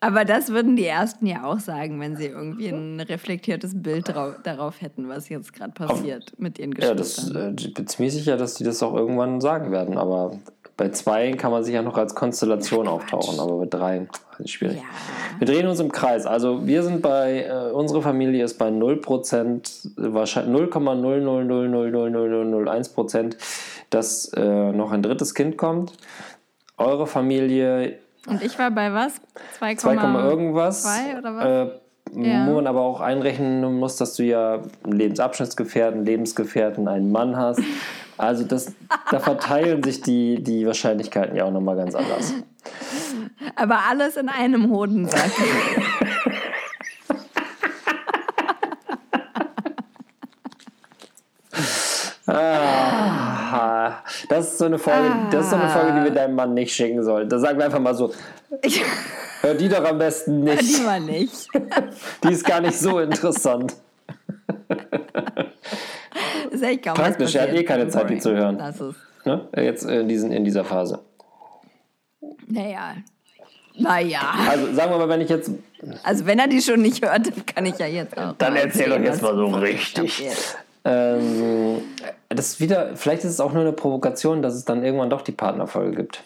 Aber 0.00 0.24
das 0.24 0.50
würden 0.50 0.76
die 0.76 0.84
Ersten 0.84 1.26
ja 1.26 1.44
auch 1.44 1.58
sagen, 1.58 1.98
wenn 2.00 2.16
sie 2.16 2.26
irgendwie 2.26 2.68
ein 2.68 3.00
reflektiertes 3.00 3.80
Bild 3.82 4.08
darauf 4.08 4.80
hätten, 4.82 5.08
was 5.08 5.28
jetzt 5.28 5.52
gerade 5.52 5.72
passiert 5.72 6.32
Auf, 6.32 6.38
mit 6.38 6.58
ihren 6.58 6.74
Geschwistern. 6.74 7.34
Ja, 7.34 7.50
das, 7.50 7.64
äh, 7.64 7.68
ich 7.68 7.74
bin 7.74 7.86
ziemlich 7.86 8.12
sicher, 8.12 8.36
dass 8.36 8.54
die 8.54 8.64
das 8.64 8.82
auch 8.82 8.94
irgendwann 8.94 9.40
sagen 9.40 9.72
werden. 9.72 9.96
Aber 9.96 10.38
bei 10.76 10.90
zwei 10.90 11.32
kann 11.32 11.50
man 11.50 11.64
sich 11.64 11.74
ja 11.74 11.82
noch 11.82 11.96
als 11.96 12.14
Konstellation 12.14 12.86
auftauchen, 12.86 13.40
aber 13.40 13.60
bei 13.60 13.66
drei 13.66 14.06
ist 14.38 14.50
schwierig. 14.50 14.76
Ja. 14.76 14.82
Wir 15.38 15.46
drehen 15.46 15.66
uns 15.66 15.80
im 15.80 15.90
Kreis. 15.90 16.26
Also 16.26 16.66
wir 16.66 16.82
sind 16.82 17.00
bei, 17.00 17.44
äh, 17.44 17.70
unsere 17.72 18.02
Familie 18.02 18.44
ist 18.44 18.58
bei 18.58 18.68
0%, 18.68 19.92
wahrscheinlich 19.96 20.54
0,0000001%, 20.54 23.36
dass 23.88 24.30
äh, 24.34 24.72
noch 24.72 24.92
ein 24.92 25.02
drittes 25.02 25.34
Kind 25.34 25.56
kommt. 25.56 25.94
Eure 26.76 27.06
Familie 27.06 27.94
und 28.26 28.42
ich 28.42 28.58
war 28.58 28.70
bei 28.70 28.92
was? 28.92 29.20
2, 29.58 29.76
2, 29.76 29.94
irgendwas. 29.94 30.82
2 30.82 31.18
oder 31.18 31.36
was? 31.36 31.44
Äh, 31.44 31.70
ja. 32.14 32.46
Wo 32.46 32.54
man 32.54 32.66
aber 32.66 32.80
auch 32.80 33.00
einrechnen 33.00 33.78
muss, 33.78 33.96
dass 33.96 34.14
du 34.14 34.24
ja 34.24 34.62
einen 34.84 34.92
Lebensabschnittsgefährten, 34.92 36.04
Lebensgefährten, 36.04 36.88
einen 36.88 37.12
Mann 37.12 37.36
hast. 37.36 37.60
Also 38.18 38.44
das, 38.44 38.72
da 39.10 39.20
verteilen 39.20 39.82
sich 39.82 40.00
die, 40.00 40.42
die 40.42 40.66
Wahrscheinlichkeiten 40.66 41.36
ja 41.36 41.44
auch 41.44 41.52
nochmal 41.52 41.76
ganz 41.76 41.94
anders. 41.94 42.34
Aber 43.56 43.80
alles 43.88 44.16
in 44.16 44.28
einem 44.28 44.70
Hodensack. 44.70 45.30
Das 54.28 54.48
ist 54.48 54.58
so 54.58 54.64
eine 54.64 54.78
Folge, 54.78 55.08
ah. 55.08 55.28
das 55.30 55.44
ist 55.44 55.50
so 55.50 55.56
eine 55.56 55.68
Folge, 55.68 55.92
die 55.98 56.04
wir 56.04 56.10
deinem 56.10 56.34
Mann 56.34 56.54
nicht 56.54 56.74
schicken 56.74 57.02
sollen. 57.02 57.28
Da 57.28 57.38
sagen 57.38 57.58
wir 57.58 57.64
einfach 57.64 57.78
mal 57.78 57.94
so. 57.94 58.12
Hör 59.40 59.54
die 59.54 59.68
doch 59.68 59.84
am 59.84 59.98
besten 59.98 60.40
nicht. 60.40 60.62
Hör 60.62 60.62
die 60.62 60.84
mal 60.84 61.00
nicht. 61.00 61.48
die 62.24 62.32
ist 62.32 62.44
gar 62.44 62.60
nicht 62.60 62.78
so 62.78 63.00
interessant. 63.00 63.74
ist 66.56 66.62
echt 66.62 66.84
kaum 66.84 66.94
Praktisch, 66.94 67.34
er 67.34 67.42
hat 67.42 67.54
eh 67.54 67.64
keine 67.64 67.88
Zeit, 67.88 68.10
die 68.10 68.18
zu 68.18 68.32
hören. 68.32 68.58
Das 68.58 68.80
ist. 68.80 68.96
Ne? 69.24 69.48
Jetzt 69.56 69.84
in, 69.84 70.08
diesen, 70.08 70.32
in 70.32 70.44
dieser 70.44 70.64
Phase. 70.64 71.00
Naja. 72.46 72.94
Naja. 73.78 74.20
Also 74.48 74.72
sagen 74.72 74.92
wir 74.92 74.98
mal, 74.98 75.08
wenn 75.08 75.20
ich 75.20 75.28
jetzt. 75.28 75.50
Also 76.02 76.26
wenn 76.26 76.38
er 76.38 76.48
die 76.48 76.62
schon 76.62 76.80
nicht 76.80 77.04
hört, 77.04 77.26
dann 77.26 77.46
kann 77.46 77.66
ich 77.66 77.78
ja 77.78 77.86
jetzt 77.86 78.16
auch. 78.16 78.34
Dann 78.38 78.56
erzähl 78.56 78.88
doch 78.88 79.00
jetzt 79.00 79.22
mal 79.22 79.34
so 79.34 79.46
richtig. 79.46 80.24
Ähm, 80.84 81.82
das 82.28 82.60
wieder, 82.60 82.96
vielleicht 82.96 83.24
ist 83.24 83.32
es 83.32 83.40
auch 83.40 83.52
nur 83.52 83.62
eine 83.62 83.72
Provokation, 83.72 84.40
dass 84.40 84.54
es 84.54 84.64
dann 84.64 84.84
irgendwann 84.84 85.10
doch 85.10 85.22
die 85.22 85.32
Partnerfolge 85.32 85.96
gibt. 85.96 86.22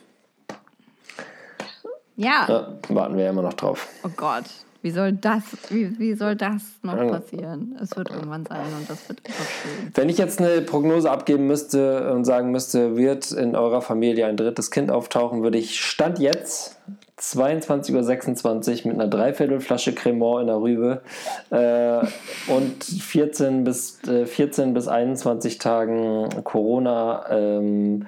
Ja. 2.17 2.47
ja 2.47 2.69
warten 2.89 3.17
wir 3.17 3.25
ja 3.25 3.31
immer 3.31 3.43
noch 3.43 3.55
drauf. 3.55 3.89
Oh 4.05 4.11
Gott. 4.15 4.45
Wie 4.83 4.91
soll 4.91 5.13
das, 5.13 5.43
wie, 5.69 5.99
wie 5.99 6.15
soll 6.15 6.37
das 6.37 6.63
noch 6.83 6.97
passieren? 6.97 7.79
Es 7.83 7.95
wird 7.97 8.11
irgendwann 8.11 8.47
sein 8.47 8.65
und 8.79 8.89
das 8.89 9.09
wird 9.09 9.21
einfach 9.27 9.45
schön. 9.45 9.93
Wenn 9.95 10.09
ich 10.09 10.17
jetzt 10.17 10.41
eine 10.41 10.63
Prognose 10.63 11.11
abgeben 11.11 11.47
müsste 11.47 12.13
und 12.13 12.25
sagen 12.25 12.51
müsste, 12.51 12.97
wird 12.97 13.31
in 13.33 13.55
eurer 13.57 13.83
Familie 13.83 14.27
ein 14.27 14.39
drittes 14.39 14.71
Kind 14.71 14.91
auftauchen, 14.91 15.43
würde 15.43 15.59
ich 15.59 15.81
Stand 15.81 16.19
jetzt 16.19 16.77
22.26 17.21 18.85
Uhr 18.85 18.93
mit 18.93 19.01
einer 19.01 19.09
Dreiviertelflasche 19.09 19.95
Cremant 19.95 20.41
in 20.43 20.47
der 20.47 20.61
Rübe 20.61 21.03
äh, 21.51 22.07
und 22.51 22.83
14 22.83 23.65
bis, 23.65 24.03
äh, 24.09 24.25
14 24.25 24.73
bis 24.73 24.89
21 24.89 25.59
Tagen 25.59 26.43
Corona 26.45 27.27
ähm, 27.29 28.07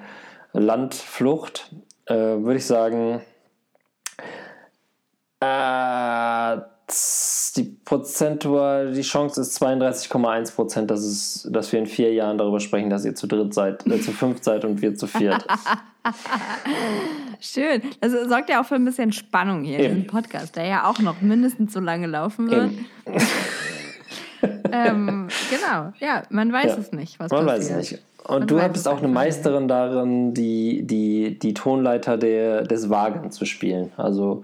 Landflucht, 0.53 1.71
äh, 2.05 2.15
würde 2.15 2.57
ich 2.57 2.65
sagen, 2.65 3.21
äh, 5.43 6.61
die 7.55 7.63
prozentual, 7.85 8.91
die 8.91 9.01
Chance 9.01 9.41
ist 9.41 9.61
32,1 9.61 10.55
Prozent, 10.55 10.91
dass, 10.91 11.47
dass 11.49 11.71
wir 11.71 11.79
in 11.79 11.85
vier 11.85 12.13
Jahren 12.13 12.37
darüber 12.37 12.59
sprechen, 12.59 12.89
dass 12.89 13.05
ihr 13.05 13.15
zu 13.15 13.27
dritt 13.27 13.53
seid, 13.53 13.85
äh, 13.87 13.99
zu 13.99 14.11
fünft 14.11 14.43
seid 14.43 14.65
und 14.65 14.81
wir 14.81 14.95
zu 14.95 15.07
viert. 15.07 15.45
Schön. 17.39 17.81
Das 18.01 18.11
sorgt 18.27 18.49
ja 18.49 18.61
auch 18.61 18.65
für 18.65 18.75
ein 18.75 18.85
bisschen 18.85 19.11
Spannung 19.11 19.63
hier 19.63 19.79
Eben. 19.79 20.01
im 20.01 20.07
Podcast, 20.07 20.55
der 20.55 20.65
ja 20.65 20.89
auch 20.89 20.99
noch 20.99 21.21
mindestens 21.21 21.73
so 21.73 21.79
lange 21.79 22.07
laufen 22.07 22.51
wird. 22.51 22.71
ähm, 24.71 25.27
genau, 25.49 25.93
ja, 25.99 26.23
man 26.29 26.51
weiß 26.51 26.65
ja. 26.65 26.77
es 26.77 26.91
nicht, 26.91 27.19
was 27.19 27.31
man 27.31 27.45
passiert. 27.45 27.77
weiß 27.77 27.85
es 27.85 27.91
nicht. 27.91 28.03
Und 28.25 28.39
man 28.39 28.47
du 28.47 28.69
bist 28.69 28.87
auch 28.87 28.99
eine 28.99 29.09
Meisterin 29.09 29.67
darin, 29.67 30.33
die, 30.33 30.83
die, 30.83 31.37
die 31.37 31.53
Tonleiter 31.53 32.17
der, 32.17 32.63
des 32.63 32.89
Wagen 32.89 33.31
zu 33.31 33.45
spielen. 33.45 33.91
Also 33.97 34.43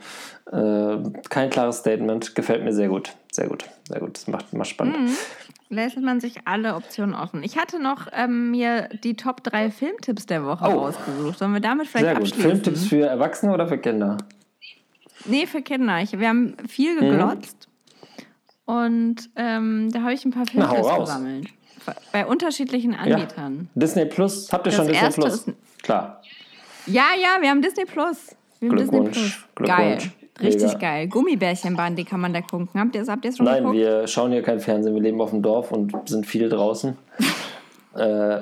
kein 0.51 1.49
klares 1.49 1.77
Statement, 1.77 2.33
gefällt 2.35 2.63
mir 2.63 2.73
sehr 2.73 2.87
gut. 2.87 3.13
Sehr 3.31 3.47
gut, 3.47 3.65
sehr 3.87 3.99
gut. 3.99 4.15
Das 4.15 4.27
macht 4.27 4.45
immer 4.51 4.65
spannend. 4.65 4.99
Mhm. 4.99 5.15
Lässt 5.69 5.97
man 5.99 6.19
sich 6.19 6.37
alle 6.45 6.75
Optionen 6.75 7.13
offen. 7.13 7.43
Ich 7.43 7.57
hatte 7.57 7.79
noch 7.79 8.07
ähm, 8.11 8.49
mir 8.49 8.89
die 9.03 9.15
Top 9.15 9.43
3 9.43 9.69
Filmtipps 9.69 10.25
der 10.25 10.43
Woche 10.43 10.65
oh. 10.65 10.79
rausgesucht. 10.79 11.37
Sollen 11.37 11.53
wir 11.53 11.59
damit 11.59 11.87
vielleicht 11.87 12.05
sehr 12.05 12.15
gut. 12.15 12.23
abschließen? 12.23 12.51
Filmtipps 12.51 12.87
für 12.87 13.05
Erwachsene 13.05 13.53
oder 13.53 13.67
für 13.67 13.77
Kinder? 13.77 14.17
Nee, 15.25 15.45
für 15.45 15.61
Kinder. 15.61 16.01
Ich, 16.01 16.17
wir 16.17 16.27
haben 16.27 16.55
viel 16.67 16.95
mhm. 16.95 17.11
geglotzt. 17.11 17.67
Mhm. 18.65 18.73
Und 18.73 19.29
ähm, 19.35 19.91
da 19.91 20.01
habe 20.01 20.13
ich 20.13 20.25
ein 20.25 20.31
paar 20.31 20.47
Filmtipps 20.47 20.99
gesammelt. 20.99 21.47
Bei 22.11 22.25
unterschiedlichen 22.25 22.95
Anbietern. 22.95 23.69
Ja. 23.73 23.81
Disney 23.81 24.05
Plus, 24.05 24.51
habt 24.51 24.65
ihr 24.67 24.71
das 24.71 24.77
schon 24.77 24.87
Disney 24.87 25.09
Plus? 25.09 25.45
Klar. 25.81 26.21
Ja, 26.85 27.05
ja, 27.19 27.41
wir 27.41 27.49
haben 27.49 27.61
Disney 27.61 27.85
Plus. 27.85 28.35
Wir 28.59 28.69
haben 28.69 28.77
Glückwunsch. 28.77 29.09
Disney 29.15 29.31
Plus. 29.55 29.55
Glückwunsch. 29.55 29.77
Geil. 29.77 30.11
Richtig 30.41 30.73
Mega. 30.73 30.79
geil. 30.79 31.07
Gummibärchenbahn, 31.07 31.95
die 31.95 32.05
kann 32.05 32.19
man 32.21 32.33
da 32.33 32.41
gucken. 32.41 32.69
Habt 32.73 32.95
ihr 32.95 33.01
es 33.01 33.09
habt 33.09 33.25
schon 33.35 33.45
Nein, 33.45 33.63
geguckt? 33.63 33.77
wir 33.77 34.07
schauen 34.07 34.31
hier 34.31 34.41
kein 34.41 34.59
Fernsehen. 34.59 34.95
Wir 34.95 35.01
leben 35.01 35.19
auf 35.21 35.31
dem 35.31 35.41
Dorf 35.41 35.71
und 35.71 35.93
sind 36.07 36.25
viel 36.25 36.49
draußen. 36.49 36.97
äh, 37.95 38.41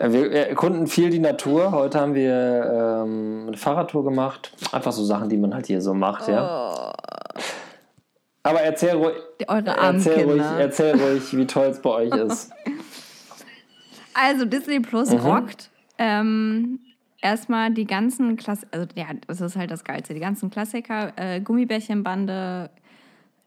wir 0.08 0.32
erkunden 0.32 0.86
viel 0.86 1.10
die 1.10 1.18
Natur. 1.18 1.72
Heute 1.72 2.00
haben 2.00 2.14
wir 2.14 3.02
ähm, 3.04 3.44
eine 3.48 3.56
Fahrradtour 3.56 4.04
gemacht. 4.04 4.52
Einfach 4.72 4.92
so 4.92 5.04
Sachen, 5.04 5.28
die 5.28 5.36
man 5.36 5.54
halt 5.54 5.66
hier 5.66 5.80
so 5.80 5.94
macht, 5.94 6.28
ja. 6.28 6.70
Oh. 6.72 6.92
Aber 8.46 8.60
erzähl 8.60 8.94
ruhig, 8.96 9.16
erzähl 9.46 10.24
ruhig, 10.24 10.42
erzähl 10.58 11.00
ruhig, 11.00 11.34
wie 11.34 11.46
toll 11.46 11.66
es 11.68 11.80
bei 11.80 11.90
euch 11.90 12.14
ist. 12.14 12.52
Also 14.12 14.44
Disney 14.44 14.80
Plus 14.80 15.10
mhm. 15.10 15.18
rockt. 15.20 15.70
Ähm, 15.96 16.80
erstmal 17.24 17.72
die 17.72 17.86
ganzen 17.86 18.36
Klassiker, 18.36 18.68
also 18.72 18.86
ja, 18.94 19.06
das 19.26 19.40
ist 19.40 19.56
halt 19.56 19.70
das 19.70 19.82
Geilste, 19.82 20.14
die 20.14 20.20
ganzen 20.20 20.50
Klassiker, 20.50 21.12
äh, 21.16 21.40
Gummibärchenbande 21.40 22.70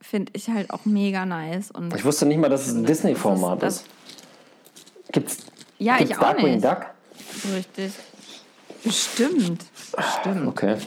finde 0.02 0.32
ich 0.36 0.50
halt 0.50 0.72
auch 0.72 0.86
mega 0.86 1.26
nice. 1.26 1.72
Und 1.72 1.96
ich 1.96 2.04
wusste 2.04 2.26
nicht 2.26 2.40
mal, 2.40 2.50
dass 2.50 2.68
es 2.68 2.74
ein 2.74 2.86
Disney-Format 2.86 3.64
ist. 3.64 3.86
Gibt's, 5.12 5.46
ja, 5.78 5.98
gibt's 5.98 6.12
ich 6.12 6.18
auch 6.18 6.22
Darkwing 6.22 6.56
nicht. 6.56 6.66
Duck? 6.66 6.88
Richtig. 7.54 7.94
Bestimmt. 8.84 9.66
Bestimmt. 9.96 10.48
Okay. 10.48 10.78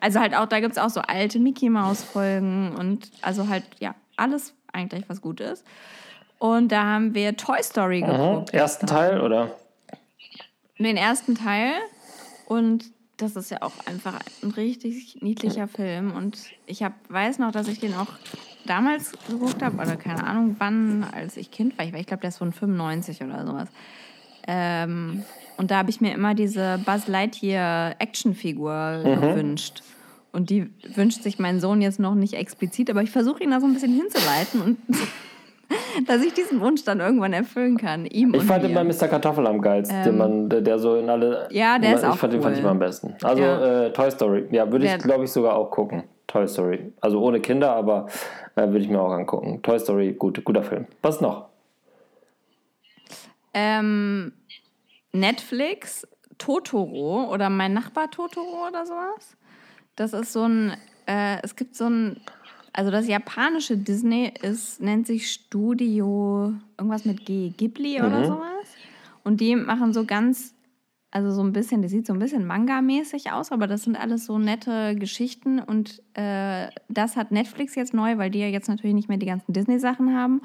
Also 0.00 0.20
halt 0.20 0.34
auch, 0.34 0.46
da 0.46 0.60
gibt 0.60 0.72
es 0.72 0.78
auch 0.78 0.90
so 0.90 1.00
alte 1.00 1.38
Mickey 1.38 1.70
Mouse-Folgen 1.70 2.74
und 2.76 3.10
also 3.20 3.48
halt, 3.48 3.64
ja, 3.78 3.94
alles 4.16 4.54
eigentlich, 4.72 5.04
was 5.08 5.20
gut 5.20 5.40
ist. 5.40 5.64
Und 6.38 6.72
da 6.72 6.84
haben 6.84 7.14
wir 7.14 7.36
Toy 7.36 7.62
Story 7.62 8.02
mhm. 8.02 8.06
geguckt. 8.06 8.54
Ersten 8.54 8.86
Teil, 8.86 9.20
oder? 9.20 9.50
Den 10.78 10.96
ersten 10.96 11.36
Teil. 11.36 11.74
Und 12.52 12.92
das 13.16 13.34
ist 13.34 13.50
ja 13.50 13.62
auch 13.62 13.72
einfach 13.86 14.18
ein 14.42 14.50
richtig 14.50 15.22
niedlicher 15.22 15.68
Film. 15.68 16.12
Und 16.12 16.38
ich 16.66 16.82
hab, 16.82 16.92
weiß 17.08 17.38
noch, 17.38 17.50
dass 17.50 17.66
ich 17.66 17.80
den 17.80 17.94
auch 17.94 18.08
damals 18.66 19.12
geguckt 19.26 19.62
habe, 19.62 19.76
oder 19.76 19.96
keine 19.96 20.24
Ahnung 20.24 20.56
wann, 20.58 21.02
als 21.02 21.38
ich 21.38 21.50
Kind 21.50 21.78
war. 21.78 21.86
Ich, 21.86 21.94
ich 21.94 22.06
glaube, 22.06 22.20
der 22.20 22.28
ist 22.28 22.36
von 22.36 22.52
95 22.52 23.22
oder 23.22 23.46
sowas. 23.46 23.68
Ähm, 24.46 25.22
und 25.56 25.70
da 25.70 25.78
habe 25.78 25.88
ich 25.88 26.02
mir 26.02 26.12
immer 26.12 26.34
diese 26.34 26.78
Buzz 26.84 27.06
Lightyear 27.06 27.96
Actionfigur 27.98 29.02
mhm. 29.02 29.20
gewünscht. 29.22 29.82
Und 30.32 30.50
die 30.50 30.70
wünscht 30.94 31.22
sich 31.22 31.38
mein 31.38 31.58
Sohn 31.58 31.80
jetzt 31.80 32.00
noch 32.00 32.14
nicht 32.14 32.34
explizit, 32.34 32.90
aber 32.90 33.02
ich 33.02 33.10
versuche 33.10 33.42
ihn 33.42 33.50
da 33.50 33.60
so 33.60 33.66
ein 33.66 33.72
bisschen 33.72 33.94
hinzuleiten 33.94 34.60
und 34.60 34.78
dass 36.06 36.22
ich 36.22 36.32
diesen 36.34 36.60
Wunsch 36.60 36.84
dann 36.84 37.00
irgendwann 37.00 37.32
erfüllen 37.32 37.76
kann. 37.76 38.06
Ihm 38.06 38.34
ich 38.34 38.42
fand 38.42 38.62
bei 38.74 38.84
Mr. 38.84 39.08
Kartoffel 39.08 39.46
am 39.46 39.60
geilsten, 39.60 39.96
ähm, 39.98 40.04
den 40.04 40.18
man, 40.18 40.48
der, 40.48 40.60
der, 40.60 40.78
so 40.78 40.96
in 40.96 41.08
alle. 41.08 41.48
Ja, 41.50 41.78
der 41.78 41.94
ist 41.94 42.02
ich 42.02 42.06
auch 42.06 42.16
fand, 42.16 42.32
cool. 42.32 42.38
Den 42.38 42.42
fand 42.42 42.56
ich 42.56 42.62
mal 42.62 42.70
am 42.70 42.78
besten. 42.78 43.14
Also 43.22 43.42
ja. 43.42 43.86
äh, 43.86 43.92
Toy 43.92 44.10
Story. 44.10 44.46
Ja, 44.50 44.70
würde 44.70 44.86
ich, 44.86 44.98
glaube 44.98 45.24
ich, 45.24 45.30
sogar 45.30 45.56
auch 45.56 45.70
gucken. 45.70 46.04
Toy 46.26 46.48
Story. 46.48 46.92
Also 47.00 47.20
ohne 47.20 47.40
Kinder, 47.40 47.72
aber 47.72 48.06
äh, 48.56 48.62
würde 48.62 48.80
ich 48.80 48.88
mir 48.88 49.00
auch 49.00 49.12
angucken. 49.12 49.60
Toy 49.62 49.78
Story, 49.78 50.12
gut, 50.12 50.42
guter 50.44 50.62
Film. 50.62 50.86
Was 51.02 51.20
noch? 51.20 51.48
Ähm, 53.54 54.32
Netflix, 55.12 56.06
Totoro 56.38 57.30
oder 57.30 57.50
mein 57.50 57.74
Nachbar 57.74 58.10
Totoro 58.10 58.66
oder 58.68 58.86
sowas. 58.86 59.36
Das 59.96 60.12
ist 60.12 60.32
so 60.32 60.44
ein, 60.46 60.72
äh, 61.06 61.36
es 61.42 61.54
gibt 61.54 61.76
so 61.76 61.84
ein 61.84 62.20
also 62.72 62.90
das 62.90 63.06
japanische 63.06 63.76
Disney 63.76 64.32
ist, 64.42 64.80
nennt 64.80 65.06
sich 65.06 65.30
Studio 65.30 66.54
irgendwas 66.78 67.04
mit 67.04 67.26
G, 67.26 67.50
Ghibli 67.50 67.98
mhm. 67.98 68.06
oder 68.06 68.24
sowas. 68.26 68.66
Und 69.24 69.40
die 69.40 69.56
machen 69.56 69.92
so 69.92 70.04
ganz, 70.04 70.54
also 71.10 71.30
so 71.30 71.42
ein 71.42 71.52
bisschen, 71.52 71.82
das 71.82 71.90
sieht 71.90 72.06
so 72.06 72.12
ein 72.12 72.18
bisschen 72.18 72.46
Manga-mäßig 72.46 73.30
aus, 73.30 73.52
aber 73.52 73.66
das 73.66 73.82
sind 73.82 73.96
alles 73.96 74.24
so 74.24 74.38
nette 74.38 74.96
Geschichten. 74.96 75.60
Und 75.60 76.02
äh, 76.14 76.68
das 76.88 77.16
hat 77.16 77.30
Netflix 77.30 77.74
jetzt 77.74 77.94
neu, 77.94 78.16
weil 78.18 78.30
die 78.30 78.40
ja 78.40 78.48
jetzt 78.48 78.68
natürlich 78.68 78.94
nicht 78.94 79.08
mehr 79.08 79.18
die 79.18 79.26
ganzen 79.26 79.52
Disney-Sachen 79.52 80.16
haben. 80.16 80.40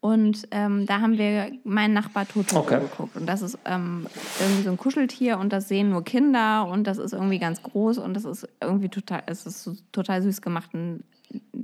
Und 0.00 0.46
ähm, 0.50 0.86
da 0.86 1.00
haben 1.00 1.18
wir 1.18 1.50
meinen 1.64 1.94
Nachbar 1.94 2.28
Totoro 2.28 2.60
okay. 2.60 2.80
geguckt. 2.80 3.16
Und 3.16 3.26
das 3.26 3.40
ist 3.42 3.58
ähm, 3.64 4.06
irgendwie 4.38 4.62
so 4.62 4.70
ein 4.70 4.76
Kuscheltier 4.76 5.38
und 5.38 5.52
das 5.52 5.68
sehen 5.68 5.88
nur 5.90 6.04
Kinder 6.04 6.68
und 6.68 6.86
das 6.86 6.98
ist 6.98 7.12
irgendwie 7.12 7.38
ganz 7.38 7.62
groß 7.62 7.98
und 7.98 8.14
das 8.14 8.24
ist 8.24 8.46
irgendwie 8.60 8.90
total, 8.90 9.22
es 9.26 9.46
ist 9.46 9.68
total 9.90 10.22
süß 10.22 10.42
gemacht. 10.42 10.72
Ein 10.74 11.02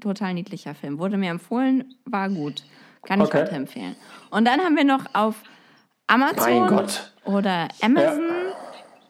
total 0.01 0.35
niedlicher 0.35 0.75
Film. 0.75 0.99
Wurde 0.99 1.17
mir 1.17 1.31
empfohlen, 1.31 1.95
war 2.05 2.29
gut. 2.29 2.65
Kann 3.03 3.21
ich 3.21 3.27
okay. 3.27 3.41
weiterempfehlen. 3.41 3.97
Und 4.31 4.47
dann 4.47 4.61
haben 4.61 4.77
wir 4.77 4.85
noch 4.85 5.07
auf 5.15 5.43
Amazon 6.07 6.87
oder 7.25 7.69
Amazon 7.81 8.23
ja. 8.23 8.55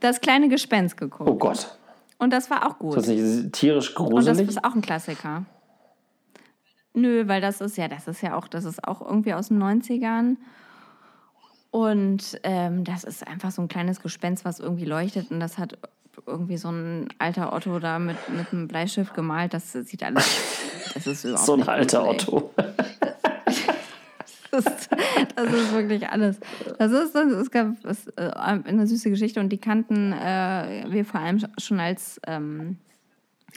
das 0.01 0.21
kleine 0.21 0.49
Gespenst 0.49 0.97
geguckt. 0.97 1.29
Oh 1.29 1.35
Gott. 1.35 1.77
Und 2.19 2.33
das 2.33 2.51
war 2.51 2.67
auch 2.67 2.79
gut. 2.79 2.97
Ist 2.97 3.09
das 3.09 3.17
nicht 3.17 3.53
tierisch 3.53 3.95
gruselig? 3.95 4.19
Und 4.19 4.27
das 4.27 4.41
ist 4.41 4.65
auch 4.65 4.75
ein 4.75 4.81
Klassiker. 4.81 5.45
Nö, 6.95 7.27
weil 7.27 7.41
das 7.41 7.61
ist 7.61 7.77
ja, 7.77 7.89
das 7.89 8.07
ist 8.07 8.23
ja 8.23 8.37
auch, 8.37 8.47
das 8.49 8.65
ist 8.65 8.87
auch 8.87 9.01
irgendwie 9.01 9.35
aus 9.35 9.49
den 9.49 9.63
90ern. 9.63 10.37
Und 11.73 12.39
ähm, 12.43 12.85
das 12.85 13.03
ist 13.03 13.27
einfach 13.27 13.51
so 13.51 13.63
ein 13.63 13.69
kleines 13.69 14.03
Gespenst, 14.03 14.45
was 14.45 14.61
irgendwie 14.61 14.85
leuchtet 14.85 15.31
und 15.31 15.41
das 15.41 15.57
hat 15.57 15.79
irgendwie 16.27 16.59
so 16.59 16.69
ein 16.69 17.09
alter 17.19 17.55
Otto 17.55 17.79
da 17.79 17.99
mit, 17.99 18.17
mit 18.29 18.53
einem 18.53 18.69
Bleistift 18.69 19.15
gemalt. 19.15 19.55
Das 19.55 19.73
sieht 19.73 20.03
alles. 20.03 20.29
Das 20.93 21.07
ist 21.07 21.25
überhaupt 21.25 21.47
so 21.47 21.55
ein 21.55 21.67
alter 21.67 22.05
gut, 22.05 22.29
Otto. 22.29 22.51
Das 24.51 24.67
ist, 24.67 24.91
das 25.35 25.51
ist, 25.51 25.73
wirklich 25.73 26.07
alles. 26.11 26.39
Das 26.79 26.93
ist, 26.93 27.15
das 27.15 27.33
ist, 27.33 27.55
das 27.55 27.73
ist 27.85 28.19
äh, 28.19 28.31
eine 28.35 28.87
süße 28.87 29.09
Geschichte 29.09 29.41
und 29.41 29.49
die 29.49 29.57
kannten 29.57 30.13
äh, 30.13 30.85
wir 30.91 31.07
vor 31.07 31.21
allem 31.21 31.41
schon 31.57 31.81
als, 31.81 32.21
ähm, 32.27 32.77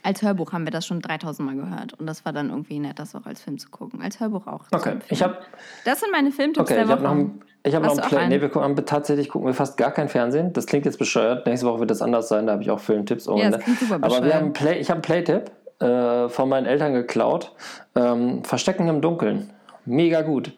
als 0.03 0.21
Hörbuch 0.21 0.53
haben 0.53 0.63
wir 0.63 0.71
das 0.71 0.85
schon 0.85 1.01
3000 1.01 1.45
Mal 1.45 1.57
gehört 1.57 1.95
und 1.95 2.07
das 2.07 2.23
war 2.23 2.31
dann 2.31 2.49
irgendwie 2.49 2.79
nett, 2.79 2.97
das 2.97 3.13
auch 3.13 3.25
als 3.25 3.41
Film 3.41 3.57
zu 3.57 3.69
gucken. 3.71 4.01
Als 4.01 4.21
Hörbuch 4.21 4.47
auch. 4.47 4.67
Okay, 4.71 4.99
ich 5.09 5.21
habe. 5.21 5.39
Das 5.83 5.99
sind 5.99 6.13
meine 6.13 6.31
Filmtipps 6.31 6.71
okay, 6.71 6.85
der 6.85 6.87
Woche. 6.87 7.31
Ich 7.65 7.75
habe 7.75 7.85
noch 7.85 7.97
einen 7.97 8.07
Play. 8.07 8.27
Nee, 8.27 8.41
wir 8.41 8.49
gucken, 8.49 8.75
tatsächlich 8.85 9.29
gucken 9.29 9.47
wir 9.47 9.53
fast 9.53 9.77
gar 9.77 9.91
kein 9.91 10.07
Fernsehen. 10.07 10.53
Das 10.53 10.67
klingt 10.67 10.85
jetzt 10.85 10.99
bescheuert. 10.99 11.45
Nächste 11.45 11.67
Woche 11.67 11.79
wird 11.79 11.91
das 11.91 12.01
anders 12.01 12.27
sein. 12.27 12.45
Da 12.45 12.53
habe 12.53 12.63
ich 12.63 12.69
auch 12.69 12.79
Filmtipps. 12.79 13.25
Ja, 13.25 13.49
das 13.49 13.61
klingt 13.61 13.79
super 13.79 13.99
Aber 14.01 14.23
wir 14.23 14.35
haben 14.35 14.53
Play, 14.53 14.79
ich 14.79 14.89
habe 14.89 14.97
einen 14.97 15.01
Playtipp 15.01 15.51
äh, 15.79 16.29
von 16.29 16.47
meinen 16.47 16.65
Eltern 16.65 16.93
geklaut. 16.93 17.53
Ähm, 17.95 18.43
Verstecken 18.43 18.87
im 18.87 19.01
Dunkeln. 19.01 19.49
Mega 19.85 20.21
gut. 20.21 20.53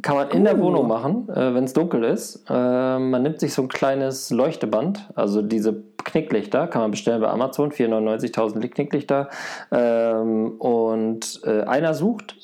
Kann 0.00 0.16
man 0.16 0.30
in 0.30 0.42
uh. 0.42 0.44
der 0.44 0.58
Wohnung 0.58 0.88
machen, 0.88 1.28
äh, 1.28 1.54
wenn 1.54 1.64
es 1.64 1.72
dunkel 1.72 2.04
ist. 2.04 2.44
Äh, 2.48 2.52
man 2.98 3.22
nimmt 3.22 3.40
sich 3.40 3.52
so 3.52 3.62
ein 3.62 3.68
kleines 3.68 4.30
Leuchteband, 4.30 5.10
also 5.14 5.42
diese 5.42 5.82
Knicklichter, 6.04 6.66
kann 6.66 6.82
man 6.82 6.90
bestellen 6.90 7.20
bei 7.20 7.28
Amazon, 7.28 7.70
499.000 7.70 8.68
Knicklichter. 8.68 9.28
Ähm, 9.70 10.52
und 10.58 11.40
äh, 11.44 11.62
einer 11.62 11.94
sucht. 11.94 12.36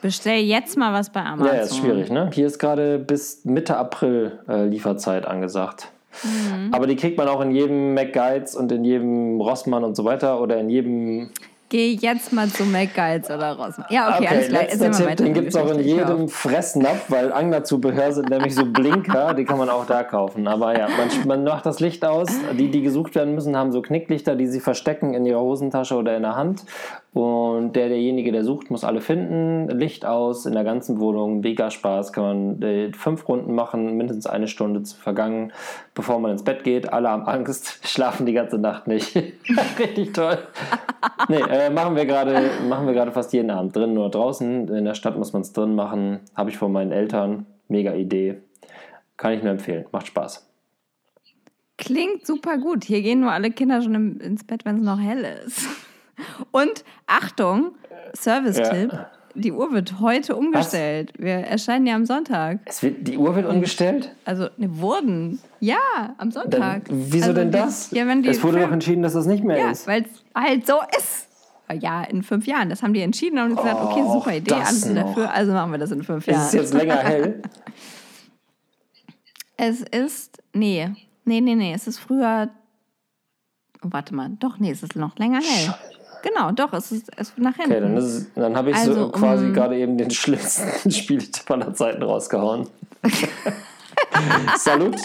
Bestell 0.00 0.40
jetzt 0.40 0.76
mal 0.76 0.92
was 0.92 1.10
bei 1.10 1.22
Amazon. 1.22 1.54
Ja, 1.54 1.62
ist 1.62 1.76
schwierig, 1.76 2.10
ne? 2.10 2.30
Hier 2.32 2.46
ist 2.46 2.58
gerade 2.58 2.98
bis 2.98 3.44
Mitte 3.44 3.76
April 3.76 4.38
äh, 4.48 4.64
Lieferzeit 4.64 5.26
angesagt. 5.26 5.90
Mhm. 6.22 6.72
Aber 6.72 6.86
die 6.86 6.96
kriegt 6.96 7.18
man 7.18 7.28
auch 7.28 7.40
in 7.40 7.50
jedem 7.50 7.94
McGuides 7.94 8.54
und 8.54 8.72
in 8.72 8.84
jedem 8.84 9.40
Rossmann 9.40 9.84
und 9.84 9.96
so 9.96 10.04
weiter 10.04 10.40
oder 10.40 10.58
in 10.58 10.70
jedem 10.70 11.30
Geh 11.70 11.98
jetzt 12.00 12.32
mal 12.32 12.48
zu 12.48 12.64
McGuides 12.64 13.30
oder 13.30 13.54
Rossmann. 13.54 13.88
Ja, 13.90 14.08
okay, 14.08 14.24
okay 14.24 14.28
alles 14.28 14.48
klar. 14.48 14.62
Letzter 14.62 14.90
Tipp, 14.90 15.16
den 15.18 15.34
gibt 15.34 15.48
es 15.48 15.56
auch 15.56 15.70
in 15.70 15.80
jedem 15.80 16.28
Fressnapf, 16.28 17.10
weil 17.10 17.30
Anglerzubehör 17.30 18.10
sind 18.12 18.30
nämlich 18.30 18.54
so 18.54 18.64
Blinker, 18.64 19.34
die 19.34 19.44
kann 19.44 19.58
man 19.58 19.68
auch 19.68 19.84
da 19.84 20.02
kaufen. 20.02 20.48
Aber 20.48 20.78
ja, 20.78 20.88
man, 20.88 21.26
man 21.26 21.44
macht 21.44 21.66
das 21.66 21.78
Licht 21.80 22.06
aus. 22.06 22.28
Die, 22.58 22.70
die 22.70 22.80
gesucht 22.80 23.14
werden 23.14 23.34
müssen, 23.34 23.54
haben 23.54 23.70
so 23.70 23.82
Knicklichter, 23.82 24.34
die 24.34 24.46
sie 24.46 24.60
verstecken 24.60 25.12
in 25.12 25.26
ihrer 25.26 25.40
Hosentasche 25.40 25.94
oder 25.94 26.16
in 26.16 26.22
der 26.22 26.36
Hand. 26.36 26.64
Und 27.14 27.72
der, 27.74 27.88
derjenige, 27.88 28.32
der 28.32 28.44
sucht, 28.44 28.70
muss 28.70 28.84
alle 28.84 29.00
finden. 29.00 29.68
Licht 29.68 30.04
aus 30.04 30.44
in 30.44 30.52
der 30.52 30.64
ganzen 30.64 31.00
Wohnung. 31.00 31.40
Mega 31.40 31.70
Spaß. 31.70 32.12
Kann 32.12 32.24
man 32.24 32.62
äh, 32.62 32.92
fünf 32.92 33.26
Runden 33.28 33.54
machen, 33.54 33.96
mindestens 33.96 34.26
eine 34.26 34.46
Stunde 34.46 34.84
vergangen, 34.84 35.52
bevor 35.94 36.18
man 36.20 36.32
ins 36.32 36.44
Bett 36.44 36.64
geht. 36.64 36.92
Alle 36.92 37.08
haben 37.08 37.22
Angst, 37.22 37.80
schlafen 37.88 38.26
die 38.26 38.34
ganze 38.34 38.58
Nacht 38.58 38.86
nicht. 38.86 39.16
Richtig 39.78 40.12
toll. 40.12 40.38
Nee, 41.28 41.40
äh, 41.40 41.70
machen 41.70 41.94
wir 41.94 42.06
gerade 42.06 43.12
fast 43.12 43.32
jeden 43.32 43.50
Abend 43.50 43.74
drin 43.74 43.96
oder 43.98 44.08
draußen. 44.08 44.68
In 44.68 44.84
der 44.84 44.94
Stadt 44.94 45.18
muss 45.18 45.32
man 45.32 45.42
es 45.42 45.52
drin 45.52 45.74
machen. 45.74 46.20
Habe 46.34 46.50
ich 46.50 46.56
von 46.56 46.72
meinen 46.72 46.90
Eltern. 46.90 47.46
Mega 47.68 47.92
Idee. 47.92 48.38
Kann 49.16 49.32
ich 49.34 49.42
nur 49.42 49.52
empfehlen. 49.52 49.86
Macht 49.92 50.06
Spaß. 50.06 50.48
Klingt 51.76 52.26
super 52.26 52.58
gut. 52.58 52.84
Hier 52.84 53.02
gehen 53.02 53.20
nur 53.20 53.32
alle 53.32 53.50
Kinder 53.50 53.82
schon 53.82 54.20
ins 54.20 54.44
Bett, 54.44 54.64
wenn 54.64 54.78
es 54.78 54.82
noch 54.82 54.98
hell 54.98 55.26
ist. 55.46 55.66
Und 56.50 56.84
Achtung, 57.06 57.72
Service-Tipp. 58.14 58.92
Ja. 58.92 59.10
Die 59.34 59.52
Uhr 59.52 59.72
wird 59.72 60.00
heute 60.00 60.34
umgestellt. 60.34 61.12
Was? 61.14 61.24
Wir 61.24 61.34
erscheinen 61.34 61.86
ja 61.86 61.94
am 61.94 62.06
Sonntag. 62.06 62.58
Wird, 62.80 63.06
die 63.06 63.16
Uhr 63.16 63.36
wird 63.36 63.46
umgestellt? 63.46 64.10
Also, 64.24 64.48
ne, 64.56 64.68
wurden. 64.80 65.38
Ja, 65.60 66.14
am 66.18 66.32
Sonntag. 66.32 66.86
Dann, 66.86 67.12
wieso 67.12 67.26
also, 67.26 67.34
denn 67.34 67.52
das? 67.52 67.90
Ja, 67.92 68.06
wenn 68.06 68.22
die 68.22 68.30
es 68.30 68.42
wurde 68.42 68.60
doch 68.60 68.72
entschieden, 68.72 69.02
dass 69.02 69.12
das 69.12 69.26
nicht 69.26 69.44
mehr 69.44 69.58
ja, 69.58 69.70
ist. 69.70 69.86
Ja, 69.86 69.92
weil 69.92 70.02
es 70.02 70.24
halt 70.34 70.66
so 70.66 70.74
ist. 70.98 71.28
Ja, 71.80 72.02
in 72.02 72.22
fünf 72.22 72.46
Jahren. 72.46 72.70
Das 72.70 72.82
haben 72.82 72.94
die 72.94 73.02
entschieden 73.02 73.38
und 73.38 73.54
gesagt, 73.54 73.80
okay, 73.80 74.02
super 74.02 74.34
Idee, 74.34 74.54
alles 74.54 74.92
dafür, 74.94 75.30
also 75.30 75.52
machen 75.52 75.70
wir 75.72 75.78
das 75.78 75.90
in 75.90 76.02
fünf 76.02 76.26
Jahren. 76.26 76.40
Ist 76.40 76.46
es 76.48 76.52
jetzt 76.54 76.74
länger 76.74 76.96
hell? 76.96 77.42
es 79.58 79.82
ist, 79.82 80.42
nee, 80.54 80.88
nee, 81.26 81.40
nee, 81.42 81.54
nee, 81.54 81.74
es 81.74 81.86
ist 81.86 81.98
früher, 81.98 82.48
oh, 83.82 83.88
warte 83.90 84.14
mal, 84.14 84.30
doch, 84.38 84.58
nee, 84.58 84.70
es 84.70 84.82
ist 84.82 84.96
noch 84.96 85.18
länger 85.18 85.40
hell. 85.40 85.66
Scheiße. 85.66 85.97
Genau, 86.28 86.52
doch, 86.52 86.72
es 86.72 86.92
ist, 86.92 87.10
es 87.16 87.32
nach 87.36 87.54
hinten. 87.56 87.72
Okay, 87.72 87.80
dann, 87.80 87.96
ist, 87.96 88.30
dann 88.34 88.56
habe 88.56 88.70
ich 88.70 88.76
also, 88.76 88.94
so 88.94 89.08
quasi 89.08 89.46
um, 89.46 89.54
gerade 89.54 89.76
eben 89.76 89.96
den 89.96 90.10
schlimmsten 90.12 90.90
Spieltipp 90.90 91.50
aller 91.50 91.74
Zeiten 91.74 92.02
rausgehauen. 92.02 92.66
Salut. 94.58 94.96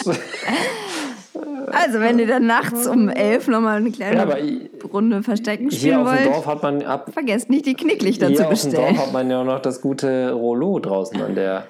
Also, 1.66 2.00
wenn 2.00 2.18
ihr 2.18 2.26
dann 2.26 2.46
nachts 2.46 2.86
um 2.86 3.08
elf 3.08 3.48
nochmal 3.48 3.78
eine 3.78 3.90
kleine 3.90 4.16
ja, 4.16 4.88
Runde 4.92 5.22
Verstecken 5.22 5.70
spielen 5.70 6.04
wollt, 6.04 6.26
Dorf 6.26 6.46
hat 6.46 6.62
man 6.62 6.82
ab, 6.82 7.10
vergesst 7.12 7.50
nicht 7.50 7.66
die 7.66 7.74
Knicklichter 7.74 8.32
zu 8.34 8.44
bestellen. 8.44 8.74
Hier 8.74 8.82
auf 8.82 8.88
dem 8.88 8.96
Dorf 8.96 9.06
hat 9.06 9.12
man 9.12 9.30
ja 9.30 9.44
noch 9.44 9.60
das 9.60 9.80
gute 9.80 10.32
Rollo 10.32 10.78
draußen 10.78 11.20
an 11.20 11.34
der, 11.34 11.64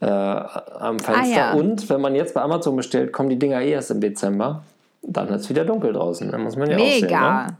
äh, 0.00 0.06
am 0.06 0.98
Fenster. 0.98 1.22
Ah, 1.22 1.26
ja. 1.26 1.52
Und 1.54 1.88
wenn 1.90 2.00
man 2.00 2.14
jetzt 2.14 2.34
bei 2.34 2.42
Amazon 2.42 2.76
bestellt, 2.76 3.12
kommen 3.12 3.28
die 3.28 3.38
Dinger 3.38 3.60
eh 3.60 3.72
erst 3.72 3.90
im 3.90 4.00
Dezember. 4.00 4.62
Dann 5.02 5.28
ist 5.28 5.42
es 5.42 5.50
wieder 5.50 5.64
dunkel 5.64 5.92
draußen. 5.92 6.30
Dann 6.30 6.42
muss 6.42 6.56
man 6.56 6.70
ja 6.70 6.76
Mega. 6.76 7.44
Aussehen, 7.44 7.46
ne? 7.46 7.56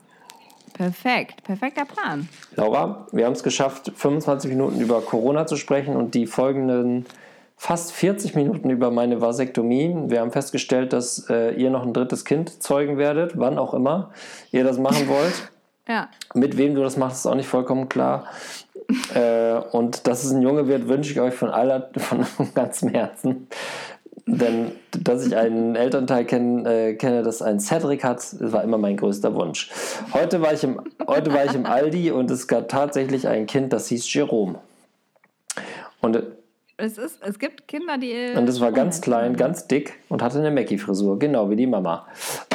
Perfekt, 0.75 1.45
perfekter 1.45 1.85
Plan. 1.85 2.29
Laura, 2.57 3.07
wir 3.13 3.27
haben 3.27 3.33
es 3.33 3.45
geschafft, 3.45 3.93
25 3.95 4.51
Minuten 4.51 4.81
über 4.81 5.01
Corona 5.01 5.47
zu 5.47 5.57
sprechen 5.57 5.97
und 5.97 6.15
die 6.15 6.27
folgenden 6.27 7.07
fast 7.57 7.93
40 7.93 8.35
Minuten 8.35 8.71
über 8.71 8.91
meine 8.91 9.21
Vasektomie. 9.21 9.95
Wir 10.09 10.21
haben 10.21 10.33
festgestellt, 10.33 10.93
dass 10.93 11.31
äh, 11.31 11.55
ihr 11.55 11.71
noch 11.71 11.85
ein 11.85 11.93
drittes 11.93 12.25
Kind 12.25 12.61
zeugen 12.61 12.99
werdet, 12.99 13.39
wann 13.39 13.57
auch 13.57 13.73
immer 13.73 14.11
ihr 14.51 14.65
das 14.65 14.79
machen 14.79 15.09
wollt. 15.09 15.51
ja. 15.89 16.09
Mit 16.35 16.57
wem 16.57 16.75
du 16.75 16.83
das 16.83 16.97
machst, 16.97 17.19
ist 17.19 17.27
auch 17.27 17.37
nicht 17.37 17.49
vollkommen 17.49 17.89
klar. 17.89 18.27
äh, 19.15 19.55
und 19.71 20.09
dass 20.09 20.25
es 20.25 20.33
ein 20.33 20.43
Junge 20.43 20.67
wird, 20.67 20.89
wünsche 20.89 21.13
ich 21.13 21.21
euch 21.21 21.35
von 21.35 21.51
aller, 21.51 21.89
von 21.97 22.27
ganzem 22.53 22.89
Herzen. 22.89 23.47
Denn 24.27 24.73
dass 24.91 25.27
ich 25.27 25.37
einen 25.37 25.77
Elternteil 25.77 26.25
kenn, 26.25 26.65
äh, 26.65 26.95
kenne, 26.95 27.23
das 27.23 27.43
ein 27.43 27.61
Cedric 27.61 28.05
hat, 28.05 28.25
war 28.41 28.65
immer 28.65 28.79
mein 28.79 28.97
größter 28.97 29.35
Wunsch. 29.35 29.71
Heute 30.13 30.41
war 30.41 30.55
ich 30.55 30.65
im, 30.65 30.81
heute 31.07 31.33
war 31.33 31.45
ich 31.45 31.55
im 31.55 31.67
Aldi 31.67 32.11
und 32.11 32.31
es 32.31 32.49
gab 32.49 32.69
tatsächlich 32.69 33.29
ein 33.29 33.47
Kind, 33.47 33.73
das 33.73 33.89
hieß 33.89 34.13
Jerome. 34.13 34.61
Und 36.01 36.23
es, 36.77 36.99
ist, 36.99 37.19
es 37.23 37.39
gibt 37.39 37.69
Kinder, 37.69 37.99
die. 37.99 38.37
Und 38.37 38.49
es 38.49 38.61
war 38.61 38.73
ganz 38.73 39.01
klein, 39.01 39.37
ganz 39.37 39.67
dick 39.69 39.95
und 40.09 40.23
hatte 40.23 40.39
eine 40.39 40.51
Mackie-Frisur, 40.51 41.19
genau 41.19 41.49
wie 41.51 41.57
die 41.57 41.67
Mama. 41.67 42.07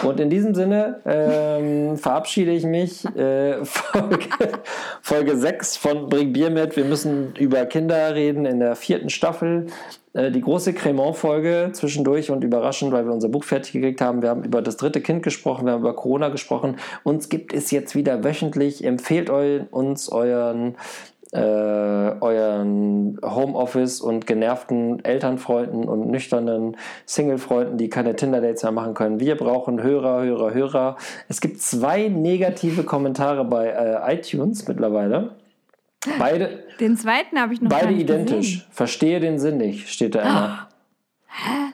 Und 0.03 0.19
in 0.19 0.29
diesem 0.29 0.53
Sinne 0.53 0.99
ähm, 1.05 1.97
verabschiede 1.97 2.51
ich 2.51 2.65
mich. 2.65 3.05
Äh, 3.15 3.63
Folge, 3.63 4.19
Folge 5.01 5.37
6 5.37 5.77
von 5.77 6.09
Bring 6.09 6.33
Bier 6.33 6.49
mit. 6.49 6.75
Wir 6.75 6.85
müssen 6.85 7.33
über 7.37 7.65
Kinder 7.65 8.13
reden 8.13 8.45
in 8.45 8.59
der 8.59 8.75
vierten 8.75 9.09
Staffel. 9.09 9.67
Äh, 10.13 10.31
die 10.31 10.41
große 10.41 10.73
Cremant-Folge 10.73 11.69
zwischendurch 11.73 12.29
und 12.29 12.43
überraschend, 12.43 12.91
weil 12.91 13.05
wir 13.05 13.13
unser 13.13 13.29
Buch 13.29 13.43
fertig 13.43 13.71
gekriegt 13.71 14.01
haben. 14.01 14.21
Wir 14.21 14.29
haben 14.29 14.43
über 14.43 14.61
das 14.61 14.75
dritte 14.75 15.01
Kind 15.01 15.23
gesprochen, 15.23 15.65
wir 15.65 15.73
haben 15.73 15.81
über 15.81 15.95
Corona 15.95 16.29
gesprochen. 16.29 16.77
Uns 17.03 17.29
gibt 17.29 17.53
es 17.53 17.71
jetzt 17.71 17.95
wieder 17.95 18.23
wöchentlich. 18.23 18.83
Empfehlt 18.83 19.29
uns 19.29 20.09
euren 20.09 20.75
äh, 21.31 21.39
euren 21.39 23.19
Homeoffice 23.23 24.01
und 24.01 24.25
genervten 24.25 25.03
Elternfreunden 25.03 25.87
und 25.87 26.09
nüchternen 26.09 26.75
Singlefreunden, 27.05 27.77
die 27.77 27.89
keine 27.89 28.15
Tinder-Dates 28.15 28.63
mehr 28.63 28.71
machen 28.71 28.93
können. 28.93 29.19
Wir 29.19 29.35
brauchen 29.35 29.81
Hörer, 29.83 30.23
Hörer, 30.23 30.53
Hörer. 30.53 30.97
Es 31.27 31.39
gibt 31.41 31.61
zwei 31.61 32.07
negative 32.07 32.83
Kommentare 32.83 33.45
bei 33.45 33.67
äh, 33.67 34.15
iTunes 34.15 34.67
mittlerweile. 34.67 35.35
Beide. 36.17 36.63
Den 36.79 36.97
zweiten 36.97 37.39
habe 37.39 37.53
ich 37.53 37.61
noch 37.61 37.69
Beide 37.69 37.93
identisch. 37.93 38.53
Gesehen. 38.53 38.71
Verstehe 38.71 39.19
den 39.19 39.37
Sinn 39.37 39.57
nicht, 39.57 39.89
steht 39.89 40.15
da 40.15 40.21
immer. 40.21 40.69
Hä? 41.27 41.73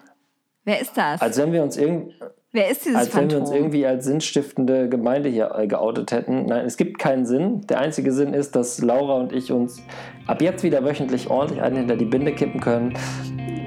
Wer 0.63 0.81
ist 0.81 0.97
das? 0.97 1.21
Als 1.21 1.37
wenn 1.37 1.53
wir 1.53 1.61
uns 1.61 1.77
irgendwie. 1.77 2.13
Wer 2.55 2.71
ist 2.71 2.85
dieses 2.85 2.97
Als 2.97 3.09
Phantom? 3.09 3.27
wenn 3.27 3.35
wir 3.35 3.41
uns 3.41 3.51
irgendwie 3.51 3.85
als 3.85 4.05
sinnstiftende 4.05 4.87
Gemeinde 4.87 5.27
hier 5.27 5.53
äh, 5.57 5.67
geoutet 5.67 6.13
hätten. 6.13 6.45
Nein, 6.45 6.65
es 6.65 6.77
gibt 6.77 6.99
keinen 6.99 7.25
Sinn. 7.25 7.67
Der 7.67 7.79
einzige 7.79 8.13
Sinn 8.13 8.33
ist, 8.33 8.55
dass 8.55 8.81
Laura 8.81 9.15
und 9.15 9.33
ich 9.33 9.51
uns 9.51 9.83
ab 10.25 10.41
jetzt 10.41 10.63
wieder 10.63 10.85
wöchentlich 10.85 11.29
ordentlich 11.29 11.61
einen 11.61 11.75
hinter 11.75 11.97
die 11.97 12.05
Binde 12.05 12.31
kippen 12.31 12.61
können. 12.61 12.93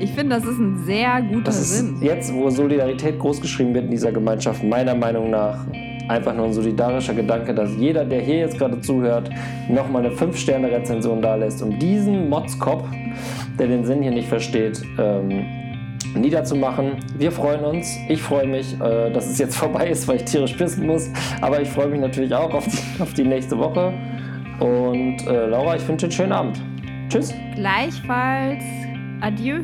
Ich 0.00 0.12
finde, 0.12 0.36
das 0.36 0.46
ist 0.46 0.58
ein 0.58 0.84
sehr 0.86 1.20
guter 1.20 1.42
das 1.42 1.60
ist 1.60 1.76
Sinn. 1.76 1.98
Jetzt, 2.00 2.32
wo 2.32 2.48
Solidarität 2.48 3.18
großgeschrieben 3.18 3.74
wird 3.74 3.84
in 3.84 3.90
dieser 3.90 4.10
Gemeinschaft, 4.10 4.64
meiner 4.64 4.94
Meinung 4.94 5.28
nach 5.28 5.66
einfach 6.08 6.34
nur 6.34 6.46
ein 6.46 6.54
solidarischer 6.54 7.12
Gedanke, 7.12 7.52
dass 7.52 7.76
jeder, 7.76 8.06
der 8.06 8.22
hier 8.22 8.38
jetzt 8.38 8.56
gerade 8.56 8.80
zuhört, 8.80 9.28
nochmal 9.68 10.06
eine 10.06 10.14
5-Sterne-Rezension 10.14 11.20
da 11.20 11.34
lässt, 11.34 11.62
um 11.62 11.78
diesen 11.78 12.30
Motzkopf, 12.30 12.88
der 13.58 13.66
den 13.66 13.84
Sinn 13.84 14.00
hier 14.00 14.12
nicht 14.12 14.28
versteht, 14.28 14.80
ähm, 14.98 15.67
niederzumachen. 16.14 16.96
Wir 17.16 17.32
freuen 17.32 17.64
uns. 17.64 17.96
Ich 18.08 18.22
freue 18.22 18.46
mich, 18.46 18.74
äh, 18.80 19.10
dass 19.10 19.28
es 19.28 19.38
jetzt 19.38 19.56
vorbei 19.64 19.88
ist, 19.88 20.06
weil 20.08 20.16
ich 20.16 20.24
tierisch 20.24 20.54
pissen 20.54 20.86
muss. 20.86 21.10
Aber 21.40 21.60
ich 21.60 21.68
freue 21.68 21.88
mich 21.88 22.00
natürlich 22.00 22.34
auch 22.34 22.52
auf 22.52 22.66
die, 22.66 22.78
auf 23.02 23.12
die 23.14 23.24
nächste 23.24 23.58
Woche. 23.58 23.92
Und 24.60 25.26
äh, 25.26 25.46
Laura, 25.46 25.76
ich 25.76 25.86
wünsche 25.86 26.06
einen 26.06 26.12
schönen 26.12 26.32
Abend. 26.32 26.60
Tschüss. 27.08 27.32
Gleichfalls. 27.54 28.64
Adieu. 29.20 29.60